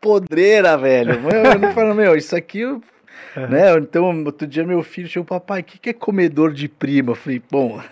[0.01, 1.19] podreira, velho.
[1.21, 2.63] Meu, eu não falo, meu, isso aqui.
[2.63, 3.47] Aham.
[3.49, 3.73] Né?
[3.77, 7.11] Então, outro dia meu filho chegou, papai, o que, que é comedor de prima?
[7.11, 7.79] Eu falei, bom.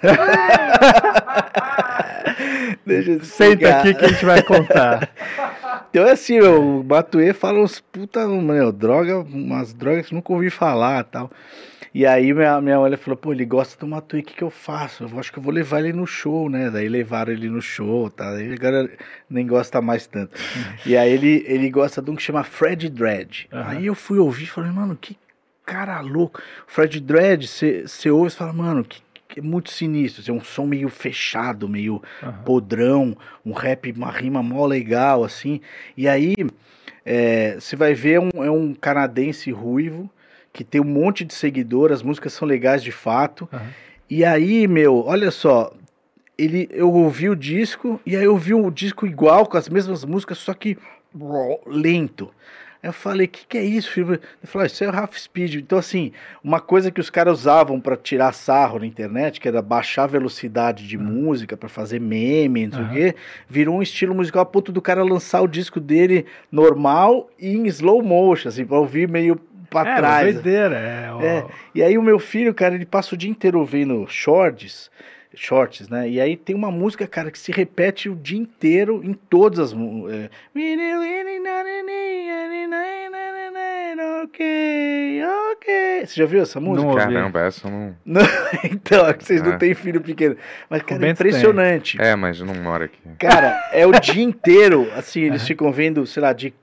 [2.85, 5.09] Deixa eu Senta aqui que a gente vai contar.
[5.95, 10.33] Então é assim, meu, o Matuê fala uns puta, meu, droga, umas drogas que nunca
[10.33, 11.31] ouvi falar tal.
[11.93, 14.49] E aí minha, minha mulher falou, pô, ele gosta do Matuê, o que, que eu
[14.49, 15.05] faço?
[15.05, 16.69] Eu acho que eu vou levar ele no show, né?
[16.69, 18.29] Daí levaram ele no show, tá?
[18.31, 18.91] Aí agora
[19.29, 20.37] nem gosta mais tanto.
[20.85, 23.47] e aí ele, ele gosta de um que chama Fred Dredd.
[23.49, 23.69] Aham.
[23.69, 25.17] Aí eu fui ouvir e falei, mano, que
[25.65, 26.41] cara louco.
[26.67, 30.21] Fred Dredd, você ouve e fala, mano, que, que é muito sinistro.
[30.21, 32.43] assim, É um som meio fechado, meio Aham.
[32.43, 35.61] podrão, um rap, uma rima mó legal, assim.
[35.95, 36.35] E aí,
[37.05, 40.09] é, você vai ver, um, é um canadense ruivo,
[40.53, 43.49] que tem um monte de seguidor, as músicas são legais de fato.
[43.51, 43.69] Aham.
[44.07, 45.73] E aí, meu, olha só,
[46.37, 50.05] ele, eu ouvi o disco, e aí eu ouvi o disco igual, com as mesmas
[50.05, 50.77] músicas, só que
[51.65, 52.31] lento.
[52.85, 54.13] Eu falei, o que, que é isso, filho?
[54.13, 55.55] Ele falou, "Ah, isso é o half speed.
[55.55, 56.11] Então, assim,
[56.43, 60.07] uma coisa que os caras usavam para tirar sarro na internet, que era baixar a
[60.07, 63.15] velocidade de música para fazer meme, não sei o quê,
[63.49, 67.65] virou um estilo musical a ponto do cara lançar o disco dele normal e em
[67.67, 69.35] slow motion, assim, pra ouvir meio
[69.69, 70.33] pra É, trás.
[70.35, 70.75] doideira.
[70.77, 71.45] É, ó, É.
[71.73, 74.89] E aí o meu filho, cara, ele passa o dia inteiro ouvindo shorts,
[75.35, 76.09] shorts, né?
[76.09, 79.73] E aí tem uma música, cara, que se repete o dia inteiro em todas as
[79.73, 80.29] é,
[84.23, 86.05] Ok, ok.
[86.05, 86.81] Você já viu essa música?
[86.87, 87.13] Não ouvi.
[87.13, 87.95] Caramba, essa não.
[88.05, 88.21] Não,
[88.71, 89.57] então, é que vocês não É.
[89.57, 90.35] têm filho pequeno.
[90.69, 91.27] Mas, cara, é Bento tem.
[91.27, 92.01] impressionante.
[92.01, 92.97] É, mas não moro aqui.
[93.19, 96.53] Cara, é o dia inteiro, assim, eles ficam vendo, sei lá, de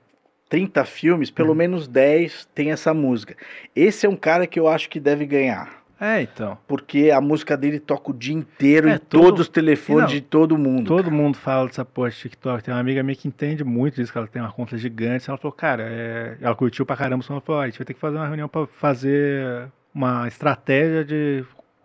[0.49, 1.34] 30 filmes, Uhum.
[1.34, 3.34] pelo menos 10 tem essa música.
[3.75, 5.82] Esse é um cara que eu acho que deve ganhar.
[6.05, 6.58] É, então.
[6.66, 10.08] Porque a música dele toca o dia inteiro É, em todo- todos os telefones Não,
[10.10, 10.89] de todo mundo.
[10.89, 11.14] Todo cara.
[11.16, 12.64] mundo fala dessa porra de TikTok.
[12.64, 15.28] Tem uma amiga minha que entende muito disso, que ela tem uma conta gigante.
[15.31, 16.36] Ela falou, cara, é...
[16.40, 17.24] ela curtiu pra caramba.
[17.31, 21.05] Ela falou, "Ó, a gente vai ter que fazer uma reunião pra fazer uma estratégia
[21.05, 21.44] de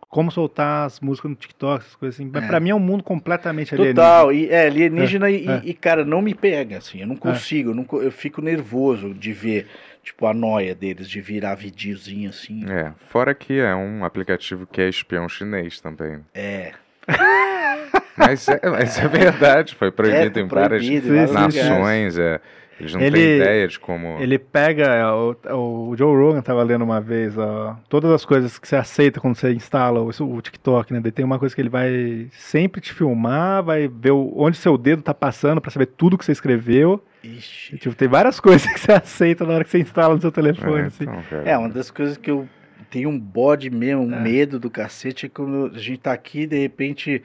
[0.10, 2.32] como soltar as músicas no TikTok, essas coisas assim.
[2.34, 2.48] Mas É.
[2.48, 4.02] pra mim é um mundo completamente alienígena.
[4.08, 5.62] Total, e, é alienígena e, é.
[5.66, 9.34] e, cara, não me pega, assim, eu não consigo, eu, não eu fico nervoso de
[9.34, 9.68] ver,
[10.08, 12.66] tipo, a noia deles, de virar videozinho assim.
[12.70, 16.20] É, fora que é um aplicativo que é espião chinês também.
[16.34, 16.72] É,
[18.18, 21.56] Mas é, mas é verdade, foi proibido é em várias proibido, vários sim, lugares.
[21.70, 22.18] nações.
[22.18, 22.42] É,
[22.80, 24.18] eles não Ele- têm ideia de como.
[24.20, 25.14] Ele pega,
[25.56, 29.20] o, o Joe Rogan tava lendo uma vez, ó, todas as coisas que você aceita
[29.22, 31.02] quando você instala o, o TikTok, né?
[31.12, 35.02] Tem uma coisa que ele vai sempre te filmar, vai ver o- onde seu dedo
[35.04, 37.02] tá passando pra saber tudo que você escreveu.
[37.24, 37.78] Ixi.
[37.78, 40.82] tipo, tem várias coisas que você aceita na hora que você instala no seu telefone,
[40.82, 41.04] É, assim.
[41.04, 41.42] então.
[41.46, 42.48] É, uma das coisas que eu
[42.90, 44.20] tenho um bode mesmo, um É.
[44.22, 47.22] medo do cacete, é quando a gente tá aqui e de repente.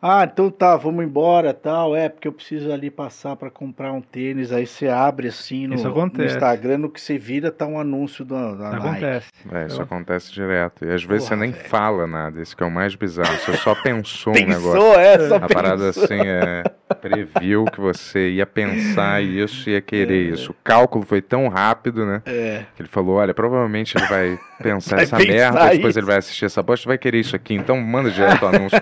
[0.00, 1.96] Ah, então tá, vamos embora tal.
[1.96, 4.52] É, porque eu preciso ali passar pra comprar um tênis.
[4.52, 6.24] Aí você abre assim no, Isso no.
[6.24, 8.86] Instagram, no que você vira, tá um anúncio da, da Nike.
[8.86, 9.28] Acontece.
[9.52, 10.84] É, isso Eu- acontece direto.
[10.84, 11.68] E às vezes Porra, você nem velho.
[11.68, 13.36] fala nada, isso que é o mais bizarro.
[13.38, 14.72] Você só pensou um negócio.
[14.72, 15.36] Pensou essa?
[15.36, 16.62] A parada assim é.
[17.00, 20.52] Previu que você ia pensar isso e ia querer isso.
[20.52, 22.22] O cálculo foi tão rápido, né?
[22.24, 22.64] É.
[22.76, 25.98] Que ele falou: olha, provavelmente ele vai pensar essa pensar merda, depois isso.
[25.98, 27.54] ele vai assistir essa bosta e vai querer isso aqui.
[27.54, 28.78] Então manda direto o anúncio.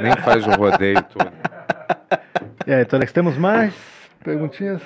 [0.00, 1.32] Nem faz o rodeio todo.
[2.66, 3.74] E aí, Tolex, temos mais
[4.22, 4.80] perguntinhas?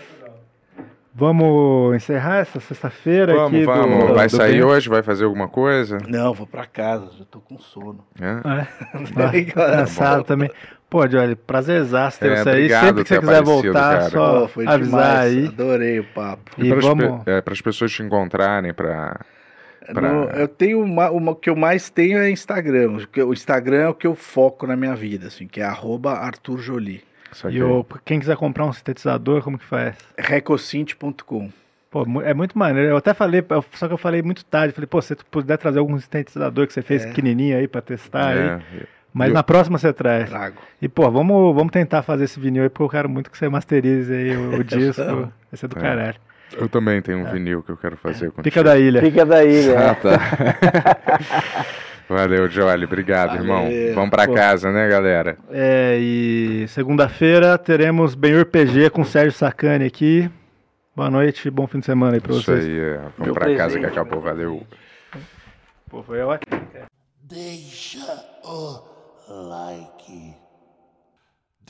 [1.15, 4.09] Vamos encerrar essa sexta-feira aqui Vamos, vamos.
[4.09, 4.67] do, vai do sair Bento?
[4.69, 4.89] hoje?
[4.89, 5.99] Vai fazer alguma coisa?
[6.07, 8.05] Não, vou pra casa, já tô com sono.
[8.21, 9.35] É?
[9.35, 9.43] É.
[9.51, 10.49] Cansado também.
[10.89, 12.69] Pô, Johnny, prazerzaço ter É, você aí.
[12.69, 14.11] Sempre que você quiser voltar, cara.
[14.11, 15.47] só Pô, foi avisar demais, aí.
[15.49, 16.51] adorei o papo.
[16.57, 17.23] E para vamos.
[17.51, 19.21] as pessoas te encontrarem para
[19.93, 22.99] Pra- No- eu tenho uma, uma- o que eu mais tenho é Instagram.
[23.27, 26.59] O Instagram é o que eu foco na minha vida, assim, que é arroba Arthur
[26.59, 27.03] Jolie.
[27.33, 27.57] isso aqui.
[27.59, 29.97] E o- quem quiser comprar um sintetizador, como que faz?
[30.17, 31.51] Recocinte.com.
[31.91, 32.91] Pô, é muito maneiro.
[32.91, 33.43] Eu até falei,
[33.75, 34.75] só que eu falei muito tarde.
[34.75, 37.09] Falei, pô, se tu puder trazer algum sintetizador que você fez É.
[37.09, 38.39] pequenininho aí pra testar aí.
[38.39, 38.61] É,
[39.13, 40.29] Mas Eu- na próxima você traz.
[40.29, 40.59] Trago.
[40.83, 43.49] E, pô, vamos, vamos tentar fazer esse vinil aí, porque eu quero muito que você
[43.49, 45.03] masterize aí o, o disco.
[45.03, 45.81] Vai ser do É.
[45.81, 46.15] caralho.
[46.57, 48.43] Eu também tenho um vinil que eu quero fazer contigo.
[48.43, 49.01] Pica da ilha.
[49.01, 49.75] Fica daí, né?
[49.77, 51.67] Ah, tá.
[52.09, 52.85] Valeu, Jolly.
[52.87, 53.65] Obrigado, irmão.
[53.65, 53.95] Valeu.
[53.95, 54.33] Vamos pra Pô.
[54.35, 55.37] casa, né, galera?
[55.51, 60.31] É, e segunda-feira teremos Benhur PG com Sérgio Sacani aqui.
[60.97, 62.65] Boa noite, bom fim de semana aí pra Isso vocês.
[62.65, 63.01] aí, é.
[63.19, 64.21] vamos pra casa que acabou.
[64.21, 64.67] Valeu.
[65.89, 66.61] Pô, foi ótimo.
[67.23, 67.99] Deixa
[68.43, 68.83] o
[69.29, 70.35] like.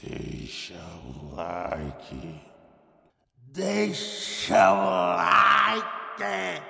[0.00, 0.74] Deixa
[1.04, 2.47] o like.
[3.58, 6.62] Deixa o like.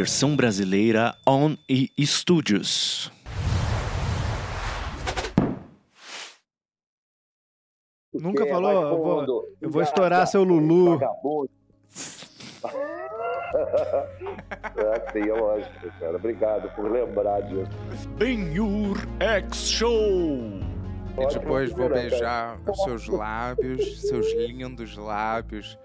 [0.00, 3.12] Versão brasileira On e Studios.
[8.10, 10.98] Nunca Porque é falou, eu vou, eu vou estourar seu Lulu.
[10.98, 11.50] Vagabundo.
[14.78, 16.16] é, sim, é lógico, cara.
[16.16, 18.08] Obrigado por lembrar disso.
[18.16, 20.00] Benhur X Show.
[21.18, 25.78] E depois vou beijar os seus lábios, seus lindos lábios.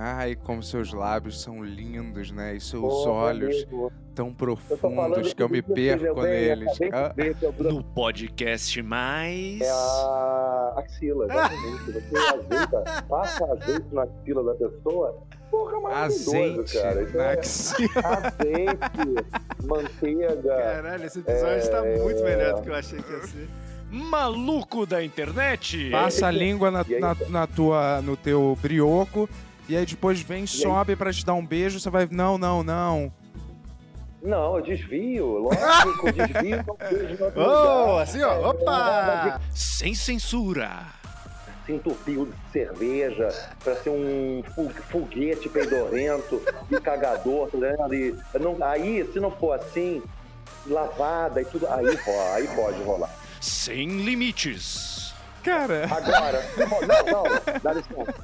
[0.00, 2.54] Ai, como seus lábios são lindos, né?
[2.54, 3.92] E seus Porra, olhos amigo.
[4.14, 6.78] tão Eu profundos que eu me perco vê, neles.
[6.92, 9.60] Ah, é No podcast mais.
[9.60, 11.84] É a axila, exatamente.
[11.90, 15.18] Você azeita, passa azeite na axila da pessoa.
[15.50, 17.02] Porra, maravilhoso, Azeite cara.
[17.02, 17.90] Isso na é axila.
[18.04, 19.26] azeite,
[19.64, 20.56] manteiga.
[20.56, 23.48] Caralho, esse episódio tá muito melhor do que eu achei que ia ser.
[23.90, 25.90] Maluco da internet.
[25.90, 29.28] Passa a língua na, aí, na, na tua, no teu brioco.
[29.68, 31.78] E aí depois vem, sobe pra te dar um beijo.
[31.78, 32.08] Você vai.
[32.10, 33.12] Não, não, não.
[34.22, 36.64] Não, eu desvio, lógico, desvio.
[37.36, 39.40] Oh, assim, ó, opa!
[39.54, 40.86] Sem censura.
[41.64, 43.28] Se entupiu de cerveja,
[43.62, 44.42] pra ser um
[44.90, 47.94] foguete peidorrento e cagador, tá vendo?
[47.94, 50.02] E não, aí, se não for assim,
[50.66, 53.10] lavada e tudo, aí, ro- aí pode rolar.
[53.40, 55.07] Sem limites.
[55.48, 55.84] Cara.
[55.90, 58.14] Agora, não, não, dá licença.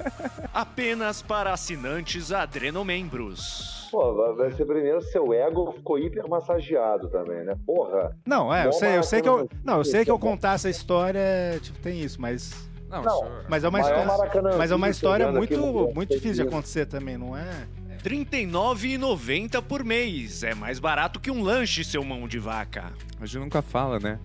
[0.53, 3.87] Apenas para assinantes adrenomembros.
[3.91, 7.55] Pô, vai- ser primeiro seu ego ficou hiper massageado também, né?
[7.65, 8.15] Porra.
[8.25, 9.49] Não, é, eu sei, eu sei que eu.
[9.63, 11.21] Não, eu sei que eu contar essa história,
[11.61, 12.51] tipo, tem isso, mas.
[12.89, 13.15] Não, Não.
[13.23, 14.17] isso- Mas é uma Maior história.
[14.17, 15.57] Maracanã Mas é uma história muito,
[15.93, 17.67] muito difícil de acontecer também, não é?
[17.89, 20.43] R$ 39,90 por mês.
[20.43, 22.93] É mais barato que um lanche, seu mão de vaca.
[23.19, 24.19] A gente nunca fala, né?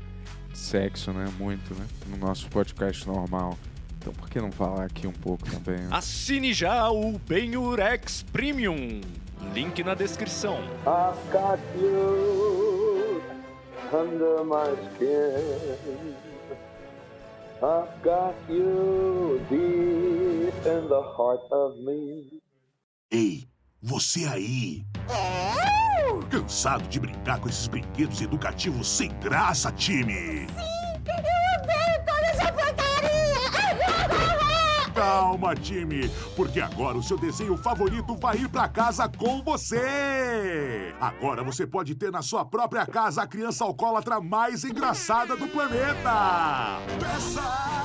[0.55, 1.27] Sexo, né?
[1.39, 1.87] Muito, né?
[2.09, 3.57] No nosso podcast normal.
[3.99, 5.77] Então por que não falar aqui um pouco também?
[5.83, 5.89] né?
[5.91, 9.01] Assine já o Benurex Premium.
[9.55, 10.59] Link na descrição.
[10.87, 13.23] I've got you
[13.93, 16.15] under my skin.
[17.63, 22.41] I've got you deep in the heart of me.
[23.11, 23.49] Ei,
[23.83, 24.85] você aí!
[26.31, 30.47] Cansado de brincar com esses brinquedos educativos sem graça, time?
[34.95, 40.95] Calma, time, porque agora o seu desenho favorito vai ir pra casa com você!
[41.01, 46.81] Agora você pode ter na sua própria casa a criança alcoólatra mais engraçada do planeta!
[46.99, 47.81] Peça